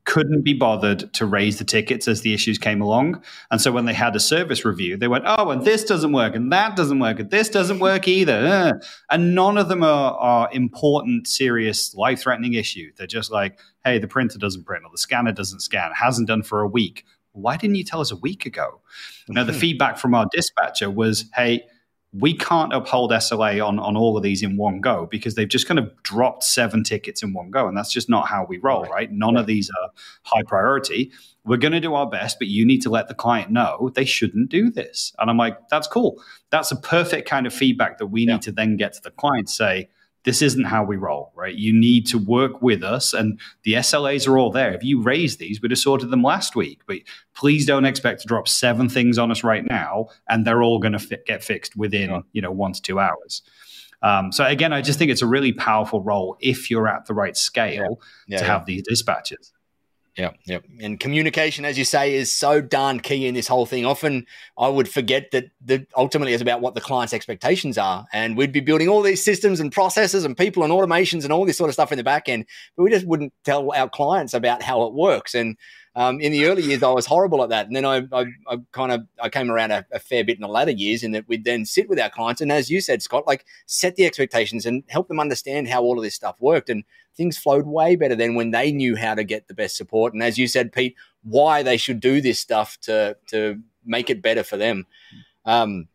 couldn't 0.09 0.41
be 0.41 0.53
bothered 0.53 1.13
to 1.13 1.23
raise 1.23 1.59
the 1.59 1.63
tickets 1.63 2.07
as 2.07 2.21
the 2.21 2.33
issues 2.33 2.57
came 2.57 2.81
along. 2.81 3.23
And 3.51 3.61
so 3.61 3.71
when 3.71 3.85
they 3.85 3.93
had 3.93 4.15
a 4.15 4.19
service 4.19 4.65
review, 4.65 4.97
they 4.97 5.07
went, 5.07 5.23
oh, 5.27 5.51
and 5.51 5.63
this 5.63 5.83
doesn't 5.83 6.11
work, 6.11 6.35
and 6.35 6.51
that 6.51 6.75
doesn't 6.75 6.97
work, 6.97 7.19
and 7.19 7.29
this 7.29 7.47
doesn't 7.47 7.77
work 7.77 8.07
either. 8.07 8.33
Uh. 8.33 8.73
And 9.11 9.35
none 9.35 9.59
of 9.59 9.69
them 9.69 9.83
are, 9.83 10.13
are 10.13 10.49
important, 10.51 11.27
serious, 11.27 11.93
life 11.93 12.21
threatening 12.21 12.55
issue. 12.55 12.91
They're 12.97 13.05
just 13.05 13.31
like, 13.31 13.59
hey, 13.85 13.99
the 13.99 14.07
printer 14.07 14.39
doesn't 14.39 14.65
print, 14.65 14.83
or 14.83 14.89
the 14.91 14.97
scanner 14.97 15.31
doesn't 15.31 15.59
scan, 15.59 15.91
hasn't 15.93 16.27
done 16.27 16.41
for 16.41 16.61
a 16.61 16.67
week. 16.67 17.05
Why 17.33 17.55
didn't 17.55 17.75
you 17.75 17.83
tell 17.83 18.01
us 18.01 18.11
a 18.11 18.15
week 18.15 18.47
ago? 18.47 18.81
Now, 19.27 19.43
the 19.43 19.53
feedback 19.53 19.99
from 19.99 20.15
our 20.15 20.25
dispatcher 20.31 20.89
was, 20.89 21.29
hey, 21.35 21.67
we 22.11 22.33
can't 22.33 22.73
uphold 22.73 23.11
SLA 23.11 23.63
on, 23.65 23.77
on 23.77 23.95
all 23.95 24.17
of 24.17 24.23
these 24.23 24.41
in 24.41 24.57
one 24.57 24.81
go 24.81 25.07
because 25.11 25.35
they've 25.35 25.47
just 25.47 25.67
kind 25.67 25.77
of 25.77 25.91
dropped 26.01 26.43
seven 26.43 26.83
tickets 26.83 27.21
in 27.21 27.33
one 27.33 27.51
go. 27.51 27.67
And 27.67 27.77
that's 27.77 27.91
just 27.91 28.09
not 28.09 28.27
how 28.27 28.45
we 28.49 28.57
roll, 28.57 28.85
right? 28.85 29.11
None 29.11 29.37
of 29.37 29.45
these 29.45 29.69
are 29.69 29.89
high 30.23 30.41
priority. 30.41 31.11
We're 31.45 31.57
going 31.57 31.73
to 31.73 31.79
do 31.79 31.93
our 31.93 32.09
best, 32.09 32.39
but 32.39 32.47
you 32.47 32.65
need 32.65 32.81
to 32.81 32.89
let 32.89 33.09
the 33.09 33.13
client 33.13 33.51
know 33.51 33.91
they 33.93 34.05
shouldn't 34.05 34.49
do 34.49 34.71
this. 34.71 35.13
And 35.19 35.29
I'm 35.29 35.37
like, 35.37 35.69
that's 35.69 35.87
cool. 35.87 36.21
That's 36.49 36.71
a 36.71 36.75
perfect 36.75 37.29
kind 37.29 37.45
of 37.45 37.53
feedback 37.53 37.99
that 37.99 38.07
we 38.07 38.25
Yeah. 38.25 38.33
need 38.33 38.41
to 38.43 38.51
then 38.51 38.75
get 38.75 38.93
to 38.93 39.01
the 39.01 39.11
client 39.11 39.47
say, 39.47 39.89
this 40.25 40.41
isn't 40.41 40.65
how 40.65 40.83
we 40.83 40.97
roll, 40.97 41.31
right? 41.35 41.55
You 41.55 41.71
need 41.73 42.05
to 42.07 42.17
work 42.17 42.61
with 42.61 42.83
us, 42.83 43.13
and 43.13 43.39
the 43.63 43.73
SLAs 43.73 44.27
are 44.27 44.37
all 44.37 44.51
there. 44.51 44.73
If 44.73 44.83
you 44.83 45.01
raise 45.01 45.37
these, 45.37 45.61
we'd 45.61 45.71
have 45.71 45.77
sorted 45.79 46.09
them 46.09 46.23
last 46.23 46.55
week, 46.55 46.81
but 46.87 46.97
please 47.33 47.65
don't 47.65 47.85
expect 47.85 48.21
to 48.21 48.27
drop 48.27 48.47
seven 48.47 48.89
things 48.89 49.17
on 49.17 49.31
us 49.31 49.43
right 49.43 49.65
now, 49.65 50.07
and 50.27 50.45
they're 50.45 50.61
all 50.61 50.79
going 50.79 50.91
to 50.93 50.99
fi- 50.99 51.17
get 51.25 51.43
fixed 51.43 51.75
within 51.77 52.09
Sure. 52.09 52.23
you 52.33 52.41
know 52.41 52.51
one 52.51 52.73
to 52.73 52.81
two 52.81 52.99
hours. 52.99 53.41
Um, 54.01 54.31
so 54.31 54.45
again, 54.45 54.71
I 54.71 54.81
just 54.81 54.97
think 54.97 55.11
it's 55.11 55.21
a 55.21 55.27
really 55.27 55.51
powerful 55.51 56.01
role 56.01 56.37
if 56.39 56.69
you're 56.71 56.87
at 56.87 57.05
the 57.05 57.13
right 57.13 57.35
scale 57.35 57.99
Yeah, 58.27 58.37
to 58.39 58.43
yeah. 58.45 58.51
have 58.51 58.65
these 58.65 58.83
dispatches. 58.87 59.51
Yeah, 60.19 60.31
yeah. 60.45 60.59
And 60.81 60.99
communication, 60.99 61.63
as 61.63 61.77
you 61.77 61.85
say, 61.85 62.13
is 62.13 62.29
so 62.29 62.59
darn 62.59 62.99
key 62.99 63.25
in 63.25 63.33
this 63.33 63.47
whole 63.47 63.65
thing. 63.65 63.85
Often 63.85 64.25
I 64.57 64.67
would 64.67 64.89
forget 64.89 65.31
that 65.31 65.45
that 65.63 65.87
ultimately 65.95 66.33
is 66.33 66.41
about 66.41 66.59
what 66.59 66.75
the 66.75 66.81
client's 66.81 67.13
expectations 67.13 67.77
are. 67.77 68.05
And 68.11 68.35
we'd 68.35 68.51
be 68.51 68.59
building 68.59 68.89
all 68.89 69.01
these 69.01 69.23
systems 69.23 69.61
and 69.61 69.71
processes 69.71 70.25
and 70.25 70.35
people 70.35 70.63
and 70.63 70.73
automations 70.73 71.23
and 71.23 71.31
all 71.31 71.45
this 71.45 71.57
sort 71.57 71.69
of 71.69 71.73
stuff 71.73 71.93
in 71.93 71.97
the 71.97 72.03
back 72.03 72.27
end, 72.27 72.45
but 72.75 72.83
we 72.83 72.89
just 72.89 73.07
wouldn't 73.07 73.31
tell 73.45 73.71
our 73.71 73.87
clients 73.87 74.33
about 74.33 74.61
how 74.61 74.83
it 74.83 74.93
works. 74.93 75.35
And 75.35 75.55
um, 75.99 76.21
in 76.21 76.31
the 76.31 76.45
early 76.45 76.63
years, 76.63 76.81
I 76.81 76.91
was 76.91 77.05
horrible 77.05 77.43
at 77.43 77.49
that. 77.49 77.67
And 77.67 77.75
then 77.75 77.83
I, 77.83 77.97
I, 78.13 78.25
I 78.47 78.57
kind 78.71 78.93
of 78.93 79.01
I 79.21 79.27
came 79.27 79.51
around 79.51 79.71
a, 79.71 79.85
a 79.91 79.99
fair 79.99 80.23
bit 80.23 80.37
in 80.37 80.41
the 80.41 80.47
latter 80.47 80.71
years 80.71 81.03
in 81.03 81.11
that 81.11 81.27
we'd 81.27 81.43
then 81.43 81.65
sit 81.65 81.89
with 81.89 81.99
our 81.99 82.09
clients 82.09 82.39
and, 82.39 82.53
as 82.53 82.69
you 82.69 82.79
said, 82.79 83.01
Scott, 83.01 83.27
like 83.27 83.43
set 83.65 83.97
the 83.97 84.05
expectations 84.05 84.65
and 84.65 84.81
help 84.87 85.09
them 85.09 85.19
understand 85.19 85.67
how 85.67 85.81
all 85.81 85.97
of 85.97 86.03
this 86.05 86.15
stuff 86.15 86.37
worked. 86.39 86.69
And 86.69 86.85
things 87.17 87.37
flowed 87.37 87.67
way 87.67 87.97
better 87.97 88.15
than 88.15 88.35
when 88.35 88.51
they 88.51 88.71
knew 88.71 88.95
how 88.95 89.13
to 89.13 89.25
get 89.25 89.49
the 89.49 89.53
best 89.53 89.75
support. 89.75 90.13
And 90.13 90.23
as 90.23 90.37
you 90.37 90.47
said, 90.47 90.71
Pete, 90.71 90.95
why 91.23 91.63
they 91.63 91.75
should 91.75 91.99
do 91.99 92.21
this 92.21 92.39
stuff 92.39 92.77
to 92.83 93.17
to 93.27 93.59
make 93.83 94.09
it 94.09 94.21
better 94.21 94.45
for 94.45 94.55
them. 94.55 94.87
Um, 95.43 95.89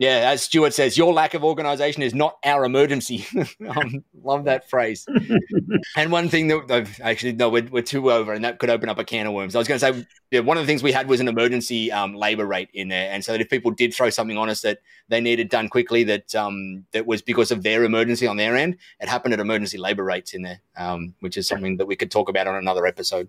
yeah, 0.00 0.30
as 0.30 0.42
Stuart 0.42 0.72
says, 0.72 0.96
your 0.96 1.12
lack 1.12 1.34
of 1.34 1.44
organization 1.44 2.02
is 2.02 2.14
not 2.14 2.38
our 2.42 2.64
emergency. 2.64 3.26
um, 3.68 4.02
love 4.24 4.44
that 4.44 4.70
phrase. 4.70 5.06
and 5.96 6.10
one 6.10 6.30
thing 6.30 6.48
that 6.48 6.70
I've 6.70 6.98
actually 7.02 7.34
no, 7.34 7.50
we're, 7.50 7.68
we're 7.70 7.82
two 7.82 8.10
over, 8.10 8.32
and 8.32 8.42
that 8.42 8.58
could 8.58 8.70
open 8.70 8.88
up 8.88 8.98
a 8.98 9.04
can 9.04 9.26
of 9.26 9.34
worms. 9.34 9.54
I 9.54 9.58
was 9.58 9.68
going 9.68 9.78
to 9.78 9.92
say, 9.92 10.06
yeah, 10.30 10.40
one 10.40 10.56
of 10.56 10.62
the 10.62 10.66
things 10.66 10.82
we 10.82 10.90
had 10.90 11.06
was 11.06 11.20
an 11.20 11.28
emergency 11.28 11.92
um, 11.92 12.14
labor 12.14 12.46
rate 12.46 12.70
in 12.72 12.88
there, 12.88 13.12
and 13.12 13.22
so 13.22 13.32
that 13.32 13.42
if 13.42 13.50
people 13.50 13.72
did 13.72 13.92
throw 13.92 14.08
something 14.08 14.38
on 14.38 14.48
us 14.48 14.62
that 14.62 14.78
they 15.08 15.20
needed 15.20 15.50
done 15.50 15.68
quickly, 15.68 16.02
that 16.04 16.34
um, 16.34 16.86
that 16.92 17.06
was 17.06 17.20
because 17.20 17.50
of 17.50 17.62
their 17.62 17.84
emergency 17.84 18.26
on 18.26 18.38
their 18.38 18.56
end, 18.56 18.78
it 19.00 19.08
happened 19.10 19.34
at 19.34 19.40
emergency 19.40 19.76
labor 19.76 20.02
rates 20.02 20.32
in 20.32 20.40
there, 20.40 20.62
um, 20.78 21.14
which 21.20 21.36
is 21.36 21.46
something 21.46 21.76
that 21.76 21.84
we 21.84 21.94
could 21.94 22.10
talk 22.10 22.30
about 22.30 22.46
on 22.46 22.54
another 22.54 22.86
episode. 22.86 23.28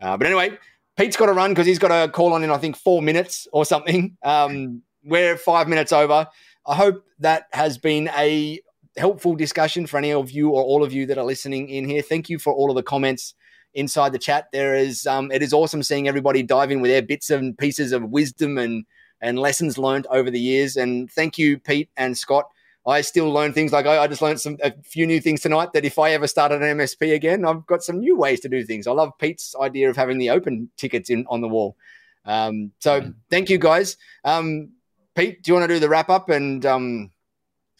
Uh, 0.00 0.16
but 0.16 0.28
anyway, 0.28 0.56
Pete's 0.96 1.16
got 1.16 1.26
to 1.26 1.32
run 1.32 1.50
because 1.50 1.66
he's 1.66 1.80
got 1.80 1.90
a 1.90 2.08
call 2.08 2.32
on 2.32 2.44
in 2.44 2.50
I 2.50 2.58
think 2.58 2.76
four 2.76 3.02
minutes 3.02 3.48
or 3.52 3.64
something. 3.64 4.16
Um, 4.22 4.82
we're 5.06 5.36
five 5.36 5.68
minutes 5.68 5.92
over. 5.92 6.26
I 6.66 6.74
hope 6.74 7.04
that 7.20 7.46
has 7.52 7.78
been 7.78 8.08
a 8.16 8.60
helpful 8.96 9.34
discussion 9.36 9.86
for 9.86 9.98
any 9.98 10.12
of 10.12 10.30
you 10.30 10.50
or 10.50 10.62
all 10.62 10.82
of 10.82 10.92
you 10.92 11.06
that 11.06 11.18
are 11.18 11.24
listening 11.24 11.68
in 11.68 11.88
here. 11.88 12.02
Thank 12.02 12.28
you 12.28 12.38
for 12.38 12.52
all 12.52 12.70
of 12.70 12.76
the 12.76 12.82
comments 12.82 13.34
inside 13.74 14.12
the 14.12 14.18
chat. 14.18 14.48
There 14.52 14.74
is 14.74 15.06
um, 15.06 15.30
it 15.30 15.42
is 15.42 15.52
awesome 15.52 15.82
seeing 15.82 16.08
everybody 16.08 16.42
dive 16.42 16.70
in 16.70 16.80
with 16.80 16.90
their 16.90 17.02
bits 17.02 17.30
and 17.30 17.56
pieces 17.56 17.92
of 17.92 18.10
wisdom 18.10 18.58
and 18.58 18.84
and 19.20 19.38
lessons 19.38 19.78
learned 19.78 20.06
over 20.10 20.30
the 20.30 20.40
years. 20.40 20.76
And 20.76 21.10
thank 21.10 21.38
you, 21.38 21.58
Pete 21.58 21.88
and 21.96 22.16
Scott. 22.18 22.46
I 22.86 23.00
still 23.00 23.32
learn 23.32 23.52
things 23.52 23.72
like 23.72 23.86
I, 23.86 23.98
I 23.98 24.06
just 24.06 24.22
learned 24.22 24.40
some 24.40 24.58
a 24.62 24.72
few 24.82 25.06
new 25.06 25.20
things 25.20 25.40
tonight 25.40 25.72
that 25.72 25.84
if 25.84 25.98
I 25.98 26.10
ever 26.12 26.26
started 26.26 26.62
an 26.62 26.78
MSP 26.78 27.14
again, 27.14 27.44
I've 27.44 27.66
got 27.66 27.82
some 27.82 27.98
new 27.98 28.16
ways 28.16 28.40
to 28.40 28.48
do 28.48 28.64
things. 28.64 28.86
I 28.86 28.92
love 28.92 29.12
Pete's 29.18 29.54
idea 29.60 29.90
of 29.90 29.96
having 29.96 30.18
the 30.18 30.30
open 30.30 30.70
tickets 30.76 31.10
in 31.10 31.26
on 31.28 31.40
the 31.40 31.48
wall. 31.48 31.76
Um, 32.24 32.72
so 32.80 33.12
thank 33.30 33.50
you 33.50 33.58
guys. 33.58 33.96
Um, 34.24 34.70
Pete, 35.16 35.42
do 35.42 35.50
you 35.50 35.54
want 35.54 35.66
to 35.66 35.74
do 35.74 35.80
the 35.80 35.88
wrap 35.88 36.10
up? 36.10 36.28
And 36.28 36.64
um, 36.66 37.10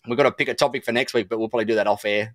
we've 0.09 0.16
got 0.16 0.22
to 0.22 0.32
pick 0.32 0.49
a 0.49 0.55
topic 0.55 0.84
for 0.84 0.93
next 0.93 1.12
week, 1.12 1.28
but 1.28 1.39
we'll 1.39 1.51
probably 1.51 1.66
do 1.66 1.74
that 1.74 1.87
off 1.87 2.07
air. 2.07 2.34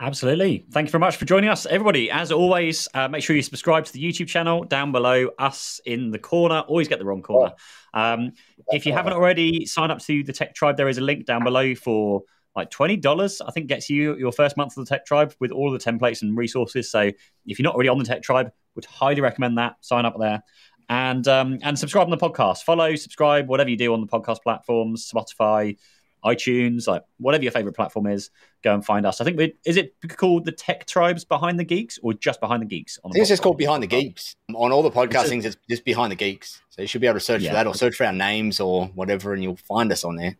Absolutely. 0.00 0.64
Thank 0.72 0.88
you 0.88 0.90
very 0.90 1.00
much 1.00 1.16
for 1.16 1.24
joining 1.24 1.48
us, 1.48 1.66
everybody. 1.66 2.10
As 2.10 2.32
always, 2.32 2.88
uh, 2.94 3.06
make 3.06 3.22
sure 3.22 3.36
you 3.36 3.42
subscribe 3.42 3.84
to 3.84 3.92
the 3.92 4.02
YouTube 4.02 4.26
channel 4.26 4.64
down 4.64 4.90
below. 4.90 5.28
Us 5.38 5.80
in 5.86 6.10
the 6.10 6.18
corner. 6.18 6.64
Always 6.66 6.88
get 6.88 6.98
the 6.98 7.04
wrong 7.04 7.22
corner. 7.22 7.52
Um, 7.94 8.32
if 8.72 8.84
you 8.84 8.92
haven't 8.92 9.12
already 9.12 9.64
signed 9.66 9.92
up 9.92 10.00
to 10.00 10.24
the 10.24 10.32
Tech 10.32 10.56
Tribe, 10.56 10.76
there 10.76 10.88
is 10.88 10.98
a 10.98 11.00
link 11.00 11.26
down 11.26 11.44
below 11.44 11.76
for 11.76 12.22
like 12.56 12.70
twenty 12.70 12.96
dollars. 12.96 13.40
I 13.40 13.52
think 13.52 13.68
gets 13.68 13.88
you 13.88 14.16
your 14.16 14.32
first 14.32 14.56
month 14.56 14.76
of 14.76 14.84
the 14.84 14.88
Tech 14.88 15.06
Tribe 15.06 15.32
with 15.38 15.52
all 15.52 15.70
the 15.70 15.78
templates 15.78 16.22
and 16.22 16.36
resources. 16.36 16.90
So 16.90 17.12
if 17.46 17.58
you're 17.58 17.64
not 17.64 17.74
already 17.74 17.88
on 17.88 17.98
the 17.98 18.04
Tech 18.04 18.22
Tribe, 18.22 18.50
would 18.74 18.84
highly 18.84 19.20
recommend 19.20 19.58
that. 19.58 19.76
Sign 19.80 20.04
up 20.04 20.16
there. 20.18 20.42
And 20.88 21.26
um, 21.28 21.58
and 21.62 21.78
subscribe 21.78 22.04
on 22.04 22.10
the 22.10 22.16
podcast. 22.16 22.62
Follow, 22.64 22.94
subscribe, 22.96 23.48
whatever 23.48 23.70
you 23.70 23.76
do 23.76 23.92
on 23.94 24.00
the 24.00 24.06
podcast 24.06 24.42
platforms, 24.42 25.10
Spotify, 25.10 25.76
iTunes, 26.24 26.86
like 26.86 27.02
whatever 27.18 27.42
your 27.42 27.52
favorite 27.52 27.74
platform 27.74 28.06
is, 28.06 28.30
go 28.62 28.74
and 28.74 28.84
find 28.84 29.06
us. 29.06 29.20
I 29.20 29.24
think 29.24 29.38
we 29.38 29.54
is 29.64 29.76
it 29.76 29.94
called 30.16 30.44
the 30.44 30.52
Tech 30.52 30.86
Tribes 30.86 31.24
Behind 31.24 31.58
the 31.58 31.64
Geeks 31.64 31.98
or 32.02 32.12
just 32.14 32.40
Behind 32.40 32.60
the 32.62 32.66
Geeks? 32.66 32.98
On 33.02 33.08
I 33.08 33.10
the 33.10 33.12
think 33.14 33.22
it's 33.22 33.28
just 33.30 33.42
called 33.42 33.58
Behind 33.58 33.82
the 33.82 33.86
Geeks. 33.86 34.36
On 34.54 34.72
all 34.72 34.82
the 34.82 34.90
podcast 34.90 35.28
things, 35.28 35.44
it's 35.44 35.56
just 35.70 35.84
Behind 35.84 36.12
the 36.12 36.16
Geeks. 36.16 36.60
So 36.70 36.82
you 36.82 36.88
should 36.88 37.00
be 37.00 37.06
able 37.06 37.18
to 37.18 37.24
search 37.24 37.42
Yeah. 37.42 37.50
for 37.50 37.54
that 37.54 37.66
or 37.66 37.74
search 37.74 37.94
for 37.96 38.04
our 38.04 38.12
names 38.12 38.60
or 38.60 38.86
whatever, 38.88 39.32
and 39.32 39.42
you'll 39.42 39.56
find 39.56 39.90
us 39.92 40.04
on 40.04 40.16
there. 40.16 40.36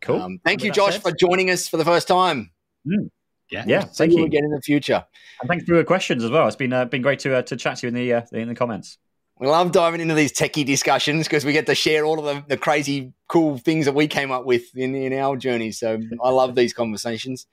Cool. 0.00 0.20
Um, 0.20 0.40
thank 0.44 0.64
you, 0.64 0.72
Josh, 0.72 0.94
said- 0.94 1.02
for 1.02 1.12
joining 1.12 1.50
us 1.50 1.68
for 1.68 1.76
the 1.76 1.84
first 1.84 2.08
time. 2.08 2.50
Yeah. 2.84 3.64
Yeah, 3.66 3.80
See 3.84 3.88
thank 3.98 4.12
you 4.12 4.20
you. 4.20 4.24
again 4.24 4.44
in 4.44 4.50
the 4.50 4.62
future. 4.62 5.04
And 5.40 5.48
thanks 5.48 5.64
for 5.66 5.74
your 5.74 5.84
questions 5.84 6.24
as 6.24 6.30
well. 6.30 6.46
It's 6.46 6.56
been 6.56 6.72
uh, 6.72 6.86
been 6.86 7.02
great 7.02 7.18
to 7.20 7.36
uh, 7.36 7.42
to 7.42 7.56
chat 7.56 7.76
to 7.78 7.86
you 7.86 7.88
in 7.88 7.94
the 7.94 8.12
uh, 8.14 8.22
in 8.32 8.48
the 8.48 8.54
comments. 8.54 8.96
We 9.38 9.48
love 9.48 9.72
diving 9.72 10.00
into 10.00 10.14
these 10.14 10.32
techie 10.32 10.64
discussions 10.64 11.26
because 11.26 11.44
we 11.44 11.52
get 11.52 11.66
to 11.66 11.74
share 11.74 12.04
all 12.04 12.24
of 12.24 12.24
the, 12.24 12.44
the 12.48 12.56
crazy, 12.56 13.12
cool 13.28 13.58
things 13.58 13.86
that 13.86 13.94
we 13.94 14.06
came 14.06 14.30
up 14.30 14.44
with 14.44 14.76
in, 14.76 14.94
in 14.94 15.12
our 15.14 15.36
journey. 15.36 15.72
So 15.72 16.00
I 16.22 16.30
love 16.30 16.54
these 16.54 16.72
conversations. 16.72 17.46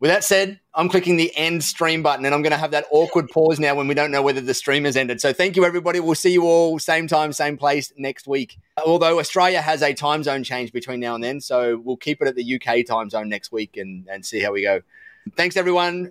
With 0.00 0.10
that 0.10 0.24
said, 0.24 0.60
I'm 0.74 0.88
clicking 0.88 1.16
the 1.16 1.34
end 1.36 1.62
stream 1.62 2.02
button 2.02 2.26
and 2.26 2.34
I'm 2.34 2.42
going 2.42 2.50
to 2.50 2.58
have 2.58 2.72
that 2.72 2.84
awkward 2.90 3.30
pause 3.30 3.60
now 3.60 3.74
when 3.74 3.86
we 3.86 3.94
don't 3.94 4.10
know 4.10 4.22
whether 4.22 4.40
the 4.40 4.52
stream 4.52 4.84
has 4.84 4.96
ended. 4.96 5.20
So 5.20 5.32
thank 5.32 5.56
you, 5.56 5.64
everybody. 5.64 6.00
We'll 6.00 6.16
see 6.16 6.32
you 6.32 6.44
all 6.44 6.78
same 6.78 7.06
time, 7.06 7.32
same 7.32 7.56
place 7.56 7.92
next 7.96 8.26
week. 8.26 8.58
Although 8.84 9.18
Australia 9.20 9.62
has 9.62 9.82
a 9.82 9.94
time 9.94 10.22
zone 10.24 10.42
change 10.42 10.72
between 10.72 11.00
now 11.00 11.14
and 11.14 11.22
then. 11.22 11.40
So 11.40 11.80
we'll 11.82 11.96
keep 11.96 12.20
it 12.20 12.28
at 12.28 12.34
the 12.34 12.60
UK 12.60 12.84
time 12.84 13.08
zone 13.08 13.28
next 13.28 13.52
week 13.52 13.76
and, 13.76 14.06
and 14.10 14.26
see 14.26 14.40
how 14.40 14.52
we 14.52 14.62
go. 14.62 14.80
Thanks, 15.36 15.56
everyone. 15.56 16.10